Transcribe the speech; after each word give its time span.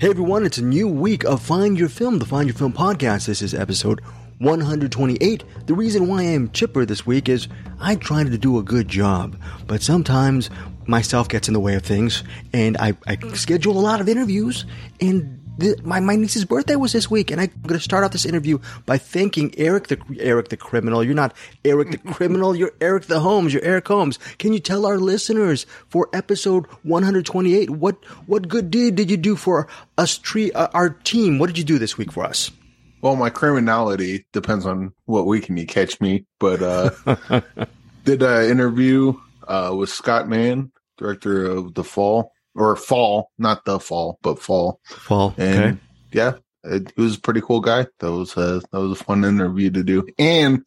Hey 0.00 0.10
everyone, 0.10 0.46
it's 0.46 0.58
a 0.58 0.64
new 0.64 0.86
week 0.86 1.24
of 1.24 1.42
Find 1.42 1.76
Your 1.76 1.88
Film, 1.88 2.20
the 2.20 2.24
Find 2.24 2.46
Your 2.46 2.54
Film 2.54 2.72
podcast. 2.72 3.26
This 3.26 3.42
is 3.42 3.52
episode 3.52 4.00
128. 4.38 5.42
The 5.66 5.74
reason 5.74 6.06
why 6.06 6.20
I 6.20 6.26
am 6.26 6.52
chipper 6.52 6.84
this 6.84 7.04
week 7.04 7.28
is 7.28 7.48
I 7.80 7.96
try 7.96 8.22
to 8.22 8.38
do 8.38 8.58
a 8.58 8.62
good 8.62 8.86
job, 8.86 9.36
but 9.66 9.82
sometimes 9.82 10.50
myself 10.86 11.28
gets 11.28 11.48
in 11.48 11.54
the 11.54 11.58
way 11.58 11.74
of 11.74 11.82
things, 11.82 12.22
and 12.52 12.76
I, 12.76 12.96
I 13.08 13.18
schedule 13.34 13.76
a 13.76 13.80
lot 13.80 14.00
of 14.00 14.08
interviews, 14.08 14.66
and 15.00 15.37
the, 15.58 15.76
my, 15.82 15.98
my 15.98 16.14
niece's 16.14 16.44
birthday 16.44 16.76
was 16.76 16.92
this 16.92 17.10
week, 17.10 17.30
and 17.30 17.40
I'm 17.40 17.50
going 17.66 17.78
to 17.78 17.82
start 17.82 18.04
off 18.04 18.12
this 18.12 18.24
interview 18.24 18.58
by 18.86 18.96
thanking 18.96 19.52
Eric 19.58 19.88
the 19.88 19.98
Eric 20.20 20.48
the 20.48 20.56
criminal. 20.56 21.02
You're 21.02 21.14
not 21.14 21.34
Eric 21.64 21.90
the 21.90 22.12
criminal. 22.12 22.54
You're 22.54 22.72
Eric 22.80 23.06
the 23.06 23.20
Holmes. 23.20 23.52
You're 23.52 23.64
Eric 23.64 23.88
Holmes. 23.88 24.18
Can 24.38 24.52
you 24.52 24.60
tell 24.60 24.86
our 24.86 24.98
listeners 24.98 25.66
for 25.88 26.08
episode 26.12 26.66
128 26.84 27.70
what 27.70 27.96
what 28.26 28.48
good 28.48 28.70
deed 28.70 28.94
did 28.94 29.10
you 29.10 29.16
do 29.16 29.34
for 29.34 29.66
us 29.98 30.16
tree 30.16 30.52
uh, 30.52 30.68
our 30.74 30.90
team? 30.90 31.38
What 31.40 31.48
did 31.48 31.58
you 31.58 31.64
do 31.64 31.78
this 31.78 31.98
week 31.98 32.12
for 32.12 32.24
us? 32.24 32.52
Well, 33.00 33.16
my 33.16 33.30
criminality 33.30 34.26
depends 34.32 34.64
on 34.64 34.92
what 35.06 35.26
weekend 35.26 35.58
you 35.58 35.66
catch 35.66 36.00
me, 36.00 36.24
but 36.38 36.62
uh, 36.62 37.40
did 38.04 38.22
an 38.22 38.50
interview 38.50 39.14
uh, 39.46 39.74
with 39.76 39.90
Scott 39.90 40.28
Mann, 40.28 40.72
director 40.96 41.46
of 41.46 41.74
The 41.74 41.84
Fall 41.84 42.32
or 42.58 42.76
Fall, 42.76 43.30
not 43.38 43.64
The 43.64 43.78
Fall, 43.78 44.18
but 44.22 44.38
Fall. 44.38 44.80
Fall. 44.84 45.34
And 45.38 45.64
okay. 45.64 45.78
yeah, 46.12 46.32
it, 46.64 46.92
he 46.94 47.02
was 47.02 47.16
a 47.16 47.20
pretty 47.20 47.40
cool 47.40 47.60
guy. 47.60 47.86
That 48.00 48.12
was 48.12 48.36
a, 48.36 48.60
that 48.70 48.80
was 48.80 49.00
a 49.00 49.04
fun 49.04 49.24
interview 49.24 49.70
to 49.70 49.82
do, 49.82 50.06
and 50.18 50.64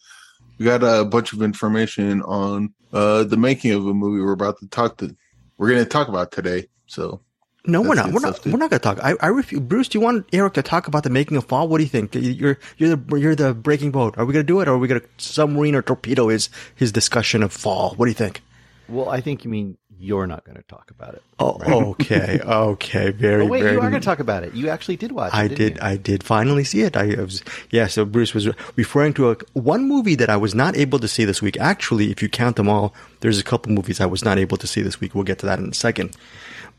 we 0.57 0.65
got 0.65 0.83
a 0.83 1.05
bunch 1.05 1.33
of 1.33 1.41
information 1.41 2.21
on 2.21 2.73
uh, 2.93 3.23
the 3.23 3.37
making 3.37 3.71
of 3.71 3.85
a 3.85 3.93
movie 3.93 4.21
we're 4.21 4.31
about 4.31 4.59
to 4.59 4.67
talk 4.67 4.97
to. 4.97 5.15
We're 5.57 5.69
going 5.69 5.83
to 5.83 5.89
talk 5.89 6.07
about 6.07 6.31
today. 6.31 6.67
So 6.87 7.21
no, 7.65 7.81
we're 7.81 7.95
not. 7.95 8.11
We're 8.11 8.21
not. 8.21 8.41
dude. 8.41 8.53
We're 8.53 8.59
not 8.59 8.71
going 8.71 8.79
to 8.79 8.83
talk. 8.83 8.99
I, 9.03 9.15
I 9.21 9.27
refuse. 9.27 9.61
Bruce, 9.61 9.87
do 9.87 9.99
you 9.99 10.03
want 10.03 10.27
Eric 10.33 10.53
to 10.55 10.63
talk 10.63 10.87
about 10.87 11.03
the 11.03 11.09
making 11.09 11.37
of 11.37 11.45
Fall? 11.45 11.67
What 11.67 11.77
do 11.77 11.83
you 11.83 11.89
think? 11.89 12.15
You're 12.15 12.57
you're 12.77 12.95
the 12.95 13.15
you're 13.17 13.35
the 13.35 13.53
breaking 13.53 13.91
boat. 13.91 14.17
Are 14.17 14.25
we 14.25 14.33
going 14.33 14.45
to 14.45 14.47
do 14.47 14.61
it, 14.61 14.67
or 14.67 14.73
are 14.73 14.77
we 14.77 14.87
going 14.87 15.01
to 15.01 15.07
submarine 15.17 15.75
or 15.75 15.81
torpedo 15.81 16.29
his 16.29 16.49
his 16.75 16.91
discussion 16.91 17.43
of 17.43 17.53
Fall? 17.53 17.93
What 17.95 18.05
do 18.05 18.11
you 18.11 18.15
think? 18.15 18.41
Well, 18.87 19.09
I 19.09 19.21
think 19.21 19.43
you 19.43 19.51
mean 19.51 19.77
you're 20.01 20.25
not 20.27 20.43
going 20.45 20.57
to 20.57 20.63
talk 20.63 20.89
about 20.91 21.13
it. 21.13 21.23
Oh, 21.39 21.91
okay, 21.91 22.39
okay, 22.43 23.11
very, 23.25 23.43
Oh, 23.43 23.47
wait, 23.47 23.61
very. 23.61 23.73
you 23.73 23.79
are 23.79 23.89
going 23.89 24.01
to 24.01 24.05
talk 24.05 24.19
about 24.19 24.43
it. 24.43 24.53
You 24.53 24.69
actually 24.69 24.97
did 24.97 25.11
watch 25.11 25.31
it. 25.33 25.37
I 25.37 25.47
did. 25.47 25.75
you? 25.75 25.79
I 25.81 25.95
did 25.97 26.23
finally 26.23 26.63
see 26.63 26.81
it. 26.81 26.97
I 26.97 27.15
was 27.15 27.43
yeah. 27.69 27.87
So 27.87 28.03
Bruce 28.05 28.33
was 28.33 28.47
referring 28.75 29.13
to 29.15 29.31
a 29.31 29.37
one 29.53 29.87
movie 29.87 30.15
that 30.15 30.29
I 30.29 30.37
was 30.37 30.55
not 30.55 30.75
able 30.75 30.99
to 30.99 31.07
see 31.07 31.23
this 31.25 31.41
week. 31.41 31.57
Actually, 31.59 32.11
if 32.11 32.21
you 32.21 32.29
count 32.29 32.55
them 32.55 32.67
all, 32.67 32.93
there's 33.21 33.39
a 33.39 33.43
couple 33.43 33.71
movies 33.71 34.01
I 34.01 34.05
was 34.07 34.25
not 34.25 34.37
able 34.39 34.57
to 34.57 34.67
see 34.67 34.81
this 34.81 34.99
week. 34.99 35.13
We'll 35.15 35.23
get 35.23 35.39
to 35.39 35.45
that 35.45 35.59
in 35.59 35.69
a 35.69 35.73
second. 35.73 36.17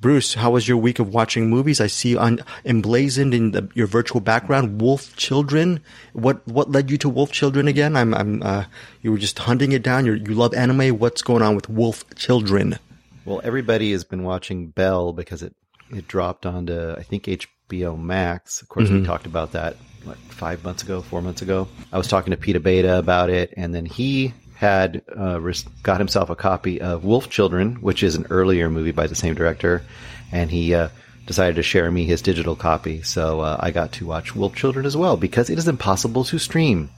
Bruce, 0.00 0.34
how 0.34 0.50
was 0.50 0.66
your 0.66 0.78
week 0.78 0.98
of 0.98 1.14
watching 1.14 1.48
movies? 1.48 1.80
I 1.80 1.86
see 1.86 2.16
on 2.16 2.40
emblazoned 2.64 3.32
in 3.32 3.52
the, 3.52 3.68
your 3.74 3.86
virtual 3.86 4.20
background, 4.20 4.80
Wolf 4.80 5.14
Children. 5.16 5.78
What 6.12 6.44
what 6.48 6.72
led 6.72 6.90
you 6.90 6.98
to 6.98 7.08
Wolf 7.08 7.30
Children 7.30 7.68
again? 7.68 7.94
I'm 7.96 8.12
I'm 8.12 8.42
uh, 8.42 8.64
you 9.00 9.12
were 9.12 9.18
just 9.18 9.38
hunting 9.38 9.70
it 9.70 9.84
down. 9.84 10.04
You 10.06 10.14
you 10.14 10.34
love 10.34 10.54
anime. 10.54 10.98
What's 10.98 11.22
going 11.22 11.42
on 11.42 11.54
with 11.54 11.68
Wolf 11.68 12.04
Children? 12.16 12.80
Well, 13.24 13.40
everybody 13.44 13.92
has 13.92 14.04
been 14.04 14.24
watching 14.24 14.68
Belle 14.68 15.12
because 15.12 15.42
it 15.42 15.54
it 15.90 16.08
dropped 16.08 16.46
onto 16.46 16.92
I 16.92 17.02
think 17.02 17.24
HBO 17.24 17.98
Max. 17.98 18.62
Of 18.62 18.68
course, 18.68 18.88
we 18.90 19.04
talked 19.04 19.26
about 19.26 19.52
that 19.52 19.76
like 20.04 20.18
five 20.18 20.64
months 20.64 20.82
ago, 20.82 21.02
four 21.02 21.22
months 21.22 21.42
ago. 21.42 21.68
I 21.92 21.98
was 21.98 22.08
talking 22.08 22.32
to 22.32 22.36
Peter 22.36 22.60
Beta 22.60 22.98
about 22.98 23.30
it, 23.30 23.54
and 23.56 23.74
then 23.74 23.86
he 23.86 24.34
had 24.54 25.02
uh, 25.16 25.40
got 25.82 25.98
himself 25.98 26.30
a 26.30 26.36
copy 26.36 26.80
of 26.80 27.04
Wolf 27.04 27.28
Children, 27.30 27.76
which 27.76 28.02
is 28.02 28.14
an 28.14 28.26
earlier 28.30 28.70
movie 28.70 28.92
by 28.92 29.06
the 29.06 29.14
same 29.14 29.34
director, 29.34 29.82
and 30.30 30.50
he. 30.50 30.74
Uh, 30.74 30.88
Decided 31.24 31.54
to 31.54 31.62
share 31.62 31.88
me 31.88 32.04
his 32.04 32.20
digital 32.20 32.56
copy, 32.56 33.02
so 33.02 33.38
uh, 33.38 33.56
I 33.60 33.70
got 33.70 33.92
to 33.92 34.06
watch 34.06 34.34
Wolf 34.34 34.56
Children 34.56 34.84
as 34.84 34.96
well 34.96 35.16
because 35.16 35.50
it 35.50 35.56
is 35.56 35.68
impossible 35.68 36.24
to 36.24 36.38
stream 36.40 36.90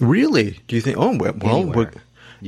Really? 0.00 0.58
Do 0.68 0.76
you 0.76 0.82
think? 0.82 0.96
Oh 0.98 1.16
well, 1.16 1.34
anywhere. 1.42 1.92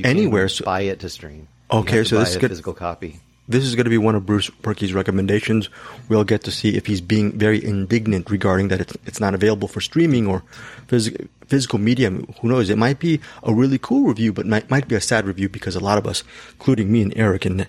anywhere. 0.03 0.49
So 0.49 0.65
buy 0.65 0.81
it 0.81 0.99
to 0.99 1.09
stream. 1.09 1.47
Okay, 1.71 2.03
so 2.03 2.19
this 2.19 2.29
is 2.29 2.35
a 2.35 2.39
good- 2.39 2.51
physical 2.51 2.73
copy. 2.73 3.19
this 3.47 3.63
is 3.63 3.75
going 3.75 3.85
to 3.85 3.89
be 3.89 3.97
one 3.97 4.15
of 4.15 4.25
Bruce 4.25 4.49
Purkey's 4.61 4.93
recommendations. 4.93 5.69
We'll 6.07 6.23
get 6.23 6.43
to 6.43 6.51
see 6.51 6.75
if 6.75 6.85
he's 6.85 7.01
being 7.01 7.31
very 7.37 7.63
indignant 7.63 8.29
regarding 8.29 8.67
that 8.69 8.79
it's, 8.81 8.95
it's 9.05 9.19
not 9.19 9.33
available 9.33 9.67
for 9.67 9.81
streaming 9.81 10.27
or 10.27 10.43
phys- 10.87 11.27
physical 11.47 11.79
medium. 11.79 12.31
Who 12.41 12.49
knows? 12.49 12.69
It 12.69 12.77
might 12.77 12.99
be 12.99 13.19
a 13.43 13.53
really 13.53 13.79
cool 13.79 14.03
review, 14.03 14.33
but 14.33 14.45
might, 14.45 14.69
might 14.69 14.87
be 14.87 14.95
a 14.95 15.01
sad 15.01 15.25
review 15.25 15.49
because 15.49 15.75
a 15.75 15.79
lot 15.79 15.97
of 15.97 16.05
us, 16.05 16.23
including 16.53 16.91
me 16.91 17.01
and 17.01 17.13
Eric 17.15 17.45
and 17.45 17.65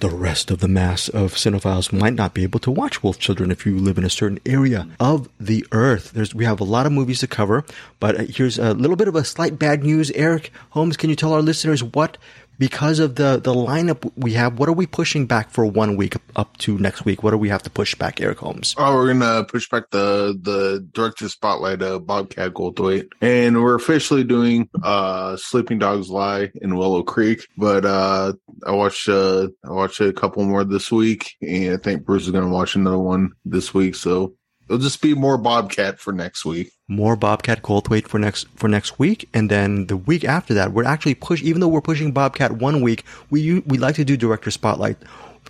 the 0.00 0.08
rest 0.10 0.50
of 0.50 0.58
the 0.58 0.68
mass 0.68 1.08
of 1.08 1.34
cinephiles, 1.34 1.92
might 1.92 2.14
not 2.14 2.34
be 2.34 2.42
able 2.42 2.58
to 2.60 2.70
watch 2.70 3.02
Wolf 3.02 3.18
Children 3.18 3.50
if 3.52 3.64
you 3.64 3.78
live 3.78 3.96
in 3.98 4.04
a 4.04 4.10
certain 4.10 4.40
area 4.44 4.88
of 5.00 5.28
the 5.40 5.64
earth. 5.72 6.10
There's, 6.12 6.34
we 6.34 6.44
have 6.44 6.60
a 6.60 6.64
lot 6.64 6.84
of 6.86 6.92
movies 6.92 7.20
to 7.20 7.28
cover, 7.28 7.64
but 8.00 8.18
uh, 8.18 8.24
here's 8.24 8.58
a 8.58 8.74
little 8.74 8.96
bit 8.96 9.06
of 9.08 9.14
a 9.14 9.24
slight 9.24 9.56
bad 9.58 9.82
news. 9.84 10.10
Eric 10.12 10.50
Holmes, 10.70 10.96
can 10.96 11.10
you 11.10 11.16
tell 11.16 11.32
our 11.32 11.42
listeners 11.42 11.82
what 11.82 12.18
because 12.58 12.98
of 12.98 13.16
the 13.16 13.40
the 13.42 13.52
lineup 13.54 14.10
we 14.16 14.32
have, 14.34 14.58
what 14.58 14.68
are 14.68 14.72
we 14.72 14.86
pushing 14.86 15.26
back 15.26 15.50
for 15.50 15.66
one 15.66 15.96
week 15.96 16.16
up 16.36 16.56
to 16.58 16.78
next 16.78 17.04
week? 17.04 17.22
What 17.22 17.32
do 17.32 17.38
we 17.38 17.48
have 17.48 17.62
to 17.64 17.70
push 17.70 17.94
back, 17.94 18.20
Eric 18.20 18.38
Holmes? 18.38 18.74
Oh, 18.78 18.94
we're 18.94 19.12
gonna 19.12 19.44
push 19.44 19.68
back 19.68 19.90
the 19.90 20.38
the 20.40 20.86
director 20.92 21.28
spotlight 21.28 21.82
of 21.82 22.06
Bobcat 22.06 22.54
Goldthwait, 22.54 23.08
and 23.20 23.62
we're 23.62 23.74
officially 23.74 24.24
doing 24.24 24.68
uh 24.82 25.36
Sleeping 25.36 25.78
Dogs 25.78 26.10
Lie 26.10 26.50
in 26.62 26.76
Willow 26.76 27.02
Creek. 27.02 27.46
But 27.56 27.84
uh 27.84 28.34
I 28.66 28.72
watched 28.72 29.08
uh 29.08 29.48
I 29.64 29.70
watched 29.70 30.00
a 30.00 30.12
couple 30.12 30.44
more 30.44 30.64
this 30.64 30.90
week, 30.92 31.34
and 31.42 31.74
I 31.74 31.76
think 31.76 32.04
Bruce 32.04 32.24
is 32.24 32.30
gonna 32.30 32.48
watch 32.48 32.76
another 32.76 32.98
one 32.98 33.32
this 33.44 33.74
week. 33.74 33.94
So 33.94 34.34
it'll 34.68 34.78
just 34.78 35.02
be 35.02 35.14
more 35.14 35.38
Bobcat 35.38 35.98
for 35.98 36.12
next 36.12 36.44
week. 36.44 36.72
More 36.88 37.16
Bobcat 37.16 37.62
Goldthwait 37.62 38.08
for 38.08 38.18
next 38.18 38.46
for 38.56 38.68
next 38.68 38.98
week, 38.98 39.28
and 39.32 39.50
then 39.50 39.86
the 39.86 39.96
week 39.96 40.24
after 40.24 40.54
that, 40.54 40.72
we're 40.72 40.84
actually 40.84 41.14
push. 41.14 41.42
Even 41.42 41.60
though 41.60 41.68
we're 41.68 41.80
pushing 41.80 42.12
Bobcat 42.12 42.52
one 42.52 42.80
week, 42.82 43.04
we 43.30 43.60
we 43.60 43.78
like 43.78 43.94
to 43.96 44.04
do 44.04 44.16
director 44.16 44.50
spotlight 44.50 44.98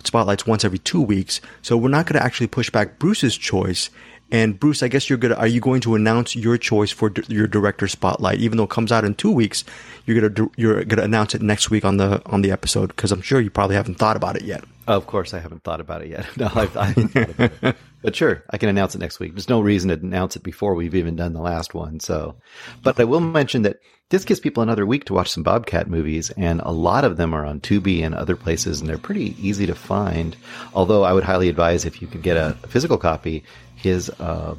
spotlights 0.03 0.45
once 0.45 0.63
every 0.63 0.79
two 0.79 1.01
weeks. 1.01 1.41
So 1.61 1.77
we're 1.77 1.89
not 1.89 2.05
going 2.05 2.19
to 2.19 2.25
actually 2.25 2.47
push 2.47 2.69
back 2.69 2.99
Bruce's 2.99 3.37
choice. 3.37 3.89
And 4.35 4.59
Bruce, 4.59 4.83
I 4.83 4.89
guess 4.89 5.09
you're 5.09 5.17
gonna 5.17 5.35
are 5.35 5.47
you 5.47 5.61
going 5.61 5.79
to 5.81 5.95
announce 5.95 6.35
your 6.35 6.57
choice 6.57 6.91
for 6.91 7.09
d- 7.09 7.23
your 7.29 7.47
director 7.47 7.87
spotlight, 7.87 8.39
even 8.39 8.57
though 8.57 8.65
it 8.65 8.69
comes 8.69 8.91
out 8.91 9.05
in 9.05 9.15
two 9.15 9.31
weeks? 9.31 9.63
You're 10.05 10.15
gonna 10.19 10.33
do- 10.33 10.51
you're 10.57 10.83
gonna 10.83 11.03
announce 11.03 11.33
it 11.35 11.41
next 11.41 11.69
week 11.69 11.85
on 11.85 11.95
the 11.95 12.21
on 12.25 12.41
the 12.41 12.51
episode 12.51 12.87
because 12.87 13.13
I'm 13.13 13.21
sure 13.21 13.39
you 13.39 13.49
probably 13.49 13.77
haven't 13.77 13.95
thought 13.95 14.17
about 14.17 14.35
it 14.35 14.43
yet. 14.43 14.65
Of 14.87 15.07
course, 15.07 15.33
I 15.33 15.39
haven't 15.39 15.63
thought 15.63 15.79
about 15.79 16.01
it 16.01 16.09
yet. 16.09 16.25
No, 16.37 16.49
I've, 16.53 16.75
I 16.75 16.85
haven't 16.87 17.07
thought 17.13 17.29
about 17.29 17.51
it. 17.63 17.75
But 18.05 18.15
sure, 18.15 18.43
I 18.51 18.57
can 18.59 18.69
announce 18.69 18.93
it 18.93 18.99
next 18.99 19.19
week. 19.19 19.33
There's 19.33 19.49
no 19.49 19.61
reason 19.61 19.89
to 19.89 19.95
announce 19.95 20.35
it 20.35 20.43
before 20.43 20.75
we've 20.75 20.93
even 20.93 21.15
done 21.15 21.33
the 21.33 21.41
last 21.41 21.73
one. 21.73 21.99
So, 21.99 22.35
but 22.83 22.99
I 22.99 23.03
will 23.03 23.19
mention 23.19 23.63
that 23.63 23.77
this 24.11 24.25
gives 24.25 24.39
people 24.39 24.61
another 24.61 24.85
week 24.85 25.05
to 25.05 25.15
watch 25.15 25.29
some 25.31 25.41
Bobcat 25.41 25.89
movies, 25.89 26.29
and 26.37 26.61
a 26.61 26.69
lot 26.71 27.03
of 27.03 27.17
them 27.17 27.33
are 27.33 27.43
on 27.43 27.61
Tubi 27.61 28.03
and 28.05 28.13
other 28.13 28.35
places, 28.35 28.79
and 28.79 28.87
they're 28.87 28.99
pretty 28.99 29.35
easy 29.41 29.65
to 29.65 29.73
find. 29.73 30.35
Although 30.75 31.01
I 31.03 31.13
would 31.13 31.23
highly 31.23 31.49
advise 31.49 31.83
if 31.83 31.99
you 31.99 32.07
could 32.07 32.21
get 32.21 32.37
a 32.37 32.53
physical 32.67 32.99
copy, 32.99 33.43
his 33.85 34.09
uh, 34.09 34.55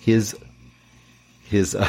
his 0.00 0.34
his 1.50 1.74
uh, 1.82 1.86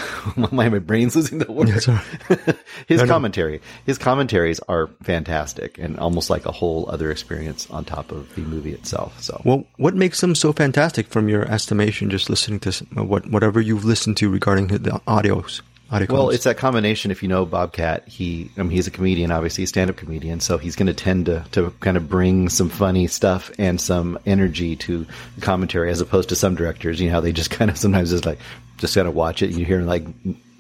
my 0.52 0.68
my 0.70 0.80
brain's 0.80 1.16
losing 1.16 1.38
the 1.40 1.52
word. 1.52 1.70
All 1.88 2.00
his 2.88 3.00
No, 3.00 3.06
no. 3.06 3.14
commentary, 3.14 3.62
his 3.86 3.98
commentaries 3.98 4.60
are 4.68 4.88
fantastic 5.04 5.78
and 5.80 5.98
almost 6.00 6.30
like 6.30 6.46
a 6.46 6.52
whole 6.52 6.90
other 6.90 7.10
experience 7.12 7.70
on 7.70 7.86
top 7.86 8.12
of 8.12 8.34
the 8.36 8.42
movie 8.42 8.74
itself. 8.74 9.22
So 9.22 9.40
Well, 9.46 9.64
what 9.78 9.96
makes 9.96 10.20
them 10.22 10.36
so 10.36 10.52
fantastic 10.52 11.08
from 11.08 11.30
your 11.30 11.44
estimation? 11.58 12.10
Just 12.10 12.30
listening 12.30 12.60
to 12.62 12.72
what 13.04 13.28
whatever 13.30 13.62
you've 13.62 13.86
listened 13.86 14.18
to 14.18 14.30
regarding 14.30 14.68
the 14.68 15.00
audios, 15.08 15.62
audio. 15.92 16.14
Well, 16.14 16.30
it's 16.30 16.46
that 16.46 16.58
combination. 16.58 17.12
If 17.12 17.22
you 17.22 17.30
know 17.30 17.46
Bobcat, 17.46 18.08
he, 18.08 18.50
I 18.58 18.64
mean, 18.64 18.72
he's 18.72 18.88
a 18.88 18.92
comedian, 18.92 19.32
obviously, 19.32 19.66
a 19.66 19.68
stand-up 19.68 19.98
comedian, 19.98 20.40
so 20.40 20.58
he's 20.58 20.76
going 20.76 20.88
to 20.88 20.94
tend 20.94 21.26
to 21.28 21.46
to 21.52 21.72
kind 21.80 21.98
of 21.98 22.10
bring 22.10 22.50
some 22.50 22.70
funny 22.70 23.08
stuff 23.08 23.52
and 23.58 23.80
some 23.80 24.18
energy 24.26 24.76
to 24.78 25.06
the 25.36 25.42
commentary, 25.42 25.92
as 25.92 26.02
opposed 26.02 26.30
to 26.30 26.36
some 26.36 26.56
directors. 26.56 27.00
You 27.00 27.08
know 27.08 27.16
how 27.16 27.22
they 27.22 27.32
just 27.32 27.52
kind 27.52 27.70
of 27.70 27.78
sometimes 27.78 28.12
just 28.12 28.26
like 28.26 28.40
just 28.78 28.96
kind 28.96 29.08
of 29.08 29.16
watch 29.16 29.42
it, 29.42 29.50
and 29.50 29.60
you 29.60 29.66
hear 29.66 29.80
him 29.80 29.88
like 29.88 30.06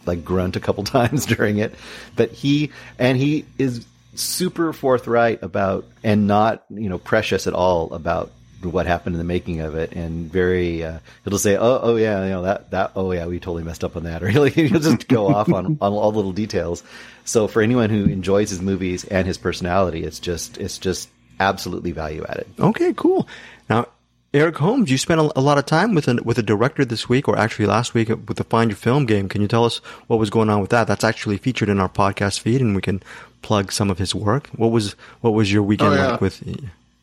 like 0.06 0.26
grunt 0.26 0.56
a 0.56 0.60
couple 0.60 0.84
times 0.86 1.26
during 1.26 1.58
it. 1.58 1.74
But 2.16 2.32
he 2.32 2.72
and 3.00 3.18
he 3.18 3.46
is 3.58 3.86
super 4.16 4.74
forthright 4.74 5.42
about 5.42 5.86
and 6.04 6.28
not 6.28 6.66
you 6.70 6.90
know 6.90 6.98
precious 6.98 7.48
at 7.48 7.54
all 7.54 7.94
about 7.94 8.32
what 8.66 8.86
happened 8.86 9.16
in 9.16 9.18
the 9.18 9.24
making 9.26 9.62
of 9.62 9.76
it 9.76 9.92
and 9.94 10.32
very 10.32 10.84
uh, 10.84 11.00
he'll 11.24 11.38
say 11.38 11.56
oh 11.58 11.80
oh 11.82 11.96
yeah 11.96 12.24
you 12.24 12.30
know 12.30 12.42
that 12.44 12.72
that 12.72 12.92
oh 12.96 13.12
yeah 13.12 13.26
we 13.26 13.40
totally 13.40 13.64
messed 13.64 13.84
up 13.84 13.96
on 13.96 14.04
that 14.04 14.22
or 14.24 14.30
he'll, 14.30 14.44
he'll 14.46 14.80
just 14.80 15.08
go 15.08 15.28
off 15.28 15.52
on 15.52 15.78
on 15.82 15.94
all 15.94 16.12
the 16.12 16.18
little 16.18 16.32
details 16.34 16.84
so 17.26 17.48
for 17.48 17.62
anyone 17.62 17.90
who 17.90 18.06
enjoys 18.06 18.50
his 18.50 18.62
movies 18.62 19.04
and 19.06 19.26
his 19.28 19.38
personality 19.38 20.04
it's 20.04 20.20
just 20.20 20.58
it's 20.58 20.78
just 20.78 21.10
absolutely 21.40 21.92
value 21.92 22.24
added 22.30 22.46
okay, 22.60 22.94
cool. 22.94 23.28
Now, 23.70 23.88
Eric 24.34 24.58
Holmes, 24.58 24.90
you 24.92 24.98
spent 24.98 25.20
a, 25.20 25.32
a 25.38 25.42
lot 25.42 25.58
of 25.58 25.66
time 25.66 25.94
with 25.96 26.08
a 26.08 26.16
with 26.24 26.38
a 26.38 26.44
director 26.44 26.86
this 26.86 27.10
week, 27.10 27.28
or 27.28 27.38
actually 27.38 27.66
last 27.66 27.94
week 27.94 28.08
with 28.10 28.38
the 28.38 28.44
Find 28.46 28.70
Your 28.70 28.78
Film 28.78 29.06
game. 29.06 29.28
Can 29.28 29.42
you 29.42 29.48
tell 29.48 29.66
us 29.66 29.78
what 30.08 30.20
was 30.20 30.30
going 30.30 30.50
on 30.50 30.62
with 30.62 30.70
that? 30.70 30.88
That's 30.88 31.04
actually 31.04 31.38
featured 31.38 31.68
in 31.68 31.80
our 31.80 31.90
podcast 31.90 32.40
feed, 32.40 32.62
and 32.62 32.74
we 32.76 32.82
can 32.82 33.02
plug 33.42 33.72
some 33.74 33.90
of 33.90 33.98
his 33.98 34.14
work. 34.16 34.48
What 34.56 34.70
was 34.72 34.94
what 35.22 35.34
was 35.34 35.52
your 35.52 35.64
weekend 35.64 35.94
Oh, 35.94 35.98
yeah. 35.98 36.12
like 36.12 36.22
with? 36.22 36.42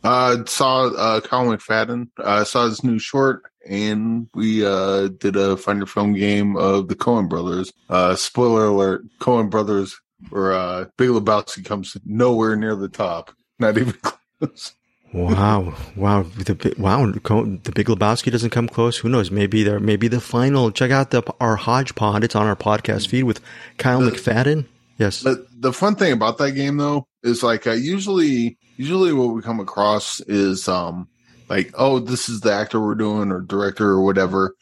Uh, 0.08 0.42
saw 0.46 0.86
uh, 0.86 1.20
Colin 1.20 1.58
McFadden. 1.58 2.08
Uh, 2.16 2.42
saw 2.42 2.64
his 2.64 2.82
new 2.82 2.98
short, 2.98 3.42
and 3.68 4.26
we 4.34 4.64
uh 4.64 5.08
did 5.08 5.36
a 5.36 5.54
Find 5.54 5.80
Your 5.80 5.86
Film 5.86 6.14
game 6.14 6.56
of 6.56 6.88
the 6.88 6.94
Coen 6.94 7.28
Brothers. 7.28 7.74
Uh, 7.90 8.14
spoiler 8.16 8.64
alert: 8.64 9.02
Coen 9.20 9.50
Brothers 9.50 10.00
or 10.32 10.54
uh, 10.54 10.86
Big 10.96 11.10
Lebowski 11.10 11.62
comes 11.62 11.94
nowhere 12.06 12.56
near 12.56 12.74
the 12.74 12.88
top. 12.88 13.32
Not 13.58 13.76
even 13.76 13.92
close. 14.40 14.72
Wow, 15.12 15.74
wow, 15.94 16.22
the 16.22 16.74
wow, 16.78 17.04
the 17.04 17.72
Big 17.74 17.88
Lebowski 17.88 18.32
doesn't 18.32 18.48
come 18.48 18.66
close. 18.66 18.96
Who 18.96 19.10
knows? 19.10 19.30
Maybe 19.30 19.62
there, 19.62 19.78
maybe 19.78 20.08
the 20.08 20.22
final. 20.22 20.70
Check 20.70 20.90
out 20.90 21.10
the 21.10 21.22
our 21.38 21.56
Hodgepod. 21.56 22.24
It's 22.24 22.34
on 22.34 22.46
our 22.46 22.56
podcast 22.56 23.08
feed 23.08 23.24
with 23.24 23.42
Kyle 23.76 24.00
the, 24.00 24.12
McFadden. 24.12 24.64
Yes. 24.96 25.20
The, 25.20 25.46
the 25.54 25.74
fun 25.74 25.96
thing 25.96 26.12
about 26.12 26.38
that 26.38 26.52
game 26.52 26.78
though 26.78 27.06
is 27.22 27.42
like 27.42 27.66
uh, 27.66 27.72
usually, 27.72 28.58
usually 28.78 29.12
what 29.12 29.34
we 29.34 29.42
come 29.42 29.60
across 29.60 30.20
is 30.20 30.68
um 30.68 31.08
like 31.48 31.72
oh 31.76 31.98
this 31.98 32.28
is 32.28 32.40
the 32.40 32.52
actor 32.52 32.80
we're 32.80 32.94
doing 32.94 33.30
or 33.30 33.40
director 33.40 33.88
or 33.88 34.02
whatever, 34.02 34.54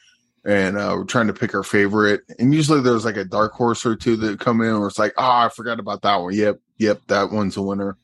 and 0.45 0.77
uh, 0.77 0.95
we're 0.97 1.05
trying 1.05 1.29
to 1.29 1.33
pick 1.33 1.55
our 1.55 1.63
favorite. 1.63 2.23
And 2.39 2.53
usually 2.55 2.81
there's 2.81 3.05
like 3.05 3.17
a 3.17 3.25
dark 3.25 3.53
horse 3.53 3.87
or 3.87 3.97
two 3.97 4.17
that 4.17 4.41
come 4.41 4.61
in 4.61 4.79
where 4.79 4.89
it's 4.89 4.99
like 4.99 5.15
oh 5.17 5.23
I 5.23 5.49
forgot 5.49 5.79
about 5.79 6.03
that 6.03 6.17
one. 6.17 6.35
Yep, 6.35 6.61
yep, 6.79 7.01
that 7.07 7.31
one's 7.31 7.57
a 7.57 7.63
winner 7.63 7.97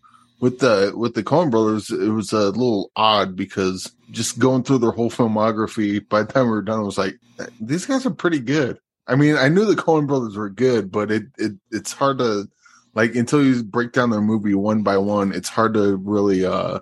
with 0.42 0.58
the 0.58 0.92
with 0.96 1.14
the 1.14 1.22
Coen 1.22 1.52
brothers, 1.52 1.88
it 1.88 2.08
was 2.08 2.32
a 2.32 2.50
little 2.50 2.90
odd 2.96 3.36
because 3.36 3.92
just 4.10 4.40
going 4.40 4.64
through 4.64 4.78
their 4.78 4.90
whole 4.90 5.08
filmography, 5.08 6.06
by 6.08 6.24
the 6.24 6.32
time 6.32 6.46
we 6.46 6.50
were 6.50 6.62
done, 6.62 6.80
it 6.80 6.84
was 6.84 6.98
like 6.98 7.14
these 7.60 7.86
guys 7.86 8.04
are 8.04 8.10
pretty 8.10 8.40
good. 8.40 8.76
I 9.06 9.14
mean, 9.14 9.36
I 9.36 9.48
knew 9.48 9.64
the 9.64 9.80
Coen 9.80 10.08
brothers 10.08 10.36
were 10.36 10.50
good, 10.50 10.90
but 10.90 11.12
it, 11.12 11.26
it 11.38 11.52
it's 11.70 11.92
hard 11.92 12.18
to 12.18 12.48
like 12.94 13.14
until 13.14 13.44
you 13.44 13.62
break 13.62 13.92
down 13.92 14.10
their 14.10 14.20
movie 14.20 14.54
one 14.54 14.82
by 14.82 14.98
one, 14.98 15.32
it's 15.32 15.48
hard 15.48 15.74
to 15.74 15.96
really 15.96 16.44
uh 16.44 16.80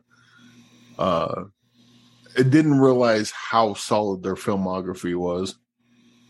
uh 0.98 1.44
it 2.36 2.50
didn't 2.50 2.78
realize 2.78 3.32
how 3.32 3.74
solid 3.74 4.22
their 4.22 4.36
filmography 4.36 5.16
was. 5.16 5.56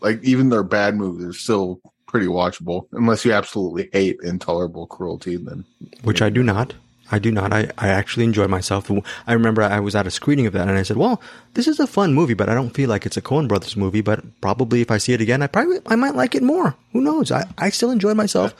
Like 0.01 0.23
even 0.23 0.49
their 0.49 0.63
bad 0.63 0.95
movies 0.95 1.27
are 1.27 1.33
still 1.33 1.79
pretty 2.07 2.27
watchable, 2.27 2.87
unless 2.91 3.23
you 3.23 3.33
absolutely 3.33 3.89
hate 3.93 4.17
intolerable 4.23 4.87
cruelty. 4.87 5.37
Then, 5.37 5.65
which 6.03 6.21
I 6.21 6.29
do 6.29 6.43
not. 6.43 6.73
I 7.13 7.19
do 7.19 7.29
not. 7.29 7.51
I, 7.51 7.69
I 7.77 7.89
actually 7.89 8.23
enjoy 8.23 8.47
myself. 8.47 8.89
I 9.27 9.33
remember 9.33 9.61
I 9.61 9.81
was 9.81 9.95
at 9.95 10.07
a 10.07 10.11
screening 10.11 10.47
of 10.47 10.53
that 10.53 10.69
and 10.69 10.77
I 10.77 10.83
said, 10.83 10.95
well, 10.95 11.21
this 11.55 11.67
is 11.67 11.77
a 11.77 11.85
fun 11.85 12.13
movie, 12.13 12.33
but 12.33 12.47
I 12.47 12.53
don't 12.53 12.69
feel 12.69 12.89
like 12.89 13.05
it's 13.05 13.17
a 13.17 13.21
Coen 13.21 13.49
Brothers 13.49 13.75
movie, 13.75 13.99
but 13.99 14.23
probably 14.39 14.79
if 14.79 14.89
I 14.89 14.97
see 14.97 15.11
it 15.11 15.19
again, 15.19 15.41
I 15.41 15.47
probably, 15.47 15.79
I 15.87 15.95
might 15.97 16.15
like 16.15 16.35
it 16.35 16.41
more. 16.41 16.75
Who 16.93 17.01
knows? 17.01 17.29
I, 17.29 17.45
I 17.57 17.69
still 17.69 17.91
enjoy 17.91 18.13
myself. 18.13 18.55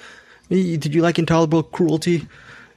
Did 0.52 0.94
you 0.94 1.02
like 1.02 1.18
Intolerable 1.18 1.64
Cruelty? 1.64 2.28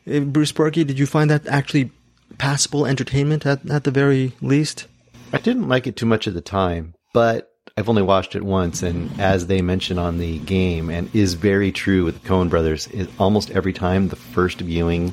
Uh, 0.09 0.21
Bruce 0.21 0.53
Purkey, 0.53 0.87
did 0.87 0.97
you 0.97 1.07
find 1.07 1.29
that 1.29 1.47
actually 1.49 1.91
passable 2.39 2.87
entertainment 2.87 3.45
at, 3.45 3.69
at 3.69 3.83
the 3.83 3.91
very 3.91 4.33
least? 4.41 4.87
I 5.33 5.39
didn't 5.39 5.69
like 5.69 5.89
it 5.89 5.97
too 5.97 6.07
much 6.07 6.29
at 6.29 6.35
the 6.35 6.41
time, 6.41 6.95
but 7.13 7.51
I've 7.77 7.89
only 7.89 8.03
watched 8.03 8.37
it 8.37 8.45
once, 8.45 8.85
and 8.85 9.11
as 9.21 9.49
they 9.49 9.61
mention 9.61 9.99
on 9.99 10.19
the 10.19 10.39
game, 10.41 10.89
and 10.89 11.13
is 11.13 11.35
very 11.35 11.73
true 11.73 12.05
with 12.05 12.23
the 12.23 12.29
Coen 12.29 12.49
Brothers, 12.49 12.87
is 12.89 13.09
almost 13.19 13.51
every 13.51 13.73
time 13.73 14.07
the 14.07 14.17
first 14.17 14.61
viewing 14.61 15.13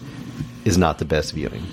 is 0.63 0.77
not 0.77 0.99
the 0.99 1.05
best 1.05 1.33
viewing. 1.33 1.65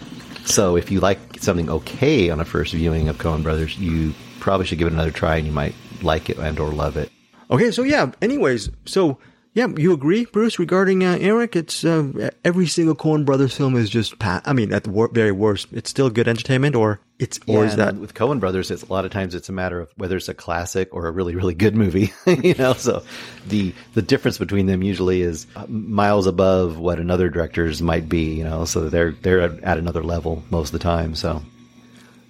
So 0.46 0.74
if 0.76 0.90
you 0.90 1.00
like 1.00 1.18
something 1.38 1.68
okay 1.68 2.30
on 2.30 2.40
a 2.40 2.46
first 2.46 2.72
viewing 2.72 3.10
of 3.10 3.18
Coen 3.18 3.42
Brothers, 3.42 3.76
you 3.76 4.14
probably 4.40 4.64
should 4.64 4.78
give 4.78 4.86
it 4.86 4.94
another 4.94 5.10
try, 5.10 5.36
and 5.36 5.46
you 5.46 5.52
might 5.52 5.74
like 6.00 6.30
it 6.30 6.38
and 6.38 6.58
or 6.58 6.70
love 6.72 6.96
it. 6.96 7.10
Okay, 7.50 7.70
so 7.72 7.82
yeah. 7.82 8.10
Anyways, 8.22 8.70
so 8.86 9.18
yeah, 9.58 9.66
you 9.76 9.92
agree, 9.92 10.24
Bruce, 10.24 10.60
regarding 10.60 11.02
uh, 11.02 11.18
Eric? 11.20 11.56
It's 11.56 11.84
uh, 11.84 12.30
every 12.44 12.68
single 12.68 12.94
Coen 12.94 13.24
Brothers 13.24 13.56
film 13.56 13.74
is 13.74 13.90
just. 13.90 14.16
Pa- 14.20 14.40
I 14.44 14.52
mean, 14.52 14.72
at 14.72 14.84
the 14.84 14.90
wor- 14.90 15.08
very 15.08 15.32
worst, 15.32 15.66
it's 15.72 15.90
still 15.90 16.10
good 16.10 16.28
entertainment, 16.28 16.76
or 16.76 17.00
it's 17.18 17.40
yeah, 17.44 17.58
or 17.58 17.64
is 17.64 17.74
that 17.74 17.96
with 17.96 18.14
Coen 18.14 18.38
Brothers? 18.38 18.70
It's 18.70 18.84
a 18.84 18.92
lot 18.92 19.04
of 19.04 19.10
times 19.10 19.34
it's 19.34 19.48
a 19.48 19.52
matter 19.52 19.80
of 19.80 19.90
whether 19.96 20.16
it's 20.16 20.28
a 20.28 20.34
classic 20.34 20.94
or 20.94 21.08
a 21.08 21.10
really 21.10 21.34
really 21.34 21.54
good 21.54 21.74
movie. 21.74 22.12
you 22.26 22.54
know, 22.54 22.72
so 22.74 23.02
the 23.48 23.74
the 23.94 24.02
difference 24.02 24.38
between 24.38 24.66
them 24.66 24.84
usually 24.84 25.22
is 25.22 25.48
uh, 25.56 25.66
miles 25.66 26.28
above 26.28 26.78
what 26.78 27.00
another 27.00 27.28
director's 27.28 27.82
might 27.82 28.08
be. 28.08 28.34
You 28.34 28.44
know, 28.44 28.64
so 28.64 28.88
they're 28.88 29.10
they're 29.10 29.40
at 29.40 29.76
another 29.76 30.04
level 30.04 30.44
most 30.50 30.68
of 30.68 30.72
the 30.74 30.84
time. 30.84 31.16
So 31.16 31.42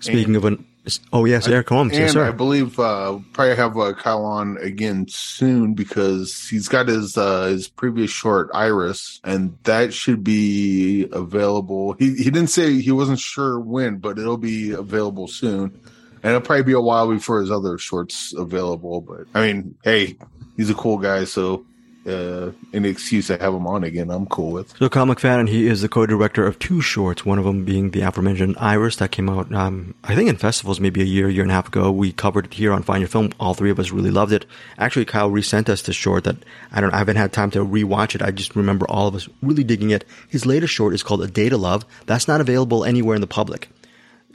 speaking 0.00 0.34
and, 0.34 0.36
of 0.36 0.44
an 0.46 0.64
Oh 1.12 1.24
yes, 1.24 1.46
Eric 1.48 1.68
Holmes. 1.68 1.92
And 1.92 2.02
yes, 2.02 2.12
sir. 2.12 2.26
I 2.26 2.30
believe 2.30 2.78
uh, 2.78 3.18
probably 3.32 3.56
have 3.56 3.76
uh, 3.76 3.92
Kyle 3.94 4.24
on 4.24 4.56
again 4.58 5.06
soon 5.08 5.74
because 5.74 6.46
he's 6.48 6.68
got 6.68 6.88
his 6.88 7.16
uh, 7.16 7.46
his 7.46 7.68
previous 7.68 8.10
short 8.10 8.50
Iris, 8.54 9.20
and 9.24 9.56
that 9.64 9.92
should 9.92 10.24
be 10.24 11.08
available. 11.12 11.92
He 11.94 12.14
he 12.14 12.24
didn't 12.24 12.48
say 12.48 12.80
he 12.80 12.92
wasn't 12.92 13.20
sure 13.20 13.58
when, 13.60 13.98
but 13.98 14.18
it'll 14.18 14.36
be 14.36 14.72
available 14.72 15.28
soon, 15.28 15.78
and 16.22 16.24
it'll 16.24 16.40
probably 16.40 16.64
be 16.64 16.72
a 16.72 16.80
while 16.80 17.08
before 17.08 17.40
his 17.40 17.50
other 17.50 17.78
shorts 17.78 18.32
available. 18.36 19.00
But 19.00 19.26
I 19.34 19.46
mean, 19.46 19.76
hey, 19.84 20.16
he's 20.56 20.70
a 20.70 20.74
cool 20.74 20.98
guy, 20.98 21.24
so 21.24 21.64
uh, 22.08 22.52
any 22.72 22.88
excuse 22.88 23.26
to 23.28 23.38
have 23.38 23.54
him 23.54 23.66
on 23.66 23.84
again, 23.84 24.10
I'm 24.10 24.26
cool 24.26 24.52
with. 24.52 24.76
So, 24.78 24.88
Kyle 24.88 25.06
McFadden, 25.06 25.48
he 25.48 25.66
is 25.66 25.82
the 25.82 25.88
co-director 25.88 26.46
of 26.46 26.58
two 26.58 26.80
shorts. 26.80 27.24
One 27.24 27.38
of 27.38 27.44
them 27.44 27.64
being 27.64 27.90
the 27.90 28.00
aforementioned 28.00 28.56
Iris 28.58 28.96
that 28.96 29.10
came 29.10 29.28
out, 29.28 29.52
um, 29.52 29.94
I 30.04 30.14
think, 30.14 30.28
in 30.28 30.36
festivals 30.36 30.80
maybe 30.80 31.00
a 31.02 31.04
year, 31.04 31.28
year 31.28 31.42
and 31.42 31.50
a 31.50 31.54
half 31.54 31.68
ago. 31.68 31.90
We 31.90 32.12
covered 32.12 32.46
it 32.46 32.54
here 32.54 32.72
on 32.72 32.82
Find 32.82 33.00
Your 33.00 33.08
Film. 33.08 33.32
All 33.38 33.54
three 33.54 33.70
of 33.70 33.78
us 33.78 33.90
really 33.90 34.10
loved 34.10 34.32
it. 34.32 34.46
Actually, 34.78 35.04
Kyle 35.04 35.30
resent 35.30 35.68
us 35.68 35.82
the 35.82 35.92
short 35.92 36.24
that 36.24 36.36
I 36.72 36.80
don't, 36.80 36.94
I 36.94 36.98
haven't 36.98 37.16
had 37.16 37.32
time 37.32 37.50
to 37.52 37.64
rewatch 37.64 38.14
it. 38.14 38.22
I 38.22 38.30
just 38.30 38.56
remember 38.56 38.86
all 38.88 39.06
of 39.06 39.14
us 39.14 39.28
really 39.42 39.64
digging 39.64 39.90
it. 39.90 40.04
His 40.28 40.46
latest 40.46 40.72
short 40.72 40.94
is 40.94 41.02
called 41.02 41.22
A 41.22 41.26
Day 41.26 41.48
to 41.48 41.56
Love. 41.56 41.84
That's 42.06 42.28
not 42.28 42.40
available 42.40 42.84
anywhere 42.84 43.14
in 43.14 43.20
the 43.20 43.26
public 43.26 43.68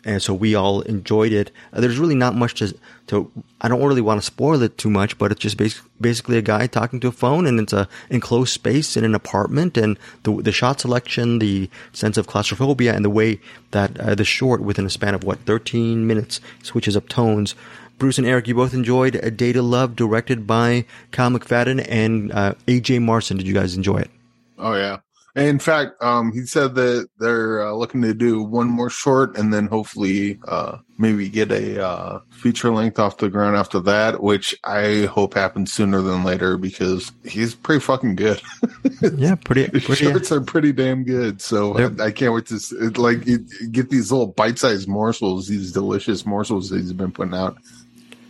and 0.06 0.22
so 0.22 0.34
we 0.34 0.56
all 0.56 0.82
enjoyed 0.82 1.32
it. 1.32 1.52
Uh, 1.72 1.80
there's 1.82 1.98
really 1.98 2.16
not 2.16 2.36
much 2.36 2.56
to 2.56 2.76
to. 3.08 3.32
I 3.62 3.68
don't 3.68 3.82
really 3.82 4.02
want 4.02 4.20
to 4.20 4.26
spoil 4.26 4.62
it 4.62 4.78
too 4.78 4.90
much, 4.90 5.18
but 5.18 5.32
it's 5.32 5.42
just 5.42 5.58
bas- 5.58 5.82
basically 6.00 6.38
a 6.38 6.42
guy 6.42 6.68
talking 6.68 7.00
to 7.02 7.08
a 7.08 7.12
phone, 7.12 7.46
and 7.46 7.60
it's 7.60 7.74
a 7.74 7.88
enclosed 8.10 8.54
space 8.54 8.98
in 8.98 9.06
an 9.06 9.16
apartment, 9.16 9.78
and 9.78 9.98
the 10.24 10.42
the 10.42 10.52
shot 10.52 10.80
selection, 10.82 11.40
the 11.40 11.70
sense 11.94 12.18
of 12.18 12.28
claustrophobia, 12.28 12.94
and 12.94 13.06
the 13.06 13.10
way 13.10 13.40
that 13.72 14.00
uh, 14.00 14.16
the 14.16 14.26
short 14.26 14.62
within 14.62 14.86
a 14.86 14.90
span 14.90 15.16
of 15.16 15.24
what 15.24 15.40
13 15.40 16.06
minutes 16.06 16.42
switches 16.62 16.98
up 16.98 17.08
tones. 17.08 17.56
Bruce 18.00 18.18
and 18.18 18.28
Eric, 18.28 18.48
you 18.48 18.56
both 18.56 18.74
enjoyed 18.74 19.16
A 19.16 19.32
Day 19.32 19.54
to 19.54 19.62
Love, 19.62 19.96
directed 19.96 20.46
by 20.48 20.86
Kyle 21.12 21.30
McFadden 21.30 21.86
and 21.88 22.32
uh, 22.32 22.56
A.J. 22.68 23.00
Marson. 23.00 23.38
Did 23.38 23.48
you 23.48 23.54
guys 23.54 23.78
enjoy 23.78 24.00
it? 24.00 24.12
Oh 24.58 24.74
yeah, 24.74 24.98
in 25.36 25.58
fact, 25.58 26.02
um, 26.02 26.32
he 26.32 26.46
said 26.46 26.76
that 26.76 27.10
they're 27.18 27.66
uh, 27.66 27.72
looking 27.72 28.04
to 28.04 28.14
do 28.14 28.44
one 28.44 28.68
more 28.68 28.92
short 28.92 29.36
and 29.36 29.52
then 29.52 29.66
hopefully 29.66 30.40
uh, 30.48 30.78
maybe 31.00 31.28
get 31.28 31.52
a 31.52 31.84
uh, 31.84 32.20
feature 32.30 32.70
length 32.70 33.00
off 33.00 33.18
the 33.18 33.30
ground 33.30 33.58
after 33.58 33.80
that, 33.80 34.22
which 34.22 34.56
I 34.64 35.06
hope 35.06 35.34
happens 35.34 35.74
sooner 35.74 36.02
than 36.02 36.24
later 36.24 36.58
because 36.58 37.12
he's 37.24 37.56
pretty 37.56 37.80
fucking 37.80 38.16
good. 38.16 38.42
yeah, 39.16 39.34
pretty. 39.34 39.66
His 39.66 39.86
pretty 39.86 40.06
shorts 40.06 40.32
are 40.32 40.42
pretty 40.42 40.72
damn 40.72 41.04
good. 41.04 41.42
So 41.42 41.78
I, 41.80 42.06
I, 42.06 42.12
can't 42.12 42.36
wait 42.36 42.46
to 42.48 42.92
like 43.02 43.26
get 43.72 43.90
these 43.90 44.12
little 44.12 44.28
bite-sized 44.28 44.88
morsels, 44.88 45.48
these 45.48 45.72
delicious 45.72 46.28
morsels 46.28 46.70
that 46.70 46.78
he's 46.78 46.94
been 46.94 47.12
putting 47.12 47.34
out, 47.34 47.58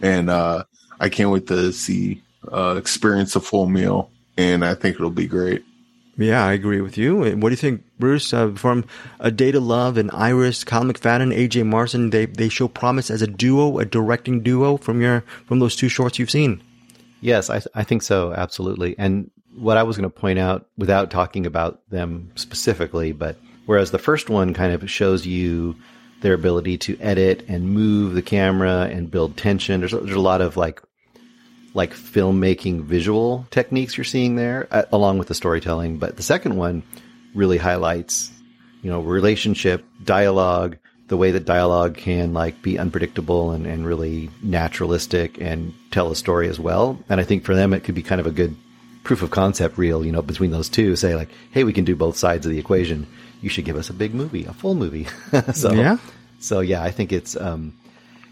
and 0.01 0.29
uh, 0.29 0.63
I 1.01 1.09
can't 1.09 1.31
wait 1.31 1.47
to 1.47 1.73
see 1.73 2.21
uh, 2.49 2.75
experience 2.77 3.35
a 3.35 3.41
full 3.41 3.67
meal, 3.67 4.09
and 4.37 4.63
I 4.63 4.73
think 4.73 4.95
it'll 4.95 5.09
be 5.09 5.27
great. 5.27 5.65
Yeah, 6.15 6.45
I 6.45 6.53
agree 6.53 6.81
with 6.81 6.97
you. 6.97 7.17
What 7.17 7.41
do 7.41 7.49
you 7.49 7.55
think, 7.55 7.83
Bruce? 7.97 8.33
Uh, 8.33 8.51
from 8.51 8.85
A 9.19 9.31
Day 9.31 9.51
to 9.51 9.59
Love 9.59 9.97
and 9.97 10.11
Iris, 10.11 10.63
Kyle 10.63 10.83
McFadden, 10.83 11.35
AJ 11.35 11.65
Marson, 11.65 12.11
they 12.11 12.27
they 12.27 12.49
show 12.49 12.67
promise 12.67 13.09
as 13.09 13.21
a 13.23 13.27
duo, 13.27 13.79
a 13.79 13.85
directing 13.85 14.41
duo 14.43 14.77
from 14.77 15.01
your 15.01 15.21
from 15.47 15.59
those 15.59 15.75
two 15.75 15.89
shorts 15.89 16.19
you've 16.19 16.29
seen. 16.29 16.61
Yes, 17.21 17.49
I 17.49 17.61
I 17.73 17.83
think 17.83 18.03
so, 18.03 18.31
absolutely. 18.33 18.95
And 18.99 19.31
what 19.55 19.77
I 19.77 19.83
was 19.83 19.97
going 19.97 20.09
to 20.09 20.15
point 20.15 20.39
out, 20.39 20.67
without 20.77 21.09
talking 21.09 21.45
about 21.45 21.81
them 21.89 22.31
specifically, 22.35 23.11
but 23.11 23.37
whereas 23.65 23.91
the 23.91 23.99
first 23.99 24.29
one 24.29 24.53
kind 24.53 24.73
of 24.73 24.89
shows 24.89 25.25
you 25.25 25.75
their 26.21 26.33
ability 26.33 26.77
to 26.77 26.97
edit 26.99 27.43
and 27.47 27.69
move 27.69 28.13
the 28.13 28.21
camera 28.21 28.89
and 28.91 29.11
build 29.11 29.35
tension. 29.35 29.81
There's 29.81 29.91
there's 29.91 30.11
a 30.11 30.19
lot 30.19 30.41
of 30.41 30.57
like 30.57 30.81
like 31.73 31.93
filmmaking 31.93 32.83
visual 32.83 33.47
techniques 33.49 33.97
you're 33.97 34.03
seeing 34.03 34.35
there, 34.35 34.67
uh, 34.71 34.83
along 34.91 35.17
with 35.17 35.27
the 35.27 35.33
storytelling. 35.33 35.97
But 35.97 36.17
the 36.17 36.23
second 36.23 36.55
one 36.55 36.83
really 37.33 37.57
highlights, 37.57 38.31
you 38.81 38.91
know, 38.91 39.01
relationship, 39.01 39.83
dialogue, 40.03 40.77
the 41.07 41.17
way 41.17 41.31
that 41.31 41.45
dialogue 41.45 41.97
can 41.97 42.33
like 42.33 42.61
be 42.61 42.79
unpredictable 42.79 43.51
and, 43.51 43.65
and 43.65 43.85
really 43.85 44.29
naturalistic 44.41 45.41
and 45.41 45.73
tell 45.91 46.11
a 46.11 46.15
story 46.15 46.47
as 46.47 46.59
well. 46.59 46.99
And 47.09 47.19
I 47.19 47.23
think 47.23 47.43
for 47.43 47.55
them, 47.55 47.73
it 47.73 47.83
could 47.83 47.95
be 47.95 48.03
kind 48.03 48.21
of 48.21 48.27
a 48.27 48.31
good 48.31 48.55
proof 49.03 49.21
of 49.21 49.31
concept 49.31 49.77
reel, 49.77 50.05
you 50.05 50.11
know, 50.11 50.21
between 50.21 50.51
those 50.51 50.69
two, 50.69 50.95
say 50.95 51.15
like, 51.15 51.29
hey, 51.51 51.63
we 51.63 51.73
can 51.73 51.85
do 51.85 51.95
both 51.95 52.17
sides 52.17 52.45
of 52.45 52.51
the 52.51 52.59
equation. 52.59 53.05
You 53.41 53.49
should 53.49 53.65
give 53.65 53.75
us 53.75 53.89
a 53.89 53.93
big 53.93 54.13
movie, 54.13 54.45
a 54.45 54.53
full 54.53 54.75
movie. 54.75 55.07
so, 55.53 55.73
yeah. 55.73 55.97
So 56.39 56.61
yeah, 56.61 56.81
I 56.81 56.91
think 56.91 57.11
it's, 57.11 57.35
um, 57.35 57.73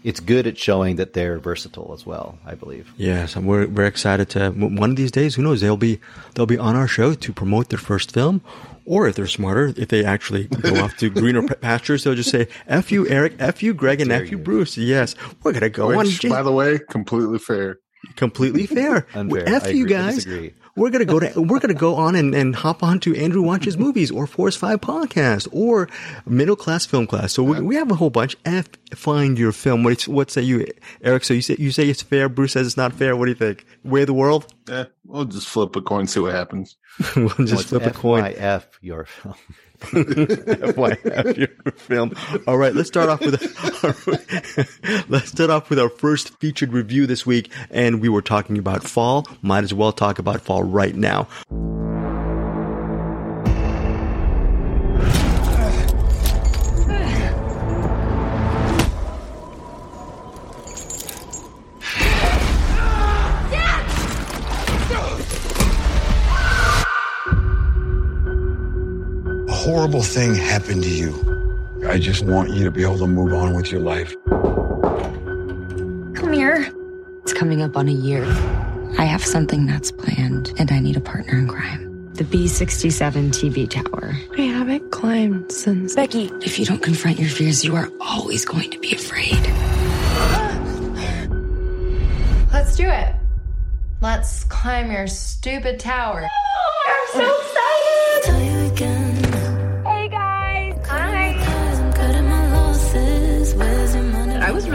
it's 0.04 0.20
good 0.20 0.46
at 0.46 0.58
showing 0.58 0.96
that 0.96 1.12
they're 1.12 1.38
versatile 1.38 1.92
as 1.94 2.04
well. 2.06 2.38
I 2.44 2.54
believe. 2.54 2.92
Yes, 2.96 3.36
and 3.36 3.46
we're 3.46 3.66
we're 3.66 3.86
excited 3.86 4.28
to 4.30 4.50
one 4.50 4.90
of 4.90 4.96
these 4.96 5.10
days. 5.10 5.34
Who 5.36 5.42
knows? 5.42 5.60
They'll 5.60 5.76
be 5.76 6.00
they'll 6.34 6.46
be 6.46 6.58
on 6.58 6.76
our 6.76 6.88
show 6.88 7.14
to 7.14 7.32
promote 7.32 7.68
their 7.68 7.78
first 7.78 8.12
film, 8.12 8.40
or 8.84 9.06
if 9.08 9.14
they're 9.16 9.26
smarter, 9.26 9.72
if 9.76 9.88
they 9.88 10.04
actually 10.04 10.44
go 10.48 10.76
off 10.84 10.96
to 10.98 11.10
greener 11.10 11.46
pastures, 11.46 12.04
they'll 12.04 12.14
just 12.14 12.30
say 12.30 12.48
"F 12.66 12.90
you, 12.92 13.06
Eric," 13.08 13.34
"F 13.38 13.62
you, 13.62 13.74
Greg," 13.74 14.00
and 14.00 14.10
"F 14.12 14.30
you, 14.30 14.38
Bruce." 14.38 14.76
Yes, 14.76 15.14
we're 15.42 15.52
gonna 15.52 15.68
go 15.70 15.96
Which, 15.96 16.24
on. 16.24 16.30
by 16.30 16.42
the 16.42 16.52
way, 16.52 16.78
completely 16.90 17.38
fair. 17.38 17.78
completely 18.16 18.66
fair. 18.66 19.06
Unfair. 19.14 19.48
F 19.48 19.66
I 19.66 19.68
you 19.70 19.84
agree. 19.84 19.96
I 19.96 20.10
guys. 20.12 20.26
We're 20.74 20.90
gonna 20.90 21.04
go 21.04 21.20
to 21.20 21.40
we're 21.40 21.58
gonna 21.58 21.74
go 21.74 21.96
on 21.96 22.14
and, 22.14 22.34
and 22.34 22.56
hop 22.56 22.82
on 22.82 22.98
to 23.00 23.14
Andrew 23.14 23.42
watches 23.42 23.76
movies 23.76 24.10
or 24.10 24.26
Force 24.26 24.56
Five 24.56 24.80
podcast 24.80 25.46
or 25.52 25.88
middle 26.24 26.56
class 26.56 26.86
film 26.86 27.06
class. 27.06 27.32
So 27.34 27.42
we, 27.42 27.60
we 27.60 27.74
have 27.76 27.90
a 27.90 27.94
whole 27.94 28.08
bunch. 28.10 28.36
F 28.46 28.68
find 28.94 29.38
your 29.38 29.52
film. 29.52 29.84
What 29.84 30.08
what 30.08 30.30
say 30.30 30.42
you, 30.42 30.66
Eric? 31.02 31.24
So 31.24 31.34
you 31.34 31.42
say 31.42 31.56
you 31.58 31.72
say 31.72 31.88
it's 31.88 32.02
fair. 32.02 32.28
Bruce 32.28 32.52
says 32.52 32.66
it's 32.66 32.76
not 32.76 32.94
fair. 32.94 33.16
What 33.16 33.26
do 33.26 33.32
you 33.32 33.36
think? 33.36 33.66
Way 33.84 34.02
of 34.02 34.06
the 34.06 34.14
world. 34.14 34.52
Yeah, 34.66 34.84
we'll 35.04 35.26
just 35.26 35.48
flip 35.48 35.76
a 35.76 35.82
coin, 35.82 36.06
see 36.06 36.20
what 36.20 36.32
happens. 36.32 36.76
we'll 37.16 37.28
just 37.46 37.68
flip 37.68 37.86
a 37.86 37.90
coin. 37.90 38.24
FYF 38.24 38.64
your 38.80 39.04
film. 39.04 39.34
FYF 39.80 41.36
your 41.36 41.72
film. 41.72 42.12
All 42.46 42.58
right, 42.58 42.74
let's 42.74 42.88
start 42.88 43.08
off 43.08 43.20
with 43.20 43.34
our, 43.84 45.04
let's 45.08 45.30
start 45.30 45.50
off 45.50 45.70
with 45.70 45.78
our 45.78 45.88
first 45.88 46.38
featured 46.38 46.72
review 46.72 47.06
this 47.06 47.26
week, 47.26 47.50
and 47.70 48.00
we 48.00 48.08
were 48.08 48.22
talking 48.22 48.58
about 48.58 48.84
fall. 48.84 49.26
Might 49.40 49.64
as 49.64 49.74
well 49.74 49.92
talk 49.92 50.18
about 50.18 50.42
fall 50.42 50.62
right 50.62 50.94
now. 50.94 51.28
A 69.92 69.94
horrible 69.94 70.10
thing 70.10 70.34
happened 70.34 70.82
to 70.84 70.88
you. 70.88 71.12
I 71.86 71.98
just 71.98 72.24
want 72.24 72.48
you 72.48 72.64
to 72.64 72.70
be 72.70 72.82
able 72.82 72.96
to 72.96 73.06
move 73.06 73.34
on 73.34 73.54
with 73.54 73.70
your 73.70 73.82
life. 73.82 74.16
Come 76.14 76.32
here. 76.32 76.72
It's 77.20 77.34
coming 77.34 77.60
up 77.60 77.76
on 77.76 77.88
a 77.88 77.92
year. 77.92 78.24
I 78.96 79.04
have 79.04 79.22
something 79.22 79.66
that's 79.66 79.92
planned, 79.92 80.54
and 80.56 80.72
I 80.72 80.78
need 80.78 80.96
a 80.96 81.00
partner 81.02 81.36
in 81.36 81.46
crime. 81.46 82.10
The 82.14 82.24
B67 82.24 83.32
TV 83.32 83.68
tower. 83.68 84.16
I 84.38 84.40
haven't 84.40 84.92
climbed 84.92 85.52
since. 85.52 85.94
Becky, 85.94 86.30
if 86.40 86.58
you 86.58 86.64
don't 86.64 86.82
confront 86.82 87.18
your 87.18 87.28
fears, 87.28 87.62
you 87.62 87.76
are 87.76 87.90
always 88.00 88.46
going 88.46 88.70
to 88.70 88.78
be 88.78 88.94
afraid. 88.94 89.42
Let's 92.50 92.76
do 92.76 92.88
it. 92.88 93.14
Let's 94.00 94.44
climb 94.44 94.90
your 94.90 95.06
stupid 95.06 95.78
tower. 95.78 96.26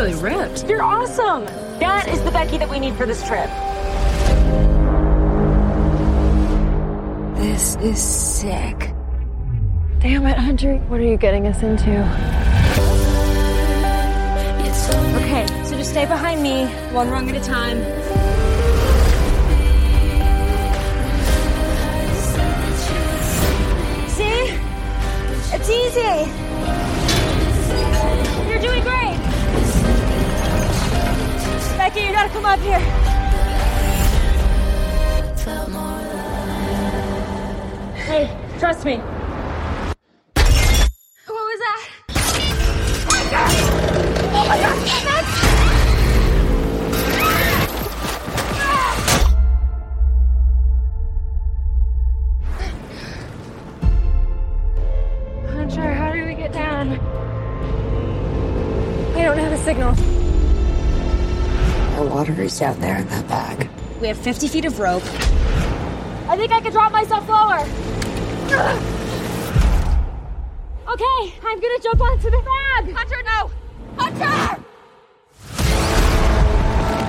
Really 0.07 0.35
ripped. 0.35 0.67
You're 0.67 0.83
awesome! 0.83 1.45
That 1.79 2.07
is 2.07 2.21
the 2.23 2.31
Becky 2.31 2.57
that 2.57 2.69
we 2.69 2.79
need 2.79 2.95
for 2.95 3.05
this 3.05 3.25
trip. 3.27 3.49
This 7.37 7.75
is 7.77 8.01
sick. 8.01 8.93
Damn 9.99 10.25
it, 10.25 10.37
Hunter. 10.37 10.77
What 10.87 10.99
are 10.99 11.03
you 11.03 11.17
getting 11.17 11.47
us 11.47 11.61
into? 11.63 12.01
Okay, 15.17 15.45
so 15.65 15.75
just 15.75 15.91
stay 15.91 16.05
behind 16.05 16.41
me, 16.41 16.65
one 16.93 17.09
rung 17.09 17.29
at 17.29 17.35
a 17.35 17.43
time. 17.43 17.77
See? 24.09 24.57
It's 25.55 25.69
easy! 25.69 26.46
Becky, 31.97 32.07
you 32.07 32.13
gotta 32.13 32.29
come 32.29 32.45
up 32.45 32.59
here. 32.59 32.79
Hey, 37.95 38.59
trust 38.59 38.85
me. 38.85 39.16
We 64.07 64.13
have 64.15 64.23
50 64.23 64.47
feet 64.47 64.63
of 64.63 64.79
rope. 64.79 65.03
I 66.29 66.37
think 66.37 66.53
I 66.53 66.61
can 66.61 66.71
drop 66.71 66.93
myself 66.93 67.27
lower. 67.27 67.59
Okay, 70.93 71.33
I'm 71.43 71.59
gonna 71.59 71.79
jump 71.83 71.99
onto 71.99 72.29
the 72.31 72.41
bag. 72.41 72.93
Hunter, 72.95 73.21
no! 73.25 73.51
Hunter! 73.97 74.63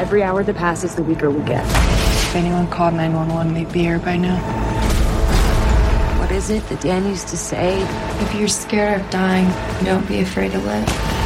Every 0.02 0.24
hour 0.24 0.42
that 0.42 0.56
passes, 0.56 0.96
the 0.96 1.04
weaker 1.04 1.30
we 1.30 1.40
get. 1.44 1.64
If 1.64 2.34
anyone 2.34 2.66
called 2.66 2.94
911, 2.94 3.54
they'd 3.54 3.72
be 3.72 3.82
here 3.82 4.00
by 4.00 4.16
now. 4.16 4.36
What 6.18 6.32
is 6.32 6.50
it 6.50 6.68
that 6.68 6.80
Dan 6.80 7.06
used 7.06 7.28
to 7.28 7.36
say? 7.36 7.80
If 8.22 8.34
you're 8.34 8.48
scared 8.48 9.02
of 9.02 9.10
dying, 9.10 9.48
don't 9.84 10.08
be 10.08 10.18
afraid 10.18 10.50
to 10.50 10.58
live. 10.58 11.17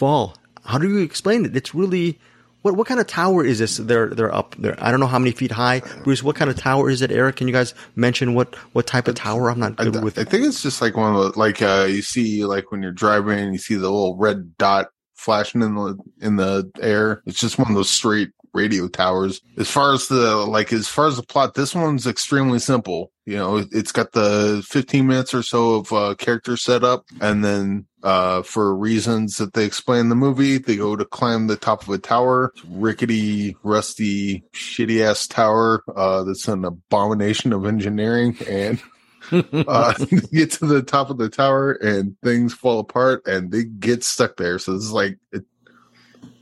Fall. 0.00 0.34
How 0.64 0.78
do 0.78 0.88
you 0.88 1.00
explain 1.00 1.44
it? 1.44 1.54
It's 1.54 1.74
really 1.74 2.18
what 2.62 2.74
what 2.74 2.86
kind 2.86 3.00
of 3.00 3.06
tower 3.06 3.44
is 3.44 3.58
this? 3.58 3.76
They're 3.76 4.08
they're 4.08 4.34
up 4.34 4.56
there. 4.56 4.74
I 4.82 4.90
don't 4.90 4.98
know 4.98 5.06
how 5.06 5.18
many 5.18 5.32
feet 5.32 5.50
high. 5.50 5.82
Bruce, 6.04 6.22
what 6.22 6.36
kind 6.36 6.50
of 6.50 6.56
tower 6.56 6.88
is 6.88 7.02
it? 7.02 7.12
Eric, 7.12 7.36
can 7.36 7.48
you 7.48 7.52
guys 7.52 7.74
mention 7.96 8.32
what 8.32 8.54
what 8.72 8.86
type 8.86 9.08
of 9.08 9.14
tower? 9.14 9.50
I'm 9.50 9.58
not 9.60 9.74
I, 9.78 9.84
good 9.84 10.02
with 10.02 10.18
I 10.18 10.24
think 10.24 10.46
it's 10.46 10.62
just 10.62 10.80
like 10.80 10.96
one 10.96 11.14
of 11.14 11.34
the 11.34 11.38
like 11.38 11.60
uh 11.60 11.86
you 11.86 12.00
see 12.00 12.46
like 12.46 12.72
when 12.72 12.82
you're 12.82 12.92
driving 12.92 13.38
and 13.38 13.52
you 13.52 13.58
see 13.58 13.74
the 13.74 13.90
little 13.90 14.16
red 14.16 14.56
dot 14.56 14.88
flashing 15.16 15.60
in 15.60 15.74
the 15.74 15.98
in 16.22 16.36
the 16.36 16.70
air. 16.80 17.22
It's 17.26 17.38
just 17.38 17.58
one 17.58 17.68
of 17.68 17.74
those 17.74 17.90
straight 17.90 18.30
radio 18.54 18.88
towers. 18.88 19.42
As 19.58 19.70
far 19.70 19.92
as 19.92 20.08
the 20.08 20.34
like 20.36 20.72
as 20.72 20.88
far 20.88 21.08
as 21.08 21.16
the 21.16 21.22
plot, 21.22 21.52
this 21.52 21.74
one's 21.74 22.06
extremely 22.06 22.58
simple. 22.58 23.12
You 23.30 23.36
know, 23.36 23.58
it- 23.58 23.68
it's 23.70 23.92
got 23.92 24.10
the 24.10 24.60
15 24.68 25.06
minutes 25.06 25.32
or 25.34 25.44
so 25.44 25.74
of 25.76 25.92
uh 25.92 26.16
character 26.16 26.56
setup 26.56 27.04
and 27.20 27.44
then 27.44 27.86
uh 28.02 28.42
for 28.42 28.74
reasons 28.74 29.36
that 29.36 29.52
they 29.52 29.64
explain 29.64 30.00
in 30.00 30.08
the 30.08 30.16
movie, 30.16 30.58
they 30.58 30.74
go 30.74 30.96
to 30.96 31.04
climb 31.04 31.46
the 31.46 31.54
top 31.56 31.82
of 31.84 31.90
a 31.90 31.98
tower, 31.98 32.52
rickety, 32.68 33.56
rusty, 33.62 34.42
shitty 34.52 35.00
ass 35.08 35.28
tower 35.28 35.84
uh 35.94 36.24
that's 36.24 36.48
an 36.48 36.64
abomination 36.64 37.52
of 37.52 37.66
engineering 37.66 38.36
and 38.48 38.82
uh, 39.32 39.94
get 40.32 40.50
to 40.50 40.66
the 40.66 40.82
top 40.82 41.08
of 41.10 41.18
the 41.18 41.28
tower 41.28 41.70
and 41.70 42.16
things 42.24 42.52
fall 42.52 42.80
apart 42.80 43.24
and 43.28 43.52
they 43.52 43.62
get 43.62 44.02
stuck 44.02 44.36
there. 44.38 44.58
So 44.58 44.74
it's 44.74 44.90
like 44.90 45.18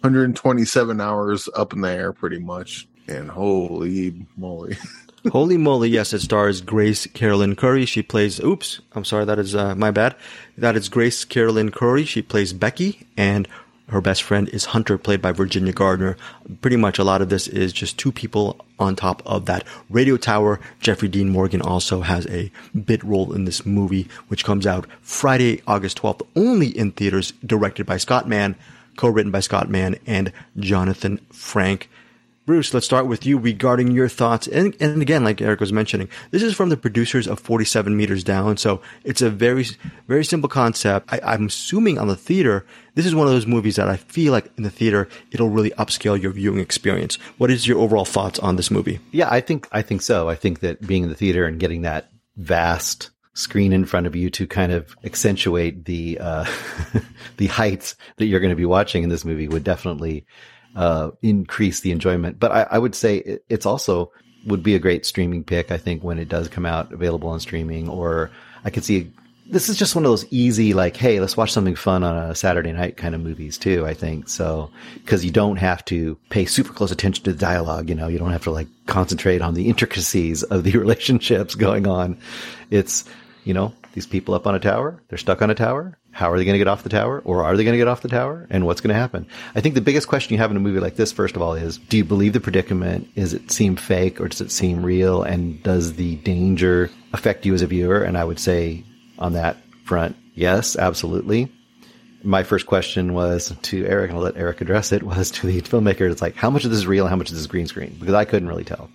127 0.00 1.00
hours 1.02 1.50
up 1.54 1.75
in 1.75 1.83
the 1.83 1.90
air, 1.90 2.14
pretty 2.14 2.38
much. 2.38 2.87
And 3.09 3.30
holy 3.30 4.26
moly. 4.38 4.78
Holy 5.33 5.57
moly, 5.57 5.89
yes, 5.89 6.13
it 6.13 6.21
stars 6.21 6.61
Grace 6.61 7.07
Caroline 7.09 7.57
Currey. 7.57 7.87
She 7.89 8.03
plays, 8.03 8.39
oops, 8.41 8.81
I'm 8.93 9.05
sorry, 9.05 9.25
that 9.25 9.39
is 9.39 9.55
uh, 9.55 9.75
my 9.75 9.91
bad. 9.91 10.15
That 10.57 10.77
is 10.77 10.89
Grace 10.89 11.25
Caroline 11.25 11.71
Currey. 11.71 12.07
She 12.07 12.23
plays 12.23 12.53
Becky, 12.53 13.07
and 13.17 13.49
her 13.89 14.01
best 14.01 14.23
friend 14.23 14.49
is 14.51 14.67
Hunter, 14.67 14.97
played 14.97 15.21
by 15.21 15.33
Virginia 15.33 15.73
Gardner. 15.73 16.17
Pretty 16.61 16.77
much 16.77 16.99
a 16.99 17.05
lot 17.05 17.21
of 17.21 17.31
this 17.31 17.49
is 17.49 17.73
just 17.73 17.99
two 17.99 18.13
people 18.13 18.65
on 18.79 18.95
top 18.95 19.23
of 19.27 19.47
that 19.47 19.65
radio 19.91 20.17
tower. 20.17 20.61
Jeffrey 20.81 21.09
Dean 21.09 21.31
Morgan 21.31 21.63
also 21.63 22.03
has 22.03 22.27
a 22.29 22.53
bit 22.85 23.03
role 23.03 23.33
in 23.33 23.45
this 23.45 23.67
movie, 23.67 24.09
which 24.29 24.45
comes 24.45 24.67
out 24.67 24.87
Friday, 25.03 25.63
August 25.67 26.01
12th, 26.01 26.27
only 26.37 26.69
in 26.69 26.93
theaters, 26.93 27.33
directed 27.45 27.87
by 27.87 27.97
Scott 27.97 28.29
Mann, 28.29 28.55
co-written 28.97 29.33
by 29.33 29.41
Scott 29.41 29.69
Mann 29.69 29.97
and 30.07 30.33
Jonathan 30.59 31.19
Frank. 31.33 31.89
Bruce, 32.49 32.73
let's 32.73 32.87
start 32.87 33.07
with 33.07 33.26
you 33.26 33.37
regarding 33.37 33.90
your 33.90 34.09
thoughts. 34.09 34.47
And, 34.47 34.75
and 34.81 35.02
again, 35.02 35.23
like 35.23 35.43
Eric 35.43 35.61
was 35.61 35.71
mentioning, 35.71 36.09
this 36.31 36.43
is 36.43 36.55
from 36.55 36.71
the 36.71 36.78
producers 36.78 37.26
of 37.26 37.38
47 37.38 37.95
Meters 37.95 38.25
Down. 38.25 38.57
So 38.57 38.81
it's 39.05 39.21
a 39.21 39.28
very, 39.28 39.67
very 40.07 40.25
simple 40.25 40.49
concept. 40.49 41.12
I, 41.12 41.21
I'm 41.23 41.49
assuming 41.49 41.99
on 41.99 42.09
the 42.09 42.17
theater, 42.17 42.64
this 42.95 43.05
is 43.05 43.14
one 43.14 43.26
of 43.26 43.35
those 43.35 43.47
movies 43.47 43.76
that 43.76 43.90
I 43.90 43.99
feel 43.99 44.33
like 44.33 44.50
in 44.57 44.62
the 44.62 44.71
theater, 44.71 45.11
it'll 45.31 45.50
really 45.50 45.73
upscale 45.73 46.19
your 46.19 46.33
viewing 46.33 46.59
experience. 46.59 47.17
What 47.37 47.50
is 47.50 47.67
your 47.67 47.81
overall 47.81 48.07
thoughts 48.07 48.38
on 48.38 48.57
this 48.57 48.71
movie? 48.71 48.99
Yeah, 49.12 49.28
I 49.31 49.43
think 49.43 49.69
I 49.71 49.83
think 49.83 50.00
so. 50.00 50.31
I 50.31 50.35
think 50.35 50.61
that 50.61 50.81
being 50.81 51.02
in 51.02 51.11
the 51.11 51.14
theater 51.14 51.45
and 51.45 51.61
getting 51.61 51.83
that 51.83 52.09
vast 52.38 53.11
screen 53.35 53.75
in 53.75 53.85
front 53.85 54.07
of 54.07 54.17
you 54.17 54.31
to 54.31 54.47
kind 54.47 54.73
of 54.73 54.97
accentuate 55.05 55.85
the 55.85 56.17
uh, 56.19 56.47
the 57.37 57.49
heights 57.49 57.95
that 58.17 58.25
you're 58.25 58.40
going 58.40 58.49
to 58.49 58.57
be 58.57 58.64
watching 58.64 59.02
in 59.02 59.11
this 59.11 59.26
movie 59.26 59.49
would 59.49 59.64
definitely 59.64 60.25
uh, 60.79 61.11
increase 61.23 61.81
the 61.81 61.91
enjoyment. 61.91 62.39
But 62.39 62.53
I, 62.53 62.63
I 62.71 62.79
would 62.79 62.95
say 62.95 63.19
it, 63.19 63.45
it's 63.49 63.67
also 63.67 64.13
would 64.47 64.63
be 64.63 64.77
a 64.77 64.79
great 64.79 65.05
streaming 65.05 65.43
pick. 65.43 65.73
I 65.73 65.77
think 65.77 66.05
when 66.05 66.19
it 66.19 66.29
does 66.29 66.49
come 66.49 66.65
out 66.65 66.93
available 66.93 67.29
on 67.29 67.41
streaming, 67.41 67.89
or 67.89 68.31
I 68.65 68.71
could 68.71 68.85
see 68.85 69.13
this 69.51 69.69
is 69.69 69.77
just 69.77 69.97
one 69.97 70.05
of 70.05 70.11
those 70.11 70.31
easy 70.31 70.75
like, 70.75 70.97
hey, 70.97 71.19
let's 71.19 71.37
watch 71.37 71.51
something 71.51 71.75
fun 71.75 72.05
on 72.05 72.17
a 72.17 72.35
Saturday 72.35 72.71
night 72.71 72.97
kind 72.97 73.17
of 73.17 73.21
movies 73.21 73.59
too. 73.59 73.85
I 73.87 73.95
think 73.95 74.29
so 74.29 74.71
because 74.95 75.25
you 75.25 75.33
don't 75.33 75.57
have 75.57 75.85
to 75.87 76.17
pay 76.31 76.45
super 76.45 76.73
close 76.73 76.93
attention 76.93 77.25
to 77.25 77.33
the 77.33 77.39
dialogue. 77.39 77.89
You 77.89 77.97
know, 77.97 78.07
you 78.07 78.21
don't 78.21 78.31
have 78.31 78.45
to 78.45 78.53
like 78.53 78.69
concentrate 78.87 79.43
on 79.43 79.55
the 79.55 79.69
intricacies 79.69 80.45
of 80.45 80.63
the 80.63 80.73
relationships 80.79 81.57
going 81.57 81.89
on. 81.89 82.21
It's 82.71 83.05
you 83.43 83.53
know 83.53 83.75
these 83.95 84.07
people 84.07 84.35
up 84.35 84.47
on 84.47 84.55
a 84.55 84.61
tower, 84.61 85.03
they're 85.09 85.19
stuck 85.19 85.43
on 85.43 85.51
a 85.51 85.57
tower. 85.57 85.98
How 86.11 86.33
are 86.33 86.38
they 86.38 86.45
going 86.45 86.55
to 86.55 86.59
get 86.59 86.69
off 86.69 86.83
the 86.83 86.88
tower, 86.88 87.23
or 87.25 87.45
are 87.45 87.57
they 87.57 87.62
going 87.62 87.75
to 87.75 87.79
get 87.79 87.87
off 87.87 88.03
the 88.03 88.09
tower, 88.09 88.47
and 88.50 88.67
what's 88.67 88.81
going 88.81 88.93
to 88.93 88.99
happen? 88.99 89.27
I 89.55 89.61
think 89.61 89.75
the 89.77 89.81
biggest 89.81 90.09
question 90.09 90.33
you 90.33 90.38
have 90.38 90.50
in 90.50 90.57
a 90.57 90.61
movie 90.61 90.81
like 90.81 90.97
this, 90.97 91.12
first 91.12 91.37
of 91.37 91.43
all, 91.43 91.55
is: 91.55 91.79
Do 91.79 91.97
you 91.97 92.05
believe 92.05 92.33
the 92.33 92.41
predicament? 92.41 93.09
Is 93.15 93.35
it 93.35 93.50
seem 93.53 93.77
fake, 93.77 94.21
or 94.21 94.29
does 94.29 94.41
it 94.41 94.50
seem 94.50 94.85
real? 94.85 95.23
And 95.23 95.62
does 95.62 95.95
the 95.95 96.17
danger 96.17 96.91
affect 97.12 97.47
you 97.47 97.55
as 97.55 97.62
a 97.62 97.67
viewer? 97.67 98.03
And 98.03 98.19
I 98.19 98.25
would 98.25 98.41
say 98.41 98.85
on 99.19 99.35
that 99.35 99.59
front, 99.85 100.17
yes, 100.35 100.77
absolutely. 100.77 101.53
My 102.25 102.43
first 102.43 102.67
question 102.67 103.15
was 103.15 103.55
to 103.62 103.87
Eric, 103.87 104.11
and 104.11 104.19
I'll 104.19 104.25
let 104.25 104.37
Eric 104.37 104.61
address 104.61 104.91
it, 104.91 105.05
was 105.05 105.31
to 105.31 105.47
the 105.47 105.62
filmmaker. 105.62 106.11
It's 106.11 106.21
like, 106.21 106.35
how 106.35 106.50
much 106.50 106.65
of 106.65 106.71
this 106.71 106.81
is 106.81 106.87
real 106.87 107.05
and 107.05 107.11
how 107.11 107.17
much 107.17 107.29
of 107.29 107.35
this 107.35 107.41
is 107.43 107.47
green 107.47 107.69
screen? 107.69 107.97
Because 107.99 108.15
I 108.15 108.25
couldn't 108.25 108.49
really 108.49 108.65
tell. 108.65 108.91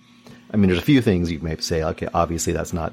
I 0.52 0.56
mean, 0.56 0.68
there's 0.68 0.78
a 0.78 0.84
few 0.84 1.00
things 1.00 1.32
you 1.32 1.40
may 1.40 1.56
say, 1.56 1.82
okay, 1.82 2.06
obviously 2.12 2.52
that's 2.52 2.72
not 2.72 2.92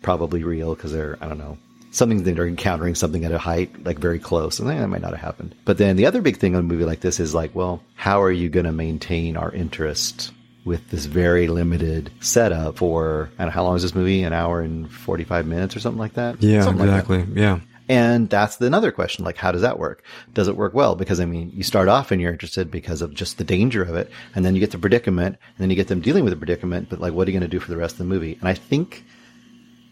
probably 0.00 0.44
real 0.44 0.74
because 0.74 0.92
they're, 0.92 1.18
I 1.20 1.28
don't 1.28 1.38
know, 1.38 1.58
something 1.94 2.22
that 2.24 2.34
they're 2.34 2.46
encountering 2.46 2.94
something 2.94 3.24
at 3.24 3.32
a 3.32 3.38
height 3.38 3.84
like 3.84 3.98
very 3.98 4.18
close 4.18 4.58
and 4.58 4.68
that 4.68 4.86
might 4.88 5.00
not 5.00 5.12
have 5.12 5.20
happened. 5.20 5.54
But 5.64 5.78
then 5.78 5.96
the 5.96 6.06
other 6.06 6.20
big 6.20 6.36
thing 6.38 6.54
on 6.54 6.60
a 6.60 6.64
movie 6.64 6.84
like 6.84 7.00
this 7.00 7.20
is 7.20 7.34
like, 7.34 7.54
well, 7.54 7.82
how 7.94 8.20
are 8.22 8.32
you 8.32 8.48
going 8.48 8.66
to 8.66 8.72
maintain 8.72 9.36
our 9.36 9.50
interest 9.52 10.32
with 10.64 10.88
this 10.90 11.04
very 11.04 11.46
limited 11.46 12.10
setup 12.20 12.78
for, 12.78 13.30
and 13.38 13.50
how 13.50 13.62
long 13.62 13.76
is 13.76 13.82
this 13.82 13.94
movie? 13.94 14.22
An 14.22 14.32
hour 14.32 14.60
and 14.60 14.90
45 14.90 15.46
minutes 15.46 15.76
or 15.76 15.80
something 15.80 15.98
like 16.00 16.14
that? 16.14 16.42
Yeah, 16.42 16.62
Something 16.62 16.86
like 16.88 17.06
that. 17.06 17.14
exactly. 17.14 17.40
yeah. 17.42 17.60
And 17.86 18.30
that's 18.30 18.58
another 18.62 18.90
question. 18.90 19.26
Like, 19.26 19.36
how 19.36 19.52
does 19.52 19.60
that 19.60 19.78
work? 19.78 20.02
Does 20.32 20.48
it 20.48 20.56
work 20.56 20.72
well? 20.72 20.94
Because 20.96 21.20
I 21.20 21.26
mean, 21.26 21.52
you 21.54 21.62
start 21.62 21.88
off 21.88 22.10
and 22.10 22.20
you're 22.20 22.32
interested 22.32 22.70
because 22.70 23.02
of 23.02 23.12
just 23.12 23.36
the 23.36 23.44
danger 23.44 23.82
of 23.82 23.94
it. 23.94 24.10
And 24.34 24.42
then 24.42 24.54
you 24.54 24.60
get 24.60 24.70
the 24.70 24.78
predicament 24.78 25.36
and 25.36 25.58
then 25.58 25.68
you 25.68 25.76
get 25.76 25.88
them 25.88 26.00
dealing 26.00 26.24
with 26.24 26.32
the 26.32 26.38
predicament. 26.38 26.88
But 26.88 26.98
like, 27.00 27.12
what 27.12 27.28
are 27.28 27.30
you 27.30 27.38
going 27.38 27.48
to 27.50 27.54
do 27.54 27.60
for 27.60 27.70
the 27.70 27.76
rest 27.76 27.92
of 27.92 27.98
the 27.98 28.04
movie? 28.04 28.38
And 28.40 28.48
I 28.48 28.54
think 28.54 29.04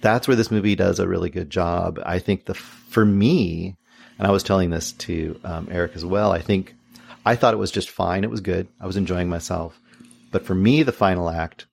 that's 0.03 0.29
where 0.29 0.37
this 0.37 0.51
movie 0.51 0.75
does 0.75 0.99
a 0.99 1.09
really 1.09 1.31
good 1.31 1.49
job. 1.49 1.99
I 2.05 2.19
think 2.19 2.45
the, 2.45 2.55
for 2.55 3.05
me, 3.05 3.77
and 4.19 4.27
I 4.27 4.31
was 4.31 4.43
telling 4.43 4.71
this 4.71 4.93
to 4.93 5.41
um, 5.45 5.69
Eric 5.71 5.93
as 5.95 6.05
well, 6.05 6.33
I 6.33 6.41
think 6.41 6.75
I 7.25 7.37
thought 7.37 7.55
it 7.55 7.59
was 7.59 7.71
just 7.71 7.89
fine. 7.89 8.25
It 8.25 8.31
was 8.31 8.41
good. 8.41 8.69
I 8.81 8.87
was 8.87 8.97
enjoying 8.97 9.29
myself. 9.29 9.81
But 10.31 10.45
for 10.45 10.55
me, 10.55 10.83
the 10.83 10.93
final 10.93 11.31
act, 11.31 11.67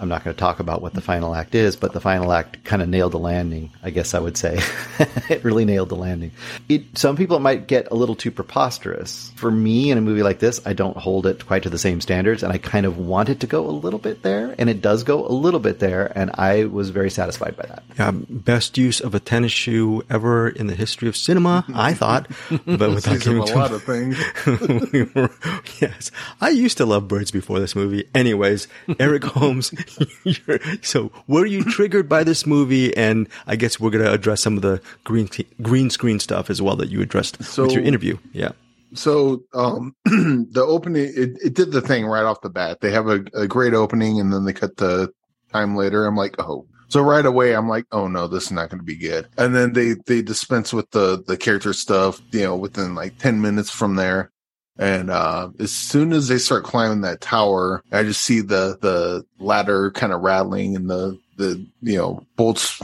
I'm 0.00 0.08
not 0.08 0.24
going 0.24 0.34
to 0.34 0.38
talk 0.40 0.60
about 0.60 0.82
what 0.82 0.92
the 0.92 1.00
final 1.00 1.34
act 1.34 1.54
is, 1.54 1.76
but 1.76 1.92
the 1.92 2.00
final 2.00 2.32
act 2.32 2.64
kind 2.64 2.82
of 2.82 2.88
nailed 2.88 3.12
the 3.12 3.18
landing. 3.18 3.70
I 3.82 3.90
guess 3.90 4.14
I 4.14 4.18
would 4.18 4.36
say 4.36 4.58
it 5.28 5.44
really 5.44 5.64
nailed 5.64 5.88
the 5.88 5.96
landing. 5.96 6.32
It, 6.68 6.98
some 6.98 7.16
people 7.16 7.36
it 7.36 7.40
might 7.40 7.66
get 7.66 7.90
a 7.90 7.94
little 7.94 8.14
too 8.16 8.30
preposterous. 8.30 9.30
For 9.36 9.50
me, 9.50 9.90
in 9.90 9.98
a 9.98 10.00
movie 10.00 10.22
like 10.22 10.38
this, 10.40 10.60
I 10.66 10.72
don't 10.72 10.96
hold 10.96 11.26
it 11.26 11.46
quite 11.46 11.62
to 11.64 11.70
the 11.70 11.78
same 11.78 12.00
standards, 12.00 12.42
and 12.42 12.52
I 12.52 12.58
kind 12.58 12.86
of 12.86 12.98
want 12.98 13.28
it 13.28 13.40
to 13.40 13.46
go 13.46 13.66
a 13.66 13.70
little 13.70 13.98
bit 13.98 14.22
there, 14.22 14.54
and 14.58 14.68
it 14.68 14.80
does 14.80 15.04
go 15.04 15.26
a 15.26 15.28
little 15.32 15.60
bit 15.60 15.78
there, 15.78 16.10
and 16.16 16.30
I 16.34 16.64
was 16.64 16.90
very 16.90 17.10
satisfied 17.10 17.56
by 17.56 17.66
that. 17.66 17.82
Yeah, 17.98 18.10
best 18.12 18.76
use 18.76 19.00
of 19.00 19.14
a 19.14 19.20
tennis 19.20 19.52
shoe 19.52 20.02
ever 20.10 20.48
in 20.48 20.66
the 20.66 20.74
history 20.74 21.08
of 21.08 21.16
cinema, 21.16 21.64
I 21.74 21.94
thought. 21.94 22.26
But 22.66 22.90
without 22.90 23.20
giving 23.20 23.38
a 23.38 23.44
lot 23.44 23.72
of 23.72 23.82
things. 23.84 24.18
we 24.92 25.02
were- 25.14 25.30
yes, 25.80 26.10
I 26.40 26.48
used 26.50 26.78
to 26.78 26.86
love 26.86 27.08
birds 27.08 27.30
before 27.30 27.60
this 27.60 27.76
movie. 27.76 28.08
Anyways, 28.14 28.68
Eric 28.98 29.24
Holmes, 29.24 29.72
you're, 29.72 29.83
so 30.82 31.10
were 31.26 31.46
you 31.46 31.64
triggered 31.64 32.08
by 32.08 32.24
this 32.24 32.46
movie? 32.46 32.96
And 32.96 33.28
I 33.46 33.56
guess 33.56 33.78
we're 33.80 33.90
gonna 33.90 34.10
address 34.12 34.40
some 34.42 34.56
of 34.56 34.62
the 34.62 34.80
green 35.04 35.28
green 35.62 35.90
screen 35.90 36.18
stuff 36.20 36.50
as 36.50 36.60
well 36.62 36.76
that 36.76 36.88
you 36.90 37.00
addressed 37.02 37.42
So- 37.44 37.64
with 37.64 37.72
your 37.72 37.82
interview. 37.82 38.18
Yeah, 38.32 38.52
So 38.94 39.42
um 39.54 39.94
the 40.04 40.64
opening 40.66 41.04
it, 41.14 41.36
it 41.42 41.54
did 41.54 41.72
the 41.72 41.80
thing 41.80 42.06
right 42.06 42.24
off 42.24 42.40
the 42.42 42.50
bat. 42.50 42.80
They 42.80 42.90
have 42.92 43.08
a, 43.08 43.24
a 43.34 43.46
great 43.46 43.74
opening 43.74 44.20
and 44.20 44.32
then 44.32 44.44
they 44.44 44.52
cut 44.52 44.76
the 44.76 45.10
time 45.52 45.76
later. 45.76 46.06
I'm 46.06 46.16
like, 46.16 46.36
oh. 46.40 46.66
So 46.88 47.00
right 47.02 47.24
away 47.26 47.56
I'm 47.56 47.68
like, 47.68 47.86
oh 47.92 48.06
no, 48.08 48.28
this 48.28 48.44
is 48.44 48.52
not 48.52 48.70
gonna 48.70 48.82
be 48.82 48.96
good. 48.96 49.26
And 49.38 49.54
then 49.54 49.72
they 49.72 49.94
they 50.06 50.22
dispense 50.22 50.72
with 50.72 50.90
the 50.92 51.22
the 51.26 51.36
character 51.36 51.72
stuff, 51.72 52.20
you 52.30 52.42
know, 52.42 52.56
within 52.56 52.94
like 52.94 53.18
ten 53.18 53.40
minutes 53.40 53.70
from 53.70 53.96
there. 53.96 54.30
And 54.78 55.10
uh 55.10 55.50
as 55.60 55.72
soon 55.72 56.12
as 56.12 56.28
they 56.28 56.38
start 56.38 56.64
climbing 56.64 57.02
that 57.02 57.20
tower, 57.20 57.82
I 57.92 58.02
just 58.02 58.22
see 58.22 58.40
the 58.40 58.78
the 58.80 59.24
ladder 59.38 59.90
kind 59.92 60.12
of 60.12 60.22
rattling 60.22 60.76
and 60.76 60.90
the 60.90 61.18
the 61.36 61.64
you 61.80 61.96
know 61.96 62.26
bolts 62.36 62.80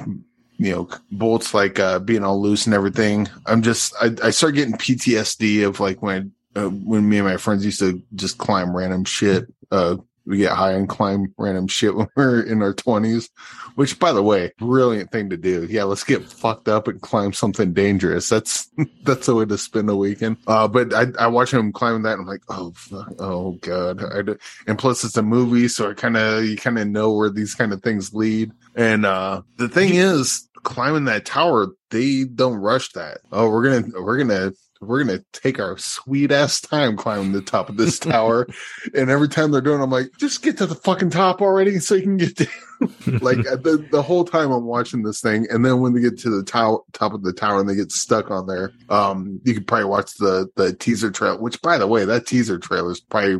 you 0.58 0.72
know 0.72 0.88
bolts 1.10 1.54
like 1.54 1.78
uh 1.78 1.98
being 1.98 2.22
all 2.22 2.40
loose 2.40 2.66
and 2.66 2.74
everything. 2.74 3.28
I'm 3.46 3.62
just 3.62 3.94
i, 4.00 4.14
I 4.22 4.30
start 4.30 4.54
getting 4.54 4.74
ptsd 4.74 5.66
of 5.66 5.80
like 5.80 6.02
when 6.02 6.32
uh, 6.56 6.68
when 6.68 7.08
me 7.08 7.18
and 7.18 7.26
my 7.26 7.36
friends 7.36 7.64
used 7.64 7.80
to 7.80 8.02
just 8.14 8.38
climb 8.38 8.76
random 8.76 9.04
shit 9.04 9.46
uh 9.70 9.96
we 10.30 10.38
get 10.38 10.52
high 10.52 10.72
and 10.72 10.88
climb 10.88 11.34
random 11.36 11.66
shit 11.66 11.94
when 11.96 12.08
we 12.16 12.22
are 12.22 12.40
in 12.40 12.62
our 12.62 12.72
20s 12.72 13.28
which 13.74 13.98
by 13.98 14.12
the 14.12 14.22
way 14.22 14.52
brilliant 14.58 15.10
thing 15.10 15.30
to 15.30 15.36
do. 15.36 15.66
Yeah 15.68 15.84
let's 15.84 16.04
get 16.04 16.24
fucked 16.24 16.68
up 16.68 16.88
and 16.88 17.00
climb 17.00 17.32
something 17.32 17.72
dangerous. 17.72 18.28
That's 18.28 18.68
that's 19.02 19.26
the 19.26 19.34
way 19.34 19.44
to 19.44 19.58
spend 19.58 19.90
a 19.90 19.96
weekend. 19.96 20.36
Uh 20.46 20.68
but 20.68 20.94
i 20.94 21.06
i 21.18 21.26
watch 21.26 21.52
him 21.52 21.72
climbing 21.72 22.02
that 22.02 22.12
and 22.12 22.22
i'm 22.22 22.26
like 22.26 22.42
oh 22.48 22.72
fuck, 22.76 23.12
oh 23.18 23.52
god. 23.60 24.02
I 24.04 24.22
do, 24.22 24.38
and 24.66 24.78
plus 24.78 25.04
it's 25.04 25.16
a 25.16 25.22
movie 25.22 25.68
so 25.68 25.90
i 25.90 25.94
kind 25.94 26.16
of 26.16 26.44
you 26.44 26.56
kind 26.56 26.78
of 26.78 26.88
know 26.88 27.12
where 27.12 27.30
these 27.30 27.54
kind 27.54 27.72
of 27.72 27.82
things 27.82 28.14
lead. 28.14 28.52
And 28.74 29.04
uh 29.04 29.42
the 29.56 29.68
thing 29.68 29.94
is 29.94 30.48
climbing 30.62 31.04
that 31.06 31.24
tower 31.24 31.68
they 31.90 32.24
don't 32.24 32.56
rush 32.56 32.92
that. 32.92 33.18
Oh 33.32 33.48
we're 33.48 33.64
gonna 33.64 34.02
we're 34.02 34.18
gonna 34.18 34.52
we're 34.80 35.04
gonna 35.04 35.22
take 35.32 35.60
our 35.60 35.76
sweet 35.76 36.32
ass 36.32 36.60
time 36.60 36.96
climbing 36.96 37.32
the 37.32 37.42
top 37.42 37.68
of 37.68 37.76
this 37.76 37.98
tower. 37.98 38.46
And 38.94 39.10
every 39.10 39.28
time 39.28 39.50
they're 39.50 39.60
doing 39.60 39.80
it, 39.80 39.82
i'm 39.84 39.90
like 39.90 40.08
just 40.18 40.42
get 40.42 40.56
to 40.58 40.66
the 40.66 40.74
fucking 40.74 41.10
top 41.10 41.42
already 41.42 41.78
so 41.78 41.94
you 41.94 42.02
can 42.02 42.16
get 42.16 42.36
down. 42.36 42.48
Like 43.20 43.38
uh, 43.46 43.56
the, 43.56 43.86
the 43.92 44.00
whole 44.00 44.24
time 44.24 44.50
i'm 44.50 44.64
watching 44.64 45.02
this 45.02 45.20
thing 45.20 45.46
and 45.50 45.62
then 45.64 45.80
when 45.80 45.92
they 45.92 46.00
get 46.00 46.18
to 46.20 46.30
the 46.30 46.42
tower 46.42 46.78
top 46.92 47.12
of 47.12 47.22
the 47.22 47.32
tower 47.34 47.60
and 47.60 47.68
they 47.68 47.74
get 47.74 47.92
stuck 47.92 48.30
on 48.30 48.46
there 48.46 48.72
um 48.88 49.38
you 49.44 49.52
could 49.52 49.66
probably 49.66 49.84
watch 49.84 50.14
the 50.16 50.48
the 50.56 50.72
teaser 50.74 51.10
trail 51.10 51.36
which 51.38 51.60
by 51.60 51.76
the 51.76 51.86
way 51.86 52.06
that 52.06 52.26
teaser 52.26 52.58
trailer 52.58 52.90
is 52.92 53.00
probably 53.00 53.36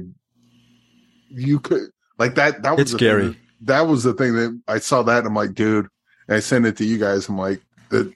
you 1.31 1.59
could 1.59 1.88
like 2.18 2.35
that 2.35 2.62
that 2.62 2.72
was 2.72 2.81
It's 2.83 2.92
scary. 2.92 3.29
that- 3.29 3.37
that 3.62 3.81
was 3.87 4.05
the 4.05 4.12
thing 4.14 4.35
that 4.37 4.61
i 4.68 4.79
saw 4.79 5.03
that 5.03 5.18
and 5.18 5.26
i'm 5.29 5.35
like 5.35 5.55
dude 5.55 5.87
and 6.29 6.37
i 6.37 6.40
sent 6.40 6.66
it 6.66 6.76
to 6.79 6.85
you 6.85 6.98
guys. 6.98 7.29
I'm 7.29 7.38
like 7.38 7.61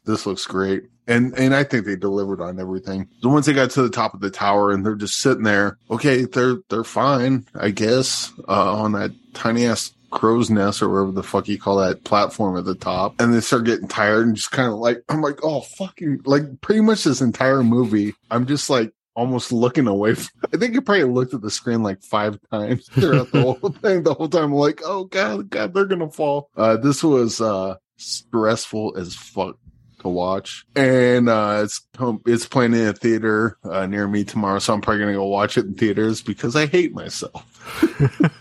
this 0.05 0.25
looks 0.27 0.47
great 0.47 0.85
and 1.07 1.37
and 1.39 1.55
i 1.55 1.65
think 1.65 1.85
they 1.85 1.97
delivered 1.97 2.41
on 2.41 2.59
everything. 2.61 3.09
So 3.23 3.29
once 3.29 3.47
they 3.47 3.53
got 3.53 3.71
to 3.73 3.83
the 3.83 3.91
top 3.91 4.15
of 4.15 4.21
the 4.21 4.31
tower 4.31 4.73
and 4.73 4.85
they're 4.85 4.95
just 4.95 5.19
sitting 5.19 5.45
there 5.45 5.79
okay 5.91 6.25
they're 6.25 6.57
they're 6.69 6.85
fine 6.85 7.47
i 7.55 7.71
guess 7.71 8.33
uh 8.49 8.75
on 8.77 8.93
that 8.93 9.11
tiny 9.35 9.67
ass 9.67 9.93
crow's 10.11 10.49
nest 10.49 10.81
or 10.81 10.89
whatever 10.89 11.11
the 11.13 11.23
fuck 11.23 11.49
you 11.49 11.59
call 11.59 11.77
that 11.77 12.05
platform 12.05 12.57
at 12.57 12.65
the 12.65 12.77
top. 12.77 13.21
And 13.21 13.35
they 13.35 13.41
start 13.41 13.65
getting 13.65 13.89
tired 13.89 14.27
and 14.27 14.37
just 14.37 14.53
kind 14.53 14.69
of 14.69 14.79
like 14.79 15.03
i'm 15.09 15.21
like 15.21 15.41
oh 15.43 15.61
fucking 15.63 16.21
like 16.25 16.61
pretty 16.61 16.81
much 16.81 17.05
this 17.05 17.21
entire 17.21 17.63
movie 17.65 18.15
i'm 18.31 18.47
just 18.47 18.71
like 18.71 18.93
almost 19.17 19.53
looking 19.53 19.87
away 19.87 20.15
from, 20.15 20.29
i 20.55 20.57
think 20.57 20.75
you 20.75 20.81
probably 20.81 21.05
looked 21.05 21.35
at 21.35 21.41
the 21.43 21.51
screen 21.51 21.83
like 21.83 22.03
five 22.03 22.39
times 22.51 22.89
throughout 22.93 23.31
the 23.33 23.43
whole 23.43 23.71
thing 23.83 24.03
the 24.05 24.15
whole 24.15 24.29
time. 24.29 24.45
I'm 24.45 24.55
like 24.55 24.81
oh 24.85 25.05
god 25.05 25.51
god 25.51 25.75
they're 25.75 25.85
gonna 25.85 26.11
fall. 26.11 26.49
Uh 26.57 26.77
this 26.77 27.03
was 27.03 27.41
uh 27.41 27.75
stressful 27.97 28.97
as 28.97 29.15
fuck 29.15 29.57
to 30.05 30.09
watch. 30.09 30.65
And 30.77 31.29
uh 31.29 31.63
it's 31.65 31.81
it's 32.27 32.47
playing 32.47 32.75
in 32.75 32.87
a 32.87 32.93
theater 32.93 33.59
uh, 33.65 33.87
near 33.87 34.07
me 34.07 34.23
tomorrow 34.25 34.59
so 34.61 34.73
i'm 34.75 34.81
probably 34.81 35.01
gonna 35.01 35.15
go 35.15 35.27
watch 35.27 35.59
it 35.59 35.65
in 35.67 35.75
theaters 35.75 36.23
because 36.23 36.55
i 36.57 36.67
hate 36.67 36.95
myself. 36.95 37.45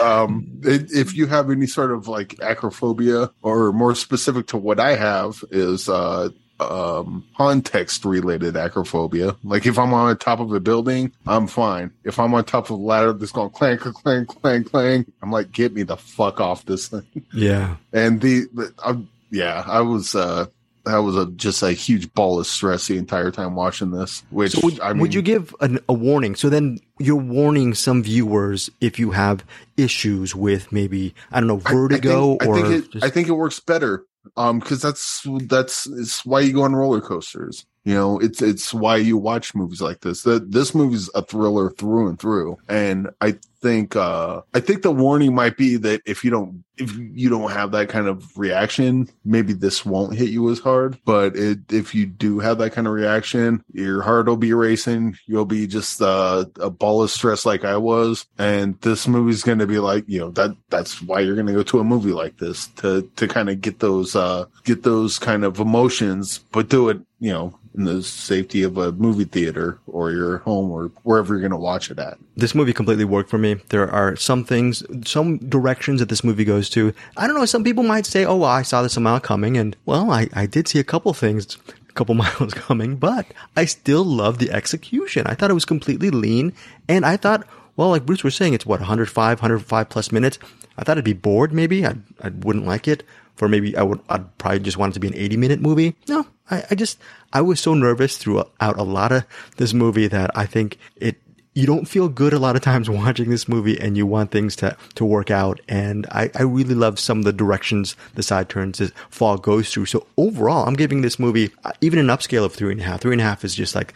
Um 0.00 0.60
i- 0.64 0.86
if 0.90 1.14
you 1.14 1.26
have 1.26 1.50
any 1.50 1.66
sort 1.66 1.90
of 1.92 2.08
like 2.08 2.36
acrophobia 2.40 3.30
or 3.42 3.72
more 3.72 3.94
specific 3.94 4.46
to 4.48 4.56
what 4.56 4.80
i 4.80 4.94
have 4.96 5.42
is 5.50 5.88
uh 5.88 6.28
um 6.60 7.24
context 7.36 8.04
related 8.04 8.54
acrophobia. 8.54 9.36
Like 9.42 9.66
if 9.66 9.78
i'm 9.78 9.92
on 9.92 10.08
the 10.08 10.14
top 10.14 10.38
of 10.40 10.52
a 10.52 10.60
building 10.60 11.12
i'm 11.26 11.46
fine. 11.46 11.90
If 12.04 12.18
i'm 12.20 12.32
on 12.34 12.44
top 12.44 12.66
of 12.66 12.70
a 12.70 12.74
ladder 12.76 13.12
that's 13.12 13.32
going 13.32 13.50
clank 13.50 13.80
clank 13.80 14.28
clank 14.28 14.70
clank 14.70 15.12
i'm 15.20 15.30
like 15.32 15.50
get 15.52 15.74
me 15.74 15.82
the 15.82 15.96
fuck 15.96 16.40
off 16.40 16.64
this 16.64 16.88
thing. 16.88 17.06
Yeah. 17.34 17.76
and 17.92 18.20
the, 18.20 18.44
the 18.54 19.06
yeah 19.30 19.64
i 19.66 19.80
was 19.80 20.14
uh 20.14 20.46
that 20.84 20.98
was 20.98 21.16
a 21.16 21.26
just 21.32 21.62
a 21.62 21.72
huge 21.72 22.12
ball 22.14 22.40
of 22.40 22.46
stress 22.46 22.86
the 22.88 22.98
entire 22.98 23.30
time 23.30 23.54
watching 23.54 23.90
this 23.90 24.22
which 24.30 24.52
So 24.52 24.60
would, 24.64 24.80
i 24.80 24.92
mean 24.92 25.00
would 25.02 25.14
you 25.14 25.22
give 25.22 25.54
an, 25.60 25.78
a 25.88 25.92
warning? 25.92 26.34
So 26.34 26.48
then 26.48 26.78
you're 26.98 27.16
warning 27.16 27.74
some 27.74 28.02
viewers 28.02 28.68
if 28.80 28.98
you 28.98 29.10
have 29.12 29.44
issues 29.76 30.34
with 30.34 30.72
maybe 30.72 31.14
I 31.30 31.40
don't 31.40 31.46
know 31.48 31.60
I- 31.64 31.72
vertigo 31.72 32.34
I 32.40 32.44
think, 32.44 32.46
or 32.50 32.56
I 32.56 32.62
think, 32.62 32.84
it, 32.86 32.90
just- 32.92 33.04
I 33.04 33.10
think 33.10 33.28
it 33.28 33.32
works 33.32 33.60
better 33.60 34.04
Um, 34.36 34.58
because 34.60 34.80
that's 34.82 35.26
that's 35.46 35.86
it's 35.86 36.24
why 36.24 36.40
you 36.40 36.52
go 36.52 36.62
on 36.62 36.74
roller 36.74 37.00
coasters. 37.00 37.66
You 37.84 37.94
know, 37.94 38.18
it's 38.18 38.40
it's 38.40 38.72
why 38.72 38.96
you 38.96 39.16
watch 39.16 39.54
movies 39.54 39.80
like 39.80 40.00
this. 40.00 40.22
That 40.22 40.52
this 40.52 40.74
movie's 40.74 41.10
a 41.14 41.22
thriller 41.22 41.70
through 41.70 42.08
and 42.08 42.18
through. 42.18 42.58
And 42.68 43.10
I 43.20 43.38
think 43.60 43.96
uh 43.96 44.42
I 44.54 44.60
think 44.60 44.82
the 44.82 44.90
warning 44.92 45.34
might 45.34 45.56
be 45.56 45.76
that 45.76 46.02
if 46.04 46.24
you 46.24 46.30
don't 46.30 46.64
if 46.78 46.96
you 46.96 47.28
don't 47.28 47.50
have 47.50 47.72
that 47.72 47.88
kind 47.88 48.08
of 48.08 48.36
reaction, 48.36 49.08
maybe 49.24 49.52
this 49.52 49.84
won't 49.84 50.16
hit 50.16 50.30
you 50.30 50.50
as 50.50 50.58
hard. 50.58 50.98
But 51.04 51.36
it, 51.36 51.72
if 51.72 51.94
you 51.94 52.06
do 52.06 52.38
have 52.40 52.58
that 52.58 52.72
kind 52.72 52.86
of 52.86 52.92
reaction, 52.92 53.62
your 53.72 54.02
heart 54.02 54.26
will 54.26 54.36
be 54.36 54.52
racing. 54.52 55.16
You'll 55.26 55.44
be 55.44 55.66
just 55.66 56.00
uh, 56.00 56.46
a 56.60 56.70
ball 56.70 57.02
of 57.02 57.10
stress 57.10 57.44
like 57.44 57.64
I 57.64 57.76
was. 57.76 58.26
And 58.38 58.80
this 58.80 59.06
movie's 59.06 59.42
going 59.42 59.58
to 59.58 59.66
be 59.66 59.78
like, 59.78 60.04
you 60.08 60.18
know, 60.18 60.30
that 60.32 60.56
that's 60.70 61.00
why 61.02 61.20
you're 61.20 61.34
going 61.34 61.46
to 61.46 61.52
go 61.52 61.62
to 61.62 61.80
a 61.80 61.84
movie 61.84 62.12
like 62.12 62.38
this 62.38 62.68
to 62.76 63.08
to 63.16 63.28
kind 63.28 63.48
of 63.50 63.60
get 63.60 63.78
those 63.80 64.16
uh 64.16 64.46
get 64.64 64.82
those 64.82 65.18
kind 65.18 65.44
of 65.44 65.60
emotions, 65.60 66.38
but 66.52 66.68
do 66.68 66.88
it, 66.88 67.00
you 67.22 67.30
know, 67.30 67.56
in 67.76 67.84
the 67.84 68.02
safety 68.02 68.64
of 68.64 68.76
a 68.76 68.90
movie 68.90 69.24
theater 69.24 69.78
or 69.86 70.10
your 70.10 70.38
home 70.38 70.72
or 70.72 70.86
wherever 71.04 71.32
you're 71.32 71.40
going 71.40 71.52
to 71.52 71.56
watch 71.56 71.88
it 71.88 72.00
at. 72.00 72.18
This 72.36 72.52
movie 72.52 72.72
completely 72.72 73.04
worked 73.04 73.30
for 73.30 73.38
me. 73.38 73.54
There 73.68 73.88
are 73.88 74.16
some 74.16 74.42
things, 74.42 74.82
some 75.08 75.38
directions 75.38 76.00
that 76.00 76.08
this 76.08 76.24
movie 76.24 76.44
goes 76.44 76.68
to. 76.70 76.92
I 77.16 77.28
don't 77.28 77.36
know. 77.36 77.44
Some 77.44 77.62
people 77.62 77.84
might 77.84 78.06
say, 78.06 78.24
"Oh, 78.24 78.38
well, 78.38 78.50
I 78.50 78.62
saw 78.62 78.82
this 78.82 78.96
amount 78.96 79.22
coming," 79.22 79.56
and 79.56 79.76
well, 79.86 80.10
I 80.10 80.28
I 80.34 80.46
did 80.46 80.66
see 80.66 80.80
a 80.80 80.84
couple 80.84 81.14
things. 81.14 81.56
A 81.88 81.92
couple 81.92 82.14
miles 82.24 82.54
coming, 82.54 82.96
but 82.96 83.26
I 83.56 83.66
still 83.66 84.04
love 84.04 84.38
the 84.38 84.50
execution. 84.50 85.28
I 85.28 85.34
thought 85.34 85.50
it 85.50 85.54
was 85.54 85.64
completely 85.64 86.10
lean, 86.10 86.52
and 86.88 87.06
I 87.06 87.16
thought, 87.16 87.46
well, 87.76 87.90
like 87.90 88.04
Bruce 88.04 88.24
was 88.24 88.34
saying, 88.34 88.54
it's 88.54 88.66
what 88.66 88.80
105, 88.80 89.38
105 89.38 89.88
plus 89.88 90.10
minutes. 90.10 90.40
I 90.76 90.82
thought 90.82 90.98
I'd 90.98 91.04
be 91.04 91.12
bored. 91.12 91.52
Maybe 91.52 91.86
I 91.86 91.94
I 92.20 92.30
wouldn't 92.30 92.66
like 92.66 92.88
it. 92.88 93.04
For 93.36 93.48
maybe 93.48 93.76
I 93.76 93.82
would 93.82 94.00
I'd 94.08 94.38
probably 94.38 94.60
just 94.60 94.76
want 94.76 94.92
it 94.92 94.94
to 94.94 95.00
be 95.00 95.08
an 95.08 95.14
80 95.14 95.36
minute 95.36 95.60
movie. 95.60 95.96
No, 96.08 96.26
I, 96.50 96.64
I 96.70 96.74
just 96.74 96.98
I 97.32 97.40
was 97.40 97.60
so 97.60 97.74
nervous 97.74 98.16
throughout 98.18 98.52
a 98.60 98.82
lot 98.82 99.12
of 99.12 99.24
this 99.56 99.72
movie 99.72 100.06
that 100.08 100.30
I 100.36 100.46
think 100.46 100.78
it 100.96 101.16
you 101.54 101.66
don't 101.66 101.86
feel 101.86 102.08
good 102.08 102.32
a 102.32 102.38
lot 102.38 102.56
of 102.56 102.62
times 102.62 102.88
watching 102.90 103.30
this 103.30 103.48
movie 103.48 103.78
and 103.80 103.96
you 103.96 104.06
want 104.06 104.30
things 104.30 104.56
to, 104.56 104.76
to 104.94 105.04
work 105.04 105.30
out. 105.30 105.60
And 105.68 106.06
I, 106.10 106.30
I 106.34 106.42
really 106.42 106.74
love 106.74 106.98
some 106.98 107.18
of 107.18 107.24
the 107.24 107.32
directions 107.32 107.96
the 108.14 108.22
side 108.22 108.48
turns 108.48 108.78
this 108.78 108.92
fall 109.10 109.36
goes 109.36 109.70
through. 109.70 109.86
So 109.86 110.06
overall, 110.16 110.66
I'm 110.66 110.74
giving 110.74 111.02
this 111.02 111.18
movie 111.18 111.50
uh, 111.64 111.72
even 111.80 111.98
an 111.98 112.06
upscale 112.06 112.44
of 112.44 112.54
three 112.54 112.72
and 112.72 112.80
a 112.80 112.84
half. 112.84 113.00
Three 113.00 113.12
and 113.12 113.20
a 113.20 113.24
half 113.24 113.44
is 113.44 113.54
just 113.54 113.74
like 113.74 113.92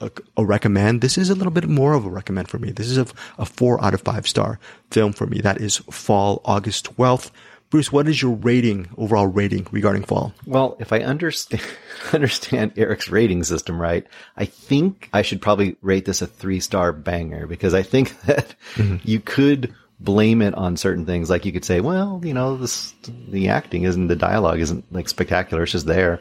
a, 0.00 0.10
a 0.36 0.44
recommend. 0.44 1.00
This 1.00 1.18
is 1.18 1.30
a 1.30 1.34
little 1.34 1.52
bit 1.52 1.68
more 1.68 1.94
of 1.94 2.04
a 2.04 2.10
recommend 2.10 2.48
for 2.48 2.58
me. 2.58 2.70
This 2.70 2.88
is 2.88 2.98
a, 2.98 3.06
a 3.38 3.44
four 3.44 3.82
out 3.84 3.94
of 3.94 4.02
five 4.02 4.28
star 4.28 4.58
film 4.90 5.12
for 5.12 5.26
me. 5.26 5.40
That 5.40 5.60
is 5.60 5.78
fall, 5.90 6.42
August 6.44 6.96
12th. 6.96 7.30
Bruce, 7.74 7.90
what 7.90 8.06
is 8.06 8.22
your 8.22 8.30
rating, 8.30 8.88
overall 8.96 9.26
rating 9.26 9.66
regarding 9.72 10.04
Fall? 10.04 10.32
Well, 10.46 10.76
if 10.78 10.92
I 10.92 11.00
understand 11.00 11.60
understand 12.12 12.74
Eric's 12.76 13.08
rating 13.08 13.42
system 13.42 13.82
right, 13.82 14.06
I 14.36 14.44
think 14.44 15.08
I 15.12 15.22
should 15.22 15.42
probably 15.42 15.74
rate 15.82 16.04
this 16.04 16.22
a 16.22 16.28
three 16.28 16.60
star 16.60 16.92
banger 16.92 17.48
because 17.48 17.74
I 17.74 17.82
think 17.82 18.20
that 18.26 18.54
mm-hmm. 18.74 18.98
you 19.02 19.18
could 19.18 19.74
blame 19.98 20.40
it 20.40 20.54
on 20.54 20.76
certain 20.76 21.04
things. 21.04 21.28
Like 21.28 21.44
you 21.44 21.50
could 21.50 21.64
say, 21.64 21.80
well, 21.80 22.20
you 22.22 22.32
know, 22.32 22.56
this 22.56 22.94
the 23.28 23.48
acting 23.48 23.82
isn't 23.82 24.06
the 24.06 24.14
dialogue 24.14 24.60
isn't 24.60 24.92
like 24.92 25.08
spectacular. 25.08 25.64
It's 25.64 25.72
just 25.72 25.86
there, 25.86 26.20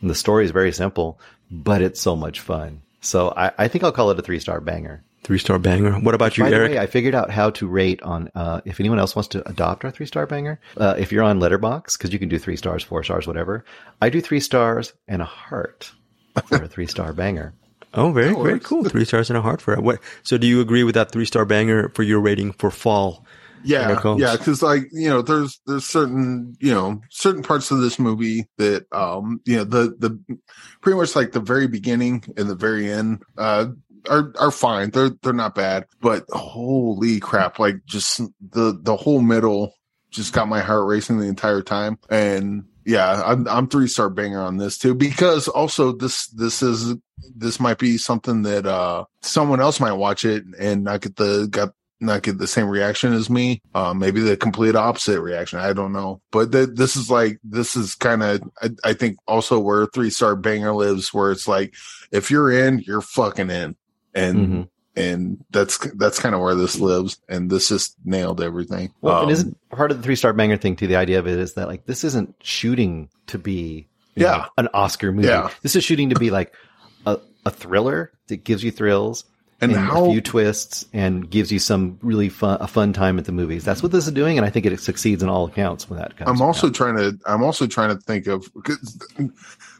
and 0.00 0.08
the 0.08 0.14
story 0.14 0.46
is 0.46 0.52
very 0.52 0.72
simple, 0.72 1.20
but 1.50 1.82
it's 1.82 2.00
so 2.00 2.16
much 2.16 2.40
fun. 2.40 2.80
So 3.02 3.30
I, 3.36 3.52
I 3.58 3.68
think 3.68 3.84
I'll 3.84 3.92
call 3.92 4.10
it 4.10 4.18
a 4.18 4.22
three 4.22 4.40
star 4.40 4.58
banger. 4.58 5.04
Three 5.24 5.38
star 5.38 5.58
banger. 5.58 5.92
What 5.92 6.14
about 6.14 6.36
you, 6.36 6.44
By 6.44 6.50
Eric? 6.50 6.72
Way, 6.72 6.78
I 6.78 6.86
figured 6.86 7.14
out 7.14 7.30
how 7.30 7.48
to 7.50 7.66
rate 7.66 8.02
on. 8.02 8.30
Uh, 8.34 8.60
if 8.66 8.78
anyone 8.78 8.98
else 8.98 9.16
wants 9.16 9.28
to 9.28 9.48
adopt 9.48 9.82
our 9.82 9.90
three 9.90 10.04
star 10.04 10.26
banger, 10.26 10.60
uh, 10.76 10.96
if 10.98 11.10
you're 11.10 11.22
on 11.22 11.40
Letterboxd, 11.40 11.96
because 11.96 12.12
you 12.12 12.18
can 12.18 12.28
do 12.28 12.38
three 12.38 12.56
stars, 12.56 12.82
four 12.82 13.02
stars, 13.02 13.26
whatever. 13.26 13.64
I 14.02 14.10
do 14.10 14.20
three 14.20 14.40
stars 14.40 14.92
and 15.08 15.22
a 15.22 15.24
heart 15.24 15.90
for 16.44 16.62
a 16.62 16.68
three 16.68 16.86
star 16.86 17.12
banger. 17.14 17.54
Oh, 17.94 18.12
very 18.12 18.34
very 18.34 18.60
cool. 18.60 18.84
Three 18.84 19.06
stars 19.06 19.30
and 19.30 19.38
a 19.38 19.40
heart 19.40 19.62
for 19.62 19.72
it. 19.72 19.82
What? 19.82 20.00
So, 20.24 20.36
do 20.36 20.46
you 20.46 20.60
agree 20.60 20.84
with 20.84 20.94
that 20.94 21.10
three 21.10 21.24
star 21.24 21.46
banger 21.46 21.88
for 21.94 22.02
your 22.02 22.20
rating 22.20 22.52
for 22.52 22.70
Fall? 22.70 23.24
Yeah, 23.66 23.98
yeah, 24.18 24.36
because 24.36 24.62
like 24.62 24.90
you 24.92 25.08
know, 25.08 25.22
there's 25.22 25.58
there's 25.66 25.86
certain 25.86 26.54
you 26.60 26.70
know 26.70 27.00
certain 27.08 27.42
parts 27.42 27.70
of 27.70 27.80
this 27.80 27.98
movie 27.98 28.44
that 28.58 28.84
um 28.92 29.40
you 29.46 29.56
know 29.56 29.64
the 29.64 29.96
the 29.98 30.38
pretty 30.82 30.98
much 30.98 31.16
like 31.16 31.32
the 31.32 31.40
very 31.40 31.66
beginning 31.66 32.22
and 32.36 32.50
the 32.50 32.54
very 32.54 32.92
end 32.92 33.22
uh 33.38 33.68
are 34.08 34.32
are 34.38 34.50
fine. 34.50 34.90
They're 34.90 35.10
they're 35.22 35.32
not 35.32 35.54
bad, 35.54 35.86
but 36.00 36.24
holy 36.30 37.20
crap! 37.20 37.58
Like 37.58 37.84
just 37.86 38.20
the 38.40 38.78
the 38.80 38.96
whole 38.96 39.20
middle 39.20 39.74
just 40.10 40.32
got 40.32 40.48
my 40.48 40.60
heart 40.60 40.86
racing 40.86 41.18
the 41.18 41.26
entire 41.26 41.62
time. 41.62 41.98
And 42.08 42.64
yeah, 42.86 43.22
I'm 43.24 43.46
I'm 43.48 43.68
three 43.68 43.88
star 43.88 44.08
banger 44.08 44.40
on 44.40 44.56
this 44.56 44.78
too 44.78 44.94
because 44.94 45.48
also 45.48 45.92
this 45.92 46.28
this 46.28 46.62
is 46.62 46.94
this 47.36 47.60
might 47.60 47.78
be 47.78 47.98
something 47.98 48.42
that 48.42 48.66
uh 48.66 49.04
someone 49.22 49.60
else 49.60 49.80
might 49.80 49.92
watch 49.92 50.24
it 50.24 50.44
and 50.58 50.84
not 50.84 51.00
get 51.00 51.16
the 51.16 51.48
got 51.50 51.70
not 52.00 52.22
get 52.22 52.38
the 52.38 52.46
same 52.46 52.68
reaction 52.68 53.12
as 53.12 53.30
me. 53.30 53.62
Uh, 53.74 53.94
maybe 53.94 54.20
the 54.20 54.36
complete 54.36 54.76
opposite 54.76 55.20
reaction. 55.20 55.58
I 55.58 55.72
don't 55.72 55.92
know. 55.92 56.20
But 56.30 56.52
th- 56.52 56.70
this 56.74 56.96
is 56.96 57.10
like, 57.10 57.38
this 57.42 57.76
is 57.76 57.94
kind 57.94 58.22
of, 58.22 58.42
I, 58.60 58.70
I, 58.84 58.92
think 58.92 59.16
also 59.26 59.58
where 59.58 59.86
three 59.86 60.10
star 60.10 60.36
banger 60.36 60.74
lives, 60.74 61.14
where 61.14 61.30
it's 61.30 61.48
like, 61.48 61.74
if 62.12 62.30
you're 62.30 62.50
in, 62.50 62.80
you're 62.80 63.00
fucking 63.00 63.50
in 63.50 63.76
and 64.14 64.36
mm-hmm. 64.36 64.62
and 64.96 65.44
that's 65.50 65.78
that's 65.94 66.18
kind 66.18 66.34
of 66.34 66.40
where 66.40 66.54
this 66.54 66.78
lives 66.78 67.20
and 67.28 67.50
this 67.50 67.68
just 67.68 67.96
nailed 68.04 68.40
everything 68.40 68.92
well 69.00 69.22
um, 69.22 69.28
it 69.28 69.32
isn't 69.32 69.70
part 69.70 69.90
of 69.90 69.96
the 69.96 70.02
three 70.02 70.16
star 70.16 70.32
banger 70.32 70.56
thing 70.56 70.76
too 70.76 70.86
the 70.86 70.96
idea 70.96 71.18
of 71.18 71.26
it 71.26 71.38
is 71.38 71.54
that 71.54 71.68
like 71.68 71.86
this 71.86 72.04
isn't 72.04 72.34
shooting 72.42 73.08
to 73.26 73.38
be 73.38 73.88
yeah 74.14 74.36
know, 74.36 74.46
an 74.58 74.68
oscar 74.74 75.12
movie 75.12 75.28
yeah. 75.28 75.50
this 75.62 75.76
is 75.76 75.84
shooting 75.84 76.10
to 76.10 76.16
be 76.16 76.30
like 76.30 76.54
a, 77.06 77.18
a 77.44 77.50
thriller 77.50 78.12
that 78.28 78.44
gives 78.44 78.62
you 78.62 78.70
thrills 78.70 79.24
and, 79.60 79.72
and 79.72 79.80
how, 79.80 80.06
a 80.06 80.10
few 80.10 80.20
twists 80.20 80.86
and 80.92 81.28
gives 81.28 81.50
you 81.50 81.58
some 81.58 81.98
really 82.02 82.28
fun 82.28 82.58
a 82.60 82.66
fun 82.66 82.92
time 82.92 83.18
at 83.18 83.24
the 83.24 83.32
movies. 83.32 83.64
That's 83.64 83.82
what 83.82 83.92
this 83.92 84.06
is 84.06 84.12
doing, 84.12 84.36
and 84.36 84.46
I 84.46 84.50
think 84.50 84.66
it 84.66 84.78
succeeds 84.80 85.22
in 85.22 85.28
all 85.28 85.46
accounts 85.46 85.88
with 85.88 85.98
that. 85.98 86.16
comes. 86.16 86.28
I'm 86.28 86.42
also 86.42 86.70
trying 86.70 86.96
to 86.96 87.18
I'm 87.26 87.42
also 87.42 87.66
trying 87.66 87.96
to 87.96 88.02
think 88.02 88.26
of 88.26 88.44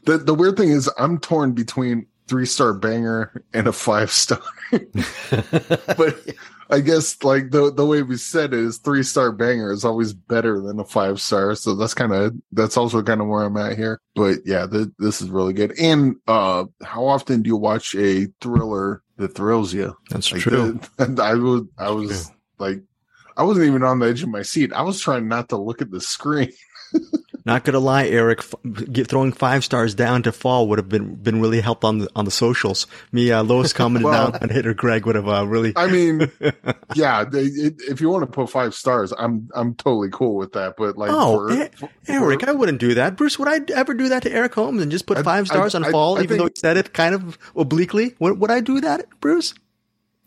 the 0.05 0.19
the 0.19 0.35
weird 0.35 0.57
thing 0.57 0.71
is 0.71 0.91
I'm 0.99 1.19
torn 1.19 1.53
between 1.53 2.07
three 2.29 2.47
star 2.47 2.73
banger 2.73 3.45
and 3.53 3.67
a 3.67 3.73
five 3.73 4.11
star. 4.11 4.41
but 4.71 6.17
I 6.71 6.81
guess 6.81 7.23
like 7.23 7.51
the 7.51 7.73
the 7.73 7.87
way 7.87 8.03
we 8.03 8.17
said 8.17 8.55
it 8.55 8.61
is 8.61 8.79
three 8.79 9.03
star 9.03 9.33
banger 9.33 9.71
is 9.73 9.85
always 9.85 10.13
better 10.13 10.61
than 10.61 10.81
a 10.81 10.85
five 10.85 11.21
star. 11.21 11.55
So 11.55 11.75
that's 11.75 11.95
kind 11.95 12.13
of 12.13 12.35
that's 12.53 12.77
also 12.77 13.03
kind 13.03 13.21
of 13.21 13.29
where 13.29 13.45
I'm 13.45 13.57
at 13.57 13.77
here. 13.77 14.01
But 14.15 14.39
yeah, 14.45 14.67
this 14.99 15.21
is 15.21 15.31
really 15.31 15.53
good. 15.53 15.79
And 15.79 16.17
uh 16.27 16.65
how 16.83 17.07
often 17.07 17.43
do 17.43 17.49
you 17.49 17.57
watch 17.57 17.95
a 17.95 18.27
thriller 18.41 19.03
that 19.17 19.35
thrills 19.35 19.75
you? 19.75 19.97
That's 20.11 20.33
like 20.33 20.41
true. 20.43 20.81
The, 20.97 21.23
I 21.23 21.35
was 21.35 21.63
I 21.79 21.91
was 21.91 22.31
like 22.59 22.83
I 23.37 23.43
wasn't 23.43 23.67
even 23.67 23.83
on 23.83 23.99
the 23.99 24.07
edge 24.07 24.23
of 24.23 24.29
my 24.29 24.43
seat. 24.43 24.73
I 24.73 24.83
was 24.83 25.01
trying 25.01 25.29
not 25.29 25.49
to 25.51 25.57
look 25.57 25.83
at 25.83 25.91
the 25.91 26.01
screen. 26.01 26.53
Not 27.47 27.65
gonna 27.65 27.79
lie, 27.79 28.07
Eric, 28.07 28.39
f- 28.39 29.07
throwing 29.07 29.33
five 29.33 29.65
stars 29.65 29.95
down 29.95 30.23
to 30.23 30.33
fall 30.33 30.67
would 30.69 30.79
have 30.79 30.89
been 30.89 31.17
been 31.17 31.43
really 31.43 31.61
helped 31.61 31.85
on 31.85 31.99
the 31.99 32.09
on 32.17 32.25
the 32.25 32.31
socials. 32.31 32.87
Me, 33.13 33.31
uh, 33.31 33.43
Lois 33.43 33.75
commented 33.75 34.05
well, 34.11 34.31
down, 34.31 34.41
and 34.41 34.51
Hitter 34.51 34.73
Greg 34.73 35.05
would 35.05 35.15
have 35.15 35.29
uh, 35.29 35.47
really. 35.47 35.75
I 35.77 35.89
mean, 35.89 36.31
yeah, 36.95 37.25
they, 37.25 37.43
it, 37.43 37.75
if 37.83 38.01
you 38.01 38.09
want 38.09 38.23
to 38.23 38.31
put 38.31 38.49
five 38.49 38.75
stars, 38.75 39.13
I'm 39.19 39.51
I'm 39.55 39.75
totally 39.75 40.09
cool 40.11 40.37
with 40.37 40.53
that. 40.53 40.77
But 40.79 40.97
like, 40.97 41.11
oh, 41.13 41.49
for, 41.49 41.69
for, 41.77 41.91
Eric, 42.09 42.41
for, 42.41 42.49
I 42.49 42.53
wouldn't 42.53 42.81
do 42.81 42.95
that. 42.95 43.17
Bruce, 43.17 43.39
would 43.39 43.49
I 43.49 43.61
ever 43.75 43.93
do 43.93 44.09
that 44.09 44.23
to 44.23 44.33
Eric 44.33 44.55
Holmes 44.55 44.81
and 44.81 44.91
just 44.91 45.05
put 45.05 45.23
five 45.23 45.47
stars 45.47 45.75
I, 45.75 45.81
on 45.81 45.85
I, 45.85 45.91
fall, 45.91 46.17
I, 46.17 46.23
even 46.23 46.29
think, 46.29 46.41
though 46.41 46.47
he 46.47 46.59
said 46.59 46.79
it 46.79 46.95
kind 46.95 47.15
of 47.15 47.37
obliquely? 47.55 48.15
Would, 48.21 48.41
would 48.41 48.51
I 48.51 48.61
do 48.61 48.81
that, 48.81 49.07
Bruce? 49.21 49.53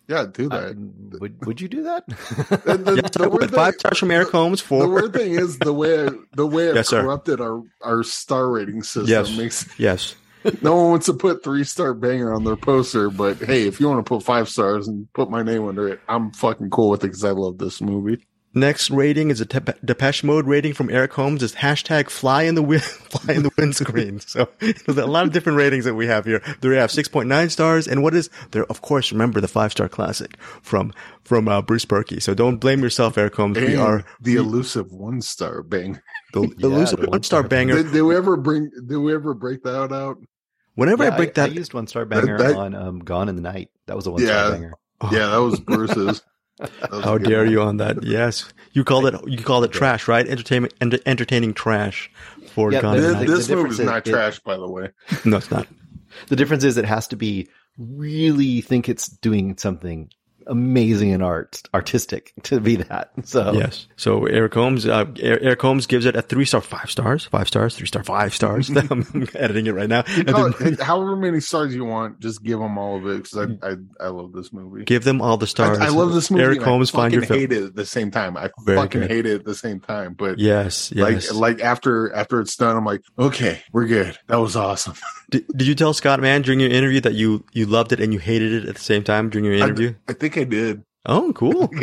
Yeah, 0.08 0.26
do 0.32 0.48
that. 0.50 0.70
Uh, 0.70 1.17
would 1.20 1.46
Would 1.46 1.62
you 1.62 1.67
do 1.67 1.84
that? 1.84 2.08
the, 2.08 2.78
the, 2.78 2.96
yes, 2.96 3.12
the 3.12 3.30
thing, 3.30 3.50
five 3.50 3.74
stars 3.76 3.98
from 3.98 4.12
Eric 4.12 4.30
Holmes. 4.30 4.62
Four. 4.62 4.84
The 4.84 4.89
weird 4.89 5.13
thing 5.13 5.34
is 5.34 5.60
the 5.60 5.74
way 5.74 6.08
the 6.34 6.48
way 6.48 6.67
it 6.67 6.76
yes, 6.76 6.89
corrupted 6.89 7.41
our 7.41 7.62
our 7.82 8.04
star 8.04 8.50
rating 8.50 8.84
system 8.84 9.08
yes. 9.08 9.36
makes 9.36 9.67
yes. 9.80 10.15
no 10.62 10.76
one 10.76 10.91
wants 10.91 11.08
to 11.08 11.13
put 11.13 11.43
three 11.43 11.65
star 11.65 11.93
banger 11.93 12.34
on 12.34 12.46
their 12.46 12.56
poster, 12.56 13.10
but 13.10 13.38
hey, 13.38 13.67
if 13.67 13.82
you 13.82 13.89
want 13.89 14.06
to 14.06 14.08
put 14.10 14.24
five 14.24 14.48
stars 14.48 14.88
and 14.88 15.12
put 15.13 15.30
my 15.30 15.43
name 15.43 15.67
under 15.67 15.89
it, 15.89 16.00
I'm 16.08 16.32
fucking 16.32 16.70
cool 16.70 16.89
with 16.89 17.04
it 17.04 17.08
because 17.08 17.26
I 17.26 17.32
love 17.32 17.58
this 17.58 17.82
movie. 17.82 18.26
Next 18.58 18.89
rating 18.89 19.30
is 19.30 19.39
a 19.39 19.46
Dep- 19.46 19.80
Depeche 19.86 20.24
Mode 20.24 20.48
rating 20.48 20.74
from 20.74 20.89
Eric 20.89 21.13
Holmes. 21.13 21.43
Is 21.43 21.54
hashtag 21.54 22.10
fly 22.10 22.43
in 22.43 22.56
the 22.56 22.63
wind, 22.63 22.82
fly 22.84 23.36
in 23.36 23.43
the 23.43 23.52
windscreen. 23.56 24.20
so 24.28 24.50
there's 24.60 24.98
a 24.98 25.06
lot 25.06 25.26
of 25.26 25.32
different 25.32 25.60
ratings 25.60 25.86
that 25.86 25.93
we 25.93 26.08
have 26.08 26.26
here. 26.26 26.41
There 26.62 26.72
we 26.72 26.78
have 26.78 26.89
6.9 26.89 27.52
stars. 27.52 27.88
And 27.88 28.02
what 28.02 28.15
is 28.15 28.32
there? 28.52 28.65
Of 28.65 28.82
course, 28.82 29.12
remember 29.12 29.41
the 29.41 29.48
five 29.48 29.72
star 29.72 29.88
classic 29.88 30.38
from, 30.63 30.91
from, 31.24 31.48
uh, 31.48 31.62
Bruce 31.62 31.86
Purkey. 31.86 32.22
So 32.22 32.34
don't 32.34 32.58
blame 32.58 32.82
yourself, 32.82 33.17
Eric 33.17 33.36
Holmes. 33.36 33.58
And 33.58 33.67
we 33.67 33.76
are 33.76 34.04
the 34.22 34.34
we, 34.34 34.39
elusive 34.39 34.91
one 34.91 35.22
star 35.22 35.62
banger. 35.62 36.04
The, 36.34 36.41
yeah, 36.58 36.65
elusive 36.65 37.08
one 37.08 37.22
star 37.22 37.43
banger. 37.43 37.76
Did, 37.84 37.91
did, 37.91 38.02
we 38.02 38.15
ever 38.15 38.38
bring, 38.38 38.72
did 38.88 38.98
we 38.98 39.13
ever 39.13 39.36
break 39.36 39.63
that 39.63 39.93
out? 39.93 40.17
Whenever 40.74 41.04
yeah, 41.04 41.13
I 41.13 41.17
break 41.17 41.36
that, 41.36 41.52
I 41.52 41.54
used 41.54 41.76
one 41.76 41.86
star 41.86 42.06
banger 42.06 42.38
that, 42.39 42.48
that, 42.50 42.56
on, 42.56 42.74
um, 42.74 43.00
Gone 43.00 43.30
in 43.30 43.36
the 43.36 43.41
Night. 43.41 43.70
That 43.86 43.96
was 43.96 44.08
a 44.08 44.12
one 44.12 44.22
star 44.22 44.50
yeah, 44.50 44.52
banger. 44.52 44.74
Yeah, 45.12 45.28
that 45.28 45.38
was 45.38 45.60
Bruce's. 45.60 46.24
That 46.60 46.91
was 46.91 47.00
a 47.00 47.04
How 47.04 47.17
dare 47.17 47.43
one. 47.43 47.52
you 47.52 47.62
on 47.62 47.78
that? 47.78 48.04
Yes, 48.04 48.46
you 48.74 48.84
called 48.84 49.06
it. 49.08 49.15
You 49.28 49.38
called 49.38 49.63
it 49.65 49.72
trash, 49.72 50.08
right? 50.08 50.28
Entertainment, 50.28 50.74
ent- 50.82 51.02
entertaining 51.06 51.54
trash 51.54 52.10
for 52.54 52.72
Yeah, 52.72 52.82
Gone 52.82 52.98
This, 52.98 53.06
Tonight. 53.13 53.28
this 53.28 53.48
difference 53.48 53.63
movie's 53.63 53.80
is 53.82 53.86
not 53.86 54.08
it- 54.08 54.12
trash, 54.12 54.39
by 54.39 54.58
the 54.58 54.67
way. 54.70 54.89
No, 55.26 55.38
it's 55.38 55.52
not. 55.52 55.67
The 56.30 56.36
difference 56.36 56.63
is 56.63 56.78
it 56.78 56.86
has 56.86 57.08
to 57.10 57.15
be 57.15 57.48
really 57.78 58.62
think 58.62 58.89
it's 58.89 59.08
doing 59.08 59.56
something 59.58 60.10
amazing 60.47 61.12
and 61.13 61.21
art 61.23 61.62
artistic 61.73 62.33
to 62.43 62.60
be 62.60 62.77
that. 62.77 63.12
So 63.25 63.53
Yes. 63.53 63.88
So 63.97 64.25
Eric 64.25 64.53
Holmes, 64.53 64.86
uh, 64.86 65.05
Er- 65.23 65.39
Eric 65.41 65.62
Holmes 65.62 65.86
gives 65.86 66.05
it 66.05 66.15
a 66.15 66.21
three 66.21 66.45
star, 66.45 66.62
five 66.62 66.89
stars, 66.89 67.25
five 67.25 67.47
stars, 67.47 67.75
three 67.75 67.88
star, 67.88 68.03
five 68.03 68.33
stars. 68.33 68.69
I'm 68.75 69.27
editing 69.36 69.67
it 69.67 69.73
right 69.73 69.89
now. 69.89 70.03
And 70.07 70.27
Call 70.27 70.49
then 70.51 70.73
it- 70.73 70.81
however 70.81 71.15
many 71.15 71.39
stars 71.41 71.75
you 71.75 71.83
want, 71.86 72.19
just 72.19 72.41
give 72.43 72.60
them 72.60 72.77
all 72.77 72.97
of 72.97 73.05
it 73.07 73.23
because 73.23 73.38
I, 73.62 73.67
I 73.69 73.75
I 73.99 74.07
love 74.10 74.31
this 74.33 74.53
movie. 74.53 74.86
give 74.86 75.03
them 75.03 75.21
all 75.21 75.38
the 75.38 75.47
stars. 75.47 75.77
I, 75.79 75.86
I 75.88 75.89
love 75.89 76.13
this 76.13 76.31
movie. 76.31 76.43
Eric 76.43 76.57
and 76.57 76.65
Holmes, 76.65 76.93
I 76.93 76.97
find 76.97 77.13
your 77.13 77.23
fucking 77.23 77.36
film. 77.47 77.51
hate 77.51 77.63
it 77.63 77.65
at 77.67 77.75
the 77.75 77.86
same 77.86 78.12
time. 78.12 78.38
I 78.38 78.49
Very 78.65 78.77
fucking 78.77 79.01
good. 79.01 79.12
hate 79.12 79.25
it 79.25 79.36
at 79.39 79.45
the 79.45 79.55
same 79.55 79.79
time. 79.79 80.13
But 80.13 80.39
Yes, 80.39 80.91
yes. 80.95 81.31
like 81.31 81.57
like 81.57 81.62
after 81.62 82.13
after 82.13 82.39
it's 82.39 82.55
done, 82.55 82.75
I'm 82.77 82.86
like, 82.86 83.01
okay, 83.19 83.62
we're 83.71 83.88
good. 83.88 84.17
That 84.27 84.38
was 84.38 84.55
awesome. 84.55 84.93
did, 85.29 85.47
did 85.49 85.67
you 85.67 85.75
tell 85.75 85.93
Scott 85.93 86.19
Mann 86.19 86.41
during 86.41 86.59
your 86.59 86.69
interview 86.69 87.01
that 87.01 87.13
you 87.13 87.45
you 87.53 87.65
loved 87.65 87.91
it 87.91 87.99
and 87.99 88.13
you 88.13 88.19
hated 88.19 88.53
it 88.53 88.69
at 88.69 88.75
the 88.75 88.81
same 88.81 89.03
time 89.03 89.29
during 89.29 89.45
your 89.45 89.55
interview? 89.55 89.93
I, 90.07 90.11
I 90.11 90.15
think 90.15 90.37
I 90.37 90.43
did. 90.43 90.83
Oh, 91.08 91.32
cool. 91.34 91.70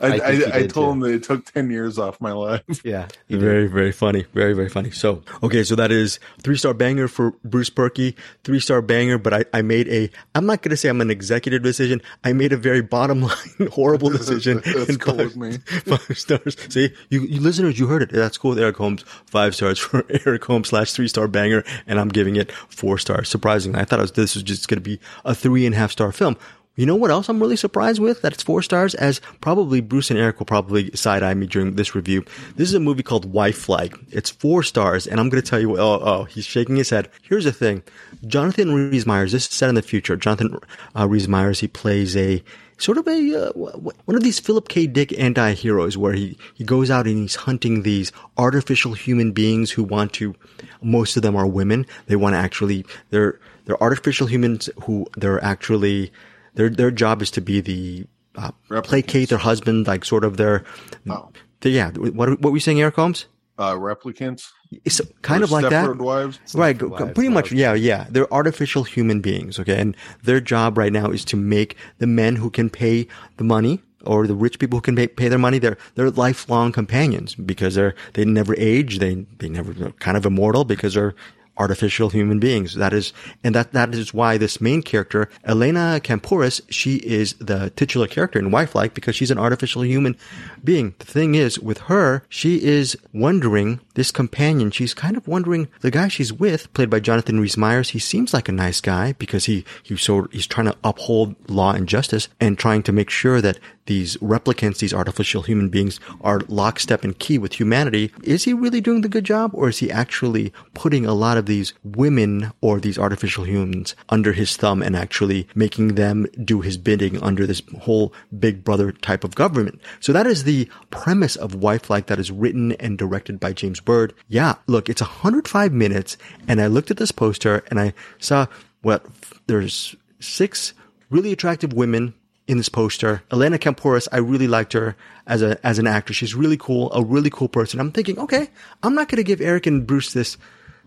I, 0.00 0.06
I 0.06 0.10
I, 0.10 0.16
I, 0.16 0.56
I 0.58 0.66
told 0.66 0.72
too. 0.72 0.90
him 0.90 1.00
that 1.00 1.12
it 1.12 1.22
took 1.24 1.44
ten 1.44 1.70
years 1.70 1.98
off 1.98 2.20
my 2.20 2.32
life. 2.32 2.62
yeah. 2.84 3.08
you 3.28 3.36
did. 3.36 3.44
Very, 3.44 3.66
very 3.66 3.92
funny. 3.92 4.24
Very, 4.32 4.54
very 4.54 4.68
funny. 4.68 4.90
So, 4.92 5.22
okay, 5.42 5.64
so 5.64 5.74
that 5.74 5.90
is 5.90 6.20
three 6.42 6.56
star 6.56 6.72
banger 6.72 7.08
for 7.08 7.32
Bruce 7.44 7.68
Purkey, 7.68 8.14
three 8.44 8.60
star 8.60 8.80
banger, 8.80 9.18
but 9.18 9.34
I, 9.34 9.44
I 9.52 9.62
made 9.62 9.88
a, 9.88 10.08
I'm 10.34 10.46
not 10.46 10.62
going 10.62 10.70
to 10.70 10.76
say 10.76 10.88
I'm 10.88 11.00
an 11.00 11.10
executive 11.10 11.62
decision. 11.62 12.00
I 12.24 12.32
made 12.32 12.52
a 12.52 12.56
very 12.56 12.80
bottom 12.80 13.22
line, 13.58 13.68
horrible 13.72 14.10
decision. 14.10 14.62
That's 14.64 14.96
cool 14.96 15.16
five, 15.16 15.36
with 15.36 15.36
me. 15.36 15.58
Five 15.58 16.16
stars. 16.16 16.56
See, 16.72 16.94
you, 17.10 17.22
you 17.22 17.40
listeners, 17.40 17.78
you 17.78 17.88
heard 17.88 18.02
it. 18.02 18.10
That's 18.12 18.38
cool 18.38 18.50
with 18.50 18.60
Eric 18.60 18.76
Holmes. 18.76 19.02
Five 19.26 19.54
stars 19.54 19.78
for 19.78 20.06
Eric 20.26 20.44
Holmes 20.44 20.68
slash 20.68 20.92
three 20.92 21.08
star 21.08 21.26
banger. 21.28 21.64
And 21.86 21.98
I'm 21.98 22.08
giving 22.08 22.36
it 22.36 22.52
four 22.52 22.98
stars. 22.98 23.28
Surprisingly, 23.28 23.80
I 23.80 23.84
thought 23.84 23.98
it 23.98 24.02
was, 24.02 24.12
this 24.12 24.34
was 24.34 24.44
just 24.44 24.68
going 24.68 24.78
to 24.78 24.82
be 24.82 25.00
a 25.24 25.34
three 25.34 25.66
and 25.66 25.74
a 25.74 25.78
half 25.78 25.90
star 25.90 26.12
film. 26.12 26.36
You 26.80 26.86
know 26.86 26.96
what 26.96 27.10
else 27.10 27.28
I'm 27.28 27.42
really 27.42 27.56
surprised 27.56 28.00
with? 28.00 28.22
That 28.22 28.32
it's 28.32 28.42
four 28.42 28.62
stars, 28.62 28.94
as 28.94 29.20
probably 29.42 29.82
Bruce 29.82 30.08
and 30.08 30.18
Eric 30.18 30.38
will 30.38 30.46
probably 30.46 30.90
side 30.96 31.22
eye 31.22 31.34
me 31.34 31.46
during 31.46 31.74
this 31.74 31.94
review. 31.94 32.24
This 32.56 32.70
is 32.70 32.74
a 32.74 32.80
movie 32.80 33.02
called 33.02 33.30
Wifelike. 33.30 34.02
It's 34.10 34.30
four 34.30 34.62
stars, 34.62 35.06
and 35.06 35.20
I'm 35.20 35.28
going 35.28 35.42
to 35.42 35.46
tell 35.46 35.60
you, 35.60 35.78
oh, 35.78 36.00
oh, 36.02 36.24
he's 36.24 36.46
shaking 36.46 36.76
his 36.76 36.88
head. 36.88 37.10
Here's 37.20 37.44
the 37.44 37.52
thing. 37.52 37.82
Jonathan 38.26 38.72
Rhys 38.72 39.04
Meyers, 39.04 39.32
this 39.32 39.46
is 39.46 39.50
set 39.50 39.68
in 39.68 39.74
the 39.74 39.82
future. 39.82 40.16
Jonathan 40.16 40.56
uh, 40.98 41.06
Rhys 41.06 41.28
Meyers, 41.28 41.60
he 41.60 41.68
plays 41.68 42.16
a 42.16 42.42
sort 42.78 42.96
of 42.96 43.06
a 43.06 43.48
uh, 43.48 43.52
one 43.52 44.16
of 44.16 44.22
these 44.22 44.40
Philip 44.40 44.68
K. 44.68 44.86
Dick 44.86 45.12
anti-heroes 45.18 45.98
where 45.98 46.14
he, 46.14 46.38
he 46.54 46.64
goes 46.64 46.90
out 46.90 47.06
and 47.06 47.18
he's 47.18 47.34
hunting 47.34 47.82
these 47.82 48.10
artificial 48.38 48.94
human 48.94 49.32
beings 49.32 49.70
who 49.70 49.84
want 49.84 50.14
to 50.14 50.34
most 50.80 51.14
of 51.18 51.22
them 51.22 51.36
are 51.36 51.46
women 51.46 51.84
they 52.06 52.16
want 52.16 52.32
to 52.32 52.38
actually 52.38 52.86
they're 53.10 53.38
they're 53.66 53.82
artificial 53.82 54.26
humans 54.26 54.70
who 54.84 55.06
they're 55.18 55.44
actually 55.44 56.10
their 56.54 56.68
their 56.70 56.90
job 56.90 57.22
is 57.22 57.30
to 57.32 57.40
be 57.40 57.60
the 57.60 58.06
uh, 58.36 58.50
placate 58.82 59.28
their 59.28 59.38
husband 59.38 59.86
like 59.86 60.04
sort 60.04 60.24
of 60.24 60.36
their 60.36 60.64
Oh. 61.08 61.30
the- 61.60 61.70
yeah 61.70 61.90
what 61.90 62.28
what 62.40 62.50
were 62.50 62.56
you 62.56 62.60
saying 62.60 62.80
Eric 62.80 62.96
Holmes 62.96 63.26
Uh, 63.58 63.74
replicants, 63.76 64.48
it's 64.86 65.02
kind 65.20 65.42
Or 65.42 65.44
of 65.44 65.50
like 65.52 65.68
that 65.68 65.96
Wives. 65.98 66.38
Right, 66.54 66.80
wives, 66.80 67.12
pretty 67.14 67.28
much. 67.28 67.50
wives. 67.52 67.60
Yeah, 67.60 67.74
yeah. 67.74 68.06
They're 68.08 68.32
artificial 68.32 68.84
human 68.84 69.20
beings. 69.20 69.58
Okay, 69.60 69.78
and 69.78 69.94
their 70.24 70.40
job 70.40 70.78
right 70.78 70.92
now 70.92 71.10
is 71.12 71.24
to 71.26 71.36
make 71.36 71.76
the 71.98 72.06
men 72.06 72.36
who 72.36 72.48
can 72.48 72.70
pay 72.70 73.06
the 73.36 73.44
money 73.44 73.82
or 74.06 74.26
the 74.26 74.34
rich 74.34 74.58
people 74.58 74.78
who 74.78 74.80
can 74.88 74.96
pay, 74.96 75.08
pay 75.08 75.28
their 75.28 75.38
money. 75.38 75.58
They're 75.60 75.76
they're 75.94 76.10
lifelong 76.10 76.72
companions 76.72 77.34
because 77.34 77.74
they're 77.74 77.94
they 78.14 78.24
never 78.24 78.54
age. 78.56 78.98
They 78.98 79.26
they 79.40 79.50
never 79.50 79.74
they're 79.74 79.92
kind 80.00 80.16
of 80.16 80.24
immortal 80.24 80.64
because 80.64 80.94
they're 80.94 81.12
artificial 81.60 82.08
human 82.08 82.40
beings. 82.40 82.74
That 82.74 82.92
is, 82.92 83.12
and 83.44 83.54
that, 83.54 83.72
that 83.72 83.94
is 83.94 84.14
why 84.14 84.38
this 84.38 84.60
main 84.60 84.82
character, 84.82 85.28
Elena 85.44 86.00
Kampouris, 86.02 86.60
she 86.70 86.96
is 86.96 87.34
the 87.34 87.70
titular 87.70 88.06
character 88.06 88.38
in 88.38 88.50
Wifelike 88.50 88.94
because 88.94 89.14
she's 89.14 89.30
an 89.30 89.38
artificial 89.38 89.84
human 89.84 90.16
being. 90.64 90.94
The 90.98 91.04
thing 91.04 91.34
is, 91.34 91.60
with 91.60 91.78
her, 91.92 92.24
she 92.28 92.62
is 92.62 92.96
wondering, 93.12 93.80
this 93.94 94.10
companion, 94.10 94.70
she's 94.70 94.94
kind 94.94 95.16
of 95.16 95.28
wondering, 95.28 95.68
the 95.82 95.90
guy 95.90 96.08
she's 96.08 96.32
with, 96.32 96.72
played 96.72 96.90
by 96.90 97.00
Jonathan 97.00 97.38
Rhys 97.38 97.56
Meyers, 97.56 97.90
he 97.90 97.98
seems 97.98 98.32
like 98.32 98.48
a 98.48 98.52
nice 98.52 98.80
guy 98.80 99.12
because 99.12 99.44
he, 99.44 99.64
he 99.82 99.96
sort, 99.96 100.32
he's 100.32 100.46
trying 100.46 100.66
to 100.66 100.76
uphold 100.82 101.36
law 101.48 101.72
and 101.72 101.86
justice 101.86 102.28
and 102.40 102.58
trying 102.58 102.82
to 102.84 102.92
make 102.92 103.10
sure 103.10 103.42
that 103.42 103.58
these 103.90 104.16
replicants, 104.18 104.78
these 104.78 104.94
artificial 104.94 105.42
human 105.42 105.68
beings 105.68 105.98
are 106.20 106.42
lockstep 106.46 107.02
and 107.02 107.18
key 107.18 107.38
with 107.38 107.54
humanity. 107.54 108.12
Is 108.22 108.44
he 108.44 108.52
really 108.52 108.80
doing 108.80 109.00
the 109.00 109.08
good 109.08 109.24
job 109.24 109.50
or 109.52 109.68
is 109.68 109.78
he 109.78 109.90
actually 109.90 110.52
putting 110.74 111.04
a 111.04 111.12
lot 111.12 111.36
of 111.36 111.46
these 111.46 111.74
women 111.82 112.52
or 112.60 112.78
these 112.78 113.00
artificial 113.00 113.42
humans 113.42 113.96
under 114.08 114.32
his 114.32 114.56
thumb 114.56 114.80
and 114.80 114.94
actually 114.94 115.48
making 115.56 115.96
them 115.96 116.28
do 116.44 116.60
his 116.60 116.76
bidding 116.76 117.20
under 117.20 117.48
this 117.48 117.62
whole 117.80 118.12
big 118.38 118.62
brother 118.62 118.92
type 118.92 119.24
of 119.24 119.34
government? 119.34 119.80
So 119.98 120.12
that 120.12 120.24
is 120.24 120.44
the 120.44 120.70
premise 120.90 121.34
of 121.34 121.56
Wifelike 121.56 122.06
that 122.06 122.20
is 122.20 122.30
written 122.30 122.70
and 122.74 122.96
directed 122.96 123.40
by 123.40 123.54
James 123.54 123.80
Bird. 123.80 124.14
Yeah, 124.28 124.54
look, 124.68 124.88
it's 124.88 125.02
105 125.02 125.72
minutes 125.72 126.16
and 126.46 126.60
I 126.60 126.68
looked 126.68 126.92
at 126.92 126.98
this 126.98 127.10
poster 127.10 127.64
and 127.66 127.80
I 127.80 127.94
saw 128.20 128.46
what 128.82 129.04
there's 129.48 129.96
six 130.20 130.74
really 131.10 131.32
attractive 131.32 131.72
women 131.72 132.14
in 132.50 132.56
this 132.56 132.68
poster. 132.68 133.22
Elena 133.30 133.58
Kampouris, 133.58 134.08
I 134.10 134.16
really 134.18 134.48
liked 134.48 134.72
her 134.72 134.96
as 135.24 135.40
a 135.40 135.64
as 135.64 135.78
an 135.78 135.86
actor. 135.86 136.12
She's 136.12 136.34
really 136.34 136.56
cool, 136.56 136.92
a 136.92 137.02
really 137.02 137.30
cool 137.30 137.48
person. 137.48 137.78
I'm 137.78 137.92
thinking, 137.92 138.18
okay, 138.18 138.48
I'm 138.82 138.94
not 138.94 139.08
going 139.08 139.18
to 139.18 139.24
give 139.24 139.40
Eric 139.40 139.68
and 139.68 139.86
Bruce 139.86 140.12
this 140.12 140.36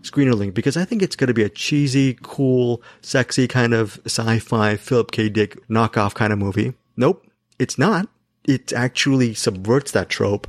screener 0.02 0.34
link 0.34 0.52
because 0.52 0.76
I 0.76 0.84
think 0.84 1.00
it's 1.00 1.16
going 1.16 1.28
to 1.28 1.34
be 1.34 1.42
a 1.42 1.48
cheesy, 1.48 2.18
cool, 2.22 2.82
sexy 3.00 3.48
kind 3.48 3.72
of 3.72 3.98
sci-fi 4.04 4.76
Philip 4.76 5.10
K. 5.10 5.30
Dick 5.30 5.66
knockoff 5.68 6.12
kind 6.12 6.34
of 6.34 6.38
movie. 6.38 6.74
Nope, 6.98 7.26
it's 7.58 7.78
not. 7.78 8.08
It 8.44 8.74
actually 8.74 9.32
subverts 9.32 9.92
that 9.92 10.10
trope. 10.10 10.46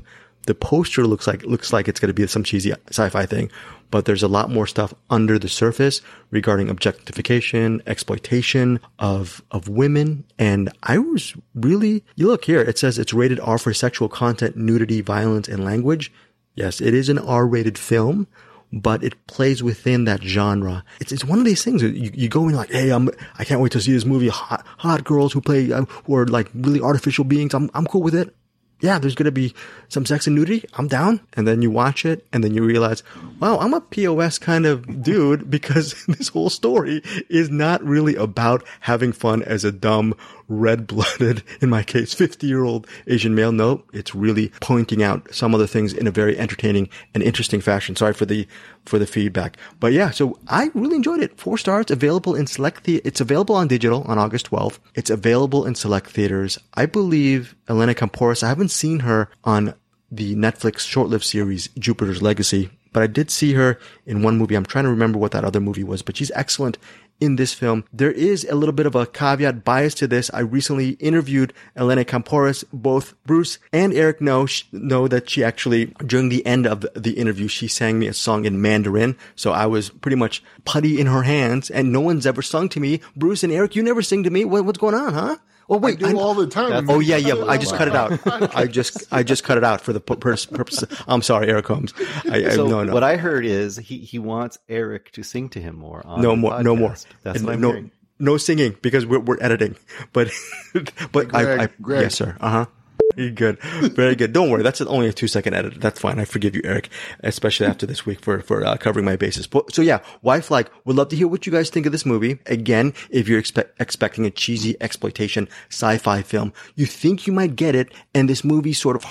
The 0.48 0.54
poster 0.54 1.08
looks 1.08 1.28
like 1.28 1.44
looks 1.44 1.72
like 1.72 1.88
it's 1.88 2.02
going 2.02 2.10
to 2.10 2.14
be 2.14 2.28
some 2.28 2.44
cheesy 2.44 2.74
sci-fi 2.90 3.26
thing, 3.26 3.50
but 3.96 4.04
there's 4.04 4.24
a 4.24 4.28
lot 4.28 4.50
more 4.50 4.68
stuff 4.68 4.94
under 5.10 5.40
the 5.40 5.48
surface 5.48 6.02
regarding 6.30 6.68
objectification, 6.68 7.82
exploitation 7.88 8.82
of 9.00 9.42
of 9.52 9.70
women, 9.70 10.26
and 10.38 10.70
I 10.84 10.98
was 10.98 11.34
really 11.54 12.04
you 12.18 12.28
look 12.28 12.44
here. 12.44 12.60
It 12.60 12.78
says 12.78 13.00
it's 13.00 13.14
rated 13.14 13.40
R 13.40 13.58
for 13.58 13.74
sexual 13.74 14.10
content, 14.10 14.58
nudity, 14.58 15.00
violence, 15.00 15.48
and 15.48 15.64
language. 15.64 16.12
Yes, 16.56 16.82
it 16.82 16.94
is 16.94 17.08
an 17.08 17.18
R-rated 17.18 17.78
film, 17.78 18.28
but 18.74 19.02
it 19.02 19.28
plays 19.28 19.64
within 19.64 20.04
that 20.04 20.22
genre. 20.22 20.84
It's 21.00 21.14
it's 21.14 21.24
one 21.24 21.40
of 21.40 21.46
these 21.46 21.64
things. 21.64 21.82
You, 21.82 22.12
you 22.14 22.28
go 22.28 22.50
in 22.50 22.54
like, 22.54 22.72
hey, 22.72 22.90
I'm 22.90 23.10
I 23.40 23.46
can't 23.46 23.62
wait 23.62 23.72
to 23.72 23.80
see 23.80 23.94
this 23.94 24.04
movie. 24.04 24.28
Hot 24.28 24.66
hot 24.78 25.06
girls 25.06 25.32
who 25.32 25.40
play 25.40 25.72
uh, 25.72 25.86
who 26.04 26.18
are 26.18 26.26
like 26.26 26.50
really 26.54 26.82
artificial 26.82 27.24
beings. 27.24 27.54
I'm 27.54 27.72
I'm 27.74 27.86
cool 27.86 28.02
with 28.02 28.16
it 28.16 28.36
yeah, 28.82 29.00
there's 29.00 29.16
going 29.16 29.26
to 29.26 29.32
be 29.32 29.54
some 29.88 30.06
sex 30.06 30.28
and 30.28 30.36
nudity. 30.36 30.68
I'm 30.74 30.88
down. 30.88 31.22
And 31.34 31.48
then 31.48 31.62
you 31.62 31.72
watch 31.72 32.06
it 32.06 32.26
and 32.34 32.44
then 32.44 32.54
you 32.54 32.64
realize, 32.64 33.04
wow, 33.40 33.58
I'm 33.60 33.74
a 33.74 33.82
POS 33.82 34.38
kind 34.38 34.66
of 34.66 35.04
dude 35.04 35.50
because 35.56 36.06
this 36.08 36.30
whole 36.30 36.50
story 36.50 37.02
is 37.30 37.50
not 37.50 37.84
really 37.84 38.16
about 38.16 38.64
having 38.82 39.12
fun 39.12 39.44
as 39.44 39.64
a 39.64 39.72
dumb, 39.72 40.14
red 40.48 40.88
blooded, 40.88 41.44
in 41.62 41.70
my 41.70 41.84
case, 41.84 42.14
50 42.14 42.48
year 42.48 42.64
old 42.64 42.88
Asian 43.08 43.36
male. 43.36 43.52
No, 43.52 43.84
it's 43.94 44.16
really 44.16 44.50
pointing 44.62 45.04
out 45.04 45.34
some 45.34 45.54
of 45.54 45.60
the 45.60 45.68
things 45.68 45.94
in 45.94 46.08
a 46.08 46.12
very 46.12 46.38
entertaining 46.38 46.90
and 47.14 47.24
interesting 47.24 47.62
fashion. 47.62 47.96
Sorry 47.96 48.14
for 48.14 48.26
the, 48.26 48.48
for 48.86 49.00
the 49.00 49.08
feedback. 49.08 49.58
But 49.80 49.94
yeah, 49.94 50.12
so 50.12 50.40
I 50.48 50.70
really 50.74 50.96
enjoyed 50.96 51.22
it. 51.22 51.40
Four 51.40 51.58
stars 51.58 51.90
available 51.90 52.36
in 52.36 52.48
select 52.48 52.84
the, 52.84 53.02
it's 53.04 53.22
available 53.22 53.56
on 53.56 53.68
digital 53.68 54.04
on 54.04 54.18
August 54.18 54.52
12th. 54.52 54.80
It's 54.94 55.10
available 55.10 55.66
in 55.66 55.76
select 55.76 56.10
theaters. 56.10 56.58
I 56.74 56.86
believe 56.86 57.56
Elena 57.68 57.94
Kampouris, 57.94 58.44
I 58.44 58.50
haven't 58.50 58.70
seen 58.70 59.00
her 59.00 59.30
on 59.44 59.74
the 60.12 60.36
Netflix 60.36 60.80
short-lived 60.80 61.24
series 61.24 61.68
Jupiter's 61.80 62.22
Legacy, 62.22 62.70
but 62.94 63.04
I 63.04 63.08
did 63.08 63.30
see 63.30 63.54
her 63.54 63.78
in 64.06 64.24
one 64.24 64.38
movie. 64.38 64.56
I'm 64.56 64.66
trying 64.66 64.86
to 64.86 64.90
remember 64.90 65.20
what 65.20 65.32
that 65.32 65.44
other 65.44 65.60
movie 65.60 65.84
was, 65.84 66.02
but 66.02 66.16
she's 66.16 66.32
excellent 66.34 66.78
in 67.20 67.38
this 67.38 67.54
film. 67.54 67.86
There 67.94 68.12
is 68.12 68.46
a 68.50 68.56
little 68.56 68.74
bit 68.74 68.86
of 68.86 68.96
a 68.96 69.06
caveat 69.06 69.64
bias 69.64 69.94
to 69.96 70.08
this. 70.08 70.30
I 70.34 70.40
recently 70.40 70.92
interviewed 70.92 71.54
Elena 71.76 72.04
Kampouris. 72.04 72.64
Both 72.74 73.14
Bruce 73.26 73.58
and 73.72 73.94
Eric 73.94 74.22
know 74.22 74.48
know 74.72 75.08
that 75.08 75.30
she 75.30 75.44
actually 75.44 75.86
during 76.06 76.30
the 76.30 76.46
end 76.46 76.68
of 76.68 76.86
the 76.96 77.14
interview 77.14 77.48
she 77.48 77.68
sang 77.68 78.00
me 78.00 78.08
a 78.08 78.14
song 78.14 78.46
in 78.46 78.62
Mandarin. 78.62 79.18
So 79.36 79.52
I 79.52 79.66
was 79.66 79.90
pretty 79.90 80.18
much 80.18 80.44
putty 80.66 81.00
in 81.00 81.08
her 81.08 81.24
hands, 81.24 81.70
and 81.70 81.92
no 81.92 82.02
one's 82.02 82.26
ever 82.26 82.42
sung 82.42 82.70
to 82.70 82.80
me. 82.80 83.02
Bruce 83.16 83.44
and 83.44 83.54
Eric, 83.54 83.76
you 83.76 83.84
never 83.84 84.02
sing 84.02 84.24
to 84.24 84.30
me. 84.30 84.46
What, 84.46 84.66
what's 84.66 84.80
going 84.80 84.96
on, 84.96 85.14
huh? 85.14 85.38
Oh 85.68 85.78
wait, 85.78 86.04
I 86.04 86.12
do 86.12 86.20
all 86.20 86.34
the 86.36 86.46
time. 86.48 86.90
Oh 86.90 87.00
yeah, 87.00 87.18
yeah. 87.18 87.44
I 87.46 87.58
just 87.58 87.76
cut 87.76 87.88
it 87.88 87.96
out. 87.96 88.56
I 88.56 88.68
just 88.68 89.12
I 89.12 89.24
just 89.24 89.44
cut 89.44 89.58
it 89.58 89.64
out 89.64 89.82
for 89.82 89.94
the 89.94 90.00
purpose. 90.00 90.46
purpose. 90.46 90.84
I'm 91.08 91.22
sorry, 91.24 91.48
Eric 91.48 91.66
Holmes. 91.68 91.94
I, 92.30 92.46
I, 92.52 92.56
no, 92.56 92.84
no. 92.84 92.94
what 92.94 93.04
I 93.04 93.18
heard 93.18 93.46
is 93.46 93.78
he, 93.78 93.98
he 94.00 94.20
wants 94.20 94.60
Eric 94.70 95.12
to 95.14 95.24
sing 95.24 95.50
to 95.50 95.60
him 95.62 95.76
more. 95.76 96.06
On 96.06 96.22
no 96.22 96.32
the 96.32 96.36
more, 96.38 96.64
no 96.64 96.76
more. 96.76 96.96
That's 97.24 97.38
And 97.40 97.46
what 97.48 97.54
I'm 97.56 97.62
no, 97.62 97.70
hearing. 97.70 97.92
no 98.20 98.38
singing 98.38 98.76
because 98.84 99.06
we're, 99.08 99.20
we're 99.20 99.42
editing. 99.42 99.76
But 100.14 100.30
but 101.12 101.30
Greg, 101.30 101.60
I, 101.60 101.64
I 101.64 101.70
Greg. 101.82 102.02
yes 102.04 102.16
sir. 102.16 102.38
Uh 102.40 102.50
huh. 102.50 102.66
Very 103.16 103.32
good. 103.32 103.60
Very 103.62 104.16
good. 104.16 104.34
Don't 104.34 104.50
worry. 104.50 104.64
That's 104.64 104.82
only 104.82 105.08
a 105.08 105.14
two 105.14 105.28
second 105.28 105.54
edit. 105.54 105.80
That's 105.80 106.00
fine. 106.00 106.20
I 106.20 106.26
forgive 106.26 106.56
you, 106.56 106.62
Eric, 106.66 106.90
especially 107.22 107.66
after 107.66 107.86
this 107.86 108.06
week 108.06 108.20
for, 108.20 108.42
for 108.42 108.66
uh, 108.66 108.76
covering 108.78 109.06
my 109.06 109.16
bases. 109.16 109.48
But, 109.48 109.74
so 109.74 109.82
yeah, 109.82 110.00
wife 110.22 110.52
like, 110.52 110.70
would 110.86 110.96
love 110.96 111.10
to 111.10 111.16
hear 111.16 111.28
what 111.28 111.46
you 111.46 111.52
guys 111.52 111.70
think 111.70 111.86
of 111.86 111.92
this 111.92 112.06
movie. 112.06 112.40
Again, 112.46 112.94
if 113.10 113.28
you're 113.28 113.40
expect, 113.40 113.80
expecting 113.80 114.26
a 114.26 114.32
cheesy 114.32 114.76
exploitation 114.82 115.48
sci-fi 115.70 116.22
film, 116.24 116.52
you 116.76 116.86
think 116.86 117.26
you 117.26 117.34
might 117.34 117.56
get 117.56 117.76
it. 117.76 117.94
And 118.14 118.30
this 118.30 118.44
movie 118.44 118.74
sort 118.74 118.98
of, 118.98 119.06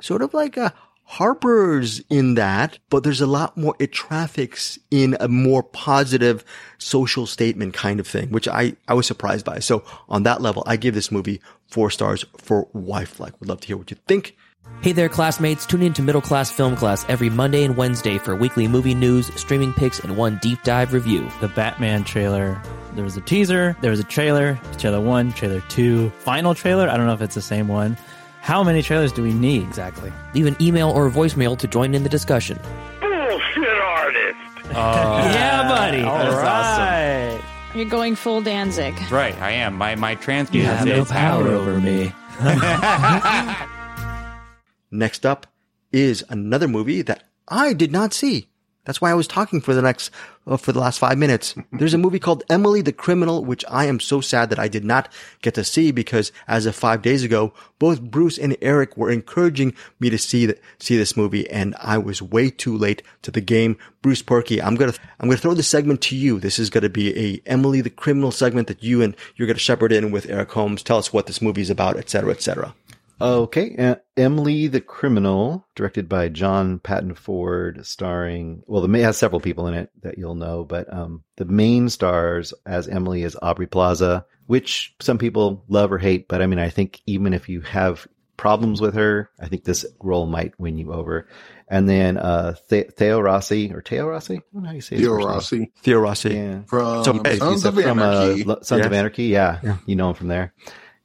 sort 0.00 0.22
of 0.22 0.32
like 0.32 0.56
a, 0.56 0.72
Harper's 1.10 2.00
in 2.08 2.34
that, 2.34 2.78
but 2.88 3.02
there's 3.02 3.20
a 3.20 3.26
lot 3.26 3.56
more, 3.56 3.74
it 3.80 3.90
traffics 3.90 4.78
in 4.92 5.16
a 5.18 5.26
more 5.26 5.60
positive 5.60 6.44
social 6.78 7.26
statement 7.26 7.74
kind 7.74 7.98
of 7.98 8.06
thing, 8.06 8.30
which 8.30 8.46
I, 8.46 8.76
I 8.86 8.94
was 8.94 9.08
surprised 9.08 9.44
by. 9.44 9.58
So 9.58 9.82
on 10.08 10.22
that 10.22 10.40
level, 10.40 10.62
I 10.68 10.76
give 10.76 10.94
this 10.94 11.10
movie 11.10 11.40
four 11.66 11.90
stars 11.90 12.24
for 12.38 12.68
wife 12.72 13.18
like. 13.18 13.38
Would 13.40 13.48
love 13.48 13.60
to 13.62 13.66
hear 13.66 13.76
what 13.76 13.90
you 13.90 13.96
think. 14.06 14.36
Hey 14.82 14.92
there, 14.92 15.08
classmates. 15.08 15.66
Tune 15.66 15.82
in 15.82 15.92
to 15.94 16.02
Middle 16.02 16.20
Class 16.20 16.52
Film 16.52 16.76
Class 16.76 17.04
every 17.08 17.28
Monday 17.28 17.64
and 17.64 17.76
Wednesday 17.76 18.16
for 18.16 18.36
weekly 18.36 18.68
movie 18.68 18.94
news, 18.94 19.34
streaming 19.34 19.72
picks, 19.72 19.98
and 19.98 20.16
one 20.16 20.38
deep 20.40 20.62
dive 20.62 20.92
review. 20.92 21.28
the 21.40 21.48
Batman 21.48 22.04
trailer. 22.04 22.62
There 22.94 23.02
was 23.02 23.16
a 23.16 23.20
teaser, 23.20 23.76
there 23.80 23.90
was 23.90 23.98
a 23.98 24.04
trailer, 24.04 24.60
trailer 24.78 25.00
one, 25.00 25.32
trailer 25.32 25.60
two, 25.62 26.10
final 26.20 26.54
trailer. 26.54 26.88
I 26.88 26.96
don't 26.96 27.06
know 27.06 27.14
if 27.14 27.20
it's 27.20 27.34
the 27.34 27.42
same 27.42 27.66
one. 27.66 27.96
How 28.42 28.62
many 28.64 28.82
trailers 28.82 29.12
do 29.12 29.22
we 29.22 29.32
need 29.32 29.62
exactly? 29.62 30.12
Leave 30.34 30.46
an 30.46 30.56
email 30.60 30.90
or 30.90 31.06
a 31.06 31.10
voicemail 31.10 31.58
to 31.58 31.66
join 31.68 31.94
in 31.94 32.02
the 32.02 32.08
discussion. 32.08 32.58
Bullshit 33.00 33.68
artist. 33.82 34.36
Oh. 34.70 34.72
yeah, 34.74 35.68
buddy. 35.68 36.02
All 36.02 36.16
All 36.16 36.32
right. 36.32 37.34
right. 37.36 37.40
You're 37.74 37.84
going 37.84 38.16
full 38.16 38.40
Danzig. 38.42 38.94
Right, 39.12 39.38
I 39.40 39.52
am. 39.52 39.74
My 39.76 39.94
my 39.94 40.16
trans 40.16 40.52
You 40.52 40.62
have 40.64 40.86
no 40.86 41.04
power 41.04 41.46
over 41.48 41.80
me. 41.80 42.12
Next 44.90 45.24
up 45.24 45.46
is 45.92 46.24
another 46.28 46.66
movie 46.66 47.02
that 47.02 47.24
I 47.46 47.72
did 47.74 47.92
not 47.92 48.12
see. 48.12 48.49
That's 48.84 49.00
why 49.00 49.10
I 49.10 49.14
was 49.14 49.26
talking 49.26 49.60
for 49.60 49.74
the 49.74 49.82
next, 49.82 50.10
uh, 50.46 50.56
for 50.56 50.72
the 50.72 50.80
last 50.80 50.98
five 50.98 51.18
minutes. 51.18 51.54
There's 51.72 51.94
a 51.94 51.98
movie 52.06 52.18
called 52.18 52.44
Emily 52.48 52.80
the 52.80 52.92
Criminal, 52.92 53.44
which 53.44 53.64
I 53.68 53.84
am 53.84 54.00
so 54.00 54.20
sad 54.20 54.48
that 54.50 54.58
I 54.58 54.68
did 54.68 54.84
not 54.84 55.12
get 55.42 55.54
to 55.54 55.64
see 55.64 55.92
because 55.92 56.32
as 56.48 56.64
of 56.66 56.74
five 56.74 57.02
days 57.02 57.22
ago, 57.22 57.52
both 57.78 58.00
Bruce 58.00 58.38
and 58.38 58.56
Eric 58.62 58.96
were 58.96 59.10
encouraging 59.10 59.74
me 59.98 60.08
to 60.10 60.18
see 60.18 60.46
that, 60.46 60.60
see 60.78 60.96
this 60.96 61.16
movie 61.16 61.48
and 61.50 61.74
I 61.80 61.98
was 61.98 62.22
way 62.22 62.50
too 62.50 62.76
late 62.76 63.02
to 63.22 63.30
the 63.30 63.40
game. 63.40 63.76
Bruce 64.02 64.22
Purkey, 64.22 64.62
I'm 64.62 64.76
gonna, 64.76 64.94
I'm 65.20 65.28
gonna 65.28 65.36
throw 65.36 65.54
this 65.54 65.68
segment 65.68 66.00
to 66.02 66.16
you. 66.16 66.40
This 66.40 66.58
is 66.58 66.70
gonna 66.70 66.88
be 66.88 67.16
a 67.18 67.42
Emily 67.44 67.82
the 67.82 67.90
Criminal 67.90 68.30
segment 68.30 68.68
that 68.68 68.82
you 68.82 69.02
and 69.02 69.14
you're 69.36 69.46
gonna 69.46 69.58
shepherd 69.58 69.92
in 69.92 70.10
with 70.10 70.28
Eric 70.30 70.52
Holmes. 70.52 70.82
Tell 70.82 70.98
us 70.98 71.12
what 71.12 71.26
this 71.26 71.42
movie 71.42 71.62
is 71.62 71.70
about, 71.70 71.98
et 71.98 72.08
cetera, 72.08 72.32
et 72.32 72.40
cetera. 72.42 72.74
Okay, 73.20 73.76
uh, 73.76 73.96
Emily 74.16 74.66
the 74.66 74.80
Criminal, 74.80 75.66
directed 75.74 76.08
by 76.08 76.28
John 76.28 76.78
Patton 76.78 77.14
Ford, 77.14 77.84
starring 77.86 78.62
well, 78.66 78.82
the 78.82 78.92
it 78.98 79.02
has 79.02 79.16
several 79.16 79.40
people 79.40 79.66
in 79.66 79.74
it 79.74 79.90
that 80.02 80.18
you'll 80.18 80.34
know, 80.34 80.64
but 80.64 80.92
um, 80.92 81.22
the 81.36 81.44
main 81.44 81.88
stars 81.88 82.54
as 82.66 82.88
Emily 82.88 83.22
is 83.22 83.36
Aubrey 83.40 83.66
Plaza, 83.66 84.24
which 84.46 84.94
some 85.00 85.18
people 85.18 85.64
love 85.68 85.92
or 85.92 85.98
hate, 85.98 86.28
but 86.28 86.42
I 86.42 86.46
mean, 86.46 86.58
I 86.58 86.70
think 86.70 87.00
even 87.06 87.34
if 87.34 87.48
you 87.48 87.60
have 87.62 88.06
problems 88.36 88.80
with 88.80 88.94
her, 88.94 89.30
I 89.38 89.48
think 89.48 89.64
this 89.64 89.84
role 90.02 90.26
might 90.26 90.58
win 90.58 90.78
you 90.78 90.92
over. 90.94 91.28
And 91.68 91.86
then 91.88 92.16
uh, 92.16 92.54
The- 92.68 92.90
Theo 92.96 93.20
Rossi 93.20 93.70
or 93.72 93.82
Theo 93.82 94.08
Rossi, 94.08 94.36
I 94.38 94.40
don't 94.54 94.62
know 94.62 94.68
how 94.70 94.74
you 94.74 94.80
say 94.80 94.96
his 94.96 95.04
Theo. 95.06 95.14
Rossi 95.14 95.70
Theo 95.82 95.98
Rossi. 95.98 96.34
Yeah. 96.34 96.62
from 96.62 97.04
So, 97.04 97.20
hey, 97.22 97.36
Sons 97.36 97.64
of 97.66 97.74
from 97.74 97.98
uh, 97.98 98.02
Anarchy. 98.02 98.44
Lo- 98.44 98.58
Sons 98.62 98.86
of 98.86 98.92
Anarchy. 98.92 99.24
Yeah. 99.24 99.60
Yeah. 99.62 99.76
you 99.84 99.94
know 99.94 100.08
him 100.08 100.14
from 100.14 100.28
there. 100.28 100.54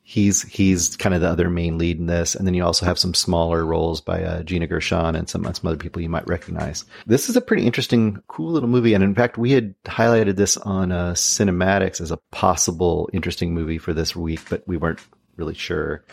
He's 0.08 0.44
he's 0.44 0.96
kind 0.98 1.15
of 1.15 1.22
the 1.22 1.30
other 1.30 1.50
main 1.50 1.80
lead 1.80 1.98
in 1.98 2.06
this, 2.06 2.36
and 2.36 2.46
then 2.46 2.54
you 2.54 2.63
also 2.63 2.86
have 2.86 3.00
some 3.00 3.15
smaller 3.15 3.65
roles 3.65 4.02
by 4.02 4.24
uh, 4.24 4.44
Gina 4.44 4.68
Gershon 4.68 5.15
and 5.15 5.28
some 5.28 5.44
some 5.52 5.68
other 5.68 5.78
people 5.78 6.00
you 6.00 6.10
might 6.10 6.28
recognize. 6.28 6.86
This 7.08 7.28
is 7.28 7.36
a 7.36 7.41
pretty 7.41 7.65
interesting, 7.65 8.22
cool 8.28 8.52
little 8.52 8.70
movie, 8.70 8.94
and 8.94 9.04
in 9.04 9.15
fact, 9.15 9.39
we 9.39 9.52
had 9.52 9.74
highlighted 9.86 10.36
this 10.36 10.58
on 10.58 10.91
uh, 10.91 11.13
CinemAddicts 11.13 12.02
as 12.02 12.12
a 12.12 12.18
possible 12.30 13.10
interesting 13.13 13.56
movie 13.56 13.80
for 13.80 13.94
this 13.94 14.15
week, 14.15 14.41
but 14.48 14.62
we 14.68 14.78
weren't 14.78 15.02
really 15.38 15.56
sure. 15.56 16.06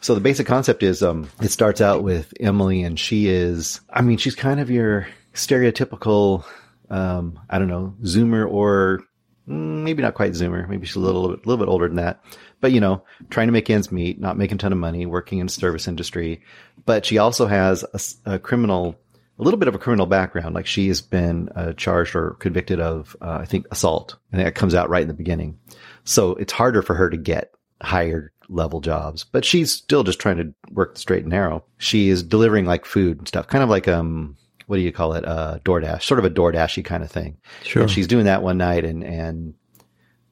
So 0.00 0.14
the 0.14 0.20
basic 0.20 0.46
concept 0.46 0.82
is, 0.82 1.02
um, 1.02 1.28
it 1.40 1.50
starts 1.50 1.80
out 1.80 2.02
with 2.02 2.32
Emily, 2.38 2.82
and 2.82 3.00
she 3.00 3.28
is, 3.28 3.80
I 3.90 4.02
mean, 4.02 4.18
she's 4.18 4.34
kind 4.36 4.60
of 4.60 4.70
your 4.70 5.08
stereotypical, 5.34 6.44
um, 6.90 7.40
I 7.48 7.58
don't 7.58 7.68
know, 7.68 7.94
Zoomer 8.02 8.46
or 8.48 9.00
mm, 9.48 9.82
maybe 9.82 10.02
not 10.02 10.14
quite 10.14 10.32
Zoomer. 10.32 10.68
Maybe 10.68 10.86
she's 10.86 10.96
a 10.96 11.00
little, 11.00 11.30
little 11.30 11.56
bit 11.56 11.68
older 11.68 11.88
than 11.88 11.96
that. 11.96 12.22
But 12.60 12.72
you 12.72 12.80
know, 12.80 13.04
trying 13.30 13.48
to 13.48 13.52
make 13.52 13.70
ends 13.70 13.92
meet, 13.92 14.20
not 14.20 14.36
making 14.36 14.56
a 14.56 14.58
ton 14.58 14.72
of 14.72 14.78
money, 14.78 15.06
working 15.06 15.38
in 15.38 15.46
the 15.46 15.52
service 15.52 15.88
industry. 15.88 16.42
But 16.84 17.06
she 17.06 17.18
also 17.18 17.46
has 17.46 17.84
a 18.24 18.38
criminal, 18.38 18.96
a 19.38 19.42
little 19.42 19.58
bit 19.58 19.68
of 19.68 19.74
a 19.74 19.78
criminal 19.78 20.06
background. 20.06 20.54
Like 20.54 20.66
she 20.66 20.88
has 20.88 21.00
been 21.00 21.48
uh, 21.54 21.72
charged 21.74 22.16
or 22.16 22.32
convicted 22.40 22.80
of, 22.80 23.16
uh, 23.20 23.38
I 23.40 23.44
think, 23.44 23.66
assault, 23.70 24.16
and 24.32 24.40
that 24.40 24.54
comes 24.54 24.74
out 24.74 24.90
right 24.90 25.02
in 25.02 25.08
the 25.08 25.14
beginning. 25.14 25.58
So 26.04 26.32
it's 26.32 26.52
harder 26.52 26.82
for 26.82 26.94
her 26.94 27.10
to 27.10 27.16
get 27.16 27.52
higher 27.80 28.32
level 28.48 28.80
jobs, 28.80 29.24
but 29.24 29.44
she's 29.44 29.70
still 29.70 30.02
just 30.02 30.18
trying 30.18 30.38
to 30.38 30.54
work 30.72 30.94
the 30.94 31.00
straight 31.00 31.22
and 31.22 31.30
narrow. 31.30 31.64
She 31.76 32.08
is 32.08 32.22
delivering 32.22 32.64
like 32.64 32.86
food 32.86 33.18
and 33.18 33.28
stuff, 33.28 33.46
kind 33.46 33.62
of 33.62 33.68
like, 33.68 33.86
um, 33.86 34.36
what 34.66 34.76
do 34.76 34.82
you 34.82 34.92
call 34.92 35.14
it? 35.14 35.24
Uh, 35.24 35.58
DoorDash, 35.64 36.02
sort 36.02 36.18
of 36.18 36.24
a 36.24 36.30
DoorDashy 36.30 36.84
kind 36.84 37.02
of 37.02 37.10
thing. 37.10 37.36
Sure. 37.62 37.82
And 37.82 37.90
she's 37.90 38.06
doing 38.06 38.24
that 38.24 38.42
one 38.42 38.58
night 38.58 38.84
and, 38.84 39.04
and 39.04 39.54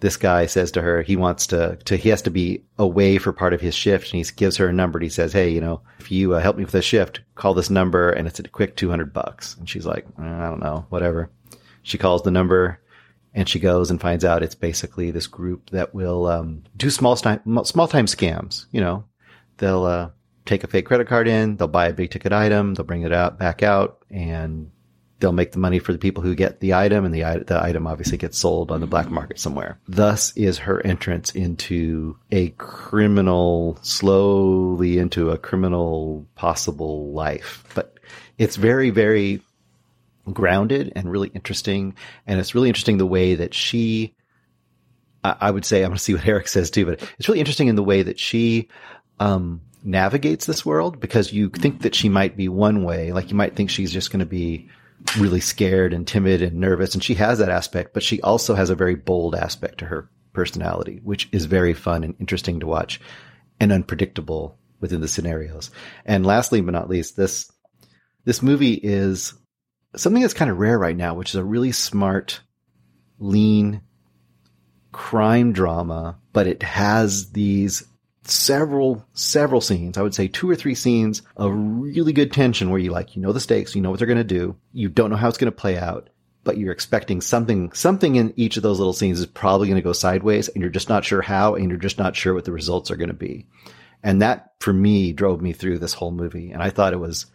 this 0.00 0.16
guy 0.16 0.46
says 0.46 0.70
to 0.72 0.82
her, 0.82 1.02
he 1.02 1.16
wants 1.16 1.46
to, 1.48 1.76
to, 1.84 1.96
he 1.96 2.10
has 2.10 2.22
to 2.22 2.30
be 2.30 2.62
away 2.78 3.18
for 3.18 3.32
part 3.32 3.54
of 3.54 3.60
his 3.60 3.74
shift 3.74 4.12
and 4.12 4.24
he 4.24 4.32
gives 4.34 4.56
her 4.58 4.68
a 4.68 4.72
number 4.72 4.98
and 4.98 5.04
he 5.04 5.08
says, 5.08 5.32
Hey, 5.32 5.48
you 5.48 5.60
know, 5.60 5.80
if 5.98 6.10
you 6.10 6.34
uh, 6.34 6.40
help 6.40 6.56
me 6.56 6.64
with 6.64 6.72
this 6.72 6.84
shift, 6.84 7.20
call 7.34 7.54
this 7.54 7.70
number 7.70 8.10
and 8.10 8.28
it's 8.28 8.38
a 8.38 8.44
quick 8.44 8.76
200 8.76 9.12
bucks. 9.12 9.56
And 9.56 9.68
she's 9.68 9.86
like, 9.86 10.06
"Uh, 10.18 10.24
I 10.24 10.48
don't 10.48 10.60
know, 10.60 10.86
whatever. 10.90 11.30
She 11.82 11.98
calls 11.98 12.22
the 12.22 12.30
number 12.30 12.80
and 13.32 13.48
she 13.48 13.58
goes 13.58 13.90
and 13.90 14.00
finds 14.00 14.24
out 14.24 14.42
it's 14.42 14.54
basically 14.54 15.10
this 15.10 15.26
group 15.26 15.70
that 15.70 15.94
will, 15.94 16.26
um, 16.26 16.64
do 16.76 16.90
small 16.90 17.16
time, 17.16 17.40
small 17.64 17.88
time 17.88 18.06
scams. 18.06 18.66
You 18.72 18.82
know, 18.82 19.04
they'll, 19.58 19.84
uh, 19.84 20.10
take 20.44 20.62
a 20.62 20.68
fake 20.68 20.86
credit 20.86 21.08
card 21.08 21.26
in, 21.26 21.56
they'll 21.56 21.68
buy 21.68 21.88
a 21.88 21.92
big 21.92 22.10
ticket 22.10 22.32
item, 22.32 22.74
they'll 22.74 22.86
bring 22.86 23.02
it 23.02 23.12
out, 23.12 23.38
back 23.38 23.62
out 23.62 23.98
and 24.10 24.70
they'll 25.18 25.32
make 25.32 25.52
the 25.52 25.58
money 25.58 25.78
for 25.78 25.92
the 25.92 25.98
people 25.98 26.22
who 26.22 26.34
get 26.34 26.60
the 26.60 26.74
item 26.74 27.04
and 27.04 27.14
the, 27.14 27.44
the 27.46 27.62
item 27.62 27.86
obviously 27.86 28.18
gets 28.18 28.38
sold 28.38 28.70
on 28.70 28.80
the 28.80 28.86
black 28.86 29.10
market 29.10 29.38
somewhere. 29.38 29.78
Thus 29.88 30.36
is 30.36 30.58
her 30.58 30.84
entrance 30.84 31.34
into 31.34 32.18
a 32.30 32.50
criminal, 32.50 33.78
slowly 33.82 34.98
into 34.98 35.30
a 35.30 35.38
criminal 35.38 36.26
possible 36.34 37.12
life. 37.12 37.64
But 37.74 37.98
it's 38.36 38.56
very, 38.56 38.90
very 38.90 39.40
grounded 40.30 40.92
and 40.94 41.10
really 41.10 41.28
interesting. 41.28 41.94
And 42.26 42.38
it's 42.38 42.54
really 42.54 42.68
interesting 42.68 42.98
the 42.98 43.06
way 43.06 43.36
that 43.36 43.54
she, 43.54 44.14
I, 45.24 45.36
I 45.40 45.50
would 45.50 45.64
say, 45.64 45.82
I'm 45.82 45.90
going 45.90 45.98
to 45.98 46.02
see 46.02 46.14
what 46.14 46.26
Eric 46.26 46.48
says 46.48 46.70
too, 46.70 46.84
but 46.84 47.02
it's 47.18 47.28
really 47.28 47.40
interesting 47.40 47.68
in 47.68 47.76
the 47.76 47.82
way 47.82 48.02
that 48.02 48.18
she, 48.18 48.68
um, 49.18 49.62
navigates 49.82 50.46
this 50.46 50.66
world 50.66 50.98
because 50.98 51.32
you 51.32 51.48
think 51.48 51.82
that 51.82 51.94
she 51.94 52.08
might 52.08 52.36
be 52.36 52.48
one 52.48 52.82
way. 52.82 53.12
Like 53.12 53.30
you 53.30 53.36
might 53.36 53.54
think 53.54 53.70
she's 53.70 53.92
just 53.92 54.10
going 54.10 54.20
to 54.20 54.26
be 54.26 54.68
really 55.18 55.40
scared 55.40 55.92
and 55.92 56.06
timid 56.06 56.42
and 56.42 56.56
nervous. 56.56 56.94
And 56.94 57.02
she 57.02 57.14
has 57.14 57.38
that 57.38 57.48
aspect, 57.48 57.94
but 57.94 58.02
she 58.02 58.20
also 58.22 58.54
has 58.54 58.70
a 58.70 58.74
very 58.74 58.94
bold 58.94 59.34
aspect 59.34 59.78
to 59.78 59.86
her 59.86 60.08
personality, 60.32 61.00
which 61.02 61.28
is 61.32 61.46
very 61.46 61.74
fun 61.74 62.04
and 62.04 62.14
interesting 62.20 62.60
to 62.60 62.66
watch 62.66 63.00
and 63.60 63.72
unpredictable 63.72 64.58
within 64.80 65.00
the 65.00 65.08
scenarios. 65.08 65.70
And 66.04 66.26
lastly, 66.26 66.60
but 66.60 66.72
not 66.72 66.88
least, 66.88 67.16
this, 67.16 67.50
this 68.24 68.42
movie 68.42 68.74
is 68.74 69.34
something 69.96 70.22
that's 70.22 70.34
kind 70.34 70.50
of 70.50 70.58
rare 70.58 70.78
right 70.78 70.96
now, 70.96 71.14
which 71.14 71.30
is 71.30 71.36
a 71.36 71.44
really 71.44 71.72
smart, 71.72 72.40
lean 73.18 73.80
crime 74.92 75.52
drama, 75.52 76.18
but 76.32 76.46
it 76.46 76.62
has 76.62 77.30
these 77.32 77.84
several, 78.30 79.06
several 79.12 79.60
scenes. 79.60 79.98
I 79.98 80.02
would 80.02 80.14
say 80.14 80.28
two 80.28 80.48
or 80.48 80.56
three 80.56 80.74
scenes 80.74 81.22
of 81.36 81.52
really 81.54 82.12
good 82.12 82.32
tension 82.32 82.70
where 82.70 82.80
you 82.80 82.90
like, 82.90 83.16
you 83.16 83.22
know, 83.22 83.32
the 83.32 83.40
stakes, 83.40 83.74
you 83.74 83.82
know 83.82 83.90
what 83.90 83.98
they're 83.98 84.06
going 84.06 84.18
to 84.18 84.24
do. 84.24 84.56
You 84.72 84.88
don't 84.88 85.10
know 85.10 85.16
how 85.16 85.28
it's 85.28 85.38
going 85.38 85.52
to 85.52 85.56
play 85.56 85.78
out, 85.78 86.10
but 86.44 86.56
you're 86.56 86.72
expecting 86.72 87.20
something, 87.20 87.72
something 87.72 88.16
in 88.16 88.32
each 88.36 88.56
of 88.56 88.62
those 88.62 88.78
little 88.78 88.92
scenes 88.92 89.20
is 89.20 89.26
probably 89.26 89.68
going 89.68 89.76
to 89.76 89.82
go 89.82 89.92
sideways 89.92 90.48
and 90.48 90.60
you're 90.60 90.70
just 90.70 90.88
not 90.88 91.04
sure 91.04 91.22
how 91.22 91.54
and 91.54 91.68
you're 91.70 91.78
just 91.78 91.98
not 91.98 92.16
sure 92.16 92.34
what 92.34 92.44
the 92.44 92.52
results 92.52 92.90
are 92.90 92.96
going 92.96 93.08
to 93.08 93.14
be. 93.14 93.46
And 94.02 94.22
that 94.22 94.52
for 94.60 94.72
me 94.72 95.12
drove 95.12 95.40
me 95.40 95.52
through 95.52 95.78
this 95.78 95.94
whole 95.94 96.12
movie. 96.12 96.52
And 96.52 96.62
I 96.62 96.70
thought 96.70 96.92
it 96.92 97.00
was 97.00 97.26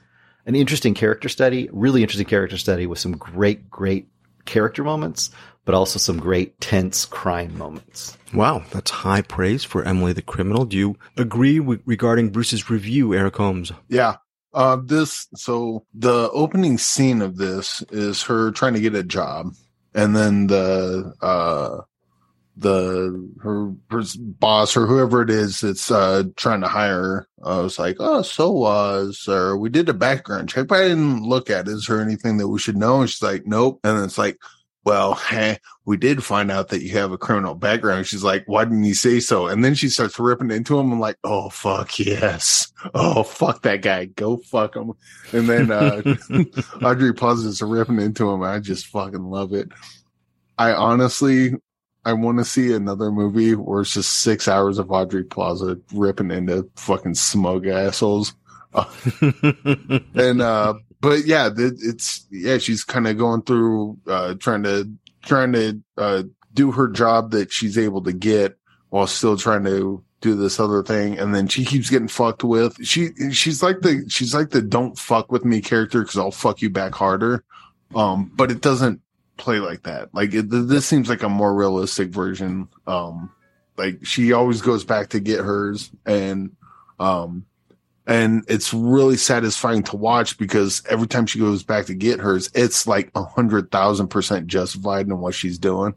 an 0.46 0.56
interesting 0.56 0.94
character 0.94 1.30
study, 1.30 1.70
really 1.72 2.02
interesting 2.02 2.28
character 2.28 2.58
study 2.58 2.88
with 2.88 3.00
some 3.00 3.18
great, 3.18 3.70
great 3.70 4.08
character 4.46 4.84
moments, 4.84 5.32
but 5.66 5.76
also 5.76 6.00
some 6.00 6.20
great 6.20 6.60
tense 6.60 7.06
crime 7.06 7.58
moments. 7.58 8.18
Wow, 8.34 8.64
that's 8.72 8.92
high 8.92 9.22
praise 9.22 9.64
for 9.64 9.84
Emily 9.84 10.14
the 10.14 10.22
Criminal. 10.22 10.66
Do 10.66 10.78
you 10.78 10.98
agree 11.18 11.60
with, 11.60 11.82
regarding 11.86 12.30
Bruce's 12.30 12.70
review, 12.70 13.14
Eric 13.14 13.36
Holmes? 13.36 13.72
Yeah. 13.90 14.18
Uh, 14.54 14.78
this, 14.84 15.28
so 15.36 15.86
the 15.94 16.30
opening 16.32 16.78
scene 16.78 17.22
of 17.22 17.38
this 17.38 17.84
is 17.92 18.24
her 18.24 18.52
trying 18.52 18.74
to 18.74 18.82
get 18.82 18.96
a 18.96 19.04
job. 19.04 19.54
And 19.94 20.16
then 20.16 20.48
the, 20.48 21.14
uh, 21.22 21.82
the 22.58 23.30
her, 23.42 23.72
her 23.90 24.04
boss 24.18 24.76
or 24.76 24.86
whoever 24.86 25.22
it 25.22 25.30
is 25.30 25.62
that's 25.62 25.90
uh 25.90 26.24
trying 26.36 26.62
to 26.62 26.68
hire 26.68 27.02
her. 27.02 27.28
I 27.44 27.60
was 27.60 27.80
like, 27.80 27.96
oh, 28.00 28.22
so 28.22 28.64
uh, 28.64 29.12
sir, 29.14 29.56
we 29.56 29.70
did 29.70 29.90
a 29.90 29.94
background 29.94 30.50
check, 30.50 30.68
but 30.68 30.80
I 30.80 30.90
didn't 30.90 31.24
look 31.24 31.50
at. 31.50 31.68
It. 31.68 31.72
Is 31.72 31.88
there 31.88 32.02
anything 32.02 32.38
that 32.38 32.50
we 32.50 32.60
should 32.60 32.78
know? 32.78 33.02
And 33.02 33.10
she's 33.10 33.22
like, 33.22 33.48
nope. 33.48 33.80
And 33.84 33.98
then 33.98 34.04
it's 34.04 34.18
like, 34.18 34.38
well, 34.84 35.14
hey, 35.30 35.58
we 35.86 35.98
did 35.98 36.24
find 36.24 36.52
out 36.52 36.70
that 36.70 36.82
you 36.82 36.92
have 36.92 37.12
a 37.12 37.18
criminal 37.18 37.56
background. 37.56 38.08
She's 38.08 38.24
like, 38.24 38.44
why 38.48 38.66
didn't 38.66 38.84
you 38.84 38.94
say 38.94 39.20
so? 39.20 39.48
And 39.48 39.64
then 39.64 39.76
she 39.76 39.90
starts 39.90 40.20
ripping 40.20 40.52
into 40.52 40.80
him. 40.80 40.92
I'm 40.92 41.00
like, 41.00 41.18
oh, 41.24 41.50
fuck 41.50 42.00
yes. 42.00 42.72
Oh, 42.94 43.24
fuck 43.24 43.62
that 43.64 43.82
guy. 43.82 44.06
Go 44.06 44.38
fuck 44.38 44.76
him. 44.76 44.94
And 45.32 45.48
then, 45.48 45.72
uh, 45.72 46.02
Audrey 46.84 47.14
pauses 47.14 47.62
ripping 47.62 48.00
into 48.00 48.30
him. 48.30 48.44
I 48.44 48.60
just 48.60 48.88
fucking 48.88 49.24
love 49.24 49.54
it. 49.54 49.70
I 50.58 50.74
honestly, 50.74 51.54
I 52.06 52.14
want 52.14 52.40
to 52.40 52.46
see 52.46 52.74
another 52.74 53.12
movie 53.12 53.56
where 53.56 53.82
it's 53.82 53.94
just 53.94 54.22
six 54.22 54.48
hours 54.48 54.80
of 54.80 54.92
Audrey 54.92 55.24
Plaza 55.24 55.80
ripping 55.94 56.32
into 56.32 56.70
fucking 56.76 57.16
smug 57.16 57.68
assholes. 57.68 58.34
and, 60.14 60.42
uh, 60.42 60.74
but 61.02 61.26
yeah, 61.26 61.50
it's 61.58 62.26
yeah, 62.30 62.60
she's 62.60 62.84
kind 62.84 63.08
of 63.08 63.18
going 63.18 63.42
through 63.42 63.98
uh, 64.08 64.36
trying 64.36 64.64
to 64.64 64.90
trying 65.24 65.52
to 65.54 65.82
uh, 65.98 66.24
do 66.54 66.72
her 66.72 66.88
job 66.88 67.32
that 67.32 67.52
she's 67.52 67.78
able 67.78 68.04
to 68.04 68.14
get 68.14 68.58
while 68.90 69.08
still 69.08 69.36
trying 69.36 69.64
to 69.66 70.04
do 70.22 70.36
this 70.36 70.60
other 70.60 70.84
thing, 70.84 71.18
and 71.18 71.34
then 71.34 71.48
she 71.48 71.66
keeps 71.66 71.90
getting 71.90 72.08
fucked 72.08 72.44
with. 72.44 72.78
She 72.86 73.10
she's 73.32 73.64
like 73.64 73.82
the 73.82 74.06
she's 74.08 74.36
like 74.36 74.52
the 74.52 74.62
don't 74.62 74.98
fuck 74.98 75.32
with 75.32 75.44
me 75.44 75.60
character 75.60 76.02
because 76.02 76.18
I'll 76.18 76.32
fuck 76.32 76.62
you 76.62 76.70
back 76.70 76.94
harder. 76.94 77.44
Um, 77.96 78.32
but 78.36 78.52
it 78.52 78.62
doesn't 78.62 79.02
play 79.38 79.60
like 79.60 79.84
that. 79.84 80.14
Like 80.14 80.34
it, 80.34 80.50
this 80.50 80.86
seems 80.86 81.10
like 81.10 81.24
a 81.24 81.30
more 81.30 81.54
realistic 81.54 82.10
version. 82.10 82.70
Um, 82.86 83.32
like 83.76 84.06
she 84.06 84.34
always 84.34 84.62
goes 84.62 84.84
back 84.84 85.10
to 85.10 85.20
get 85.20 85.40
hers, 85.40 85.90
and 86.06 86.56
um, 87.00 87.46
and 88.12 88.44
it's 88.50 88.74
really 88.74 89.16
satisfying 89.16 89.84
to 89.84 89.96
watch 89.96 90.38
because 90.38 90.84
every 90.90 91.08
time 91.08 91.26
she 91.26 91.40
goes 91.40 91.64
back 91.64 91.86
to 91.86 91.94
get 91.94 92.20
hers, 92.20 92.50
it's 92.54 92.86
like 92.86 93.10
a 93.16 93.24
hundred 93.24 93.72
thousand 93.72 94.10
percent 94.10 94.48
justified 94.48 95.08
in 95.08 95.18
what 95.20 95.34
she's 95.34 95.58
doing. 95.58 95.94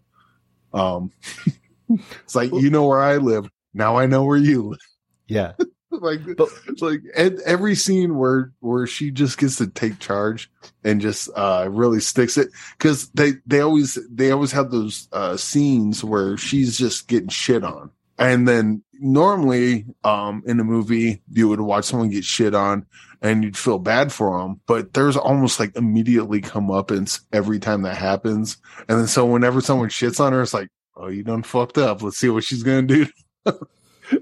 Um, 0.72 1.10
it's 1.88 2.36
like 2.36 2.52
you 2.52 2.70
know 2.70 2.86
where 2.86 3.00
I 3.00 3.16
live 3.16 3.50
now. 3.72 3.96
I 3.96 4.06
know 4.06 4.24
where 4.24 4.36
you 4.36 4.62
live. 4.62 4.78
Yeah, 5.26 5.52
like 5.90 6.20
but, 6.36 6.50
it's 6.68 6.82
like 6.82 7.00
every 7.16 7.74
scene 7.74 8.16
where 8.16 8.52
where 8.60 8.86
she 8.86 9.10
just 9.10 9.36
gets 9.36 9.56
to 9.56 9.66
take 9.66 9.98
charge 9.98 10.48
and 10.84 11.00
just 11.00 11.28
uh 11.34 11.66
really 11.68 11.98
sticks 11.98 12.38
it 12.38 12.50
because 12.78 13.08
they 13.10 13.32
they 13.44 13.58
always 13.58 13.98
they 14.08 14.30
always 14.30 14.52
have 14.52 14.70
those 14.70 15.08
uh 15.12 15.36
scenes 15.36 16.04
where 16.04 16.36
she's 16.36 16.78
just 16.78 17.08
getting 17.08 17.28
shit 17.28 17.64
on 17.64 17.90
and 18.18 18.46
then 18.46 18.82
normally, 18.92 19.86
um, 20.04 20.42
in 20.46 20.60
a 20.60 20.64
movie, 20.64 21.22
you 21.30 21.48
would 21.48 21.60
watch 21.60 21.84
someone 21.86 22.10
get 22.10 22.24
shit 22.24 22.54
on 22.54 22.86
and 23.20 23.42
you'd 23.42 23.56
feel 23.56 23.78
bad 23.78 24.12
for 24.12 24.38
them, 24.38 24.60
but 24.66 24.92
there's 24.92 25.16
almost 25.16 25.58
like 25.58 25.74
immediately 25.76 26.40
comeuppance 26.40 27.20
every 27.32 27.58
time 27.58 27.82
that 27.82 27.96
happens. 27.96 28.58
And 28.88 28.98
then 28.98 29.06
so 29.06 29.24
whenever 29.24 29.60
someone 29.60 29.88
shits 29.88 30.20
on 30.20 30.32
her, 30.32 30.42
it's 30.42 30.54
like, 30.54 30.68
oh, 30.96 31.08
you 31.08 31.22
done 31.22 31.42
fucked 31.42 31.78
up. 31.78 32.02
Let's 32.02 32.18
see 32.18 32.28
what 32.28 32.44
she's 32.44 32.62
going 32.62 32.86
to 32.86 33.04
do. 33.04 33.10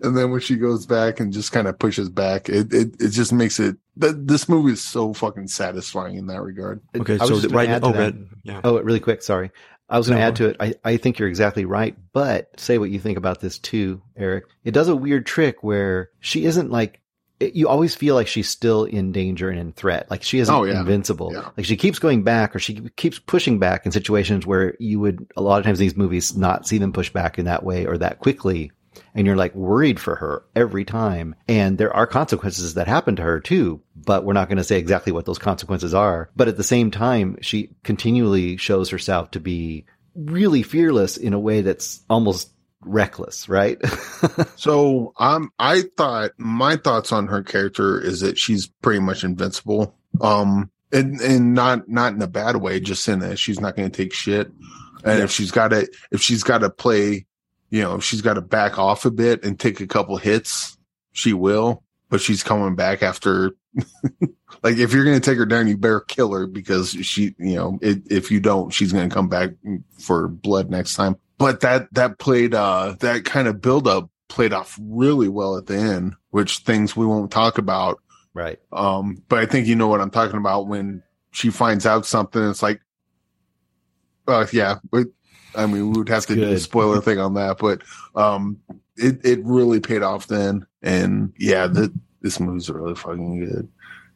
and 0.02 0.16
then 0.16 0.30
when 0.30 0.40
she 0.40 0.56
goes 0.56 0.86
back 0.86 1.20
and 1.20 1.32
just 1.32 1.52
kind 1.52 1.66
of 1.66 1.78
pushes 1.78 2.08
back, 2.08 2.48
it, 2.48 2.72
it, 2.72 2.94
it 3.00 3.08
just 3.08 3.32
makes 3.32 3.58
it, 3.58 3.76
th- 4.00 4.14
this 4.18 4.48
movie 4.48 4.72
is 4.72 4.82
so 4.82 5.12
fucking 5.12 5.48
satisfying 5.48 6.16
in 6.16 6.28
that 6.28 6.40
regard. 6.40 6.80
Okay. 6.96 7.18
So 7.18 7.40
right 7.48 7.68
now, 7.68 7.80
oh, 7.82 8.12
yeah. 8.44 8.60
oh, 8.62 8.80
really 8.80 9.00
quick. 9.00 9.22
Sorry. 9.22 9.50
I 9.92 9.98
was 9.98 10.08
going 10.08 10.18
to 10.18 10.24
add 10.24 10.36
to 10.36 10.46
it. 10.46 10.56
I, 10.58 10.74
I 10.82 10.96
think 10.96 11.18
you're 11.18 11.28
exactly 11.28 11.66
right, 11.66 11.94
but 12.14 12.58
say 12.58 12.78
what 12.78 12.90
you 12.90 12.98
think 12.98 13.18
about 13.18 13.40
this 13.40 13.58
too, 13.58 14.00
Eric. 14.16 14.46
It 14.64 14.70
does 14.70 14.88
a 14.88 14.96
weird 14.96 15.26
trick 15.26 15.62
where 15.62 16.08
she 16.18 16.46
isn't 16.46 16.70
like, 16.70 17.02
it, 17.38 17.54
you 17.54 17.68
always 17.68 17.94
feel 17.94 18.14
like 18.14 18.26
she's 18.26 18.48
still 18.48 18.84
in 18.84 19.12
danger 19.12 19.50
and 19.50 19.60
in 19.60 19.72
threat. 19.72 20.10
Like 20.10 20.22
she 20.22 20.38
isn't 20.38 20.54
oh, 20.54 20.64
yeah. 20.64 20.80
invincible. 20.80 21.32
Yeah. 21.34 21.50
Like 21.58 21.66
she 21.66 21.76
keeps 21.76 21.98
going 21.98 22.22
back 22.22 22.56
or 22.56 22.58
she 22.58 22.88
keeps 22.96 23.18
pushing 23.18 23.58
back 23.58 23.84
in 23.84 23.92
situations 23.92 24.46
where 24.46 24.76
you 24.80 24.98
would, 24.98 25.30
a 25.36 25.42
lot 25.42 25.58
of 25.58 25.66
times 25.66 25.78
in 25.78 25.84
these 25.84 25.96
movies, 25.96 26.34
not 26.34 26.66
see 26.66 26.78
them 26.78 26.94
push 26.94 27.10
back 27.10 27.38
in 27.38 27.44
that 27.44 27.62
way 27.62 27.84
or 27.84 27.98
that 27.98 28.18
quickly 28.18 28.72
and 29.14 29.26
you're 29.26 29.36
like 29.36 29.54
worried 29.54 30.00
for 30.00 30.16
her 30.16 30.44
every 30.54 30.84
time. 30.84 31.34
And 31.48 31.78
there 31.78 31.94
are 31.94 32.06
consequences 32.06 32.74
that 32.74 32.88
happen 32.88 33.16
to 33.16 33.22
her 33.22 33.40
too, 33.40 33.82
but 33.96 34.24
we're 34.24 34.32
not 34.32 34.48
going 34.48 34.58
to 34.58 34.64
say 34.64 34.78
exactly 34.78 35.12
what 35.12 35.26
those 35.26 35.38
consequences 35.38 35.94
are. 35.94 36.30
But 36.36 36.48
at 36.48 36.56
the 36.56 36.64
same 36.64 36.90
time, 36.90 37.38
she 37.40 37.70
continually 37.84 38.56
shows 38.56 38.90
herself 38.90 39.30
to 39.32 39.40
be 39.40 39.84
really 40.14 40.62
fearless 40.62 41.16
in 41.16 41.32
a 41.32 41.38
way 41.38 41.62
that's 41.62 42.02
almost 42.08 42.52
reckless, 42.84 43.48
right? 43.48 43.78
so 44.56 45.12
um 45.16 45.50
I 45.58 45.82
thought 45.96 46.32
my 46.36 46.76
thoughts 46.76 47.12
on 47.12 47.28
her 47.28 47.42
character 47.42 48.00
is 48.00 48.20
that 48.20 48.38
she's 48.38 48.66
pretty 48.66 49.00
much 49.00 49.24
invincible. 49.24 49.94
Um 50.20 50.70
and 50.92 51.20
and 51.20 51.54
not 51.54 51.88
not 51.88 52.14
in 52.14 52.22
a 52.22 52.26
bad 52.26 52.56
way, 52.56 52.80
just 52.80 53.06
in 53.08 53.20
that 53.20 53.38
she's 53.38 53.60
not 53.60 53.76
gonna 53.76 53.90
take 53.90 54.12
shit. 54.12 54.48
And 55.04 55.18
yeah. 55.18 55.24
if 55.24 55.30
she's 55.30 55.50
gotta 55.50 55.88
if 56.10 56.20
she's 56.20 56.42
gotta 56.42 56.70
play 56.70 57.26
you 57.72 57.80
know, 57.80 57.98
she's 57.98 58.20
got 58.20 58.34
to 58.34 58.42
back 58.42 58.78
off 58.78 59.06
a 59.06 59.10
bit 59.10 59.44
and 59.44 59.58
take 59.58 59.80
a 59.80 59.86
couple 59.86 60.18
hits, 60.18 60.76
she 61.12 61.32
will, 61.32 61.82
but 62.10 62.20
she's 62.20 62.42
coming 62.42 62.76
back 62.76 63.02
after. 63.02 63.52
like, 64.62 64.76
if 64.76 64.92
you're 64.92 65.06
going 65.06 65.18
to 65.18 65.30
take 65.30 65.38
her 65.38 65.46
down, 65.46 65.66
you 65.66 65.78
better 65.78 66.00
kill 66.00 66.34
her 66.34 66.46
because 66.46 66.90
she, 66.90 67.34
you 67.38 67.54
know, 67.54 67.78
it, 67.80 68.02
if 68.10 68.30
you 68.30 68.40
don't, 68.40 68.74
she's 68.74 68.92
going 68.92 69.08
to 69.08 69.14
come 69.14 69.30
back 69.30 69.52
for 69.98 70.28
blood 70.28 70.70
next 70.70 70.96
time. 70.96 71.16
But 71.38 71.60
that, 71.60 71.88
that 71.94 72.18
played, 72.18 72.54
uh, 72.54 72.96
that 73.00 73.24
kind 73.24 73.48
of 73.48 73.62
build 73.62 73.88
up 73.88 74.10
played 74.28 74.52
off 74.52 74.78
really 74.82 75.28
well 75.28 75.56
at 75.56 75.64
the 75.64 75.76
end, 75.76 76.14
which 76.28 76.58
things 76.58 76.94
we 76.94 77.06
won't 77.06 77.30
talk 77.30 77.56
about. 77.56 78.02
Right. 78.34 78.58
Um, 78.70 79.22
but 79.30 79.38
I 79.38 79.46
think 79.46 79.66
you 79.66 79.76
know 79.76 79.88
what 79.88 80.02
I'm 80.02 80.10
talking 80.10 80.36
about 80.36 80.68
when 80.68 81.02
she 81.30 81.48
finds 81.48 81.86
out 81.86 82.04
something. 82.04 82.50
It's 82.50 82.62
like, 82.62 82.82
uh, 84.28 84.46
yeah, 84.52 84.76
but 84.90 85.06
I 85.54 85.66
mean, 85.66 85.90
we 85.90 85.98
would 85.98 86.08
have 86.08 86.26
to 86.26 86.34
Good. 86.34 86.48
do 86.48 86.52
a 86.52 86.58
spoiler 86.58 87.00
thing 87.02 87.18
on 87.18 87.34
that, 87.34 87.58
but 87.58 87.82
um, 88.14 88.58
it 88.96 89.24
it 89.24 89.40
really 89.44 89.80
paid 89.80 90.02
off 90.02 90.26
then, 90.26 90.66
and 90.82 91.32
yeah, 91.38 91.66
the, 91.66 91.92
this 92.20 92.40
movie's 92.40 92.70
really 92.70 92.94
fucking 92.94 93.40
good. 93.40 93.68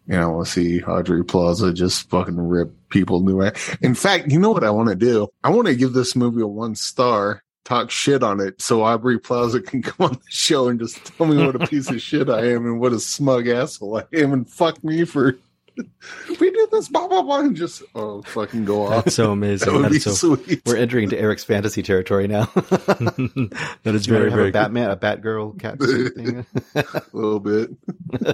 You 0.06 0.14
know, 0.14 0.22
I 0.22 0.26
want 0.26 0.46
to 0.46 0.52
see 0.52 0.82
Audrey 0.82 1.24
Plaza 1.24 1.72
just 1.72 2.08
fucking 2.10 2.36
rip 2.36 2.72
people 2.90 3.20
new. 3.22 3.42
In 3.82 3.94
fact, 3.94 4.30
you 4.30 4.38
know 4.38 4.52
what 4.52 4.62
I 4.62 4.70
want 4.70 4.88
to 4.88 4.94
do? 4.94 5.28
I 5.42 5.50
want 5.50 5.66
to 5.66 5.74
give 5.74 5.94
this 5.94 6.14
movie 6.14 6.42
a 6.42 6.46
one 6.46 6.76
star, 6.76 7.42
talk 7.64 7.90
shit 7.90 8.22
on 8.22 8.40
it, 8.40 8.62
so 8.62 8.84
Aubrey 8.84 9.18
Plaza 9.18 9.60
can 9.62 9.82
come 9.82 10.06
on 10.06 10.12
the 10.12 10.30
show 10.30 10.68
and 10.68 10.78
just 10.78 11.04
tell 11.04 11.26
me 11.26 11.44
what 11.44 11.60
a 11.60 11.66
piece 11.66 11.90
of 11.90 12.00
shit 12.00 12.30
I 12.30 12.46
am 12.50 12.64
and 12.66 12.80
what 12.80 12.92
a 12.92 13.00
smug 13.00 13.48
asshole 13.48 13.98
I 13.98 14.04
am, 14.12 14.32
and 14.32 14.48
fuck 14.48 14.82
me 14.84 15.04
for 15.04 15.36
we 16.40 16.50
did 16.50 16.70
this, 16.70 16.88
blah 16.88 17.06
blah 17.06 17.22
blah, 17.22 17.40
and 17.40 17.56
just 17.56 17.82
oh 17.94 18.22
fucking 18.22 18.64
go 18.64 18.86
off. 18.86 19.04
That's 19.04 19.16
so 19.16 19.32
amazing. 19.32 19.82
That 19.82 19.90
That's 19.90 20.04
so 20.04 20.36
sweet. 20.36 20.62
We're 20.64 20.76
entering 20.76 21.04
into 21.04 21.18
Eric's 21.18 21.44
fantasy 21.44 21.82
territory 21.82 22.28
now. 22.28 22.44
that 22.54 23.92
is 23.94 24.06
very 24.06 24.30
very 24.30 24.48
a 24.48 24.52
Batman, 24.52 24.90
a 24.90 24.96
Batgirl 24.96 25.58
cat 25.60 25.78
thing. 26.14 26.46
a 26.74 27.02
little 27.12 27.40
bit. 27.40 27.70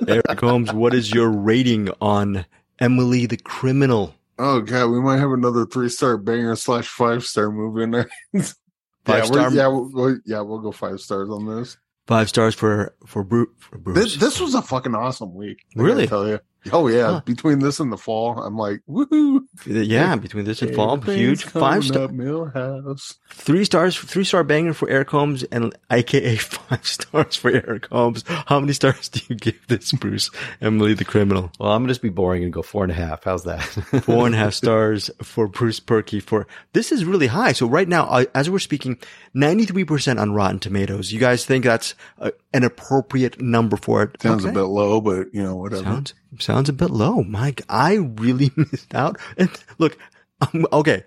Eric 0.09 0.41
Holmes, 0.41 0.73
what 0.73 0.95
is 0.95 1.13
your 1.13 1.29
rating 1.31 1.91
on 2.01 2.47
Emily 2.79 3.27
the 3.27 3.37
Criminal? 3.37 4.15
Oh 4.39 4.61
god, 4.61 4.91
we 4.91 5.01
might 5.01 5.19
have 5.19 5.33
another 5.33 5.67
three 5.67 5.89
star 5.89 6.17
banger 6.17 6.57
slash 6.57 6.89
five 6.89 7.25
star 7.25 7.51
movie 7.51 7.83
in 7.83 7.91
there. 7.91 8.09
five 8.35 8.55
yeah, 9.07 9.25
star. 9.25 9.53
Yeah, 9.53 9.67
we'll, 9.69 10.19
yeah, 10.25 10.41
we'll 10.41 10.61
go 10.61 10.73
five 10.73 11.01
stars 11.01 11.29
on 11.31 11.47
this. 11.47 11.77
Five 12.07 12.29
stars 12.29 12.55
for 12.55 12.95
for, 13.07 13.23
Bruce. 13.23 13.49
For 13.59 13.79
Bruce. 13.79 13.97
This, 13.97 14.17
this 14.17 14.41
was 14.41 14.55
a 14.55 14.63
fucking 14.63 14.95
awesome 14.95 15.35
week. 15.35 15.65
I 15.77 15.83
really? 15.83 16.07
Tell 16.07 16.27
you. 16.27 16.41
Oh 16.71 16.87
yeah, 16.87 17.07
huh. 17.07 17.21
between 17.25 17.59
this 17.59 17.81
and 17.81 17.93
the 17.93 17.97
fall, 17.97 18.41
I'm 18.41 18.57
like, 18.57 18.83
woohoo! 18.89 19.41
Yeah, 19.67 20.15
between 20.17 20.45
this 20.45 20.63
and 20.63 20.75
fall, 20.75 21.01
huge 21.01 21.45
five 21.45 21.85
star 21.85 22.09
Millhouse. 22.09 23.15
Three 23.31 23.65
stars, 23.65 23.99
three 23.99 24.23
star 24.23 24.45
banger 24.45 24.73
for 24.73 24.89
Eric 24.89 25.11
Holmes, 25.11 25.43
and 25.45 25.75
AKA 25.91 26.37
five 26.37 26.87
stars 26.87 27.35
for 27.35 27.51
Eric 27.51 27.87
Holmes. 27.87 28.23
How 28.27 28.61
many 28.61 28.75
stars 28.75 29.09
do 29.09 29.21
you 29.29 29.35
give 29.35 29.67
this, 29.67 29.91
Bruce? 29.93 30.31
Emily 30.61 30.95
the 30.95 31.05
Criminal. 31.05 31.51
Well, 31.59 31.73
I'm 31.73 31.83
gonna 31.83 31.91
just 31.91 32.03
be 32.03 32.11
boring 32.11 32.45
and 32.45 32.53
go 32.53 32.63
four 32.63 32.85
and 32.85 32.93
a 32.93 32.97
half. 32.97 33.25
How's 33.25 33.45
that? 33.45 33.63
four 34.05 34.27
and 34.27 34.35
a 34.35 34.39
half 34.39 34.55
stars 34.55 35.11
for 35.21 35.49
Bruce 35.49 35.81
Purkey. 35.81 36.23
For 36.23 36.47
this 36.75 36.93
is 36.93 37.05
really 37.05 37.27
high. 37.27 37.53
So 37.53 37.67
right 37.67 37.89
now, 37.89 38.05
uh, 38.05 38.25
as 38.35 38.49
we're 38.49 38.61
speaking, 38.61 38.99
93 39.35 39.85
percent 39.85 40.19
on 40.21 40.33
Rotten 40.33 40.61
Tomatoes. 40.61 41.11
You 41.13 41.19
guys 41.19 41.45
think 41.45 41.65
that's 41.65 41.97
a, 42.19 42.33
an 42.53 42.65
appropriate 42.65 43.41
number 43.41 43.77
for 43.77 44.03
it? 44.03 44.21
Sounds 44.23 44.45
okay. 44.45 44.51
a 44.51 44.55
bit 44.55 44.67
low, 44.67 45.01
but 45.01 45.33
you 45.33 45.43
know 45.43 45.57
whatever. 45.57 45.85
Sounds 45.85 46.15
sounds 46.39 46.69
a 46.69 46.73
bit 46.73 46.91
low. 46.91 47.23
Mike, 47.23 47.63
I 47.69 47.95
really 47.95 48.51
missed 48.57 48.95
out. 48.95 49.19
And 49.37 49.51
look, 49.79 49.99
um, 50.41 50.67
okay, 50.73 51.05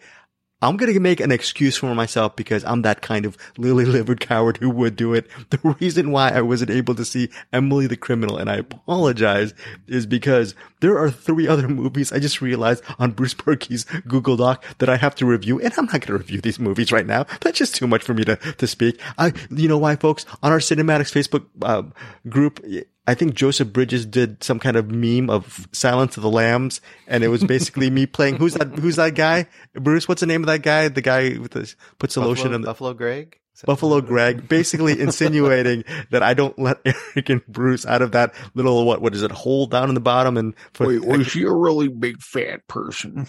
I'm 0.61 0.77
going 0.77 0.93
to 0.93 0.99
make 0.99 1.19
an 1.19 1.31
excuse 1.31 1.77
for 1.77 1.93
myself 1.93 2.35
because 2.35 2.63
I'm 2.63 2.81
that 2.83 3.01
kind 3.01 3.25
of 3.25 3.37
lily 3.57 3.83
livered 3.85 4.21
coward 4.21 4.57
who 4.57 4.69
would 4.69 4.95
do 4.95 5.13
it. 5.13 5.27
The 5.49 5.75
reason 5.79 6.11
why 6.11 6.31
I 6.31 6.41
wasn't 6.41 6.71
able 6.71 6.95
to 6.95 7.05
see 7.05 7.29
Emily 7.53 7.87
the 7.87 7.95
Criminal, 7.97 8.37
and 8.37 8.49
I 8.49 8.57
apologize, 8.57 9.53
is 9.87 10.05
because 10.05 10.55
there 10.79 10.97
are 10.97 11.11
three 11.11 11.47
other 11.47 11.67
movies 11.67 12.11
I 12.11 12.19
just 12.19 12.41
realized 12.41 12.83
on 12.99 13.11
Bruce 13.11 13.33
Purkey's 13.33 13.85
Google 14.07 14.37
Doc 14.37 14.63
that 14.79 14.89
I 14.89 14.97
have 14.97 15.15
to 15.15 15.25
review, 15.25 15.59
and 15.59 15.73
I'm 15.77 15.85
not 15.85 15.91
going 15.91 16.07
to 16.07 16.17
review 16.17 16.41
these 16.41 16.59
movies 16.59 16.91
right 16.91 17.05
now. 17.05 17.25
That's 17.41 17.57
just 17.57 17.75
too 17.75 17.87
much 17.87 18.03
for 18.03 18.13
me 18.13 18.23
to, 18.25 18.35
to 18.35 18.67
speak. 18.67 18.99
I, 19.17 19.33
you 19.49 19.67
know 19.67 19.77
why, 19.77 19.95
folks? 19.95 20.25
On 20.41 20.51
our 20.51 20.59
CinemAddicts 20.59 21.13
Facebook 21.13 21.45
uh, 21.61 21.83
group, 22.27 22.63
I 23.07 23.13
think 23.13 23.35
Joseph 23.35 23.71
Bridges 23.71 24.05
did 24.05 24.43
some 24.43 24.59
kind 24.59 24.75
of 24.75 24.89
meme 24.89 25.29
of 25.29 25.67
Silence 25.71 26.17
of 26.17 26.23
the 26.23 26.29
Lambs, 26.29 26.81
and 27.07 27.23
it 27.23 27.27
was 27.27 27.43
basically 27.45 27.89
me 27.89 28.05
playing. 28.05 28.37
Who's 28.37 28.55
that? 28.55 28.67
Who's 28.79 28.95
that 28.95 29.15
guy? 29.15 29.47
Bruce, 29.73 30.07
what's 30.07 30.21
the 30.21 30.27
name 30.27 30.41
of 30.41 30.47
that 30.47 30.63
guy? 30.63 30.87
The 30.87 31.01
guy 31.01 31.37
with 31.37 31.51
the 31.51 31.73
puts 31.99 32.15
the 32.15 32.21
Buffalo, 32.21 32.27
lotion 32.27 32.53
in 32.53 32.61
the 32.61 32.67
Buffalo 32.67 32.93
Greg. 32.93 33.39
Buffalo 33.65 34.01
Greg, 34.01 34.49
basically 34.49 34.99
insinuating 34.99 35.85
that 36.09 36.23
I 36.23 36.33
don't 36.33 36.57
let 36.59 36.79
Eric 36.85 37.29
and 37.29 37.45
Bruce 37.47 37.85
out 37.85 38.01
of 38.01 38.11
that 38.11 38.33
little 38.53 38.85
what 38.85 39.01
what 39.01 39.15
is 39.15 39.21
it 39.23 39.31
hole 39.31 39.67
down 39.67 39.89
in 39.89 39.95
the 39.95 40.01
bottom 40.01 40.35
and 40.37 40.53
for, 40.73 40.87
Wait, 40.87 41.05
was 41.05 41.27
she 41.27 41.43
a 41.43 41.51
really 41.51 41.87
big 41.87 42.21
fat 42.21 42.67
person? 42.67 43.27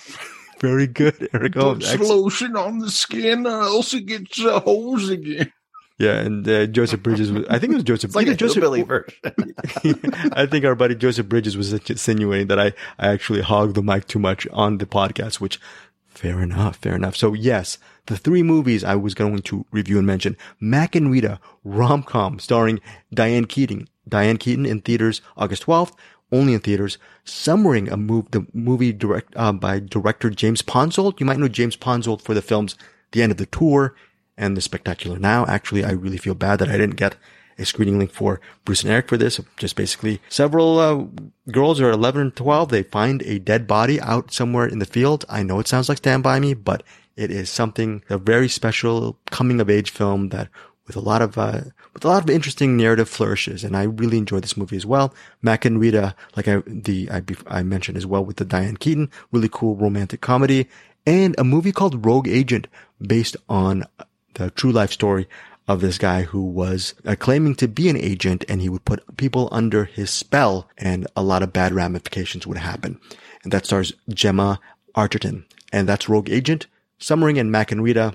very 0.58 0.86
good, 0.86 1.28
Eric. 1.32 1.56
Oh, 1.56 1.74
Put 1.74 2.00
lotion 2.00 2.56
on 2.56 2.78
the 2.78 2.90
skin, 2.90 3.46
or 3.46 3.62
else 3.62 3.94
it 3.94 4.06
gets 4.06 4.42
uh, 4.44 4.60
holes 4.60 5.10
again. 5.10 5.52
Yeah, 5.98 6.16
and 6.16 6.46
uh, 6.46 6.66
Joseph 6.66 7.02
Bridges 7.02 7.32
was, 7.32 7.46
I 7.48 7.58
think 7.58 7.72
it 7.72 7.76
was 7.76 7.84
Joseph. 7.84 8.08
It's 8.08 8.16
like 8.16 8.26
a 8.26 8.34
Joseph, 8.34 8.62
hillbilly 8.62 8.82
version. 8.82 9.14
I 10.32 10.44
think 10.44 10.66
our 10.66 10.74
buddy 10.74 10.94
Joseph 10.94 11.26
Bridges 11.26 11.56
was 11.56 11.72
insinuating 11.72 12.48
that 12.48 12.60
I, 12.60 12.72
I 12.98 13.08
actually 13.08 13.40
hog 13.40 13.72
the 13.74 13.82
mic 13.82 14.06
too 14.06 14.18
much 14.18 14.46
on 14.52 14.76
the 14.76 14.84
podcast, 14.84 15.40
which 15.40 15.58
fair 16.08 16.42
enough, 16.42 16.76
fair 16.76 16.94
enough. 16.94 17.16
So 17.16 17.32
yes, 17.32 17.78
the 18.06 18.16
three 18.18 18.42
movies 18.42 18.84
I 18.84 18.94
was 18.94 19.14
going 19.14 19.40
to 19.42 19.64
review 19.70 19.96
and 19.96 20.06
mention, 20.06 20.36
Mac 20.60 20.94
and 20.94 21.10
Rita, 21.10 21.40
rom-com 21.64 22.40
starring 22.40 22.80
Diane 23.12 23.46
Keaton, 23.46 23.88
Diane 24.06 24.36
Keaton 24.36 24.66
in 24.66 24.82
theaters 24.82 25.22
August 25.36 25.64
12th, 25.64 25.92
only 26.30 26.52
in 26.52 26.60
theaters. 26.60 26.98
Summering 27.24 27.88
a 27.88 27.96
move, 27.96 28.30
the 28.32 28.46
movie 28.52 28.92
direct, 28.92 29.32
uh, 29.36 29.52
by 29.52 29.80
director 29.80 30.28
James 30.28 30.60
Ponsoldt. 30.60 31.20
You 31.20 31.26
might 31.26 31.38
know 31.38 31.48
James 31.48 31.76
Ponsoldt 31.76 32.20
for 32.20 32.34
the 32.34 32.42
films 32.42 32.76
The 33.12 33.22
End 33.22 33.32
of 33.32 33.38
the 33.38 33.46
Tour 33.46 33.94
and 34.36 34.56
The 34.56 34.60
Spectacular 34.60 35.18
Now. 35.18 35.46
Actually, 35.46 35.84
I 35.84 35.92
really 35.92 36.18
feel 36.18 36.34
bad 36.34 36.58
that 36.58 36.68
I 36.68 36.76
didn't 36.76 36.96
get 36.96 37.16
a 37.58 37.64
screening 37.64 37.98
link 37.98 38.10
for 38.10 38.40
Bruce 38.64 38.82
and 38.82 38.92
Eric 38.92 39.08
for 39.08 39.16
this. 39.16 39.40
Just 39.56 39.76
basically 39.76 40.20
several 40.28 40.78
uh, 40.78 41.06
girls 41.50 41.80
are 41.80 41.90
11 41.90 42.20
and 42.20 42.36
12. 42.36 42.68
They 42.68 42.82
find 42.82 43.22
a 43.22 43.38
dead 43.38 43.66
body 43.66 44.00
out 44.00 44.32
somewhere 44.32 44.66
in 44.66 44.78
the 44.78 44.86
field. 44.86 45.24
I 45.28 45.42
know 45.42 45.58
it 45.58 45.68
sounds 45.68 45.88
like 45.88 45.98
Stand 45.98 46.22
By 46.22 46.38
Me, 46.38 46.54
but 46.54 46.82
it 47.16 47.30
is 47.30 47.48
something, 47.48 48.02
a 48.10 48.18
very 48.18 48.48
special 48.48 49.18
coming 49.30 49.60
of 49.60 49.70
age 49.70 49.90
film 49.90 50.28
that 50.30 50.48
with 50.86 50.96
a 50.96 51.00
lot 51.00 51.22
of, 51.22 51.36
uh, 51.38 51.62
with 51.94 52.04
a 52.04 52.08
lot 52.08 52.22
of 52.22 52.30
interesting 52.30 52.76
narrative 52.76 53.08
flourishes. 53.08 53.64
And 53.64 53.76
I 53.76 53.84
really 53.84 54.18
enjoyed 54.18 54.44
this 54.44 54.56
movie 54.56 54.76
as 54.76 54.86
well. 54.86 55.14
Mac 55.40 55.64
and 55.64 55.80
Rita, 55.80 56.14
like 56.36 56.46
I, 56.46 56.62
the, 56.66 57.10
I, 57.10 57.22
I 57.48 57.62
mentioned 57.62 57.96
as 57.96 58.06
well 58.06 58.24
with 58.24 58.36
the 58.36 58.44
Diane 58.44 58.76
Keaton, 58.76 59.10
really 59.32 59.48
cool 59.50 59.76
romantic 59.76 60.20
comedy 60.20 60.68
and 61.06 61.34
a 61.38 61.44
movie 61.44 61.72
called 61.72 62.04
Rogue 62.04 62.28
Agent 62.28 62.66
based 63.00 63.36
on 63.48 63.84
the 64.36 64.50
true 64.50 64.72
life 64.72 64.92
story 64.92 65.28
of 65.68 65.80
this 65.80 65.98
guy 65.98 66.22
who 66.22 66.42
was 66.42 66.94
uh, 67.04 67.16
claiming 67.18 67.54
to 67.56 67.66
be 67.66 67.88
an 67.88 67.96
agent 67.96 68.44
and 68.48 68.60
he 68.60 68.68
would 68.68 68.84
put 68.84 69.16
people 69.16 69.48
under 69.50 69.84
his 69.84 70.10
spell 70.10 70.68
and 70.78 71.06
a 71.16 71.22
lot 71.22 71.42
of 71.42 71.52
bad 71.52 71.72
ramifications 71.72 72.46
would 72.46 72.58
happen. 72.58 73.00
And 73.42 73.52
that 73.52 73.66
stars 73.66 73.92
Gemma 74.08 74.60
Arterton. 74.94 75.44
And 75.72 75.88
that's 75.88 76.08
Rogue 76.08 76.30
Agent, 76.30 76.66
Summering 76.98 77.38
and 77.38 77.50
Mac 77.50 77.72
and 77.72 77.82
Rita. 77.82 78.14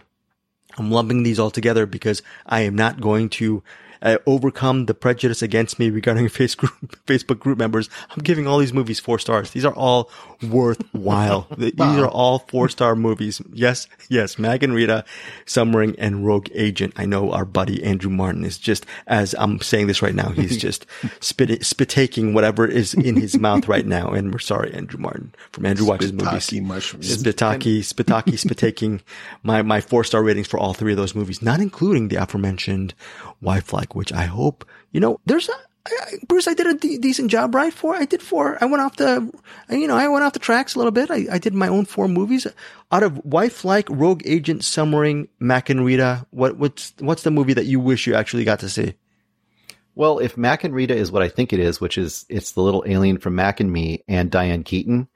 I'm 0.78 0.92
lumping 0.92 1.24
these 1.24 1.40
all 1.40 1.52
together 1.52 1.86
because 1.86 2.22
I 2.46 2.62
am 2.62 2.76
not 2.76 3.02
going 3.02 3.30
to 3.32 3.62
uh, 4.02 4.18
overcome 4.26 4.86
the 4.86 4.94
prejudice 4.94 5.42
against 5.42 5.80
me 5.80 5.90
regarding 5.90 6.28
face 6.30 6.56
group, 6.56 6.74
Facebook 7.06 7.40
group 7.40 7.58
members. 7.58 7.90
I'm 8.12 8.24
giving 8.24 8.48
all 8.48 8.58
these 8.58 8.74
movies 8.74 9.00
four 9.00 9.20
stars. 9.20 9.52
These 9.52 9.66
are 9.66 9.74
all 9.74 10.10
worthwhile. 10.44 11.48
These 11.58 11.80
are 11.80 12.08
all 12.08 12.40
four 12.40 12.70
star 12.70 12.96
movies. 12.96 13.42
Yes, 13.54 13.88
yes. 14.10 14.40
Mag 14.40 14.64
and 14.64 14.74
Rita, 14.74 15.06
Summering, 15.46 15.96
and 16.00 16.26
Rogue 16.26 16.48
Agent. 16.54 16.94
I 16.98 17.06
know 17.06 17.32
our 17.32 17.46
buddy 17.46 17.84
Andrew 17.84 18.10
Martin 18.10 18.44
is 18.44 18.58
just, 18.58 18.86
as 19.08 19.36
I'm 19.38 19.60
saying 19.62 19.88
this 19.88 20.02
right 20.02 20.16
now, 20.16 20.30
he's 20.30 20.58
just 20.62 20.86
spit, 21.20 21.64
spit 21.66 21.90
taking 21.90 22.34
whatever 22.34 22.66
is 22.66 22.94
in 22.94 23.16
his 23.16 23.38
mouth 23.38 23.68
right 23.68 23.86
now. 23.86 24.10
And 24.10 24.32
we're 24.32 24.40
sorry, 24.40 24.74
Andrew 24.74 25.00
Martin, 25.00 25.34
from 25.52 25.66
Andrew 25.66 25.86
Watches 25.86 26.12
Movies. 26.12 26.52
Mushrooms. 26.62 27.18
Spitaki, 27.18 27.80
Spitaki, 27.80 28.34
Spitaking, 28.34 29.02
my, 29.44 29.62
my 29.62 29.82
four 29.82 30.04
star 30.04 30.24
ratings 30.24 30.48
for 30.48 30.60
all 30.60 30.74
three 30.74 30.94
of 30.94 30.98
those 30.98 31.16
movies, 31.16 31.42
not 31.42 31.60
including 31.60 32.08
the 32.08 32.16
aforementioned 32.16 32.94
Wifelike, 33.44 33.96
which 33.96 34.14
I 34.14 34.24
hope, 34.24 34.66
you 34.92 35.00
know, 35.00 35.20
there's 35.26 35.50
a, 35.50 35.54
I, 35.86 36.18
Bruce, 36.28 36.48
I 36.48 36.54
did 36.54 36.68
a 36.68 36.74
de- 36.76 36.98
decent 37.00 37.32
job, 37.32 37.56
right? 37.56 37.74
For 37.74 37.96
I 37.96 38.06
did 38.06 38.22
four. 38.22 38.58
I 38.62 38.66
went 38.66 38.82
off 38.82 38.98
the, 38.98 39.32
you 39.70 39.88
know, 39.88 39.98
I 39.98 40.08
went 40.08 40.24
off 40.24 40.34
the 40.34 40.40
tracks 40.40 40.76
a 40.76 40.78
little 40.78 40.92
bit. 40.92 41.10
I, 41.10 41.26
I 41.32 41.38
did 41.40 41.54
my 41.54 41.68
own 41.68 41.86
four 41.86 42.08
movies 42.08 42.46
out 42.92 43.04
of 43.04 43.14
Wifelike, 43.24 43.88
Rogue 43.90 44.22
Agent, 44.26 44.64
Summering, 44.64 45.28
Mac 45.40 45.70
and 45.70 45.84
Rita. 45.84 46.26
What 46.30 46.58
what's 46.58 46.94
what's 47.00 47.24
the 47.24 47.32
movie 47.32 47.54
that 47.54 47.66
you 47.66 47.80
wish 47.80 48.06
you 48.06 48.14
actually 48.14 48.44
got 48.44 48.60
to 48.60 48.70
see? 48.70 48.94
Well, 49.96 50.20
if 50.20 50.38
Mac 50.38 50.64
and 50.64 50.74
Rita 50.74 50.96
is 50.96 51.12
what 51.12 51.22
I 51.24 51.28
think 51.28 51.52
it 51.52 51.60
is, 51.60 51.82
which 51.82 51.98
is 51.98 52.26
it's 52.30 52.52
the 52.52 52.62
little 52.62 52.84
alien 52.86 53.18
from 53.18 53.36
Mac 53.36 53.60
and 53.60 53.72
Me 53.72 54.04
and 54.08 54.32
Diane 54.32 54.64
Keaton 54.64 55.08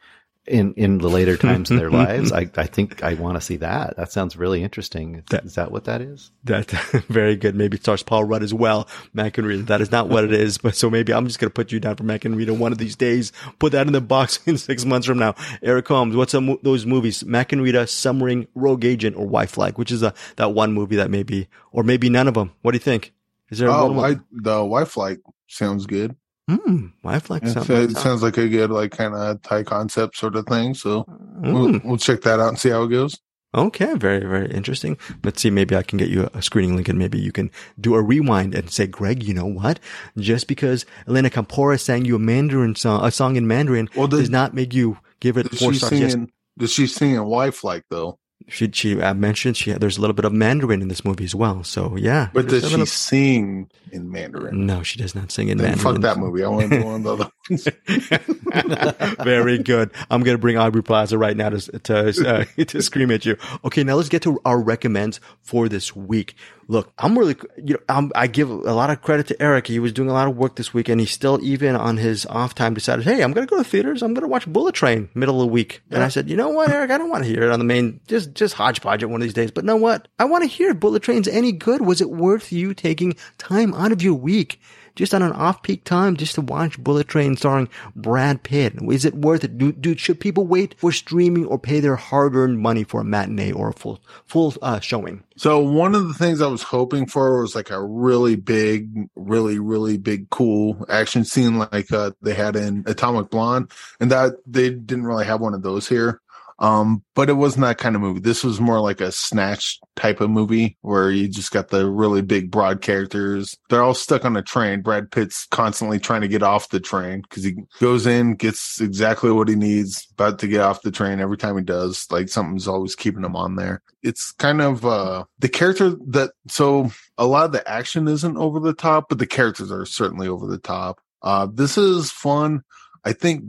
in 0.47 0.73
in 0.75 0.99
the 0.99 1.09
later 1.09 1.37
times 1.47 1.71
in 1.71 1.77
their 1.77 1.89
lives, 1.89 2.31
I 2.31 2.49
I 2.55 2.65
think 2.67 3.03
I 3.03 3.15
want 3.15 3.35
to 3.35 3.41
see 3.41 3.57
that. 3.57 3.97
That 3.97 4.11
sounds 4.11 4.35
really 4.37 4.63
interesting. 4.63 5.15
Is 5.15 5.23
that, 5.29 5.45
is 5.45 5.55
that 5.55 5.71
what 5.71 5.85
that 5.85 6.01
is? 6.01 6.31
That 6.43 6.69
very 7.09 7.35
good. 7.35 7.55
Maybe 7.55 7.77
it 7.77 7.83
stars 7.83 8.03
Paul 8.03 8.23
Rudd 8.25 8.43
as 8.43 8.53
well. 8.53 8.87
Mac 9.13 9.37
and 9.37 9.47
Rita. 9.47 9.63
That 9.63 9.81
is 9.81 9.91
not 9.91 10.07
what 10.09 10.23
it 10.23 10.33
is. 10.33 10.57
But 10.57 10.75
so 10.75 10.89
maybe 10.89 11.13
I'm 11.13 11.25
just 11.27 11.39
gonna 11.39 11.49
put 11.49 11.71
you 11.71 11.79
down 11.79 11.95
for 11.95 12.03
Mac 12.03 12.25
and 12.25 12.35
Rita 12.37 12.53
one 12.53 12.71
of 12.71 12.77
these 12.77 12.95
days. 12.95 13.31
Put 13.59 13.71
that 13.71 13.87
in 13.87 13.93
the 13.93 14.01
box 14.01 14.39
in 14.45 14.57
six 14.57 14.85
months 14.85 15.07
from 15.07 15.17
now. 15.17 15.35
Eric 15.61 15.87
Holmes, 15.87 16.15
what's 16.15 16.31
some 16.31 16.57
those 16.63 16.85
movies? 16.85 17.25
Mac 17.25 17.51
and 17.51 17.61
Rita, 17.61 17.87
Summering, 17.87 18.47
Rogue 18.55 18.85
Agent, 18.85 19.15
or 19.17 19.27
Wifelike, 19.27 19.77
which 19.77 19.91
is 19.91 20.03
a 20.03 20.13
that 20.35 20.53
one 20.53 20.73
movie 20.73 20.95
that 20.97 21.09
maybe 21.09 21.47
or 21.71 21.83
maybe 21.83 22.09
none 22.09 22.27
of 22.27 22.33
them. 22.35 22.53
What 22.61 22.71
do 22.71 22.75
you 22.75 22.79
think? 22.83 23.13
Is 23.49 23.59
there 23.59 23.69
Oh, 23.69 23.91
one? 23.91 24.11
I, 24.11 24.19
the 24.31 24.57
Wifelike 24.59 25.19
sounds 25.47 25.85
good. 25.85 26.15
Mm, 26.49 26.91
Wifelike 27.03 27.43
It, 27.43 27.49
sounds- 27.53 27.69
it 27.69 27.97
sounds 27.97 28.21
like 28.21 28.37
a 28.37 28.47
good 28.47 28.69
like 28.69 28.91
kind 28.91 29.15
of 29.15 29.41
Thai 29.41 29.63
concept 29.63 30.15
sort 30.17 30.35
of 30.35 30.45
thing. 30.45 30.73
So 30.75 31.05
we'll, 31.41 31.67
Mm. 31.67 31.85
we'll 31.85 31.97
check 31.97 32.21
that 32.21 32.39
out 32.39 32.49
and 32.49 32.59
see 32.59 32.69
how 32.69 32.83
it 32.83 32.89
goes. 32.89 33.17
Okay, 33.55 33.93
very, 33.95 34.19
very 34.19 34.51
interesting. 34.51 34.97
Let's 35.23 35.41
see, 35.41 35.49
maybe 35.49 35.75
I 35.77 35.81
can 35.81 35.97
get 35.97 36.09
you 36.09 36.29
a 36.33 36.41
screening 36.41 36.75
link 36.75 36.89
and 36.89 36.99
maybe 36.99 37.17
you 37.19 37.31
can 37.31 37.49
do 37.79 37.95
a 37.95 38.01
rewind 38.01 38.53
and 38.53 38.69
say, 38.69 38.85
Greg, 38.85 39.23
you 39.23 39.33
know 39.33 39.45
what? 39.45 39.79
Just 40.17 40.47
because 40.47 40.85
Elena 41.07 41.29
Kampouris 41.29 41.79
sang 41.79 42.03
you 42.03 42.17
a 42.17 42.19
Mandarin 42.19 42.75
song, 42.75 43.03
a 43.05 43.11
song 43.11 43.37
in 43.37 43.47
Mandarin 43.47 43.87
does 44.09 44.29
not 44.29 44.53
make 44.53 44.73
you 44.73 44.97
give 45.21 45.37
it 45.37 45.49
four 45.57 45.73
stars. 45.73 45.89
sing 45.89 46.01
Yes, 46.01 46.15
does 46.57 46.71
she 46.73 46.85
sing 46.85 47.11
in 47.11 47.21
Wifelike 47.21 47.83
though? 47.89 48.19
She, 48.47 48.69
she 48.71 49.01
uh, 49.01 49.13
mentioned 49.13 49.57
she, 49.57 49.71
there's 49.73 49.97
a 49.97 50.01
little 50.01 50.13
bit 50.13 50.25
of 50.25 50.33
Mandarin 50.33 50.81
in 50.81 50.87
this 50.87 51.03
movie 51.03 51.23
as 51.25 51.33
well. 51.33 51.63
So 51.63 51.95
yeah. 51.95 52.29
But 52.33 52.47
does 52.47 52.63
she 52.63 52.69
little- 52.71 52.85
sing 52.85 53.69
in 53.91 54.11
Mandarin? 54.11 54.65
No, 54.65 54.83
she 54.83 54.99
does 54.99 55.15
not 55.15 55.31
sing 55.31 55.49
in 55.49 55.57
Then 55.57 55.71
Mandarin. 55.71 55.93
fuck 55.95 56.01
that 56.03 56.17
movie. 56.17 56.43
I 56.43 56.47
want 56.49 56.69
to 56.69 56.79
do 56.79 56.85
one 56.85 56.95
of 56.95 57.03
the 57.03 57.13
other. 57.13 57.31
Very 59.23 59.59
good. 59.59 59.91
I'm 60.09 60.23
going 60.23 60.35
to 60.35 60.41
bring 60.41 60.57
Aubrey 60.57 60.81
Plaza 60.81 61.15
right 61.17 61.37
now 61.37 61.49
to 61.49 61.59
to 61.79 62.07
uh, 62.27 62.63
to 62.65 62.81
scream 62.81 63.11
at 63.11 63.23
you. 63.25 63.37
Okay, 63.63 63.83
now 63.83 63.95
let's 63.95 64.09
get 64.09 64.23
to 64.23 64.41
our 64.45 64.59
recommends 64.59 65.19
for 65.43 65.69
this 65.69 65.95
week. 65.95 66.35
Look, 66.67 66.91
I'm 66.97 67.17
really, 67.17 67.35
you 67.57 67.75
know, 67.75 67.79
I'm, 67.87 68.11
I 68.15 68.25
give 68.25 68.49
a 68.49 68.73
lot 68.73 68.89
of 68.89 69.03
credit 69.03 69.27
to 69.27 69.39
Eric. 69.39 69.67
He 69.67 69.77
was 69.77 69.93
doing 69.93 70.09
a 70.09 70.13
lot 70.13 70.27
of 70.27 70.35
work 70.35 70.55
this 70.55 70.73
week, 70.73 70.89
and 70.89 70.99
he 70.99 71.05
still, 71.05 71.39
even 71.43 71.75
on 71.75 71.97
his 71.97 72.25
off 72.25 72.55
time, 72.55 72.73
decided, 72.73 73.05
hey, 73.05 73.21
I'm 73.21 73.33
going 73.33 73.45
to 73.45 73.51
go 73.51 73.61
to 73.61 73.69
theaters. 73.69 74.01
I'm 74.01 74.15
going 74.15 74.23
to 74.23 74.27
watch 74.27 74.47
Bullet 74.47 74.73
Train 74.73 75.09
middle 75.13 75.39
of 75.39 75.47
the 75.47 75.53
week. 75.53 75.83
And 75.91 76.01
I 76.01 76.07
said, 76.07 76.27
you 76.27 76.35
know 76.35 76.49
what, 76.49 76.71
Eric, 76.71 76.89
I 76.89 76.97
don't 76.97 77.11
want 77.11 77.23
to 77.23 77.29
hear 77.29 77.43
it 77.43 77.51
on 77.51 77.59
the 77.59 77.65
main. 77.65 77.99
Just 78.07 78.33
just 78.33 78.55
hodgepodge 78.55 79.03
it 79.03 79.07
one 79.07 79.21
of 79.21 79.25
these 79.25 79.35
days. 79.35 79.51
But 79.51 79.65
know 79.65 79.75
what? 79.75 80.07
I 80.17 80.25
want 80.25 80.43
to 80.43 80.49
hear 80.49 80.71
if 80.71 80.79
Bullet 80.79 81.03
Train's 81.03 81.27
any 81.27 81.51
good. 81.51 81.81
Was 81.81 82.01
it 82.01 82.09
worth 82.09 82.51
you 82.51 82.73
taking 82.73 83.15
time 83.37 83.75
out 83.75 83.91
of 83.91 84.01
your 84.01 84.15
week? 84.15 84.59
Just 84.95 85.13
on 85.13 85.21
an 85.21 85.31
off-peak 85.33 85.83
time 85.83 86.15
just 86.15 86.35
to 86.35 86.41
watch 86.41 86.81
Bullet 86.81 87.07
Train 87.07 87.35
starring 87.37 87.69
Brad 87.95 88.43
Pitt? 88.43 88.75
Is 88.89 89.05
it 89.05 89.15
worth 89.15 89.43
it? 89.43 89.57
Do, 89.57 89.71
do 89.71 89.95
should 89.97 90.19
people 90.19 90.47
wait 90.47 90.75
for 90.77 90.91
streaming 90.91 91.45
or 91.45 91.59
pay 91.59 91.79
their 91.79 91.95
hard-earned 91.95 92.59
money 92.59 92.83
for 92.83 93.01
a 93.01 93.05
matinee 93.05 93.51
or 93.51 93.69
a 93.69 93.73
full 93.73 93.99
full 94.25 94.53
uh, 94.61 94.79
showing? 94.79 95.23
So 95.37 95.59
one 95.59 95.95
of 95.95 96.07
the 96.07 96.13
things 96.13 96.41
I 96.41 96.47
was 96.47 96.63
hoping 96.63 97.07
for 97.07 97.41
was 97.41 97.55
like 97.55 97.69
a 97.69 97.83
really 97.83 98.35
big, 98.35 99.09
really, 99.15 99.59
really 99.59 99.97
big, 99.97 100.29
cool 100.29 100.85
action 100.87 101.25
scene 101.25 101.57
like 101.57 101.91
uh, 101.91 102.11
they 102.21 102.33
had 102.33 102.55
in 102.55 102.83
Atomic 102.87 103.29
Blonde, 103.29 103.71
and 103.99 104.11
that 104.11 104.35
they 104.45 104.69
didn't 104.69 105.05
really 105.05 105.25
have 105.25 105.41
one 105.41 105.53
of 105.53 105.61
those 105.61 105.89
here. 105.89 106.21
Um, 106.57 107.03
but 107.15 107.29
it 107.29 107.33
wasn't 107.33 107.65
that 107.65 107.77
kind 107.77 107.95
of 107.95 108.01
movie. 108.01 108.21
This 108.21 108.43
was 108.43 108.61
more 108.61 108.79
like 108.79 109.01
a 109.01 109.11
snatch 109.11 109.77
type 109.97 110.21
of 110.21 110.29
movie 110.29 110.77
where 110.81 111.11
you 111.11 111.27
just 111.27 111.51
got 111.51 111.67
the 111.67 111.89
really 111.89 112.21
big, 112.21 112.49
broad 112.49 112.81
characters. 112.81 113.57
They're 113.69 113.83
all 113.83 113.93
stuck 113.93 114.23
on 114.23 114.37
a 114.37 114.41
train. 114.41 114.81
Brad 114.81 115.11
Pitt's 115.11 115.47
constantly 115.51 115.99
trying 115.99 116.21
to 116.21 116.29
get 116.29 116.43
off 116.43 116.69
the 116.69 116.79
train 116.79 117.21
because 117.21 117.43
he 117.43 117.57
goes 117.81 118.07
in, 118.07 118.35
gets 118.35 118.79
exactly 118.79 119.31
what 119.31 119.49
he 119.49 119.55
needs, 119.55 120.07
about 120.13 120.39
to 120.39 120.47
get 120.47 120.61
off 120.61 120.81
the 120.81 120.91
train. 120.91 121.19
Every 121.19 121.37
time 121.37 121.57
he 121.57 121.63
does, 121.63 122.07
like 122.09 122.29
something's 122.29 122.67
always 122.69 122.95
keeping 122.95 123.25
him 123.25 123.35
on 123.35 123.55
there. 123.55 123.81
It's 124.01 124.31
kind 124.31 124.61
of, 124.61 124.85
uh, 124.85 125.25
the 125.39 125.49
character 125.49 125.95
that, 126.07 126.31
so 126.47 126.89
a 127.17 127.25
lot 127.25 127.45
of 127.45 127.51
the 127.51 127.69
action 127.69 128.07
isn't 128.07 128.37
over 128.37 128.61
the 128.61 128.73
top, 128.73 129.09
but 129.09 129.19
the 129.19 129.27
characters 129.27 129.71
are 129.71 129.85
certainly 129.85 130.27
over 130.27 130.47
the 130.47 130.59
top. 130.59 131.01
Uh, 131.21 131.47
this 131.51 131.77
is 131.77 132.11
fun. 132.11 132.63
I 133.03 133.13
think 133.13 133.43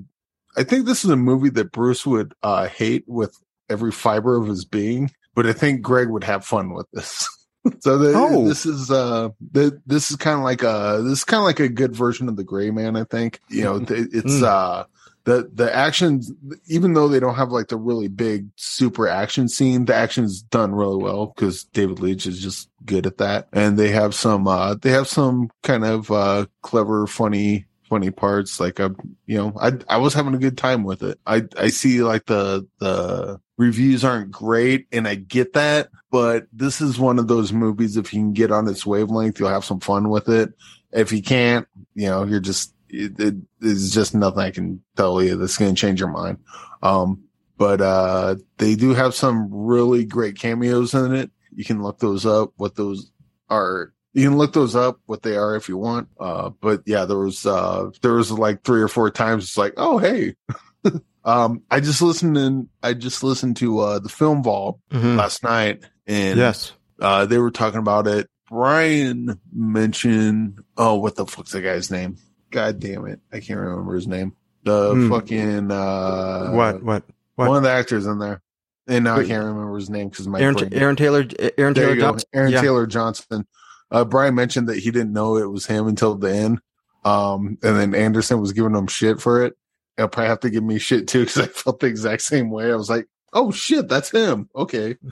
I 0.57 0.63
think 0.65 0.87
this 0.87 1.05
is 1.05 1.11
a 1.11 1.17
movie 1.17 1.51
that 1.51 1.73
Bruce 1.73 2.07
would 2.07 2.35
uh, 2.43 2.67
hate 2.69 3.05
with 3.07 3.39
every 3.69 3.93
fiber 3.93 4.37
of 4.37 4.47
his 4.47 4.65
being, 4.65 5.11
but 5.35 5.47
I 5.47 5.53
think 5.53 5.83
Greg 5.83 6.09
would 6.09 6.25
have 6.25 6.45
fun 6.45 6.73
with 6.73 6.87
this. 6.93 7.29
so 7.81 7.99
the, 7.99 8.13
Oh. 8.15 8.47
this 8.47 8.65
is 8.65 8.91
uh 8.91 9.31
the, 9.53 9.81
this 9.87 10.11
is 10.11 10.17
kind 10.17 10.39
of 10.39 10.45
like 10.45 10.63
a 10.63 11.01
this 11.03 11.19
is 11.19 11.25
kind 11.25 11.41
of 11.41 11.45
like 11.45 11.61
a 11.61 11.69
good 11.69 11.95
version 11.97 12.29
of 12.29 12.37
the 12.37 12.45
Gray 12.45 12.71
Man. 12.71 12.97
I 12.97 13.05
think 13.05 13.41
you 13.49 13.65
know 13.65 13.77
it's 13.77 13.89
Mm. 13.91 14.43
uh 14.45 14.85
the 15.25 15.51
the 15.53 15.75
actions 15.75 16.31
even 16.69 16.93
though 16.93 17.09
they 17.09 17.19
don't 17.19 17.35
have 17.35 17.51
like 17.51 17.67
the 17.67 17.77
really 17.77 18.07
big 18.07 18.47
super 18.55 19.09
action 19.09 19.49
scene 19.49 19.85
the 19.87 19.95
action's 19.95 20.41
done 20.41 20.73
really 20.73 21.03
well 21.03 21.27
because 21.35 21.65
David 21.65 21.99
Leitch 21.99 22.29
is 22.29 22.41
just 22.41 22.71
good 22.85 23.05
at 23.07 23.19
that 23.19 23.49
and 23.53 23.77
they 23.77 23.89
have 23.89 24.15
some 24.15 24.47
uh 24.47 24.75
they 24.81 24.91
have 24.91 25.09
some 25.09 25.51
kind 25.65 25.85
of 25.85 26.13
uh 26.13 26.47
clever 26.63 27.09
funny 27.09 27.67
funny 27.89 28.11
parts 28.11 28.59
like 28.59 28.80
uh 28.80 28.91
you 29.26 29.37
know 29.37 29.53
i 29.61 29.72
i 29.89 29.97
was 29.97 30.12
having 30.12 30.34
a 30.34 30.39
good 30.39 30.59
time 30.59 30.84
with 30.84 31.03
it 31.03 31.18
i 31.26 31.43
i 31.59 31.68
see 31.68 32.03
like 32.03 32.26
the 32.26 32.66
the 32.78 33.41
reviews 33.59 34.05
aren't 34.05 34.30
great 34.30 34.87
and 34.93 35.07
i 35.07 35.14
get 35.14 35.53
that 35.53 35.89
but 36.11 36.47
this 36.53 36.80
is 36.80 36.99
one 36.99 37.18
of 37.18 37.28
those 37.28 37.53
movies 37.53 37.97
if 37.97 38.12
you 38.12 38.20
can 38.20 38.32
get 38.32 38.51
on 38.51 38.68
its 38.68 38.84
wavelength 38.84 39.39
you'll 39.39 39.49
have 39.49 39.64
some 39.64 39.80
fun 39.80 40.09
with 40.09 40.28
it 40.28 40.53
if 40.93 41.12
you 41.12 41.22
can't 41.22 41.66
you 41.95 42.07
know 42.07 42.24
you're 42.24 42.41
just 42.41 42.74
it, 42.89 43.18
it 43.18 43.34
is 43.61 43.93
just 43.93 44.14
nothing 44.14 44.41
I 44.41 44.51
can 44.51 44.82
tell 44.97 45.22
you 45.22 45.37
that's 45.37 45.57
going 45.57 45.74
to 45.74 45.80
change 45.80 46.01
your 46.01 46.09
mind. 46.09 46.39
Um, 46.82 47.22
but, 47.59 47.80
uh, 47.80 48.37
they 48.59 48.74
do 48.74 48.95
have 48.95 49.14
some 49.14 49.49
really 49.51 50.05
great 50.05 50.39
cameos 50.39 50.95
in 50.95 51.14
it. 51.14 51.30
You 51.55 51.64
can 51.64 51.82
look 51.82 51.99
those 51.99 52.26
up, 52.26 52.53
what 52.57 52.76
those 52.76 53.11
are. 53.49 53.93
You 54.17 54.29
can 54.31 54.39
look 54.39 54.55
those 54.55 54.75
up, 54.75 54.99
what 55.07 55.23
they 55.23 55.37
are 55.37 55.57
if 55.57 55.69
you 55.69 55.77
want. 55.77 56.09
Uh, 56.19 56.49
but 56.61 56.83
yeah, 56.87 57.05
there 57.05 57.19
was, 57.19 57.45
uh, 57.45 57.91
there 58.01 58.14
was 58.14 58.31
like 58.31 58.62
three 58.64 58.81
or 58.81 58.89
four 58.89 59.11
times 59.11 59.45
it's 59.45 59.59
like, 59.59 59.75
oh, 59.77 59.99
hey. 59.99 60.35
um, 61.25 61.62
I 61.71 61.81
just 61.81 62.01
listened 62.01 62.37
in, 62.39 62.69
I 62.83 62.95
just 62.95 63.23
listened 63.23 63.59
to, 63.59 63.79
uh, 63.81 63.99
the 63.99 64.09
film 64.09 64.43
vault 64.43 64.79
Mhm. 64.91 65.17
last 65.19 65.43
night 65.43 65.85
and 66.07 66.39
Yes. 66.39 66.73
uh, 66.99 67.27
they 67.27 67.37
were 67.39 67.51
talking 67.51 67.79
about 67.79 68.07
it. 68.07 68.29
Brian 68.49 69.39
mentioned, 69.53 70.62
oh, 70.79 70.95
what 70.95 71.17
the 71.17 71.27
fuck's 71.27 71.53
the 71.53 71.61
guy's 71.61 71.91
name? 71.91 72.17
God 72.51 72.79
damn 72.81 73.07
it. 73.07 73.21
I 73.33 73.41
can't 73.41 73.61
remember 73.61 73.95
his 73.97 74.07
name. 74.07 74.33
The 74.64 74.93
Hmm. 74.95 75.11
fucking, 75.11 75.71
uh, 75.71 76.51
what? 76.53 76.83
What? 76.83 77.03
What? 77.35 77.49
One 77.49 77.57
of 77.59 77.62
the 77.64 77.71
actors 77.71 78.07
in 78.07 78.19
there. 78.19 78.41
And 78.89 79.05
now 79.05 79.17
I 79.17 79.25
can't 79.27 79.45
remember 79.45 79.75
his 79.77 79.91
name 79.91 80.09
because 80.09 80.27
my 80.29 80.41
Aaron, 80.41 80.73
Aaron 80.73 80.97
Taylor. 80.97 81.27
Aaron 81.59 81.75
Taylor 81.75 81.95
you 81.95 82.01
go. 82.01 82.12
Johnson. 82.12 82.29
Aaron 82.33 82.53
Yeah. 82.53 82.61
Taylor 82.62 82.87
Johnson. 82.87 83.47
Uh, 83.91 84.05
Brian 84.05 84.34
mentioned 84.34 84.68
that 84.68 84.78
he 84.78 84.91
didn't 84.91 85.12
know 85.12 85.37
it 85.37 85.51
was 85.51 85.66
him 85.66 85.87
until 85.87 86.14
the 86.14 86.34
end. 86.34 86.61
Um, 87.05 87.59
and 87.62 87.76
then 87.76 87.95
Anderson 87.95 88.41
was 88.41 88.53
giving 88.53 88.74
him 88.74 88.89
shit 88.89 89.20
for 89.20 89.45
it. 89.45 89.57
He'll 89.97 90.09
probably 90.09 90.28
have 90.28 90.41
to 90.41 90.51
give 90.51 90.64
me 90.64 90.78
shit 90.78 91.09
too 91.09 91.20
because 91.24 91.39
I 91.39 91.47
felt 91.47 91.80
the 91.80 91.87
exact 91.87 92.22
same 92.22 92.51
way. 92.51 92.72
I 92.72 92.76
was 92.76 92.91
like, 92.91 93.07
oh 93.32 93.51
shit, 93.51 93.89
that's 93.89 94.11
him. 94.11 94.49
Okay. 94.55 94.97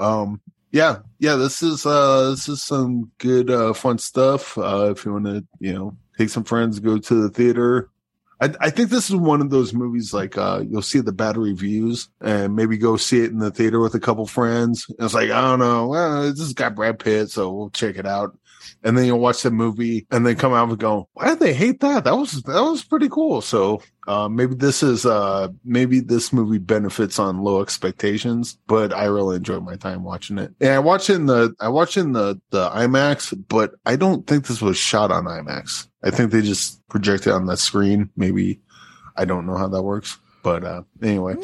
Um, 0.00 0.40
yeah, 0.70 0.98
yeah, 1.18 1.34
this 1.34 1.60
is, 1.60 1.84
uh, 1.84 2.30
this 2.30 2.48
is 2.48 2.62
some 2.62 3.10
good, 3.18 3.50
uh, 3.50 3.72
fun 3.72 3.98
stuff. 3.98 4.56
Uh, 4.56 4.92
if 4.92 5.04
you 5.04 5.12
want 5.12 5.24
to, 5.24 5.44
you 5.58 5.72
know, 5.74 5.96
take 6.16 6.28
some 6.28 6.44
friends, 6.44 6.78
go 6.78 6.98
to 6.98 7.14
the 7.20 7.30
theater. 7.30 7.90
I, 8.40 8.54
I 8.60 8.70
think 8.70 8.90
this 8.90 9.10
is 9.10 9.16
one 9.16 9.40
of 9.40 9.50
those 9.50 9.74
movies 9.74 10.14
like 10.14 10.38
uh 10.38 10.62
you'll 10.68 10.82
see 10.82 11.00
the 11.00 11.12
bad 11.12 11.36
reviews 11.36 12.08
and 12.20 12.54
maybe 12.54 12.78
go 12.78 12.96
see 12.96 13.20
it 13.20 13.30
in 13.30 13.38
the 13.38 13.50
theater 13.50 13.80
with 13.80 13.94
a 13.94 14.00
couple 14.00 14.26
friends. 14.26 14.86
And 14.88 15.04
it's 15.04 15.14
like, 15.14 15.30
I 15.30 15.40
don't 15.40 15.58
know, 15.58 15.88
well, 15.88 16.22
this 16.32 16.52
got 16.52 16.74
Brad 16.74 16.98
Pitt, 16.98 17.30
so 17.30 17.52
we'll 17.52 17.70
check 17.70 17.96
it 17.96 18.06
out. 18.06 18.36
And 18.82 18.96
then 18.96 19.04
you'll 19.04 19.18
watch 19.18 19.42
the 19.42 19.50
movie 19.50 20.06
and 20.10 20.26
then 20.26 20.36
come 20.36 20.52
out 20.54 20.68
and 20.68 20.78
go, 20.78 21.08
why 21.14 21.28
did 21.28 21.40
they 21.40 21.54
hate 21.54 21.80
that? 21.80 22.04
That 22.04 22.16
was 22.16 22.42
that 22.42 22.62
was 22.62 22.84
pretty 22.84 23.08
cool. 23.08 23.40
So 23.40 23.82
uh 24.06 24.28
maybe 24.28 24.54
this 24.54 24.82
is 24.82 25.04
uh 25.04 25.48
maybe 25.64 26.00
this 26.00 26.32
movie 26.32 26.58
benefits 26.58 27.18
on 27.18 27.42
low 27.42 27.60
expectations, 27.60 28.58
but 28.66 28.92
I 28.92 29.04
really 29.04 29.36
enjoyed 29.36 29.64
my 29.64 29.76
time 29.76 30.04
watching 30.04 30.38
it. 30.38 30.52
And 30.60 30.70
I 30.70 30.78
watched 30.78 31.10
in 31.10 31.26
the 31.26 31.54
I 31.60 31.68
watched 31.68 31.96
in 31.96 32.12
the 32.12 32.40
the 32.50 32.68
IMAX, 32.70 33.34
but 33.48 33.72
I 33.86 33.96
don't 33.96 34.26
think 34.26 34.46
this 34.46 34.62
was 34.62 34.76
shot 34.76 35.10
on 35.10 35.24
IMAX. 35.24 35.88
I 36.02 36.10
think 36.10 36.30
they 36.32 36.42
just 36.42 36.86
projected 36.88 37.32
on 37.32 37.46
the 37.46 37.56
screen. 37.56 38.10
Maybe 38.16 38.60
I 39.16 39.24
don't 39.24 39.46
know 39.46 39.56
how 39.56 39.68
that 39.68 39.82
works, 39.82 40.18
but 40.42 40.64
uh 40.64 40.82
anyway, 41.02 41.36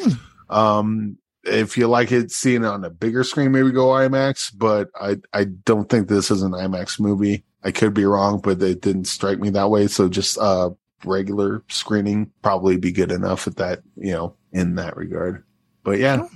um 0.49 1.17
if 1.45 1.77
you 1.77 1.87
like 1.87 2.11
it 2.11 2.31
seeing 2.31 2.63
it 2.63 2.67
on 2.67 2.83
a 2.83 2.89
bigger 2.89 3.23
screen, 3.23 3.51
maybe 3.51 3.71
go 3.71 3.87
IMAX, 3.87 4.51
but 4.55 4.89
I 4.99 5.17
I 5.33 5.45
don't 5.45 5.89
think 5.89 6.07
this 6.07 6.31
is 6.31 6.41
an 6.41 6.51
IMAX 6.51 6.99
movie. 6.99 7.43
I 7.63 7.71
could 7.71 7.93
be 7.93 8.05
wrong, 8.05 8.39
but 8.41 8.61
it 8.61 8.81
didn't 8.81 9.05
strike 9.05 9.39
me 9.39 9.49
that 9.51 9.69
way. 9.69 9.87
So 9.87 10.09
just 10.09 10.37
uh 10.37 10.71
regular 11.03 11.63
screening 11.69 12.31
probably 12.41 12.77
be 12.77 12.91
good 12.91 13.11
enough 13.11 13.47
at 13.47 13.57
that, 13.57 13.81
you 13.95 14.11
know, 14.11 14.35
in 14.51 14.75
that 14.75 14.97
regard. 14.97 15.43
But 15.83 15.99
yeah, 15.99 16.27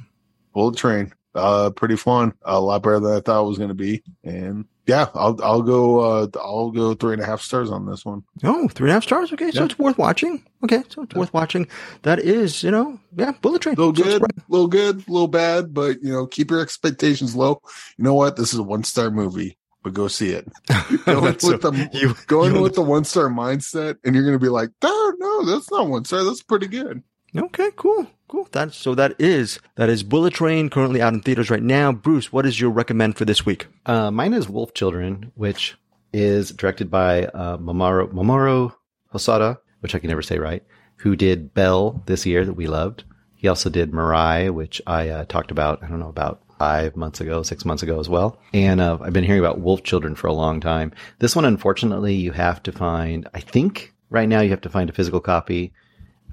Bullet 0.54 0.78
Train, 0.78 1.14
uh 1.36 1.72
pretty 1.72 1.96
fun. 1.96 2.34
A 2.44 2.60
lot 2.60 2.84
better 2.84 3.00
than 3.00 3.14
I 3.14 3.20
thought 3.20 3.44
it 3.44 3.48
was 3.48 3.58
gonna 3.58 3.74
be. 3.74 4.04
And 4.24 4.66
yeah, 4.90 5.08
I'll 5.14 5.38
I'll 5.44 5.62
go 5.62 6.00
uh 6.00 6.28
I'll 6.44 6.72
go 6.72 6.94
three 6.96 7.14
and 7.14 7.22
a 7.22 7.26
half 7.26 7.42
stars 7.42 7.70
on 7.72 7.86
this 7.86 8.04
one. 8.04 8.24
Oh, 8.44 8.68
three 8.68 8.86
and 8.88 8.92
a 8.92 8.94
half 8.96 9.04
stars. 9.04 9.32
Okay, 9.32 9.52
so 9.52 9.60
Yeah. 9.60 9.66
it's 9.66 9.78
worth 9.80 9.98
watching. 9.98 10.44
Okay, 10.64 10.82
so 10.90 11.04
it's 11.04 11.16
worth 11.16 11.34
watching. 11.34 11.68
That 12.02 12.20
is, 12.20 12.64
you 12.64 12.72
know, 12.72 13.00
yeah, 13.16 13.32
Bullet 13.42 13.62
Train. 13.62 13.76
little 13.76 13.96
So 13.96 14.04
good, 14.04 14.22
right. 14.22 14.32
little 14.50 14.68
good, 14.68 15.08
little 15.08 15.28
bad, 15.28 15.74
but 15.74 16.02
you 16.04 16.12
know, 16.12 16.26
keep 16.28 16.52
your 16.52 16.60
expectations 16.62 17.36
low. 17.36 17.62
You 17.98 18.04
know 18.04 18.14
what? 18.16 18.36
This 18.36 18.52
is 18.54 18.60
a 18.60 18.64
one 18.64 18.84
star 18.84 19.10
movie, 19.12 19.58
but 19.84 19.94
go 19.94 20.08
see 20.08 20.32
it. 20.32 20.48
Going 21.06 21.40
So 21.40 21.52
with 21.52 21.62
the 21.62 21.90
you- 21.94 22.16
go 22.28 22.44
in 22.44 22.56
you- 22.56 22.62
with 22.62 22.76
the 22.76 22.82
one 22.82 23.04
star 23.06 23.30
mindset, 23.30 23.98
and 24.04 24.16
you're 24.16 24.26
gonna 24.26 24.40
be 24.40 24.50
like, 24.50 24.70
no, 24.84 25.14
no, 25.18 25.46
that's 25.46 25.70
not 25.72 25.88
one 25.88 26.04
star. 26.06 26.24
That's 26.24 26.44
pretty 26.44 26.68
good. 26.68 27.04
Okay, 27.36 27.70
cool, 27.76 28.08
cool. 28.28 28.48
That 28.52 28.74
so 28.74 28.96
that 28.96 29.16
is 29.20 29.60
that 29.76 29.90
is 29.90 30.04
Bullet 30.04 30.34
Train 30.34 30.70
currently 30.70 31.02
out 31.02 31.14
in 31.14 31.22
theaters 31.22 31.50
right 31.50 31.62
now. 31.62 31.92
Bruce, 31.92 32.34
what 32.34 32.46
is 32.46 32.60
your 32.60 32.72
recommend 32.72 33.18
for 33.18 33.26
this 33.26 33.46
week? 33.46 33.68
Uh, 33.86 34.10
mine 34.10 34.34
is 34.34 34.50
Wolf 34.50 34.74
Children, 34.74 35.32
which 35.36 35.78
is 36.12 36.52
directed 36.52 36.90
by 36.90 37.26
uh, 37.26 37.58
Mamoru, 37.58 38.12
Mamoru 38.12 38.74
Hosoda, 39.14 39.58
which 39.82 39.94
I 39.94 40.00
can 40.00 40.10
never 40.10 40.22
say 40.22 40.40
right, 40.40 40.64
who 40.98 41.16
did 41.16 41.54
Belle 41.54 42.02
this 42.08 42.26
year 42.26 42.46
that 42.46 42.54
we 42.54 42.68
loved. 42.68 43.04
He 43.36 43.48
also 43.48 43.70
did 43.70 43.92
Mirai, 43.92 44.52
which 44.52 44.82
I 44.86 45.10
uh, 45.10 45.26
talked 45.26 45.52
about, 45.52 45.84
I 45.84 45.88
don't 45.88 46.00
know, 46.00 46.10
about 46.10 46.42
five 46.58 46.98
months 46.98 47.22
ago, 47.22 47.42
six 47.42 47.64
months 47.64 47.84
ago 47.84 48.00
as 48.00 48.10
well. 48.10 48.38
And 48.54 48.82
uh, 48.82 48.98
I've 49.02 49.14
been 49.14 49.24
hearing 49.24 49.40
about 49.40 49.62
Wolf 49.62 49.84
Children 49.84 50.16
for 50.16 50.28
a 50.28 50.34
long 50.34 50.60
time. 50.60 50.92
This 51.20 51.36
one, 51.36 51.46
unfortunately, 51.46 52.16
you 52.16 52.34
have 52.34 52.62
to 52.64 52.74
find, 52.74 53.30
I 53.34 53.40
think 53.40 53.94
right 54.10 54.28
now 54.28 54.42
you 54.42 54.50
have 54.50 54.62
to 54.62 54.70
find 54.70 54.90
a 54.90 54.94
physical 54.94 55.22
copy. 55.22 55.72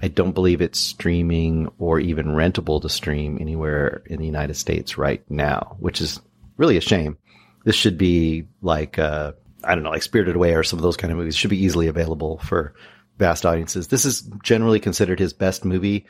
I 0.01 0.07
don't 0.09 0.33
believe 0.33 0.61
it's 0.61 0.79
streaming 0.79 1.69
or 1.79 1.99
even 1.99 2.27
rentable 2.27 2.81
to 2.81 2.89
stream 2.89 3.37
anywhere 3.41 4.03
in 4.05 4.19
the 4.19 4.25
United 4.25 4.53
States 4.55 4.97
right 4.97 5.23
now, 5.29 5.75
which 5.79 6.01
is 6.01 6.19
really 6.57 6.77
a 6.77 6.81
shame. 6.81 7.17
This 7.65 7.75
should 7.75 7.97
be 7.97 8.47
like, 8.61 8.99
uh, 8.99 9.33
I 9.63 9.73
don't 9.75 9.83
know, 9.83 9.89
like 9.89 10.03
Spirited 10.03 10.35
Away 10.35 10.53
or 10.53 10.63
some 10.63 10.77
of 10.79 10.83
those 10.83 10.97
kind 10.97 11.11
of 11.11 11.17
movies 11.17 11.35
should 11.35 11.49
be 11.49 11.63
easily 11.63 11.87
available 11.87 12.37
for 12.37 12.73
vast 13.17 13.45
audiences. 13.45 13.87
This 13.87 14.05
is 14.05 14.21
generally 14.43 14.79
considered 14.79 15.19
his 15.19 15.33
best 15.33 15.65
movie. 15.65 16.05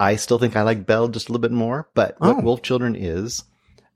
I 0.00 0.16
still 0.16 0.38
think 0.38 0.56
I 0.56 0.62
like 0.62 0.86
Belle 0.86 1.08
just 1.08 1.28
a 1.28 1.32
little 1.32 1.42
bit 1.42 1.52
more, 1.52 1.88
but 1.94 2.16
Oh. 2.20 2.32
what 2.34 2.44
Wolf 2.44 2.62
Children 2.62 2.96
is, 2.96 3.44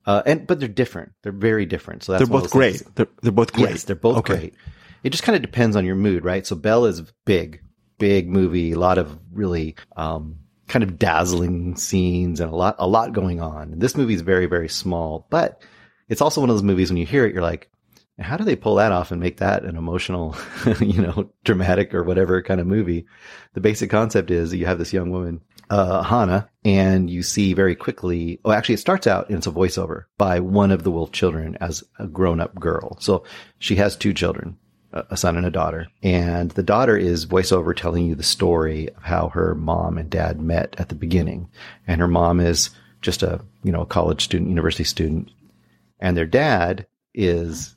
uh, 0.05 0.21
and, 0.25 0.45
but 0.47 0.59
they're 0.59 0.67
different. 0.69 1.13
They're 1.23 1.31
very 1.31 1.65
different. 1.65 2.03
So 2.03 2.11
that's 2.13 2.27
They're 2.29 2.39
both 2.39 2.51
great. 2.51 2.83
They're, 2.95 3.07
they're 3.21 3.31
both 3.31 3.53
great. 3.53 3.69
Yes, 3.71 3.83
they're 3.83 3.95
both 3.95 4.17
Okay. 4.17 4.35
great. 4.35 4.53
It 5.03 5.09
just 5.09 5.23
kind 5.23 5.35
of 5.35 5.41
depends 5.41 5.75
on 5.75 5.85
your 5.85 5.95
mood, 5.95 6.23
right? 6.23 6.45
So 6.45 6.55
Belle 6.55 6.85
is 6.85 7.01
big, 7.25 7.61
big 8.01 8.27
movie, 8.27 8.71
a 8.71 8.79
lot 8.79 8.97
of 8.97 9.15
really 9.31 9.75
um, 9.95 10.37
kind 10.67 10.81
of 10.81 10.97
dazzling 10.97 11.75
scenes 11.75 12.39
and 12.39 12.51
a 12.51 12.55
lot, 12.55 12.75
a 12.79 12.87
lot 12.87 13.13
going 13.13 13.39
on. 13.39 13.77
This 13.77 13.95
movie 13.95 14.15
is 14.15 14.21
very, 14.21 14.47
very 14.47 14.67
small, 14.67 15.27
but 15.29 15.61
it's 16.09 16.19
also 16.19 16.41
one 16.41 16.49
of 16.49 16.55
those 16.55 16.63
movies 16.63 16.89
when 16.89 16.97
you 16.97 17.05
hear 17.05 17.27
it, 17.27 17.33
you're 17.33 17.43
like, 17.43 17.69
how 18.17 18.37
do 18.37 18.43
they 18.43 18.55
pull 18.55 18.75
that 18.75 18.91
off 18.91 19.11
and 19.11 19.21
make 19.21 19.37
that 19.37 19.63
an 19.65 19.77
emotional, 19.77 20.35
you 20.79 20.99
know, 20.99 21.31
dramatic 21.43 21.93
or 21.93 22.03
whatever 22.03 22.41
kind 22.41 22.59
of 22.59 22.65
movie? 22.65 23.05
The 23.53 23.61
basic 23.61 23.91
concept 23.91 24.31
is 24.31 24.51
you 24.51 24.65
have 24.65 24.79
this 24.79 24.93
young 24.93 25.11
woman, 25.11 25.41
uh, 25.69 26.01
Hannah, 26.01 26.49
and 26.65 27.07
you 27.07 27.21
see 27.21 27.53
very 27.53 27.75
quickly, 27.75 28.39
oh, 28.43 28.51
actually 28.51 28.75
it 28.75 28.79
starts 28.79 29.05
out 29.05 29.29
and 29.29 29.37
it's 29.37 29.47
a 29.47 29.51
voiceover 29.51 30.05
by 30.17 30.39
one 30.39 30.71
of 30.71 30.83
the 30.83 30.91
wolf 30.91 31.11
children 31.11 31.55
as 31.61 31.83
a 31.99 32.07
grown 32.07 32.39
up 32.39 32.55
girl. 32.55 32.97
So 32.99 33.25
she 33.59 33.75
has 33.75 33.95
two 33.95 34.13
children 34.13 34.57
a 34.93 35.17
son 35.17 35.37
and 35.37 35.45
a 35.45 35.51
daughter. 35.51 35.87
And 36.03 36.51
the 36.51 36.63
daughter 36.63 36.97
is 36.97 37.25
voiceover 37.25 37.75
telling 37.75 38.05
you 38.05 38.15
the 38.15 38.23
story 38.23 38.89
of 38.89 39.03
how 39.03 39.29
her 39.29 39.55
mom 39.55 39.97
and 39.97 40.09
dad 40.09 40.41
met 40.41 40.75
at 40.77 40.89
the 40.89 40.95
beginning. 40.95 41.49
And 41.87 42.01
her 42.01 42.07
mom 42.07 42.39
is 42.39 42.69
just 43.01 43.23
a, 43.23 43.41
you 43.63 43.71
know, 43.71 43.81
a 43.81 43.85
college 43.85 44.23
student, 44.23 44.49
university 44.49 44.83
student. 44.83 45.31
And 45.99 46.17
their 46.17 46.25
dad 46.25 46.87
is 47.13 47.75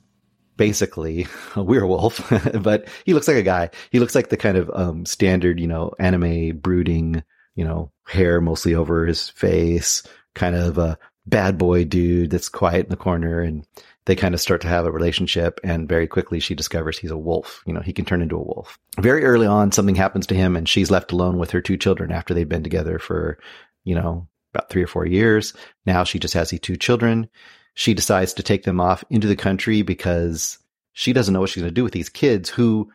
basically 0.57 1.27
a 1.55 1.63
werewolf, 1.63 2.31
but 2.61 2.87
he 3.05 3.13
looks 3.13 3.27
like 3.27 3.37
a 3.37 3.43
guy. 3.43 3.69
He 3.91 3.99
looks 3.99 4.15
like 4.15 4.29
the 4.29 4.37
kind 4.37 4.57
of 4.57 4.69
um, 4.73 5.05
standard, 5.05 5.59
you 5.59 5.67
know, 5.67 5.93
anime 5.99 6.57
brooding, 6.57 7.23
you 7.55 7.65
know, 7.65 7.91
hair 8.05 8.41
mostly 8.41 8.75
over 8.75 9.05
his 9.05 9.29
face, 9.29 10.03
kind 10.33 10.55
of 10.55 10.77
a 10.77 10.97
bad 11.25 11.57
boy 11.57 11.85
dude 11.85 12.29
that's 12.29 12.49
quiet 12.49 12.85
in 12.85 12.89
the 12.89 12.97
corner. 12.97 13.41
And 13.41 13.65
they 14.05 14.15
kind 14.15 14.33
of 14.33 14.41
start 14.41 14.61
to 14.61 14.67
have 14.67 14.85
a 14.85 14.91
relationship. 14.91 15.59
And 15.63 15.89
very 15.89 16.07
quickly 16.07 16.39
she 16.39 16.55
discovers 16.55 16.97
he's 16.97 17.11
a 17.11 17.17
wolf. 17.17 17.63
You 17.65 17.73
know, 17.73 17.81
he 17.81 17.93
can 17.93 18.05
turn 18.05 18.21
into 18.21 18.35
a 18.35 18.43
wolf. 18.43 18.77
Very 18.99 19.23
early 19.23 19.47
on, 19.47 19.71
something 19.71 19.95
happens 19.95 20.27
to 20.27 20.35
him 20.35 20.55
and 20.55 20.69
she's 20.69 20.91
left 20.91 21.11
alone 21.11 21.37
with 21.37 21.51
her 21.51 21.61
two 21.61 21.77
children 21.77 22.11
after 22.11 22.33
they've 22.33 22.47
been 22.47 22.63
together 22.63 22.99
for, 22.99 23.39
you 23.83 23.95
know, 23.95 24.27
about 24.53 24.69
three 24.69 24.83
or 24.83 24.87
four 24.87 25.05
years. 25.05 25.53
Now 25.85 26.03
she 26.03 26.19
just 26.19 26.33
has 26.33 26.49
these 26.49 26.59
two 26.59 26.77
children 26.77 27.29
she 27.75 27.93
decides 27.93 28.33
to 28.33 28.43
take 28.43 28.63
them 28.63 28.81
off 28.81 29.03
into 29.09 29.27
the 29.27 29.35
country 29.35 29.83
because 29.83 30.57
she 30.93 31.13
doesn't 31.13 31.33
know 31.33 31.41
what 31.41 31.49
she's 31.49 31.61
going 31.61 31.69
to 31.69 31.75
do 31.75 31.83
with 31.83 31.93
these 31.93 32.09
kids 32.09 32.49
who, 32.49 32.89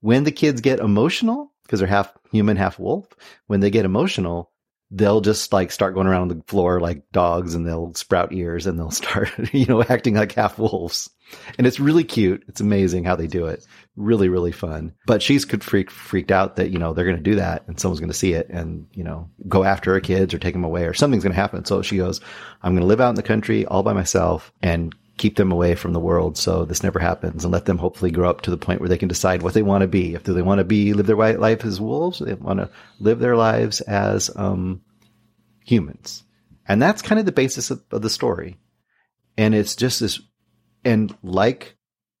when 0.00 0.24
the 0.24 0.30
kids 0.30 0.60
get 0.60 0.78
emotional, 0.78 1.52
because 1.64 1.80
they're 1.80 1.88
half 1.88 2.12
human, 2.30 2.56
half 2.56 2.78
wolf, 2.78 3.08
when 3.46 3.60
they 3.60 3.70
get 3.70 3.86
emotional, 3.86 4.49
they'll 4.90 5.20
just 5.20 5.52
like 5.52 5.70
start 5.70 5.94
going 5.94 6.06
around 6.06 6.28
the 6.28 6.42
floor 6.46 6.80
like 6.80 7.10
dogs 7.12 7.54
and 7.54 7.66
they'll 7.66 7.94
sprout 7.94 8.32
ears 8.32 8.66
and 8.66 8.78
they'll 8.78 8.90
start, 8.90 9.30
you 9.52 9.66
know, 9.66 9.82
acting 9.82 10.14
like 10.14 10.32
half 10.32 10.58
wolves. 10.58 11.10
And 11.58 11.66
it's 11.66 11.78
really 11.78 12.02
cute. 12.02 12.42
It's 12.48 12.60
amazing 12.60 13.04
how 13.04 13.14
they 13.14 13.28
do 13.28 13.46
it. 13.46 13.64
Really, 13.94 14.28
really 14.28 14.50
fun. 14.50 14.92
But 15.06 15.22
she's 15.22 15.44
could 15.44 15.62
freak, 15.62 15.88
freaked 15.88 16.32
out 16.32 16.56
that, 16.56 16.70
you 16.70 16.78
know, 16.78 16.92
they're 16.92 17.04
going 17.04 17.16
to 17.16 17.22
do 17.22 17.36
that 17.36 17.62
and 17.68 17.78
someone's 17.78 18.00
going 18.00 18.10
to 18.10 18.18
see 18.18 18.32
it 18.32 18.48
and, 18.48 18.86
you 18.92 19.04
know, 19.04 19.30
go 19.46 19.62
after 19.62 19.92
her 19.92 20.00
kids 20.00 20.34
or 20.34 20.38
take 20.38 20.54
them 20.54 20.64
away 20.64 20.86
or 20.86 20.94
something's 20.94 21.22
going 21.22 21.34
to 21.34 21.40
happen. 21.40 21.64
So 21.64 21.82
she 21.82 21.96
goes, 21.96 22.20
I'm 22.62 22.72
going 22.72 22.82
to 22.82 22.88
live 22.88 23.00
out 23.00 23.10
in 23.10 23.14
the 23.14 23.22
country 23.22 23.64
all 23.64 23.84
by 23.84 23.92
myself 23.92 24.52
and 24.60 24.92
keep 25.20 25.36
them 25.36 25.52
away 25.52 25.74
from 25.74 25.92
the 25.92 26.00
world 26.00 26.38
so 26.38 26.64
this 26.64 26.82
never 26.82 26.98
happens 26.98 27.44
and 27.44 27.52
let 27.52 27.66
them 27.66 27.76
hopefully 27.76 28.10
grow 28.10 28.30
up 28.30 28.40
to 28.40 28.50
the 28.50 28.56
point 28.56 28.80
where 28.80 28.88
they 28.88 28.96
can 28.96 29.08
decide 29.08 29.42
what 29.42 29.52
they 29.52 29.60
want 29.60 29.82
to 29.82 29.86
be. 29.86 30.14
If 30.14 30.24
do 30.24 30.32
they 30.32 30.40
want 30.40 30.60
to 30.60 30.64
be, 30.64 30.94
live 30.94 31.06
their 31.06 31.16
life 31.16 31.62
as 31.62 31.78
wolves, 31.78 32.20
they 32.20 32.32
want 32.32 32.58
to 32.58 32.70
live 32.98 33.18
their 33.18 33.36
lives 33.36 33.82
as, 33.82 34.34
um, 34.34 34.80
humans. 35.62 36.24
And 36.66 36.80
that's 36.80 37.02
kind 37.02 37.18
of 37.18 37.26
the 37.26 37.32
basis 37.32 37.70
of, 37.70 37.82
of 37.90 38.00
the 38.00 38.08
story. 38.08 38.56
And 39.36 39.54
it's 39.54 39.76
just 39.76 40.00
this, 40.00 40.22
and 40.86 41.14
like 41.22 41.76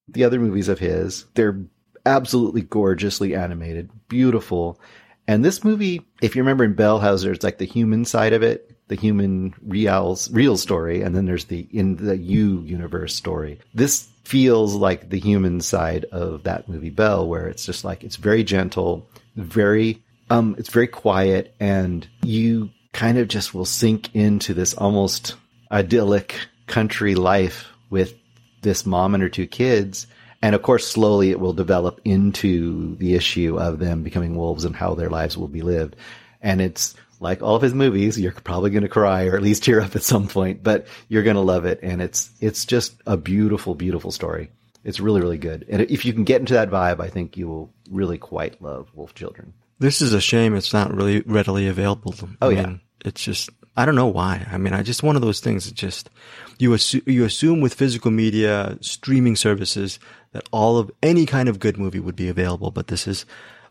the 0.06 0.24
other 0.24 0.38
movies 0.38 0.68
of 0.68 0.78
his, 0.78 1.24
they're 1.34 1.64
absolutely 2.04 2.60
gorgeously 2.60 3.34
animated, 3.34 3.90
beautiful. 4.08 4.78
And 5.26 5.42
this 5.42 5.64
movie, 5.64 6.02
if 6.20 6.36
you 6.36 6.42
remember 6.42 6.64
in 6.64 6.74
Bellhauser, 6.74 7.34
it's 7.34 7.44
like 7.44 7.56
the 7.56 7.64
human 7.64 8.04
side 8.04 8.34
of 8.34 8.42
it, 8.42 8.76
the 8.90 8.96
human 8.96 9.54
real 9.64 10.18
real 10.32 10.56
story, 10.56 11.00
and 11.00 11.14
then 11.14 11.24
there's 11.24 11.44
the 11.44 11.66
in 11.72 11.96
the 11.96 12.16
you 12.16 12.60
universe 12.62 13.14
story. 13.14 13.60
This 13.72 14.08
feels 14.24 14.74
like 14.74 15.08
the 15.08 15.18
human 15.18 15.60
side 15.60 16.04
of 16.06 16.42
that 16.42 16.68
movie 16.68 16.90
Belle, 16.90 17.26
where 17.26 17.46
it's 17.46 17.64
just 17.64 17.84
like 17.84 18.02
it's 18.02 18.16
very 18.16 18.42
gentle, 18.42 19.08
very 19.36 20.02
um, 20.28 20.56
it's 20.58 20.70
very 20.70 20.88
quiet, 20.88 21.54
and 21.60 22.06
you 22.22 22.70
kind 22.92 23.16
of 23.16 23.28
just 23.28 23.54
will 23.54 23.64
sink 23.64 24.12
into 24.12 24.54
this 24.54 24.74
almost 24.74 25.36
idyllic 25.70 26.34
country 26.66 27.14
life 27.14 27.68
with 27.90 28.14
this 28.62 28.84
mom 28.84 29.14
and 29.14 29.22
her 29.22 29.28
two 29.28 29.46
kids. 29.46 30.08
And 30.42 30.56
of 30.56 30.62
course, 30.62 30.86
slowly 30.86 31.30
it 31.30 31.38
will 31.38 31.52
develop 31.52 32.00
into 32.04 32.96
the 32.96 33.14
issue 33.14 33.56
of 33.56 33.78
them 33.78 34.02
becoming 34.02 34.34
wolves 34.34 34.64
and 34.64 34.74
how 34.74 34.94
their 34.94 35.10
lives 35.10 35.36
will 35.36 35.48
be 35.48 35.62
lived. 35.62 35.94
And 36.42 36.60
it's 36.60 36.96
like 37.20 37.42
all 37.42 37.54
of 37.54 37.62
his 37.62 37.74
movies, 37.74 38.18
you're 38.18 38.32
probably 38.32 38.70
going 38.70 38.82
to 38.82 38.88
cry 38.88 39.26
or 39.26 39.36
at 39.36 39.42
least 39.42 39.62
tear 39.62 39.80
up 39.80 39.94
at 39.94 40.02
some 40.02 40.26
point, 40.26 40.62
but 40.62 40.86
you're 41.08 41.22
going 41.22 41.36
to 41.36 41.42
love 41.42 41.66
it. 41.66 41.80
And 41.82 42.02
it's, 42.02 42.30
it's 42.40 42.64
just 42.64 42.94
a 43.06 43.16
beautiful, 43.16 43.74
beautiful 43.74 44.10
story. 44.10 44.50
It's 44.82 45.00
really, 45.00 45.20
really 45.20 45.38
good. 45.38 45.66
And 45.68 45.82
if 45.82 46.04
you 46.04 46.12
can 46.12 46.24
get 46.24 46.40
into 46.40 46.54
that 46.54 46.70
vibe, 46.70 47.00
I 47.00 47.08
think 47.08 47.36
you 47.36 47.46
will 47.46 47.72
really 47.90 48.18
quite 48.18 48.62
love 48.62 48.88
Wolf 48.94 49.14
Children. 49.14 49.52
This 49.78 50.00
is 50.00 50.12
a 50.12 50.20
shame 50.20 50.54
it's 50.54 50.72
not 50.72 50.94
really 50.94 51.20
readily 51.20 51.66
available. 51.66 52.14
Oh, 52.40 52.48
I 52.48 52.52
yeah. 52.52 52.66
mean, 52.66 52.80
it's 53.04 53.22
just 53.22 53.50
I 53.76 53.86
don't 53.86 53.94
know 53.94 54.08
why. 54.08 54.46
I 54.50 54.58
mean, 54.58 54.74
I 54.74 54.82
just 54.82 55.02
one 55.02 55.16
of 55.16 55.22
those 55.22 55.40
things. 55.40 55.66
It 55.66 55.74
just 55.74 56.10
you 56.58 56.76
you 57.06 57.24
assume 57.24 57.60
with 57.60 57.74
physical 57.74 58.10
media 58.10 58.76
streaming 58.80 59.36
services 59.36 59.98
that 60.32 60.46
all 60.52 60.78
of 60.78 60.90
any 61.02 61.24
kind 61.24 61.48
of 61.48 61.58
good 61.58 61.78
movie 61.78 62.00
would 62.00 62.16
be 62.16 62.28
available, 62.28 62.70
but 62.70 62.88
this 62.88 63.06
is 63.06 63.24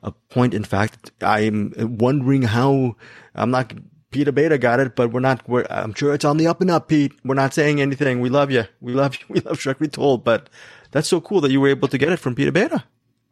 a 0.04 0.12
point. 0.12 0.54
In 0.54 0.64
fact, 0.64 1.12
I'm 1.22 1.74
wondering 1.78 2.44
how 2.44 2.96
I'm 3.36 3.52
not. 3.52 3.74
Peter 4.12 4.32
Beta 4.32 4.58
got 4.58 4.80
it, 4.80 4.96
but 4.96 5.12
we're 5.12 5.20
not. 5.20 5.48
We're, 5.48 5.66
I'm 5.70 5.94
sure 5.94 6.14
it's 6.14 6.26
on 6.26 6.38
the 6.38 6.48
up 6.48 6.62
and 6.62 6.72
up, 6.72 6.88
Pete. 6.88 7.14
We're 7.24 7.36
not 7.36 7.54
saying 7.54 7.80
anything. 7.80 8.22
We 8.22 8.30
love 8.30 8.52
you. 8.52 8.66
We 8.82 8.94
love 8.94 9.16
you. 9.16 9.26
We 9.30 9.40
love 9.42 9.58
Shrek 9.58 9.80
Retold, 9.80 10.24
but 10.24 10.50
that's 10.92 11.08
so 11.08 11.22
cool 11.22 11.42
that 11.42 11.52
you 11.52 11.62
were 11.62 11.68
able 11.68 11.88
to 11.88 11.98
get 11.98 12.12
it 12.12 12.18
from 12.18 12.36
Peter 12.36 12.52
Beta. 12.52 12.84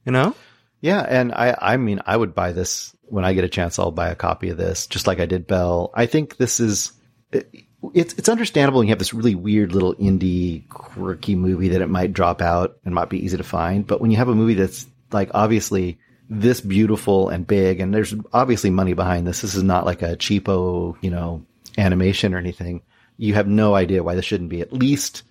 You 0.05 0.11
know? 0.11 0.35
Yeah, 0.81 1.01
and 1.01 1.33
I 1.33 1.57
I 1.59 1.77
mean 1.77 2.01
I 2.05 2.15
would 2.15 2.35
buy 2.35 2.51
this 2.51 2.95
when 3.03 3.25
I 3.25 3.33
get 3.33 3.43
a 3.43 3.49
chance. 3.49 3.79
I'll 3.79 3.91
buy 3.91 4.09
a 4.09 4.15
copy 4.15 4.49
of 4.49 4.57
this, 4.57 4.87
just 4.87 5.07
like 5.07 5.19
I 5.19 5.25
did 5.25 5.47
Belle. 5.47 5.91
I 5.93 6.05
think 6.05 6.37
this 6.37 6.59
is 6.59 6.91
it, 7.31 7.49
it's 7.93 8.13
it's 8.13 8.29
understandable. 8.29 8.83
You 8.83 8.89
have 8.89 8.99
this 8.99 9.13
really 9.13 9.35
weird 9.35 9.73
little 9.73 9.95
indie 9.95 10.67
quirky 10.69 11.35
movie 11.35 11.69
that 11.69 11.81
it 11.81 11.89
might 11.89 12.13
drop 12.13 12.41
out 12.41 12.77
and 12.85 12.93
might 12.93 13.09
be 13.09 13.23
easy 13.23 13.37
to 13.37 13.43
find, 13.43 13.87
but 13.87 14.01
when 14.01 14.11
you 14.11 14.17
have 14.17 14.29
a 14.29 14.35
movie 14.35 14.53
that's 14.53 14.85
like 15.11 15.31
obviously 15.33 15.99
this 16.29 16.61
beautiful 16.61 17.29
and 17.29 17.47
big, 17.47 17.79
and 17.79 17.93
there's 17.93 18.13
obviously 18.33 18.69
money 18.69 18.93
behind 18.93 19.27
this. 19.27 19.41
This 19.41 19.55
is 19.55 19.63
not 19.63 19.85
like 19.85 20.01
a 20.01 20.17
cheapo, 20.17 20.97
you 21.01 21.09
know, 21.09 21.45
animation 21.77 22.33
or 22.33 22.37
anything. 22.37 22.81
You 23.17 23.33
have 23.35 23.47
no 23.47 23.75
idea 23.75 24.03
why 24.03 24.15
this 24.15 24.25
shouldn't 24.25 24.49
be 24.49 24.61
at 24.61 24.73
least. 24.73 25.23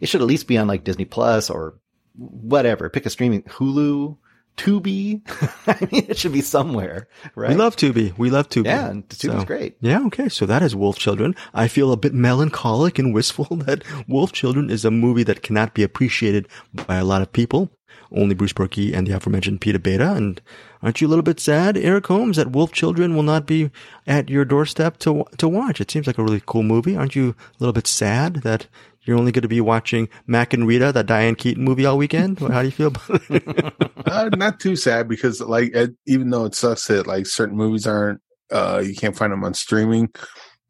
It 0.00 0.08
should 0.08 0.20
at 0.20 0.26
least 0.26 0.48
be 0.48 0.58
on 0.58 0.66
like 0.66 0.84
Disney 0.84 1.04
Plus 1.04 1.48
or 1.48 1.74
whatever. 2.16 2.88
Pick 2.88 3.06
a 3.06 3.10
streaming 3.10 3.42
Hulu, 3.44 4.16
Tubi. 4.56 5.22
I 5.66 5.88
mean, 5.92 6.06
it 6.08 6.18
should 6.18 6.32
be 6.32 6.40
somewhere, 6.42 7.08
right? 7.34 7.50
We 7.50 7.54
love 7.54 7.76
Tubi. 7.76 8.16
We 8.18 8.30
love 8.30 8.48
Tubi. 8.48 8.66
Yeah, 8.66 8.90
and 8.90 9.08
Tubi's 9.08 9.44
great. 9.44 9.76
Yeah, 9.80 10.04
okay. 10.06 10.28
So 10.28 10.44
that 10.46 10.62
is 10.62 10.76
Wolf 10.76 10.98
Children. 10.98 11.34
I 11.54 11.68
feel 11.68 11.92
a 11.92 11.96
bit 11.96 12.14
melancholic 12.14 12.98
and 12.98 13.14
wistful 13.14 13.44
that 13.66 13.84
Wolf 14.08 14.32
Children 14.32 14.70
is 14.70 14.84
a 14.84 14.90
movie 14.90 15.24
that 15.24 15.42
cannot 15.42 15.74
be 15.74 15.82
appreciated 15.82 16.48
by 16.74 16.96
a 16.96 17.04
lot 17.04 17.22
of 17.22 17.32
people. 17.32 17.70
Only 18.14 18.34
Bruce 18.34 18.52
Purkey 18.52 18.94
and 18.94 19.06
the 19.06 19.16
aforementioned 19.16 19.60
Peter 19.60 19.78
Beta. 19.78 20.12
And 20.12 20.40
aren't 20.82 21.00
you 21.00 21.06
a 21.06 21.10
little 21.10 21.22
bit 21.22 21.40
sad, 21.40 21.76
Eric 21.76 22.06
Holmes, 22.06 22.36
that 22.36 22.52
Wolf 22.52 22.72
Children 22.72 23.14
will 23.14 23.22
not 23.22 23.46
be 23.46 23.70
at 24.06 24.28
your 24.28 24.44
doorstep 24.44 24.98
to 24.98 25.24
to 25.38 25.48
watch? 25.48 25.80
It 25.80 25.90
seems 25.90 26.06
like 26.06 26.18
a 26.18 26.22
really 26.22 26.42
cool 26.44 26.62
movie. 26.62 26.96
Aren't 26.96 27.16
you 27.16 27.30
a 27.30 27.56
little 27.58 27.72
bit 27.72 27.86
sad 27.86 28.36
that 28.36 28.66
you're 29.02 29.18
only 29.18 29.32
going 29.32 29.42
to 29.42 29.48
be 29.48 29.60
watching 29.60 30.08
Mac 30.26 30.52
and 30.52 30.66
Rita, 30.66 30.92
that 30.92 31.06
Diane 31.06 31.34
Keaton 31.34 31.64
movie 31.64 31.86
all 31.86 31.98
weekend? 31.98 32.38
How 32.38 32.62
do 32.62 32.68
you 32.68 32.72
feel 32.72 32.88
about 32.88 33.22
it? 33.30 33.74
uh, 34.06 34.28
not 34.36 34.60
too 34.60 34.76
sad 34.76 35.08
because 35.08 35.40
like 35.40 35.74
even 36.06 36.30
though 36.30 36.44
it 36.44 36.54
sucks 36.54 36.86
that 36.86 37.06
like 37.06 37.26
certain 37.26 37.56
movies 37.56 37.86
aren't 37.86 38.20
uh 38.50 38.82
you 38.84 38.94
can't 38.94 39.16
find 39.16 39.32
them 39.32 39.44
on 39.44 39.54
streaming 39.54 40.12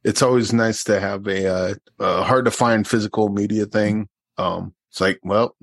it's 0.05 0.22
always 0.22 0.53
nice 0.53 0.84
to 0.84 1.01
have 1.01 1.26
a 1.26 1.76
uh 1.99 2.22
hard 2.22 2.45
to 2.45 2.51
find 2.51 2.86
physical 2.86 3.28
media 3.28 3.66
thing 3.66 4.09
um 4.38 4.72
it's 4.90 5.01
like 5.01 5.18
well 5.22 5.57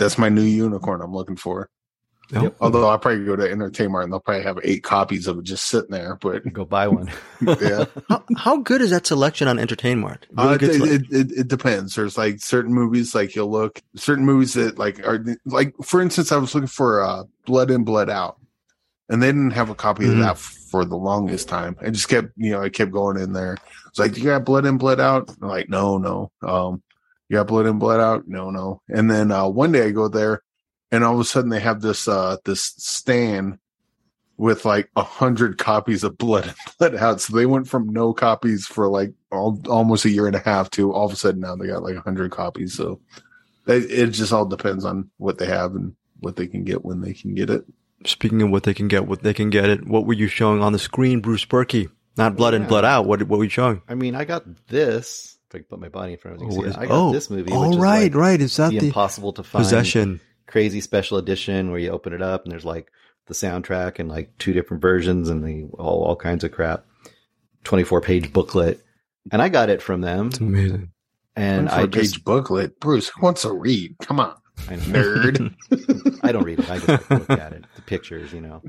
that's 0.00 0.18
my 0.18 0.28
new 0.28 0.42
unicorn 0.42 1.00
i'm 1.02 1.12
looking 1.12 1.36
for 1.36 1.68
Yep. 2.32 2.56
although 2.60 2.88
i'll 2.88 2.98
probably 2.98 3.24
go 3.24 3.34
to 3.34 3.50
entertainment 3.50 4.04
and 4.04 4.12
they'll 4.12 4.20
probably 4.20 4.44
have 4.44 4.58
eight 4.62 4.84
copies 4.84 5.26
of 5.26 5.38
it 5.38 5.44
just 5.44 5.66
sitting 5.66 5.90
there 5.90 6.16
but 6.20 6.42
Go 6.52 6.64
buy 6.64 6.86
one. 6.88 7.10
yeah 7.60 7.86
how, 8.08 8.24
how 8.36 8.56
good 8.58 8.80
is 8.82 8.90
that 8.90 9.04
selection 9.06 9.48
on 9.48 9.58
Entertainment? 9.58 10.26
Uh, 10.38 10.56
it, 10.60 10.62
it, 10.62 11.02
it, 11.10 11.32
it 11.32 11.48
depends. 11.48 11.94
There's 11.96 12.16
like 12.18 12.40
certain 12.40 12.72
movies, 12.72 13.14
like 13.16 13.34
you'll 13.34 13.50
look 13.50 13.80
certain 13.96 14.24
movies 14.24 14.54
that 14.54 14.78
like 14.78 15.00
are 15.06 15.24
like, 15.46 15.74
for 15.82 16.00
instance, 16.00 16.30
I 16.30 16.36
was 16.36 16.54
looking 16.54 16.68
for 16.68 17.02
uh, 17.02 17.24
Blood 17.46 17.70
In, 17.70 17.82
Blood 17.84 18.10
Out, 18.10 18.38
and 19.08 19.20
they 19.22 19.26
didn't 19.28 19.52
have 19.52 19.70
a 19.70 19.74
copy 19.74 20.04
Mhm. 20.04 20.12
of 20.12 20.18
that 20.18 20.38
for 20.38 20.84
the 20.84 20.96
longest 20.96 21.48
time. 21.48 21.76
I 21.80 21.90
just 21.90 22.08
kept, 22.08 22.28
you 22.36 22.52
know, 22.52 22.62
I 22.62 22.68
kept 22.68 22.92
going 22.92 23.16
in 23.16 23.32
there. 23.32 23.56
It's 23.88 23.98
like, 23.98 24.12
do 24.14 24.20
you 24.20 24.26
got 24.26 24.44
Blood 24.44 24.66
In, 24.66 24.78
Blood 24.78 25.00
Out? 25.00 25.30
I'm 25.42 25.48
like, 25.48 25.68
no, 25.68 25.98
no. 25.98 26.30
Um, 26.42 26.82
you 27.30 27.36
got 27.36 27.46
Blood 27.46 27.66
In, 27.66 27.78
Blood 27.78 28.00
Out? 28.00 28.28
No, 28.28 28.50
no. 28.50 28.82
And 28.88 29.10
then 29.10 29.30
uh, 29.30 29.48
one 29.48 29.70
day 29.72 29.86
I 29.86 29.90
go 29.92 30.08
there, 30.08 30.42
and 30.90 31.04
all 31.04 31.14
of 31.14 31.20
a 31.20 31.24
sudden 31.24 31.48
they 31.48 31.60
have 31.60 31.80
this 31.80 32.08
uh 32.08 32.36
this 32.44 32.74
stand 32.76 33.58
with 34.36 34.64
like 34.64 34.90
a 34.96 35.02
hundred 35.02 35.56
copies 35.56 36.02
of 36.02 36.18
Blood 36.18 36.46
and 36.46 36.56
Blood 36.78 36.96
Out. 36.96 37.20
So 37.20 37.36
they 37.36 37.46
went 37.46 37.68
from 37.68 37.88
no 37.88 38.12
copies 38.12 38.66
for 38.66 38.88
like 38.88 39.12
all, 39.30 39.60
almost 39.68 40.04
a 40.04 40.10
year 40.10 40.26
and 40.26 40.34
a 40.34 40.40
half 40.40 40.70
to 40.70 40.92
all 40.92 41.06
of 41.06 41.12
a 41.12 41.16
sudden 41.16 41.40
now 41.40 41.54
they 41.54 41.68
got 41.68 41.84
like 41.84 41.94
a 41.96 42.00
hundred 42.00 42.32
copies. 42.32 42.74
So 42.74 43.00
it, 43.66 43.90
it 43.90 44.06
just 44.08 44.32
all 44.32 44.46
depends 44.46 44.84
on 44.84 45.10
what 45.18 45.38
they 45.38 45.46
have 45.46 45.74
and 45.76 45.94
what 46.18 46.36
they 46.36 46.48
can 46.48 46.64
get 46.64 46.84
when 46.84 47.00
they 47.00 47.12
can 47.12 47.34
get 47.34 47.48
it. 47.48 47.64
Speaking 48.06 48.42
of 48.42 48.50
what 48.50 48.64
they 48.64 48.74
can 48.74 48.88
get, 48.88 49.06
what 49.06 49.22
they 49.22 49.34
can 49.34 49.50
get 49.50 49.68
it. 49.68 49.86
What 49.86 50.06
were 50.06 50.14
you 50.14 50.26
showing 50.26 50.62
on 50.62 50.72
the 50.72 50.78
screen, 50.78 51.20
Bruce 51.20 51.44
Purkey? 51.44 51.90
Not 52.16 52.34
Blood 52.34 52.54
in, 52.54 52.62
Yeah. 52.62 52.68
Blood 52.68 52.84
Out. 52.84 53.06
What, 53.06 53.22
what 53.24 53.38
were 53.38 53.44
you 53.44 53.50
showing? 53.50 53.82
I 53.88 53.94
mean, 53.94 54.14
I 54.16 54.24
got 54.24 54.44
this. 54.66 55.38
If 55.50 55.56
I 55.56 55.58
can 55.58 55.64
put 55.64 55.80
my 55.80 55.88
body 55.88 56.12
in 56.12 56.18
front 56.18 56.36
of 56.36 56.42
you, 56.42 56.48
Oh, 56.48 56.70
see. 56.70 56.76
I 56.76 56.86
got 56.86 56.90
oh, 56.90 57.12
this 57.12 57.28
movie. 57.28 57.50
oh, 57.52 57.62
which 57.68 57.76
is 57.76 57.82
right, 57.82 58.02
like 58.04 58.14
right. 58.14 58.40
Is 58.40 58.56
that 58.56 58.70
the, 58.70 58.78
the 58.78 58.86
impossible 58.86 59.32
to 59.34 59.42
find 59.42 59.64
Possession. 59.64 60.20
crazy 60.46 60.80
special 60.80 61.18
edition 61.18 61.70
where 61.70 61.80
you 61.80 61.90
open 61.90 62.12
it 62.12 62.22
up 62.22 62.44
and 62.44 62.52
there's 62.52 62.64
like 62.64 62.90
the 63.26 63.34
soundtrack 63.34 63.98
and 63.98 64.08
like 64.08 64.36
two 64.38 64.52
different 64.52 64.80
versions 64.80 65.28
and 65.28 65.44
the 65.44 65.68
all 65.76 66.04
all 66.04 66.16
kinds 66.16 66.44
of 66.44 66.52
crap. 66.52 66.84
Twenty 67.64 67.84
four 67.84 68.00
page 68.00 68.32
booklet, 68.32 68.82
and 69.32 69.42
I 69.42 69.48
got 69.50 69.68
it 69.70 69.82
from 69.82 70.00
them. 70.00 70.28
It's 70.28 70.38
amazing. 70.38 70.92
And 71.36 71.68
I 71.68 71.86
page 71.86 72.24
booklet. 72.24 72.78
Bruce 72.80 73.08
who 73.08 73.20
wants 73.22 73.42
to 73.42 73.52
read. 73.52 73.96
Come 74.02 74.18
on, 74.20 74.34
I 74.68 74.76
know. 74.76 74.82
nerd. 74.82 75.54
I 76.22 76.32
don't 76.32 76.44
read 76.44 76.60
it. 76.60 76.70
I 76.70 76.78
just 76.78 76.88
like 76.88 77.10
look 77.28 77.30
at 77.38 77.52
it, 77.52 77.64
the 77.64 77.69
pictures, 77.90 78.32
you 78.32 78.40
know. 78.40 78.62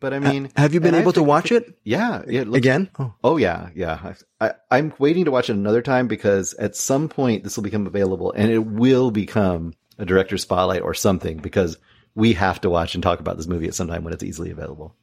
But 0.00 0.12
I 0.12 0.18
mean, 0.18 0.50
have 0.56 0.74
you 0.74 0.80
been 0.80 0.94
able 0.96 1.12
to 1.12 1.22
watch 1.22 1.52
it 1.52 1.78
Yeah, 1.84 2.22
yeah. 2.26 2.40
looks- 2.42 2.56
again? 2.58 2.88
Oh. 2.98 3.14
Oh 3.22 3.36
yeah, 3.36 3.68
yeah. 3.76 4.14
I, 4.40 4.54
I'm 4.70 4.92
waiting 4.98 5.26
to 5.26 5.30
watch 5.30 5.48
it 5.50 5.52
another 5.54 5.82
time 5.82 6.08
because 6.08 6.54
at 6.54 6.74
some 6.74 7.08
point 7.08 7.44
this 7.44 7.56
will 7.56 7.62
become 7.62 7.86
available, 7.86 8.32
and 8.32 8.50
it 8.50 8.58
will 8.66 9.10
become 9.12 9.74
a 9.98 10.04
director's 10.04 10.42
spotlight 10.42 10.82
or 10.82 10.94
something 10.94 11.36
because 11.36 11.76
we 12.14 12.32
have 12.32 12.60
to 12.62 12.70
watch 12.70 12.94
and 12.94 13.02
talk 13.02 13.20
about 13.20 13.36
this 13.36 13.46
movie 13.46 13.68
at 13.68 13.74
some 13.74 13.86
time 13.88 14.02
when 14.04 14.12
it's 14.12 14.24
easily 14.24 14.50
available. 14.50 14.96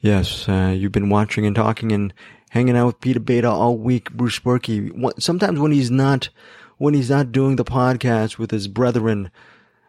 Yes, 0.00 0.48
uh, 0.48 0.74
you've 0.76 0.92
been 0.92 1.08
watching 1.10 1.46
and 1.46 1.54
talking 1.56 1.92
and 1.92 2.12
hanging 2.50 2.76
out 2.76 2.86
with 2.86 3.00
Peter 3.00 3.20
Beta 3.20 3.48
all 3.48 3.78
week, 3.78 4.10
Bruce 4.12 4.38
Purkey. 4.38 4.90
Sometimes 5.20 5.58
when 5.58 5.72
he's 5.72 5.90
not, 5.90 6.28
when 6.78 6.94
he's 6.94 7.10
not 7.10 7.32
doing 7.32 7.56
the 7.56 7.64
podcast 7.64 8.38
with 8.38 8.50
his 8.50 8.68
brethren, 8.68 9.30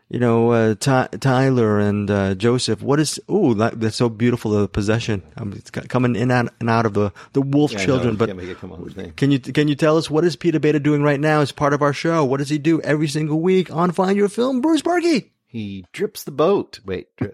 you 0.09 0.19
know, 0.19 0.51
uh, 0.51 0.75
Ty- 0.75 1.07
Tyler 1.19 1.79
and 1.79 2.09
uh, 2.11 2.35
Joseph. 2.35 2.81
What 2.81 2.99
is? 2.99 3.19
Oh, 3.27 3.53
that, 3.55 3.79
that's 3.79 3.95
so 3.95 4.07
beautiful. 4.09 4.51
The 4.51 4.67
possession. 4.67 5.23
Um, 5.37 5.53
it's 5.53 5.71
coming 5.71 6.15
in 6.15 6.29
and, 6.31 6.49
and 6.59 6.69
out 6.69 6.85
of 6.85 6.93
the 6.93 7.11
the 7.33 7.41
wolf 7.41 7.71
Yeah, 7.71 7.85
children. 7.85 8.13
you 8.13 8.17
but 8.17 8.25
can't 8.27 8.37
make 8.37 8.49
it 8.49 8.59
come 8.59 8.71
on 8.71 8.83
the 8.83 8.91
thing. 8.91 9.11
can 9.13 9.31
you 9.31 9.39
can 9.39 9.67
you 9.67 9.75
tell 9.75 9.97
us 9.97 10.09
what 10.09 10.23
is 10.23 10.35
Peter 10.35 10.59
Beta 10.59 10.79
doing 10.79 11.01
right 11.03 11.19
now 11.19 11.41
as 11.41 11.51
part 11.51 11.73
of 11.73 11.81
our 11.81 11.93
show? 11.93 12.23
What 12.23 12.37
does 12.37 12.49
he 12.49 12.57
do 12.57 12.79
every 12.81 13.07
single 13.07 13.39
week 13.41 13.71
on 13.71 13.91
Find 13.91 14.15
Your 14.15 14.29
Film? 14.29 14.61
Bruce 14.61 14.81
Purkey. 14.81 15.31
He 15.47 15.85
drips 15.93 16.23
the 16.23 16.31
boat. 16.31 16.79
Wait, 16.85 17.07
dri- 17.17 17.31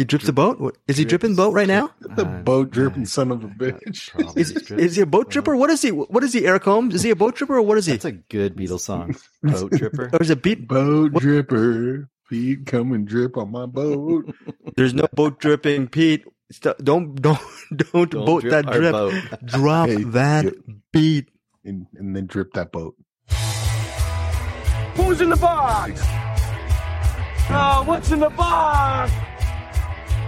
He 0.00 0.04
drips 0.06 0.24
the 0.24 0.32
boat. 0.32 0.58
What- 0.58 0.78
Is 0.88 0.96
he 0.96 1.04
dripping 1.04 1.36
boat 1.36 1.52
right 1.52 1.68
now? 1.68 1.90
the 2.00 2.24
Uh, 2.24 2.40
boat 2.40 2.70
dripping 2.70 3.04
son 3.04 3.30
of 3.30 3.44
a 3.44 3.48
bitch. 3.48 4.08
Is, 4.34 4.50
is 4.70 4.96
he 4.96 5.02
a 5.02 5.06
boat 5.06 5.30
tripper? 5.30 5.54
What 5.54 5.68
is 5.68 5.82
he? 5.82 5.90
What 5.92 6.24
is 6.24 6.32
he? 6.32 6.46
Eric 6.46 6.64
Holmes? 6.64 6.94
Is 6.94 7.02
he 7.02 7.10
a 7.10 7.14
boat 7.14 7.36
tripper 7.36 7.58
or 7.58 7.60
what 7.60 7.76
is 7.76 7.84
he? 7.84 7.92
That's 7.92 8.06
a 8.06 8.12
good 8.12 8.56
Beatles 8.56 8.80
song. 8.80 9.14
Boat 9.42 9.72
dripper. 9.72 10.10
There's 10.10 10.30
a 10.30 10.36
beat? 10.36 10.66
Boat 10.66 11.12
dripper. 11.12 12.08
Pete, 12.30 12.64
come 12.64 12.92
and 12.92 13.06
drip 13.06 13.36
on 13.36 13.50
my 13.52 13.66
boat. 13.66 14.34
There's 14.76 14.94
no 14.94 15.06
boat 15.14 15.38
dripping, 15.38 15.88
Pete. 15.88 16.24
St- 16.50 16.78
don't 16.82 17.14
don't 17.20 17.38
don't, 17.76 18.10
Don't 18.10 18.24
boat 18.24 18.40
drip 18.40 18.52
that 18.52 18.72
drip. 18.72 18.92
boat. 18.92 19.12
Drop 19.44 19.88
Hey, 19.90 20.02
that 20.16 20.44
yeah. 20.46 20.50
beat. 20.94 21.28
and, 21.62 21.86
and 21.94 22.16
then 22.16 22.24
drip 22.24 22.54
that 22.54 22.72
boat. 22.72 22.96
Who's 24.96 25.20
in 25.20 25.28
the 25.28 25.36
box? 25.36 26.00
Oh, 27.52 27.82
what's 27.84 28.10
in 28.12 28.20
the 28.20 28.30
box? 28.30 29.12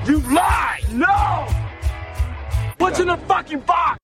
You 0.07 0.19
lie! 0.35 0.81
No! 0.91 1.49
What's 2.79 2.99
in 2.99 3.07
the 3.07 3.17
fucking 3.29 3.61
box? 3.61 3.99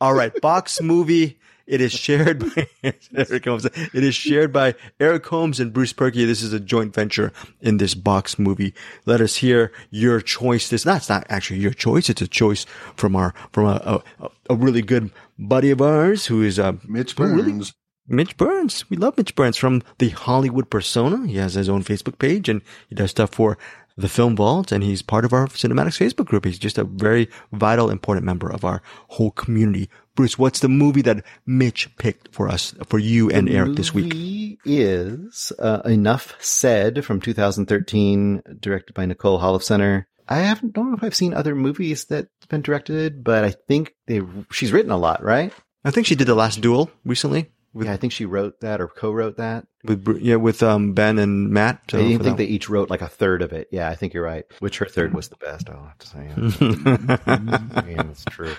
All 0.00 0.14
right, 0.14 0.32
box 0.40 0.80
movie. 0.80 1.38
It 1.64 1.80
is 1.80 1.92
shared 1.92 2.40
by 2.40 2.66
Eric 3.14 3.44
Holmes. 3.44 3.64
It 3.66 4.02
is 4.04 4.16
shared 4.16 4.52
by 4.52 4.74
Eric 4.98 5.24
Holmes 5.26 5.60
and 5.60 5.72
Bruce 5.72 5.92
Purkey. 5.92 6.26
This 6.26 6.42
is 6.42 6.52
a 6.52 6.58
joint 6.58 6.92
venture 6.92 7.32
in 7.60 7.76
this 7.76 7.94
box 7.94 8.36
movie. 8.36 8.74
Let 9.06 9.20
us 9.20 9.36
hear 9.36 9.70
your 9.90 10.20
choice. 10.20 10.68
This 10.68 10.82
that's 10.82 11.08
not 11.08 11.24
actually 11.28 11.60
your 11.60 11.72
choice. 11.72 12.10
It's 12.10 12.20
a 12.20 12.26
choice 12.26 12.64
from 12.96 13.14
our 13.14 13.32
from 13.52 13.66
a 13.66 14.02
a, 14.20 14.28
a 14.50 14.56
really 14.56 14.82
good 14.82 15.12
buddy 15.38 15.70
of 15.70 15.80
ours 15.80 16.26
who 16.26 16.42
is 16.42 16.58
uh, 16.58 16.72
Mitch 16.86 17.12
who 17.12 17.24
really- 17.26 17.52
Burns. 17.52 17.72
Mitch 18.08 18.36
Burns. 18.36 18.90
We 18.90 18.96
love 18.96 19.16
Mitch 19.16 19.34
Burns 19.36 19.56
from 19.56 19.80
the 19.98 20.08
Hollywood 20.08 20.68
Persona. 20.68 21.24
He 21.28 21.36
has 21.36 21.54
his 21.54 21.68
own 21.68 21.84
Facebook 21.84 22.18
page 22.18 22.48
and 22.48 22.60
he 22.88 22.96
does 22.96 23.12
stuff 23.12 23.30
for 23.30 23.56
the 24.02 24.08
Film 24.08 24.36
Vault 24.36 24.72
and 24.72 24.84
he's 24.84 25.00
part 25.00 25.24
of 25.24 25.32
our 25.32 25.46
CinemAddicts 25.46 25.98
Facebook 25.98 26.26
group. 26.26 26.44
He's 26.44 26.58
just 26.58 26.76
a 26.76 26.84
very 26.84 27.28
vital, 27.52 27.88
important 27.88 28.26
member 28.26 28.52
of 28.52 28.64
our 28.64 28.82
whole 29.08 29.30
community. 29.30 29.88
Bruce, 30.14 30.38
what's 30.38 30.60
the 30.60 30.68
movie 30.68 31.02
that 31.02 31.24
Mitch 31.46 31.96
picked 31.96 32.34
for 32.34 32.48
us, 32.48 32.74
for 32.86 32.98
you 32.98 33.30
and 33.30 33.48
Eric 33.48 33.76
this 33.76 33.94
week? 33.94 34.58
is 34.64 35.52
uh, 35.58 35.80
Enough 35.86 36.34
Said 36.38 37.04
from 37.04 37.20
2013, 37.20 38.42
directed 38.60 38.92
by 38.92 39.06
Nicole 39.06 39.40
Holofcener. 39.40 40.04
I 40.28 40.40
haven't 40.40 40.74
don't 40.74 40.90
know 40.90 40.96
if 40.96 41.02
I've 41.02 41.14
seen 41.14 41.34
other 41.34 41.54
movies 41.54 42.04
that's 42.04 42.28
been 42.48 42.62
directed, 42.62 43.24
but 43.24 43.44
I 43.44 43.54
think 43.68 43.94
they 44.06 44.20
she's 44.50 44.72
written 44.72 44.92
a 44.92 44.96
lot, 44.96 45.22
right? 45.22 45.52
I 45.84 45.90
think 45.90 46.06
she 46.06 46.14
did 46.14 46.28
The 46.28 46.34
Last 46.34 46.60
Duel 46.60 46.90
recently 47.04 47.50
with, 47.74 47.86
yeah, 47.86 47.92
I 47.92 47.96
think 47.96 48.12
she 48.12 48.26
wrote 48.26 48.60
that 48.60 48.80
or 48.80 48.88
co-wrote 48.88 49.38
that. 49.38 49.66
with, 49.84 50.18
yeah, 50.20 50.36
with, 50.36 50.62
um, 50.62 50.92
Ben 50.92 51.18
and 51.18 51.50
Matt. 51.50 51.80
I 51.92 52.18
think 52.18 52.36
they 52.36 52.44
each 52.44 52.68
wrote 52.68 52.90
like 52.90 53.02
a 53.02 53.08
third 53.08 53.42
of 53.42 53.52
it. 53.52 53.68
Yeah, 53.70 53.88
I 53.88 53.94
think 53.94 54.12
you're 54.14 54.24
right. 54.24 54.44
Which 54.58 54.78
her 54.78 54.86
third 54.86 55.14
was 55.14 55.28
the 55.28 55.36
best. 55.36 55.70
I'll 55.70 55.84
have 55.84 55.98
to 55.98 56.06
say. 56.06 57.90
yeah, 57.92 58.02
that's 58.02 58.24
true. 58.26 58.54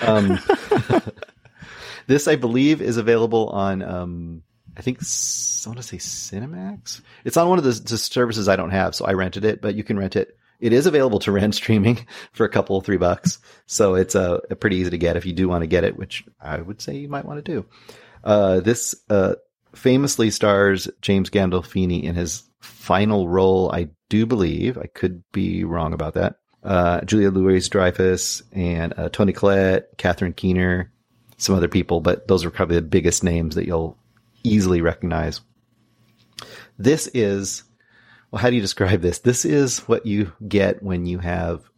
Um, 0.00 0.38
this, 2.06 2.26
I 2.28 2.36
believe, 2.36 2.80
is 2.80 2.96
available 2.96 3.48
on. 3.50 3.82
Um, 3.82 4.42
I 4.76 4.82
think 4.82 4.98
I 4.98 5.68
want 5.68 5.76
to 5.76 5.82
say 5.82 5.98
Cinemax. 5.98 7.00
It's 7.24 7.36
on 7.36 7.48
one 7.48 7.58
of 7.58 7.64
the, 7.64 7.70
the 7.70 7.98
services 7.98 8.48
I 8.48 8.56
don't 8.56 8.70
have, 8.70 8.94
so 8.94 9.04
I 9.04 9.12
rented 9.12 9.44
it. 9.44 9.60
But 9.60 9.74
you 9.74 9.84
can 9.84 9.98
rent 9.98 10.16
it. 10.16 10.36
It 10.60 10.72
is 10.72 10.86
available 10.86 11.18
to 11.20 11.32
rent 11.32 11.54
streaming 11.54 12.06
for 12.32 12.44
a 12.44 12.48
couple 12.48 12.80
three 12.80 12.96
bucks, 12.96 13.38
so 13.66 13.94
it's 13.94 14.16
uh, 14.16 14.38
pretty 14.60 14.76
easy 14.76 14.90
to 14.90 14.98
get 14.98 15.16
if 15.16 15.26
you 15.26 15.32
do 15.32 15.48
want 15.48 15.62
to 15.62 15.66
get 15.66 15.84
it, 15.84 15.96
which 15.96 16.24
I 16.40 16.60
would 16.60 16.80
say 16.80 16.96
you 16.96 17.08
might 17.08 17.24
want 17.24 17.44
to 17.44 17.52
do. 17.52 17.66
Uh, 18.24 18.60
this 18.60 18.94
uh, 19.10 19.34
famously 19.74 20.30
stars 20.30 20.88
James 21.02 21.30
Gandolfini 21.30 22.02
in 22.02 22.14
his 22.14 22.42
final 22.60 23.28
role, 23.28 23.70
I 23.72 23.90
do 24.08 24.26
believe. 24.26 24.78
I 24.78 24.86
could 24.86 25.22
be 25.32 25.62
wrong 25.64 25.92
about 25.92 26.14
that. 26.14 26.36
Uh, 26.62 27.02
Julia 27.02 27.30
Louis 27.30 27.68
Dreyfus 27.68 28.42
and 28.52 28.94
uh, 28.96 29.10
Toni 29.10 29.34
Collette, 29.34 29.98
Catherine 29.98 30.32
Keener, 30.32 30.90
some 31.36 31.54
other 31.54 31.68
people, 31.68 32.00
but 32.00 32.26
those 32.26 32.44
are 32.44 32.50
probably 32.50 32.76
the 32.76 32.82
biggest 32.82 33.22
names 33.22 33.54
that 33.56 33.66
you'll 33.66 33.98
easily 34.42 34.80
recognize. 34.80 35.42
This 36.78 37.06
is, 37.08 37.64
well, 38.30 38.40
how 38.40 38.48
do 38.48 38.56
you 38.56 38.62
describe 38.62 39.02
this? 39.02 39.18
This 39.18 39.44
is 39.44 39.80
what 39.80 40.06
you 40.06 40.32
get 40.48 40.82
when 40.82 41.04
you 41.04 41.18
have 41.18 41.68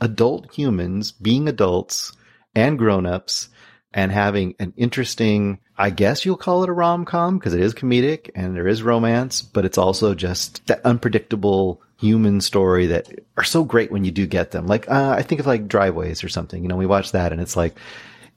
adult 0.00 0.52
humans 0.52 1.12
being 1.12 1.48
adults 1.48 2.12
and 2.56 2.78
grown-ups 2.78 3.48
and 3.94 4.10
having 4.10 4.56
an 4.58 4.74
interesting, 4.76 5.60
I 5.78 5.90
guess 5.90 6.24
you'll 6.26 6.36
call 6.36 6.64
it 6.64 6.68
a 6.68 6.72
rom-com 6.72 7.38
because 7.38 7.54
it 7.54 7.60
is 7.60 7.72
comedic 7.72 8.28
and 8.34 8.56
there 8.56 8.66
is 8.66 8.82
romance, 8.82 9.40
but 9.40 9.64
it's 9.64 9.78
also 9.78 10.16
just 10.16 10.66
that 10.66 10.84
unpredictable 10.84 11.80
human 12.00 12.40
story 12.40 12.88
that 12.88 13.08
are 13.36 13.44
so 13.44 13.62
great 13.62 13.92
when 13.92 14.04
you 14.04 14.10
do 14.10 14.26
get 14.26 14.50
them. 14.50 14.66
Like, 14.66 14.90
uh, 14.90 15.14
I 15.16 15.22
think 15.22 15.40
of 15.40 15.46
like 15.46 15.68
Driveways 15.68 16.24
or 16.24 16.28
something, 16.28 16.60
you 16.60 16.68
know, 16.68 16.76
we 16.76 16.86
watch 16.86 17.12
that 17.12 17.30
and 17.30 17.40
it's 17.40 17.56
like, 17.56 17.76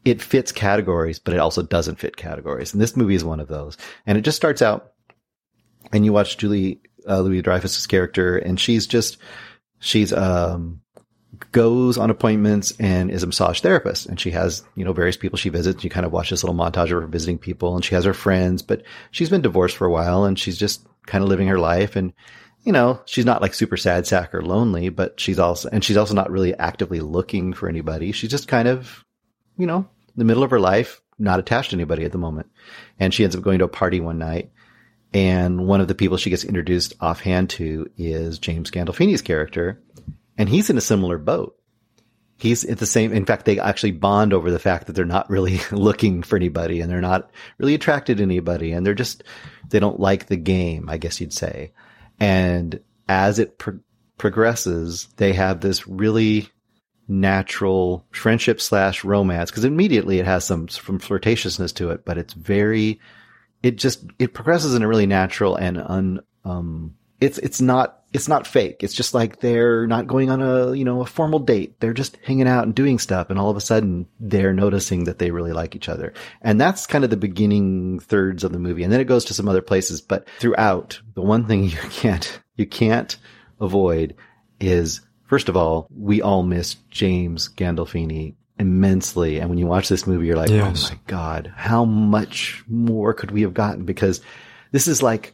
it 0.06 0.22
fits 0.22 0.52
categories, 0.52 1.18
but 1.18 1.34
it 1.34 1.40
also 1.40 1.64
doesn't 1.64 2.00
fit 2.00 2.16
categories. 2.16 2.74
And 2.74 2.82
this 2.82 2.96
movie 2.96 3.16
is 3.16 3.26
one 3.26 3.40
of 3.40 3.48
those. 3.48 3.78
And 4.06 4.16
it 4.16 4.22
just 4.22 4.38
starts 4.38 4.62
out 4.62 4.94
and 5.92 6.06
you 6.06 6.14
watch 6.14 6.38
Julie, 6.38 6.82
uh, 7.10 7.20
Louis 7.22 7.42
Dreyfus's 7.42 7.88
character 7.88 8.38
and 8.38 8.60
she's 8.60 8.86
just, 8.86 9.18
she's, 9.80 10.14
um, 10.14 10.82
goes 11.52 11.98
on 11.98 12.10
appointments 12.10 12.74
and 12.80 13.12
is 13.12 13.24
a 13.24 13.28
massage 13.28 13.62
therapist. 13.62 14.06
And 14.06 14.20
she 14.20 14.32
has, 14.32 14.64
you 14.76 14.86
know, 14.86 14.94
various 14.94 15.18
people 15.18 15.38
she 15.38 15.50
visits. 15.50 15.84
You 15.84 15.90
kind 15.90 16.06
of 16.06 16.12
watch 16.12 16.30
this 16.30 16.44
little 16.44 16.56
montage 16.56 16.86
of 16.86 17.02
her 17.02 17.08
visiting 17.08 17.38
people 17.38 17.76
and 17.76 17.84
she 17.84 17.96
has 17.96 18.06
her 18.06 18.14
friends, 18.14 18.62
but 18.62 18.84
she's 19.12 19.30
been 19.30 19.42
divorced 19.42 19.78
for 19.78 19.86
a 19.86 19.92
while 19.92 20.26
and 20.26 20.38
she's 20.38 20.58
just 20.58 20.86
kind 21.06 21.24
of 21.24 21.30
living 21.30 21.48
her 21.48 21.60
life. 21.60 21.96
And, 21.96 22.14
you 22.64 22.72
know, 22.72 23.02
she's 23.06 23.26
not 23.26 23.42
like 23.42 23.54
super 23.54 23.78
sad 23.78 24.06
sack 24.08 24.34
or 24.34 24.42
lonely, 24.42 24.90
but 24.90 25.20
she's 25.20 25.40
also, 25.40 25.70
and 25.72 25.84
she's 25.84 25.98
also 25.98 26.14
not 26.14 26.32
really 26.32 26.54
actively 26.54 27.00
looking 27.00 27.54
for 27.54 27.70
anybody. 27.70 28.12
She's 28.12 28.32
just 28.32 28.48
kind 28.48 28.68
of, 28.68 29.04
you 29.58 29.68
know, 29.68 29.80
in 29.80 30.14
the 30.16 30.26
middle 30.26 30.44
of 30.44 30.52
her 30.52 30.60
life, 30.60 31.02
not 31.20 31.40
attached 31.40 31.72
to 31.72 31.76
anybody 31.76 32.04
at 32.04 32.12
the 32.12 32.18
moment. 32.18 32.48
And 33.00 33.14
she 33.14 33.24
ends 33.24 33.36
up 33.36 33.44
going 33.44 33.60
to 33.60 33.66
a 33.66 33.70
party 33.70 34.00
one 34.00 34.18
night. 34.18 34.52
And 35.14 35.66
one 35.66 35.80
of 35.80 35.88
the 35.88 35.96
people 35.96 36.18
she 36.18 36.30
gets 36.30 36.44
introduced 36.44 36.94
offhand 37.00 37.50
to 37.52 37.90
is 37.98 38.40
James 38.40 38.70
Gandolfini's 38.70 39.22
character. 39.22 39.82
And 40.38 40.48
he's 40.50 40.70
in 40.70 40.78
a 40.78 40.82
similar 40.82 41.18
boat. 41.18 41.56
He's 42.40 42.64
at 42.66 42.78
the 42.78 42.86
same, 42.86 43.12
in 43.12 43.26
fact, 43.26 43.46
they 43.46 43.60
actually 43.60 43.94
bond 43.94 44.32
over 44.32 44.52
the 44.52 44.60
fact 44.60 44.86
that 44.86 44.94
they're 44.94 45.06
not 45.06 45.30
really 45.30 45.60
looking 45.72 46.22
for 46.22 46.36
anybody 46.36 46.82
and 46.82 46.92
they're 46.92 47.02
not 47.02 47.32
really 47.58 47.74
attracted 47.74 48.18
to 48.18 48.24
anybody 48.24 48.72
and 48.72 48.86
they're 48.86 48.94
just, 48.94 49.24
they 49.70 49.80
don't 49.80 50.00
like 50.00 50.28
the 50.28 50.38
game, 50.38 50.88
I 50.88 50.98
guess 50.98 51.20
you'd 51.20 51.34
say. 51.34 51.74
And 52.20 52.80
as 53.10 53.40
it 53.40 53.58
pro- 53.58 53.80
progresses, 54.20 55.08
they 55.18 55.34
have 55.34 55.62
this 55.62 55.88
really 55.88 56.48
natural 57.08 58.06
friendship 58.12 58.62
slash 58.62 59.04
romance 59.04 59.50
because 59.50 59.64
immediately 59.64 60.20
it 60.20 60.26
has 60.26 60.46
some, 60.46 60.68
some 60.68 61.00
flirtatiousness 61.00 61.74
to 61.76 61.90
it, 61.90 62.06
but 62.06 62.20
it's 62.20 62.34
very, 62.34 63.00
it 63.64 63.78
just, 63.78 64.06
it 64.20 64.36
progresses 64.36 64.76
in 64.76 64.84
a 64.84 64.88
really 64.88 65.08
natural 65.08 65.56
and 65.56 65.80
un, 65.80 66.20
um, 66.46 66.94
it's, 67.20 67.40
it's 67.40 67.62
not, 67.62 68.04
it's 68.18 68.28
not 68.28 68.48
fake. 68.48 68.78
It's 68.84 68.94
just 68.96 69.14
like 69.14 69.40
they're 69.40 69.86
not 69.88 70.08
going 70.08 70.30
on 70.30 70.42
a, 70.42 70.74
you 70.74 70.84
know, 70.84 71.02
a 71.02 71.06
formal 71.06 71.40
date. 71.40 71.80
They're 71.80 71.94
just 71.94 72.18
hanging 72.26 72.48
out 72.48 72.64
and 72.64 72.74
doing 72.74 72.98
stuff. 73.00 73.30
And 73.30 73.38
all 73.40 73.50
of 73.50 73.56
a 73.56 73.62
sudden 73.62 74.08
they're 74.20 74.54
noticing 74.54 75.04
that 75.06 75.20
they 75.20 75.32
really 75.32 75.54
like 75.54 75.76
each 75.76 75.88
other. 75.88 76.14
And 76.42 76.60
that's 76.60 76.88
kind 76.88 77.04
of 77.04 77.10
the 77.12 77.16
beginning 77.18 78.00
thirds 78.00 78.44
of 78.44 78.52
the 78.52 78.60
movie. 78.60 78.84
And 78.84 78.92
then 78.92 79.00
it 79.00 79.06
goes 79.08 79.24
to 79.26 79.34
some 79.34 79.48
other 79.48 79.62
places. 79.62 80.02
But 80.02 80.28
throughout, 80.40 81.00
the 81.14 81.22
one 81.22 81.46
thing 81.46 81.64
you 81.70 81.78
can't, 81.92 82.42
you 82.56 82.66
can't 82.66 83.16
avoid 83.62 84.16
is, 84.60 85.02
first 85.28 85.48
of 85.48 85.56
all, 85.56 85.88
we 85.96 86.22
all 86.22 86.42
miss 86.44 86.76
James 86.90 87.48
Gandolfini 87.56 88.34
immensely. 88.60 89.40
And 89.40 89.50
when 89.50 89.60
you 89.60 89.68
watch 89.68 89.90
this 89.90 90.08
movie, 90.08 90.26
you're 90.26 90.36
like, 90.36 90.50
oh 90.50 90.56
Yes. 90.56 90.90
oh 90.90 90.96
my 90.96 91.00
God, 91.06 91.54
how 91.56 91.86
much 91.86 92.64
more 92.68 93.14
could 93.14 93.30
we 93.32 93.44
have 93.44 93.54
gotten? 93.54 93.86
Because 93.86 94.22
this 94.72 94.88
is 94.88 95.04
like, 95.04 95.34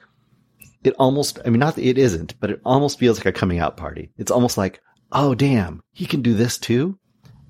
it 0.83 0.95
almost, 0.99 1.39
I 1.45 1.49
mean, 1.49 1.59
not 1.59 1.75
that 1.75 1.85
it 1.85 1.97
isn't, 1.97 2.39
but 2.39 2.51
it 2.51 2.61
almost 2.65 2.99
feels 2.99 3.17
like 3.17 3.25
a 3.25 3.31
coming 3.31 3.59
out 3.59 3.77
party. 3.77 4.11
It's 4.17 4.31
almost 4.31 4.57
like, 4.57 4.81
oh, 5.11 5.35
damn, 5.35 5.81
he 5.91 6.05
can 6.05 6.21
do 6.21 6.33
this 6.33 6.57
too. 6.57 6.97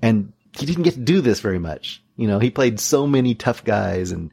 And 0.02 0.32
he 0.56 0.66
didn't 0.66 0.84
get 0.84 0.94
to 0.94 1.00
do 1.00 1.20
this 1.20 1.40
very 1.40 1.58
much. 1.58 2.02
You 2.16 2.28
know, 2.28 2.38
he 2.38 2.50
played 2.50 2.78
so 2.78 3.06
many 3.06 3.34
tough 3.34 3.64
guys 3.64 4.12
and 4.12 4.30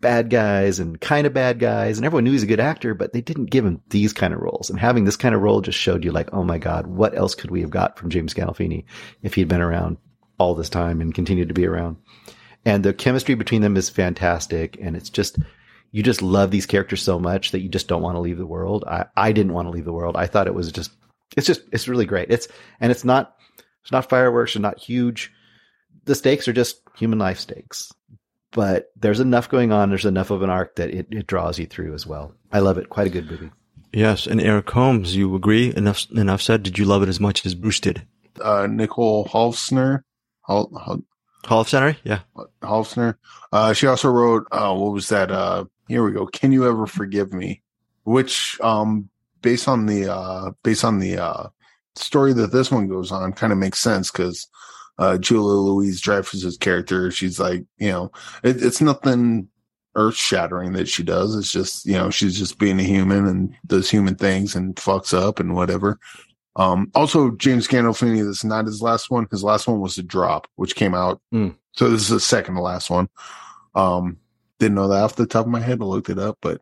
bad 0.00 0.28
guys 0.28 0.80
and 0.80 1.00
kind 1.00 1.26
of 1.26 1.32
bad 1.32 1.58
guys 1.58 1.96
and 1.96 2.04
everyone 2.04 2.24
knew 2.24 2.32
he's 2.32 2.42
a 2.42 2.46
good 2.46 2.60
actor, 2.60 2.92
but 2.92 3.14
they 3.14 3.22
didn't 3.22 3.46
give 3.46 3.64
him 3.64 3.80
these 3.88 4.12
kind 4.12 4.34
of 4.34 4.40
roles. 4.40 4.68
And 4.68 4.78
having 4.78 5.04
this 5.04 5.16
kind 5.16 5.34
of 5.34 5.40
role 5.40 5.62
just 5.62 5.78
showed 5.78 6.04
you 6.04 6.12
like, 6.12 6.28
oh 6.32 6.44
my 6.44 6.58
God, 6.58 6.86
what 6.86 7.16
else 7.16 7.34
could 7.34 7.50
we 7.50 7.62
have 7.62 7.70
got 7.70 7.98
from 7.98 8.10
James 8.10 8.34
Gandolfini 8.34 8.84
if 9.22 9.34
he'd 9.34 9.48
been 9.48 9.62
around 9.62 9.96
all 10.38 10.54
this 10.54 10.68
time 10.68 11.00
and 11.00 11.14
continued 11.14 11.48
to 11.48 11.54
be 11.54 11.66
around? 11.66 11.96
And 12.66 12.84
the 12.84 12.92
chemistry 12.92 13.34
between 13.34 13.62
them 13.62 13.76
is 13.76 13.88
fantastic. 13.88 14.76
And 14.80 14.94
it's 14.94 15.10
just, 15.10 15.38
you 15.94 16.02
just 16.02 16.22
love 16.22 16.50
these 16.50 16.66
characters 16.66 17.02
so 17.02 17.20
much 17.20 17.52
that 17.52 17.60
you 17.60 17.68
just 17.68 17.86
don't 17.86 18.02
want 18.02 18.16
to 18.16 18.20
leave 18.20 18.36
the 18.36 18.44
world. 18.44 18.82
I, 18.84 19.04
I 19.16 19.30
didn't 19.30 19.52
want 19.52 19.66
to 19.66 19.70
leave 19.70 19.84
the 19.84 19.92
world. 19.92 20.16
I 20.16 20.26
thought 20.26 20.48
it 20.48 20.54
was 20.54 20.72
just, 20.72 20.90
it's 21.36 21.46
just, 21.46 21.62
it's 21.70 21.86
really 21.86 22.04
great. 22.04 22.32
It's, 22.32 22.48
and 22.80 22.90
it's 22.90 23.04
not, 23.04 23.36
it's 23.80 23.92
not 23.92 24.08
fireworks. 24.08 24.56
It's 24.56 24.60
not 24.60 24.76
huge. 24.76 25.32
The 26.04 26.16
stakes 26.16 26.48
are 26.48 26.52
just 26.52 26.80
human 26.96 27.20
life 27.20 27.38
stakes, 27.38 27.92
but 28.50 28.90
there's 28.96 29.20
enough 29.20 29.48
going 29.48 29.70
on. 29.70 29.88
There's 29.88 30.04
enough 30.04 30.32
of 30.32 30.42
an 30.42 30.50
arc 30.50 30.74
that 30.76 30.90
it, 30.90 31.06
it 31.12 31.28
draws 31.28 31.60
you 31.60 31.66
through 31.66 31.94
as 31.94 32.08
well. 32.08 32.34
I 32.50 32.58
love 32.58 32.76
it. 32.76 32.88
Quite 32.88 33.06
a 33.06 33.10
good 33.10 33.30
movie. 33.30 33.52
Yes, 33.92 34.26
and 34.26 34.40
Eric 34.40 34.68
Holmes, 34.70 35.14
you 35.14 35.32
agree? 35.36 35.72
Enough, 35.76 36.10
enough 36.10 36.42
said. 36.42 36.64
Did 36.64 36.76
you 36.76 36.86
love 36.86 37.04
it 37.04 37.08
as 37.08 37.20
much 37.20 37.46
as 37.46 37.54
Bruce 37.54 37.78
did? 37.78 38.04
Uh, 38.42 38.66
Nicole 38.68 39.26
Holfsner, 39.26 40.02
Hol, 40.40 40.76
Hol, 40.76 41.04
Hall 41.44 41.62
Center, 41.62 41.96
yeah. 42.02 42.22
Holfsner. 42.60 43.14
Uh, 43.52 43.72
she 43.74 43.86
also 43.86 44.10
wrote, 44.10 44.48
uh, 44.50 44.74
what 44.74 44.92
was 44.92 45.10
that? 45.10 45.30
Here 45.88 46.04
we 46.04 46.12
go. 46.12 46.26
Can 46.26 46.52
you 46.52 46.66
ever 46.66 46.86
forgive 46.86 47.32
me? 47.32 47.62
Which, 48.04 48.58
um, 48.60 49.08
based 49.42 49.68
on 49.68 49.86
the, 49.86 50.12
uh, 50.12 50.52
based 50.62 50.84
on 50.84 50.98
the, 50.98 51.18
uh, 51.18 51.48
story 51.96 52.32
that 52.34 52.52
this 52.52 52.70
one 52.70 52.88
goes 52.88 53.12
on 53.12 53.32
kind 53.32 53.52
of 53.52 53.58
makes 53.58 53.78
sense 53.78 54.10
because, 54.10 54.48
uh, 54.98 55.18
Julia 55.18 55.54
Louise 55.54 56.00
Dreyfus's 56.00 56.56
character, 56.56 57.10
she's 57.10 57.38
like, 57.38 57.64
you 57.78 57.90
know, 57.90 58.12
it, 58.42 58.62
it's 58.62 58.80
nothing 58.80 59.48
earth 59.96 60.16
shattering 60.16 60.72
that 60.72 60.88
she 60.88 61.02
does. 61.02 61.36
It's 61.36 61.50
just, 61.50 61.86
you 61.86 61.94
know, 61.94 62.10
she's 62.10 62.38
just 62.38 62.58
being 62.58 62.80
a 62.80 62.84
human 62.84 63.26
and 63.26 63.54
does 63.66 63.90
human 63.90 64.16
things 64.16 64.54
and 64.54 64.74
fucks 64.76 65.16
up 65.16 65.38
and 65.38 65.54
whatever. 65.54 65.98
Um, 66.56 66.90
also 66.94 67.32
James 67.32 67.66
Gandolfini, 67.66 68.24
this 68.24 68.38
is 68.38 68.44
not 68.44 68.66
his 68.66 68.80
last 68.82 69.10
one. 69.10 69.26
His 69.30 69.42
last 69.42 69.66
one 69.66 69.80
was 69.80 69.98
a 69.98 70.02
drop, 70.02 70.46
which 70.56 70.76
came 70.76 70.94
out. 70.94 71.20
Mm. 71.32 71.56
So 71.72 71.88
this 71.88 72.02
is 72.02 72.08
the 72.08 72.20
second 72.20 72.54
to 72.54 72.60
last 72.60 72.90
one. 72.90 73.08
Um, 73.74 74.18
didn't 74.58 74.76
know 74.76 74.88
that 74.88 75.02
off 75.02 75.16
the 75.16 75.26
top 75.26 75.46
of 75.46 75.52
my 75.52 75.60
head. 75.60 75.80
I 75.80 75.84
looked 75.84 76.10
it 76.10 76.18
up, 76.18 76.38
but 76.40 76.60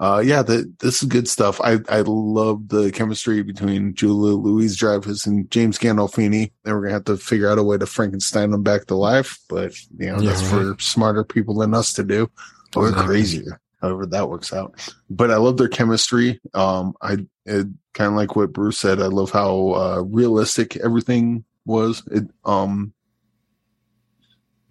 uh, 0.00 0.18
yeah, 0.18 0.42
the, 0.42 0.72
this 0.80 1.02
is 1.02 1.08
good 1.08 1.28
stuff. 1.28 1.60
I, 1.60 1.78
I 1.88 2.00
love 2.00 2.68
the 2.68 2.90
chemistry 2.90 3.42
between 3.42 3.94
Julia 3.94 4.34
Louis-Dreyfus 4.34 5.26
and 5.26 5.48
James 5.48 5.78
Gandolfini. 5.78 6.50
And 6.64 6.74
we're 6.74 6.82
gonna 6.82 6.94
have 6.94 7.04
to 7.04 7.16
figure 7.16 7.48
out 7.48 7.58
a 7.58 7.62
way 7.62 7.78
to 7.78 7.86
Frankenstein 7.86 8.50
them 8.50 8.64
back 8.64 8.86
to 8.86 8.96
life, 8.96 9.38
but 9.48 9.72
you 9.98 10.06
know, 10.06 10.18
Yeah, 10.18 10.30
that's 10.30 10.42
for 10.42 10.74
smarter 10.80 11.22
people 11.22 11.54
than 11.54 11.72
us 11.72 11.92
to 11.92 12.02
do. 12.02 12.28
Or 12.74 12.88
Exactly. 12.88 13.06
crazier, 13.06 13.60
however 13.80 14.06
that 14.06 14.28
works 14.28 14.52
out. 14.52 14.74
But 15.08 15.30
I 15.30 15.36
love 15.36 15.56
their 15.56 15.68
chemistry. 15.68 16.40
Um, 16.54 16.94
I, 17.00 17.18
kind 17.46 18.08
of 18.08 18.14
like 18.14 18.34
what 18.34 18.52
Bruce 18.52 18.78
said. 18.78 19.00
I 19.00 19.06
love 19.06 19.30
how, 19.30 19.74
uh, 19.74 20.02
realistic 20.06 20.76
everything 20.78 21.44
was. 21.64 22.02
It, 22.10 22.24
um, 22.44 22.92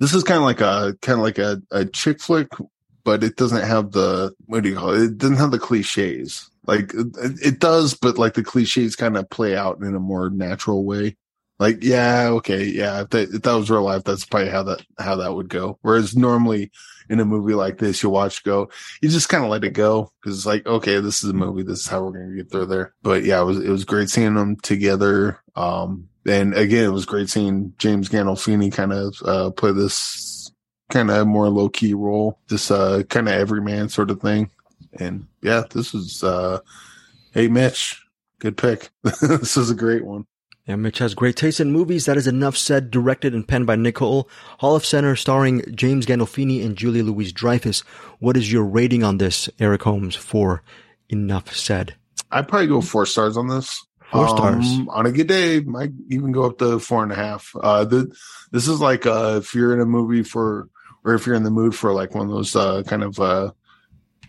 this 0.02 0.16
is 0.16 0.24
kind 0.24 0.40
of 0.40 0.44
like 0.44 0.62
a, 0.62 0.98
kind 1.04 1.20
of 1.20 1.24
like 1.24 1.38
a, 1.38 1.62
a 1.70 1.86
chick 1.86 2.20
flick, 2.20 2.48
but 3.04 3.24
it 3.24 3.36
doesn't 3.36 3.66
have 3.66 3.92
the, 3.92 4.34
what 4.48 4.64
do 4.64 4.70
you 4.70 4.76
call 4.76 4.94
it? 4.94 5.04
It 5.04 5.18
doesn't 5.20 5.38
have 5.38 5.52
the 5.52 5.60
cliches. 5.60 6.50
Like 6.66 6.92
it, 6.96 7.08
it 7.46 7.60
does, 7.60 7.94
but 7.94 8.18
like 8.18 8.34
the 8.34 8.44
cliches 8.44 8.96
kind 8.96 9.16
of 9.16 9.30
play 9.30 9.56
out 9.56 9.78
in 9.78 9.94
a 9.94 10.00
more 10.00 10.32
natural 10.32 10.84
way. 10.84 11.18
Like, 11.60 11.84
yeah, 11.84 12.30
okay, 12.32 12.64
yeah. 12.64 13.02
If 13.02 13.10
that, 13.10 13.30
if 13.30 13.44
that 13.44 13.54
was 13.54 13.70
real 13.70 13.84
life, 13.84 14.04
that's 14.04 14.26
probably 14.26 14.50
how 14.50 14.64
that, 14.64 14.84
how 14.98 15.18
that 15.18 15.36
would 15.36 15.50
go. 15.50 15.78
Whereas 15.84 16.16
normally 16.16 16.72
in 17.08 17.20
a 17.20 17.26
movie 17.26 17.54
like 17.54 17.78
this, 17.78 18.02
you 18.02 18.10
watch 18.10 18.44
go, 18.44 18.72
you 19.04 19.10
just 19.10 19.30
kind 19.30 19.44
of 19.44 19.52
let 19.52 19.64
it 19.64 19.74
go 19.74 20.12
because 20.20 20.36
it's 20.36 20.48
like, 20.48 20.66
okay, 20.66 21.00
this 21.00 21.24
is 21.24 21.30
a 21.30 21.34
movie. 21.34 21.62
This 21.62 21.82
is 21.82 21.88
how 21.88 22.04
we're 22.04 22.28
to 22.28 22.36
get 22.36 22.50
through 22.50 22.66
there. 22.66 22.96
But 23.04 23.24
yeah, 23.24 23.40
it 23.40 23.46
was, 23.46 23.60
it 23.60 23.70
was 23.70 23.86
great 23.86 24.10
seeing 24.10 24.34
them 24.34 24.56
together. 24.56 25.40
Um, 25.56 26.10
and 26.28 26.54
again, 26.54 26.86
it 26.86 26.94
was 26.94 27.06
great 27.06 27.30
seeing 27.30 27.74
James 27.78 28.10
Gandolfini 28.10 28.72
kind 28.72 28.94
of, 28.94 29.16
uh, 29.26 29.52
play 29.52 29.72
this 29.72 30.52
kind 30.90 31.10
of 31.10 31.28
more 31.28 31.50
low 31.50 31.70
key 31.70 31.94
role, 31.94 32.40
this, 32.50 32.72
uh, 32.72 33.04
kind 33.10 33.28
of 33.28 33.34
everyman 33.34 33.90
sort 33.90 34.12
of 34.12 34.22
thing. 34.22 34.50
And 34.94 35.28
yeah, 35.42 35.64
this 35.70 35.94
is 35.94 36.24
uh, 36.24 36.60
hey, 37.34 37.48
Mitch, 37.48 38.02
good 38.40 38.58
pick. 38.58 38.90
this 39.04 39.58
is 39.58 39.70
a 39.70 39.76
great 39.76 40.06
one. 40.06 40.26
Yeah, 40.68 40.76
Mitch 40.76 41.00
has 41.00 41.16
great 41.16 41.36
taste 41.36 41.60
in 41.60 41.72
movies. 41.72 42.06
That 42.06 42.18
is 42.18 42.28
enough 42.28 42.56
said, 42.56 42.92
directed 42.92 43.34
and 43.34 43.48
penned 43.48 43.66
by 43.66 43.76
Nicole. 43.76 44.30
Holofcener 44.62 45.18
starring 45.18 45.64
James 45.76 46.06
Gandolfini 46.06 46.64
and 46.64 46.78
Julia 46.78 47.04
Louis-Dreyfus. 47.04 47.80
What 48.20 48.38
is 48.38 48.52
your 48.52 48.64
rating 48.64 49.04
on 49.04 49.18
this, 49.18 49.50
Eric 49.60 49.84
Holmes, 49.84 50.16
for 50.16 50.62
Enough 51.10 51.56
Said? 51.56 51.96
I'd 52.30 52.48
probably 52.48 52.68
go 52.68 52.80
four 52.80 53.08
stars 53.08 53.38
on 53.38 53.48
this. 53.48 53.84
Four 54.12 54.28
stars. 54.28 54.66
Um, 54.66 54.90
on 54.90 55.06
a 55.06 55.12
good 55.12 55.28
day, 55.28 55.62
might 55.62 55.92
even 56.10 56.34
go 56.34 56.44
up 56.44 56.58
to 56.58 56.80
four 56.80 57.02
and 57.02 57.14
a 57.14 57.16
half. 57.16 57.56
Uh, 57.56 57.86
the, 57.86 58.14
this 58.52 58.68
is 58.68 58.82
like, 58.82 59.06
uh, 59.06 59.40
if 59.42 59.56
you're 59.56 59.74
in 59.74 59.80
a 59.80 59.86
movie 59.86 60.24
for, 60.24 60.68
or 61.06 61.14
if 61.14 61.26
you're 61.26 61.36
in 61.36 61.44
the 61.44 61.50
mood 61.50 61.74
for 61.74 61.94
like 61.94 62.14
one 62.14 62.28
of 62.28 62.34
those, 62.34 62.54
uh, 62.54 62.84
kind 62.84 63.04
of, 63.04 63.20
uh, 63.22 63.52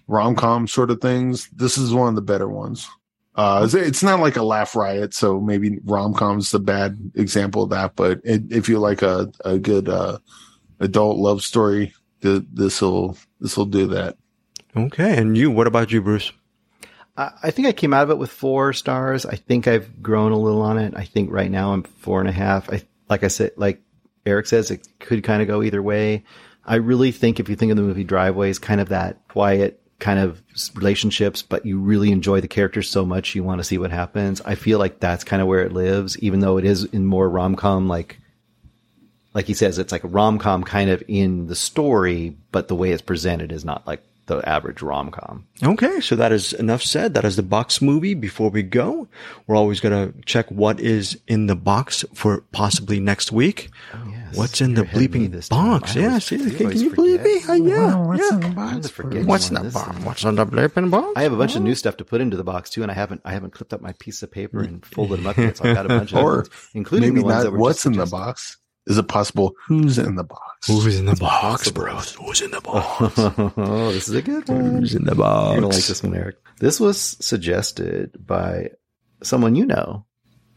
rom 0.07 0.37
com 0.37 0.69
sort 0.69 0.91
of 0.93 1.01
things, 1.01 1.49
this 1.51 1.79
is 1.79 1.93
one 1.93 2.09
of 2.09 2.15
the 2.15 2.23
better 2.23 2.49
ones. 2.49 2.89
Uh, 3.35 3.69
it's, 3.73 4.03
not 4.05 4.21
like 4.21 4.37
a 4.37 4.43
laugh 4.45 4.77
riot, 4.77 5.15
so 5.15 5.41
maybe 5.41 5.81
rom 5.85 6.15
com 6.15 6.39
is 6.39 6.55
a 6.55 6.61
bad 6.61 6.99
example 7.17 7.65
of 7.65 7.71
that. 7.71 7.97
But 7.97 8.21
it, 8.23 8.43
if 8.51 8.69
you 8.69 8.79
like 8.79 9.03
a, 9.03 9.33
a 9.45 9.59
good, 9.59 9.89
uh, 9.89 10.19
adult 10.79 11.19
love 11.19 11.43
story, 11.43 11.93
th- 12.21 12.45
this 12.53 12.81
will, 12.83 13.17
this 13.41 13.57
will 13.57 13.67
do 13.67 13.89
that. 13.89 14.17
Okay, 14.77 15.17
and 15.17 15.37
you, 15.37 15.51
what 15.51 15.67
about 15.67 15.91
you, 15.91 16.01
Bruce? 16.01 16.31
I 17.17 17.51
think 17.51 17.69
I 17.69 17.73
came 17.73 17.93
out 17.93 18.05
of 18.05 18.11
it 18.11 18.19
with 18.19 18.31
four 18.31 18.73
stars. 18.73 19.27
I 19.27 19.37
think 19.37 19.69
I've 19.69 20.03
grown 20.03 20.33
a 20.33 20.39
little 20.39 20.63
on 20.63 20.79
it. 20.79 20.95
I 20.97 21.05
think 21.05 21.31
right 21.31 21.51
now 21.51 21.75
I'm 21.75 21.83
four 21.83 22.21
and 22.21 22.29
a 22.29 22.33
half. 22.33 22.71
I 22.71 22.83
like 23.09 23.23
I 23.23 23.29
said, 23.29 23.53
like 23.57 23.83
Eric 24.25 24.47
says, 24.47 24.71
it 24.71 24.89
could 24.99 25.23
kind 25.23 25.43
of 25.43 25.49
go 25.49 25.63
either 25.63 25.83
way. 25.83 26.25
I 26.65 26.77
really 26.77 27.13
think 27.13 27.39
if 27.39 27.49
you 27.49 27.57
think 27.57 27.71
of 27.71 27.77
the 27.77 27.83
movie 27.83 28.05
Driveways, 28.05 28.59
kind 28.59 28.81
of 28.81 28.89
that 28.91 29.29
quiet 29.29 29.81
kind 29.99 30.19
of 30.19 30.43
relationships, 30.75 31.43
but 31.43 31.67
you 31.67 31.79
really 31.79 32.11
enjoy 32.11 32.41
the 32.41 32.49
characters 32.49 32.89
so 32.89 33.05
much 33.05 33.35
you 33.35 33.45
want 33.45 33.61
to 33.61 33.65
see 33.65 33.79
what 33.79 33.91
happens. 33.91 34.41
I 34.41 34.55
feel 34.55 34.79
like 34.79 34.99
that's 34.99 35.23
kind 35.23 35.43
of 35.43 35.49
where 35.49 35.63
it 35.63 35.73
lives, 35.73 36.19
even 36.21 36.41
though 36.41 36.57
it 36.57 36.65
is 36.65 36.85
in 36.85 37.05
more 37.05 37.29
rom 37.29 37.57
com 37.57 37.89
like 37.89 38.19
like 39.35 39.47
he 39.47 39.55
says, 39.55 39.79
it's 39.79 39.93
like 39.93 40.05
a 40.05 40.09
rom 40.09 40.39
com 40.39 40.65
kind 40.65 40.91
of 40.91 41.03
in 41.09 41.47
the 41.47 41.55
story, 41.55 42.37
but 42.53 42.69
the 42.69 42.75
way 42.75 42.91
it's 42.91 43.03
presented 43.03 43.53
is 43.53 43.65
not 43.65 43.87
like 43.87 44.03
the 44.27 44.39
average 44.49 44.83
rom 44.83 45.11
com. 45.11 45.47
Okay, 45.63 46.01
so 46.01 46.17
that 46.17 46.33
is 46.33 46.53
enough 46.53 46.83
said. 46.83 47.15
That 47.15 47.25
is 47.25 47.37
the 47.37 47.43
box 47.43 47.83
movie. 47.83 48.15
Before 48.15 48.51
we 48.51 48.63
go, 48.63 49.09
we're 49.47 49.57
always 49.57 49.81
going 49.81 50.13
to 50.13 50.19
check 50.25 50.51
what 50.51 50.81
is 50.81 51.19
in 51.27 51.47
the 51.47 51.57
box 51.57 52.05
for 52.15 52.43
possibly 52.53 53.01
next 53.01 53.33
week. 53.33 53.71
What's 54.35 54.61
in 54.61 54.75
the 54.75 54.83
You're 54.83 54.85
ahead 54.85 54.97
of 55.05 55.11
me 55.13 55.27
bleeping 55.29 55.33
this 55.33 55.49
box? 55.49 55.95
Yeah, 55.95 56.07
always- 56.09 56.25
see, 56.25 56.37
I 56.37 56.51
can, 56.51 56.71
can 56.71 56.81
you 56.81 56.95
believe 56.95 57.23
me? 57.23 57.41
forget. 57.41 57.51
Uh, 57.51 57.65
yeah, 57.65 57.97
what's 57.97 58.23
yeah. 58.23 58.35
in 58.35 58.41
the 58.41 58.49
box? 58.49 58.97
What's 59.27 59.51
in 59.51 59.55
one 59.55 59.63
the 59.63 59.69
of 59.69 59.75
box? 59.75 60.05
What's 60.05 60.25
in 60.25 60.35
the 60.37 60.47
bleeping 60.47 60.91
box? 60.91 61.13
I 61.17 61.23
have 61.23 61.33
a 61.33 61.37
bunch 61.37 61.57
of 61.57 61.63
new 61.63 61.75
stuff 61.75 61.97
to 61.99 62.05
put 62.05 62.21
into 62.21 62.37
the 62.37 62.45
box 62.45 62.71
too, 62.71 62.83
and 62.83 62.91
I 62.91 62.95
haven't 62.95 63.21
I 63.25 63.33
haven't 63.33 63.53
clipped 63.53 63.75
up 63.75 63.81
my 63.81 63.93
piece 63.99 64.23
of 64.23 64.31
paper 64.31 64.61
and 64.61 64.85
folded 64.95 65.19
them 65.19 65.27
up 65.27 65.37
yet. 65.37 65.57
So 65.59 65.65
I've 65.69 65.75
got 65.75 65.87
a 65.87 65.89
bunch 65.89 66.13
of 66.13 66.25
Or 66.25 66.37
ones, 66.37 66.51
including 66.75 67.11
maybe 67.11 67.21
the 67.21 67.27
ones 67.27 67.37
not 67.37 67.43
that 67.45 67.51
were 67.53 67.59
what's 67.59 67.79
just 67.83 67.87
in 67.87 67.93
the 67.93 68.07
box. 68.07 68.57
Is 68.87 68.99
it 68.99 69.07
possible 69.09 69.55
who's 69.67 69.97
in 69.99 70.17
the 70.17 70.25
box? 70.25 70.67
Who's 70.67 70.99
in 70.99 71.07
the 71.07 71.15
box, 71.15 71.71
possible. 71.71 71.83
bro? 71.83 71.95
Who's 72.27 72.41
in 72.41 72.51
the 72.51 72.61
box? 72.61 73.19
oh, 73.57 73.93
this 73.93 74.09
is 74.09 74.15
a 74.15 74.23
good 74.23 74.49
one. 74.49 74.77
Who's 74.81 74.95
in 74.95 75.05
the 75.05 75.13
You're 75.13 75.17
box? 75.19 75.55
gonna 75.55 75.67
like 75.69 75.85
this 75.85 76.03
one, 76.03 76.17
Eric. 76.17 76.37
This 76.59 76.81
was 76.81 76.99
suggested 77.01 78.27
by 78.27 78.71
someone 79.23 79.55
you 79.55 79.67
know, 79.67 80.05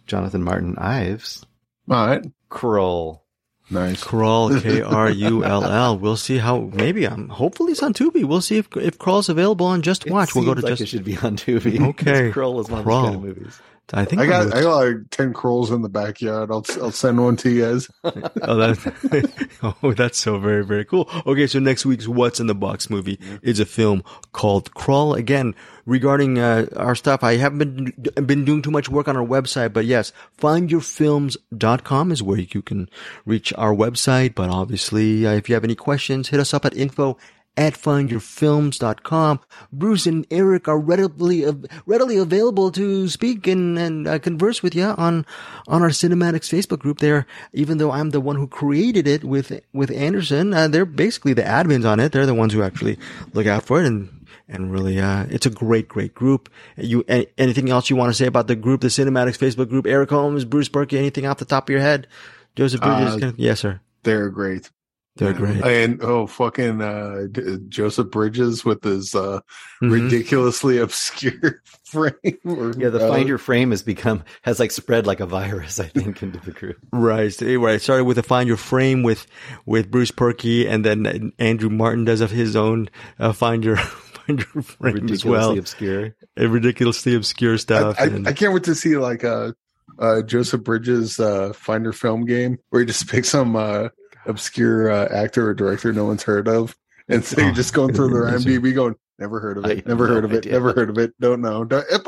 Jonathan 0.08 0.44
Martin 0.44 0.76
Ives. 0.78 1.46
All 1.90 2.08
right. 2.08 2.26
Krull. 2.50 3.22
Nice. 3.70 4.04
Krull, 4.04 4.62
K 4.64 4.82
R 4.82 5.10
U 5.10 5.44
L 5.44 5.64
L. 5.64 5.98
We'll 5.98 6.18
see 6.18 6.38
how. 6.38 6.60
Maybe 6.74 7.06
I'm. 7.08 7.30
Hopefully 7.30 7.72
it's 7.72 7.82
on 7.84 7.94
Tubi. 7.94 8.24
We'll 8.24 8.42
see 8.42 8.58
if 8.58 8.68
if 8.78 8.98
Krull's 9.00 9.30
available 9.30 9.66
on 9.68 9.82
Just 9.82 10.08
Watch. 10.10 10.36
we'll 10.36 10.46
go 10.46 10.54
to 10.54 10.62
like 10.62 10.70
Just. 10.72 10.82
it 10.84 10.86
should 10.88 11.04
be 11.04 11.18
on 11.18 11.36
Tubi. 11.38 11.80
Okay. 11.90 12.32
Krull 12.34 12.60
is 12.60 12.70
one 12.70 12.82
of 12.82 12.86
Krull. 12.86 13.04
those 13.04 13.06
kind 13.06 13.16
of 13.16 13.22
movies. 13.24 13.62
I 13.94 14.04
think 14.06 14.22
I 14.22 14.26
got 14.26 14.54
I 14.54 14.62
got 14.62 14.76
like 14.78 15.10
ten 15.12 15.32
crawls 15.32 15.70
in 15.70 15.84
the 15.84 15.90
backyard. 15.90 16.50
I'll 16.50 16.66
I'll 16.82 16.92
send 16.92 17.24
one 17.24 17.36
to 17.38 17.50
you 17.50 17.62
guys. 17.66 17.90
oh, 18.04 18.56
that, 18.56 19.58
oh, 19.84 19.94
that's 19.94 20.20
so 20.20 20.40
very, 20.40 20.66
very 20.66 20.86
cool. 20.86 21.08
Okay, 21.26 21.46
so 21.46 21.60
next 21.60 21.86
week's 21.86 22.08
What's 22.08 22.40
in 22.40 22.48
the 22.48 22.56
Box 22.56 22.90
movie 22.90 23.20
is 23.44 23.60
a 23.60 23.66
film 23.66 24.04
called 24.32 24.72
Krull. 24.74 25.16
Again, 25.16 25.54
regarding 25.86 26.40
uh, 26.40 26.66
our 26.76 26.96
stuff, 26.96 27.24
I 27.24 27.38
haven't 27.38 27.94
been, 27.96 28.26
been 28.26 28.44
doing 28.44 28.64
too 28.64 28.72
much 28.72 28.90
work 28.90 29.08
on 29.08 29.16
our 29.16 29.26
website, 29.26 29.72
but 29.72 29.86
yes, 29.86 30.12
findyourfilms.com 30.40 32.12
is 32.12 32.24
where 32.24 32.40
you 32.40 32.62
can 32.64 32.90
reach 33.26 33.54
our 33.54 33.74
website. 33.74 34.34
But 34.34 34.50
obviously, 34.50 35.28
uh, 35.28 35.34
if 35.34 35.48
you 35.48 35.54
have 35.54 35.64
any 35.64 35.76
questions, 35.76 36.30
hit 36.30 36.40
us 36.40 36.54
up 36.54 36.66
at 36.66 36.76
info 36.76 37.18
at 37.58 37.74
findyourfilms.com. 37.74 39.40
Bruce 39.72 40.06
and 40.06 40.26
Eric 40.30 40.68
are 40.68 40.80
readily 40.80 41.46
readily 41.86 42.18
available 42.18 42.72
to 42.72 43.08
speak 43.08 43.48
and, 43.48 43.78
and 43.78 44.08
uh, 44.08 44.20
converse 44.20 44.62
with 44.62 44.76
you 44.76 44.84
on 44.86 45.26
on 45.68 45.82
our 45.82 45.90
CinemAddicts 45.90 46.54
Facebook 46.54 46.80
group 46.80 47.00
there. 47.00 47.26
Even 47.54 47.78
though 47.78 47.92
I'm 47.92 48.10
the 48.12 48.22
one 48.22 48.36
who 48.36 48.48
created 48.48 49.08
it 49.08 49.24
with 49.24 49.60
with 49.74 49.92
Anderson, 49.92 50.54
uh, 50.54 50.68
they're 50.68 50.86
basically 50.86 51.34
the 51.34 51.44
admins 51.44 51.90
on 51.90 52.00
it. 52.00 52.12
They're 52.12 52.26
the 52.26 52.34
ones 52.34 52.54
who 52.54 52.62
actually 52.62 52.98
look 53.34 53.48
out 53.48 53.64
for 53.64 53.80
it 53.80 53.86
and 53.86 54.26
and 54.48 54.72
really 54.72 55.00
uh 55.00 55.26
it's 55.30 55.46
a 55.46 55.50
great 55.50 55.88
great 55.88 56.14
group. 56.14 56.50
You 56.78 57.04
any, 57.08 57.28
anything 57.38 57.70
else 57.70 57.90
you 57.90 57.96
want 57.96 58.10
to 58.10 58.14
say 58.14 58.26
about 58.28 58.48
the 58.48 58.56
group, 58.56 58.82
the 58.82 58.88
CinemAddicts 58.88 59.38
Facebook 59.38 59.70
group? 59.70 59.88
Eric 59.88 60.10
Holmes, 60.10 60.46
Bruce 60.46 60.70
Purkey, 60.70 60.98
anything 60.98 61.26
off 61.26 61.38
the 61.38 61.46
top 61.46 61.70
of 61.70 61.72
your 61.72 61.82
head? 61.82 62.08
Joseph 62.56 62.82
Bridges, 62.82 63.24
Uh, 63.24 63.32
yes 63.38 63.60
sir. 63.60 63.82
They're 64.04 64.30
great. 64.30 64.70
They're 65.18 65.32
great. 65.34 65.64
And 65.64 66.02
oh, 66.04 66.28
fucking 66.28 66.82
uh, 66.82 67.28
D- 67.32 67.58
Joseph 67.70 68.10
Bridges 68.12 68.66
with 68.66 68.84
his 68.84 69.16
uh, 69.16 69.40
Mhm. 69.82 69.92
ridiculously 69.92 70.78
obscure 70.80 71.62
frame. 71.86 72.14
or, 72.44 72.74
Yeah, 72.78 72.90
the 72.90 73.06
uh, 73.06 73.10
Find 73.10 73.28
Your 73.30 73.38
Frame 73.38 73.72
has 73.72 73.82
become 73.82 74.24
has 74.42 74.60
like 74.60 74.72
spread 74.72 75.08
like 75.08 75.22
a 75.22 75.26
virus. 75.26 75.80
I 75.80 75.88
think 75.88 76.22
into 76.22 76.40
the 76.40 76.52
group. 76.52 76.78
Right, 76.92 77.34
so- 77.34 77.46
right. 77.62 77.82
Started 77.82 78.04
with 78.04 78.18
a 78.18 78.24
find 78.24 78.48
your 78.48 78.58
frame 78.58 79.04
with 79.04 79.26
with 79.66 79.90
Bruce 79.90 80.12
Purkey, 80.12 80.68
and 80.68 80.84
then 80.84 81.32
Andrew 81.40 81.70
Martin 81.70 82.04
does 82.04 82.20
of 82.20 82.32
his 82.32 82.56
own 82.58 82.90
uh, 83.18 83.32
find 83.32 83.64
your 83.64 83.78
find 84.26 84.40
your 84.54 84.64
frame 84.64 84.96
as 84.98 85.02
Ridiculously 85.02 85.32
well. 85.32 85.58
obscure. 85.58 86.16
A 86.36 86.48
ridiculously 86.50 87.16
obscure 87.16 87.58
stuff. 87.58 87.96
I, 88.00 88.04
I, 88.04 88.08
and- 88.08 88.28
I 88.28 88.34
can't 88.34 88.54
wait 88.54 88.64
to 88.66 88.76
see 88.76 88.98
like 88.98 89.24
a, 89.24 89.56
uh 89.98 90.22
Joseph 90.24 90.62
Bridges 90.66 91.22
uh, 91.22 91.54
Finder 91.54 91.94
film 91.94 92.26
game 92.26 92.58
where 92.70 92.82
he 92.82 92.86
just 92.86 93.08
picks 93.08 93.30
some 93.30 93.56
uh, 93.56 93.88
obscure 94.26 94.92
uh, 94.92 95.08
actor 95.12 95.50
or 95.50 95.54
director 95.54 95.94
no 95.94 96.06
one's 96.06 96.24
heard 96.24 96.48
of, 96.48 96.76
and 97.08 97.24
so 97.24 97.42
you're 97.42 97.52
Oh, 97.52 97.54
just 97.54 97.74
going 97.74 97.94
through 97.94 98.10
their. 98.10 98.24
IMDb 98.40 98.74
going, 98.74 98.96
never 99.20 99.40
heard 99.40 99.58
of 99.58 99.66
it, 99.66 99.86
never 99.88 100.08
heard 100.08 100.26
of 100.26 100.34
it, 100.34 100.46
never 100.46 100.74
heard 100.74 100.90
of 100.90 100.98
it, 100.98 101.14
don't 101.20 101.42
know. 101.42 101.64
Don't, 101.64 101.86
it, 101.90 102.02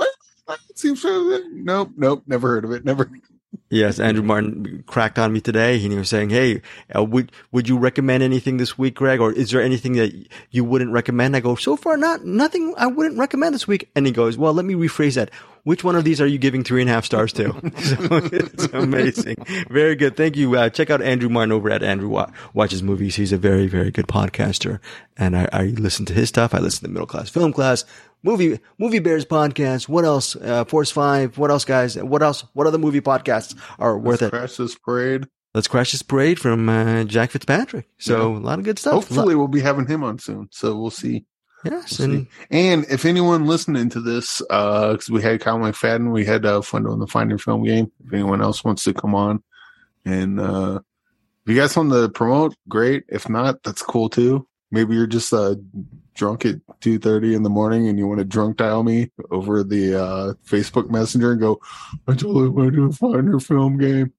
seems 0.76 1.04
nope, 1.04 1.92
nope, 1.96 2.24
never 2.28 2.48
heard 2.48 2.66
of 2.66 2.72
it, 2.72 2.86
never. 2.86 3.10
yes, 3.70 4.00
Andrew 4.00 4.24
Martin 4.24 4.84
cracked 4.88 5.20
on 5.20 5.34
me 5.34 5.42
today. 5.42 5.78
He 5.78 5.90
was 5.90 6.10
saying, 6.10 6.30
"Hey, 6.30 6.62
uh, 6.96 7.04
would 7.04 7.32
would 7.52 7.68
you 7.68 7.78
recommend 7.78 8.24
anything 8.24 8.58
this 8.58 8.78
week, 8.78 8.96
Greg? 8.96 9.20
Or 9.20 9.32
is 9.32 9.52
there 9.52 9.62
anything 9.62 9.94
that 9.94 10.14
you 10.52 10.64
wouldn't 10.64 10.92
recommend?" 10.92 11.36
I 11.36 11.40
go, 11.40 11.56
"So 11.56 11.76
far, 11.76 11.98
not 11.98 12.26
nothing. 12.26 12.74
I 12.78 12.88
wouldn't 12.88 13.20
recommend 13.20 13.56
this 13.56 13.68
week." 13.68 13.90
And 13.96 14.06
he 14.06 14.12
goes, 14.12 14.38
"Well, 14.38 14.54
let 14.54 14.66
me 14.66 14.76
rephrase 14.76 15.16
that. 15.16 15.32
Which 15.68 15.84
one 15.84 15.98
of 15.98 16.06
these 16.06 16.22
are 16.22 16.26
you 16.26 16.38
giving 16.38 16.64
three 16.64 16.80
and 16.80 16.90
a 16.90 16.94
half 16.94 17.04
stars 17.04 17.34
to?" 17.34 17.52
so 17.52 17.60
it's 18.32 18.68
amazing. 18.72 19.36
Very 19.70 19.98
good. 19.98 20.16
Thank 20.16 20.38
you. 20.38 20.56
Uh, 20.56 20.70
check 20.70 20.90
out 20.90 21.02
Andrew 21.02 21.28
Martin 21.28 21.52
over 21.52 21.70
at 21.70 21.84
Andrew 21.84 22.08
Wa- 22.08 22.32
Watches 22.54 22.82
Movies. 22.82 23.18
He's 23.18 23.34
a 23.34 23.38
very, 23.38 23.68
very 23.68 23.92
good 23.92 24.08
podcaster. 24.08 24.80
And 25.18 25.36
I, 25.36 25.50
I 25.52 25.64
listen 25.66 26.06
to 26.06 26.14
his 26.14 26.30
stuff. 26.30 26.54
I 26.54 26.60
listen 26.60 26.84
to 26.86 26.90
Middle 26.90 27.06
Class 27.06 27.30
Film 27.30 27.52
Class, 27.52 27.84
Movie, 28.24 28.62
Movie 28.78 29.00
Bears 29.00 29.26
podcast. 29.26 29.90
What 29.90 30.06
else? 30.06 30.38
Uh, 30.38 30.64
Force 30.64 30.90
Five. 30.90 31.38
What 31.38 31.52
else, 31.52 31.66
guys? 31.66 31.98
What 31.98 32.24
else? 32.24 32.46
What 32.54 32.66
other 32.66 32.78
movie 32.78 33.02
podcasts 33.02 33.54
are 33.78 33.98
worth 34.00 34.22
it? 34.22 34.30
Crash 34.30 34.56
this 34.56 34.76
parade. 34.76 35.28
Let's 35.54 35.68
Crash 35.68 35.92
This 35.92 36.02
Parade 36.02 36.40
from 36.40 36.70
uh, 36.70 37.04
Jack 37.04 37.32
Fitzpatrick. 37.32 37.90
So 37.98 38.38
a 38.38 38.38
lot 38.38 38.60
of 38.60 38.64
good 38.64 38.80
stuff. 38.80 38.94
Hopefully, 38.94 39.36
we'll 39.36 39.50
be 39.50 39.60
having 39.60 39.88
him 39.88 40.02
on 40.06 40.20
soon. 40.20 40.48
So 40.52 40.78
we'll 40.78 40.92
see. 40.92 41.26
Yes. 41.64 42.00
And. 42.00 42.28
And 42.50 42.86
if 42.90 43.06
anyone 43.06 43.46
listening 43.46 43.90
to 43.90 44.02
this, 44.02 44.42
uh, 44.50 44.94
because 44.94 45.10
we 45.10 45.22
had 45.22 45.42
Kyle 45.42 45.58
McFadden, 45.58 46.12
we 46.12 46.26
had 46.26 46.46
uh, 46.46 46.62
fun 46.62 46.84
doing 46.84 47.00
the 47.00 47.08
Finder 47.08 47.38
Film 47.38 47.64
game. 47.64 47.92
If 48.06 48.14
anyone 48.14 48.42
else 48.42 48.64
wants 48.64 48.84
to 48.86 48.94
come 48.94 49.16
on, 49.16 49.44
and 50.06 50.40
uh, 50.40 50.80
if 51.46 51.54
you 51.54 51.60
guys 51.60 51.76
want 51.76 51.92
to 51.92 52.10
promote, 52.10 52.56
great. 52.68 53.06
If 53.10 53.30
not, 53.30 53.64
that's 53.64 53.82
cool 53.82 54.10
too. 54.10 54.48
Maybe 54.72 54.96
you're 54.96 55.08
just 55.08 55.34
uh, 55.34 55.56
drunk 56.14 56.46
at 56.46 56.56
two 56.82 57.00
thirty 57.00 57.34
in 57.34 57.44
the 57.44 57.50
morning 57.50 57.88
and 57.88 57.98
you 57.98 58.08
want 58.08 58.20
to 58.20 58.26
drunk 58.26 58.58
dial 58.58 58.84
me 58.84 59.12
over 59.32 59.64
the 59.64 59.96
uh, 59.96 60.34
Facebook 60.46 60.90
Messenger 60.90 61.32
and 61.32 61.40
go, 61.40 61.62
"I 62.08 62.14
totally 62.14 62.50
want 62.50 62.72
to 62.72 62.76
do 62.76 62.86
a 62.86 62.92
Finder 62.92 63.40
Film 63.40 63.78
game." 63.78 64.14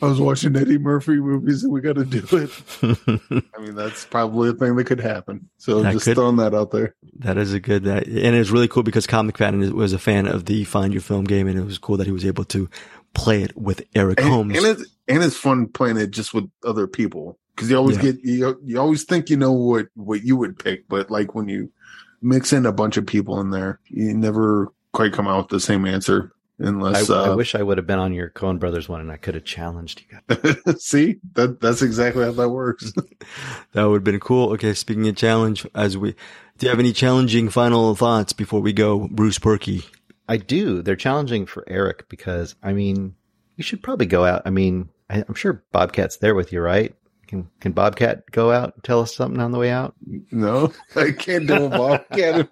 I 0.00 0.06
was 0.06 0.20
watching 0.20 0.54
Eddie 0.56 0.78
Murphy 0.78 1.16
movies 1.16 1.64
and 1.64 1.72
we 1.72 1.80
got 1.80 1.96
to 1.96 2.04
do 2.04 2.24
it. 2.32 2.50
I 3.56 3.60
mean, 3.60 3.74
that's 3.74 4.04
probably 4.04 4.50
a 4.50 4.52
thing 4.52 4.76
that 4.76 4.84
could 4.84 5.00
happen. 5.00 5.48
So 5.58 5.82
That 5.82 5.92
just 5.92 6.04
could- 6.04 6.14
throwing 6.16 6.36
that 6.36 6.54
out 6.54 6.70
there. 6.70 6.94
That 7.20 7.36
is 7.36 7.52
a 7.52 7.60
good, 7.60 7.84
that, 7.84 8.06
and 8.06 8.36
it's 8.36 8.50
really 8.50 8.68
cool 8.68 8.82
because 8.84 9.06
Comic 9.06 9.36
McFadden 9.36 9.72
was 9.72 9.92
a 9.92 9.98
fan 9.98 10.26
of 10.28 10.44
the 10.44 10.64
Find 10.64 10.92
Your 10.92 11.02
Film 11.02 11.24
game, 11.24 11.48
and 11.48 11.58
it 11.58 11.64
was 11.64 11.78
cool 11.78 11.96
that 11.96 12.06
he 12.06 12.12
was 12.12 12.24
able 12.24 12.44
to 12.44 12.70
play 13.14 13.42
it 13.42 13.56
with 13.56 13.82
Eric 13.94 14.20
and, 14.20 14.28
Holmes. 14.28 14.56
and 14.56 14.66
it's 14.66 14.84
and 15.08 15.22
it's 15.22 15.36
fun 15.36 15.66
playing 15.66 15.96
it 15.96 16.10
just 16.10 16.32
with 16.34 16.48
other 16.64 16.86
people 16.86 17.38
because 17.56 17.68
you 17.70 17.76
always 17.76 17.96
Yeah. 17.96 18.02
get 18.12 18.20
you 18.22 18.60
you 18.62 18.78
always 18.78 19.02
think 19.04 19.30
you 19.30 19.36
know 19.36 19.50
what 19.52 19.86
what 19.94 20.22
you 20.22 20.36
would 20.36 20.58
pick, 20.58 20.86
but 20.88 21.10
like 21.10 21.34
when 21.34 21.48
you 21.48 21.72
mix 22.22 22.52
in 22.52 22.66
a 22.66 22.72
bunch 22.72 22.96
of 22.96 23.06
people 23.06 23.40
in 23.40 23.50
there, 23.50 23.80
you 23.86 24.14
never 24.14 24.68
quite 24.92 25.12
come 25.12 25.26
out 25.26 25.38
with 25.38 25.48
the 25.48 25.58
same 25.60 25.84
answer 25.86 26.32
unless 26.58 27.10
I 27.10 27.30
uh, 27.30 27.36
wish 27.36 27.54
I 27.54 27.62
would 27.62 27.78
have 27.78 27.86
been 27.86 27.98
on 27.98 28.12
your 28.12 28.30
Coen 28.30 28.58
Brothers 28.58 28.88
one, 28.88 29.00
and 29.00 29.10
I 29.10 29.16
could 29.16 29.34
have 29.34 29.44
challenged 29.44 30.02
you 30.02 30.18
guys. 30.28 30.76
see 30.82 31.16
that 31.34 31.60
that's 31.60 31.82
exactly 31.82 32.24
how 32.24 32.32
that 32.32 32.48
works. 32.48 32.92
that 33.72 33.84
would 33.84 33.96
have 33.96 34.04
been 34.04 34.20
cool. 34.20 34.52
Okay, 34.52 34.74
speaking 34.74 35.08
of 35.08 35.16
challenge, 35.16 35.66
as 35.74 35.96
we, 35.96 36.12
do 36.58 36.66
you 36.66 36.70
have 36.70 36.78
any 36.78 36.92
challenging 36.92 37.48
final 37.48 37.94
thoughts 37.94 38.32
before 38.32 38.60
we 38.60 38.72
go, 38.72 39.08
Bruce 39.08 39.38
Purkey? 39.38 39.84
I 40.28 40.36
do. 40.36 40.82
They're 40.82 40.96
challenging 40.96 41.46
for 41.46 41.64
Eric 41.66 42.08
because 42.08 42.54
I 42.62 42.72
mean, 42.72 43.14
you 43.56 43.64
should 43.64 43.82
probably 43.82 44.06
go 44.06 44.24
out. 44.24 44.42
I 44.44 44.50
mean, 44.50 44.90
I, 45.08 45.24
I'm 45.26 45.34
sure 45.34 45.64
Bobcat's 45.72 46.16
there 46.16 46.34
with 46.34 46.52
you, 46.52 46.60
right? 46.60 46.94
Can 47.28 47.48
Can 47.60 47.72
Bobcat 47.72 48.30
go 48.30 48.50
out 48.50 48.74
and 48.74 48.84
tell 48.84 49.00
us 49.00 49.14
something 49.14 49.40
on 49.40 49.52
the 49.52 49.58
way 49.58 49.70
out? 49.70 49.94
no, 50.32 50.72
I 50.96 51.12
can't 51.12 51.46
do 51.46 51.66
a 51.66 51.68
Bobcat. 51.68 52.48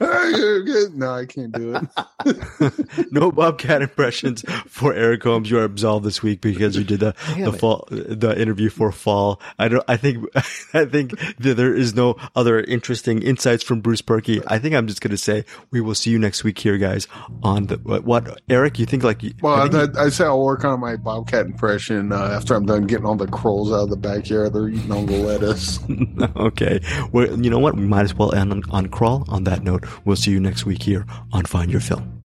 no, 0.94 1.10
I 1.10 1.26
can't 1.26 1.52
do 1.52 1.74
it. 1.74 3.12
no 3.12 3.32
Bobcat 3.32 3.82
impressions 3.82 4.44
for 4.68 4.94
Eric 4.94 5.24
Holmes. 5.24 5.50
You 5.50 5.58
are 5.58 5.64
absolved 5.64 6.06
this 6.06 6.22
week 6.22 6.40
because 6.40 6.76
you 6.76 6.84
did 6.84 7.00
the 7.00 7.14
Damn 7.26 7.40
the 7.42 7.50
it. 7.50 7.58
fall 7.58 7.88
the 7.90 8.40
interview 8.40 8.70
for 8.70 8.92
Fall. 8.92 9.40
I 9.58 9.66
don't. 9.66 9.84
I 9.88 9.96
think 9.96 10.24
I 10.36 10.84
think 10.84 11.18
that 11.38 11.54
there 11.54 11.74
is 11.74 11.94
no 11.94 12.16
other 12.36 12.60
interesting 12.60 13.22
insights 13.22 13.64
from 13.64 13.80
Bruce 13.80 14.02
Purkey. 14.02 14.42
I 14.46 14.60
think 14.60 14.76
I'm 14.76 14.86
just 14.86 15.00
gonna 15.00 15.16
say 15.16 15.44
we 15.72 15.80
will 15.80 15.96
see 15.96 16.10
you 16.10 16.18
next 16.20 16.44
week 16.44 16.60
here, 16.60 16.78
guys. 16.78 17.08
On 17.42 17.66
the 17.66 17.76
what, 17.78 18.04
what 18.04 18.40
Eric? 18.48 18.78
You 18.78 18.86
think 18.86 19.02
like? 19.02 19.20
Well, 19.42 19.54
I 19.54 19.64
I, 19.64 19.68
think 19.68 19.98
I, 19.98 20.08
say 20.10 20.24
I'll 20.24 20.44
work 20.44 20.64
on 20.64 20.78
my 20.78 20.94
Bobcat 20.96 21.46
impression 21.46 22.12
uh, 22.12 22.30
after 22.36 22.54
I'm 22.54 22.66
done 22.66 22.86
getting 22.86 23.06
all 23.06 23.16
the 23.16 23.26
crows 23.26 23.72
out 23.72 23.82
of 23.82 23.90
the 23.90 23.96
backyard. 24.16 24.52
They're 24.52 24.68
eating 24.68 24.92
all 24.92 25.04
the 25.04 25.18
lettuce. 25.18 25.78
okay. 26.36 26.80
Well, 27.12 27.40
you 27.40 27.50
know 27.50 27.58
what? 27.58 27.76
We 27.76 27.86
might 27.86 28.04
as 28.04 28.14
well 28.14 28.34
end 28.34 28.52
on, 28.52 28.62
on 28.70 28.88
crawl. 28.88 29.24
On 29.28 29.44
that 29.44 29.62
note, 29.62 29.84
we'll 30.04 30.16
see 30.16 30.30
you 30.30 30.40
next 30.40 30.66
week 30.66 30.82
here 30.82 31.06
on 31.32 31.44
Find 31.44 31.70
Your 31.70 31.80
Film. 31.80 32.20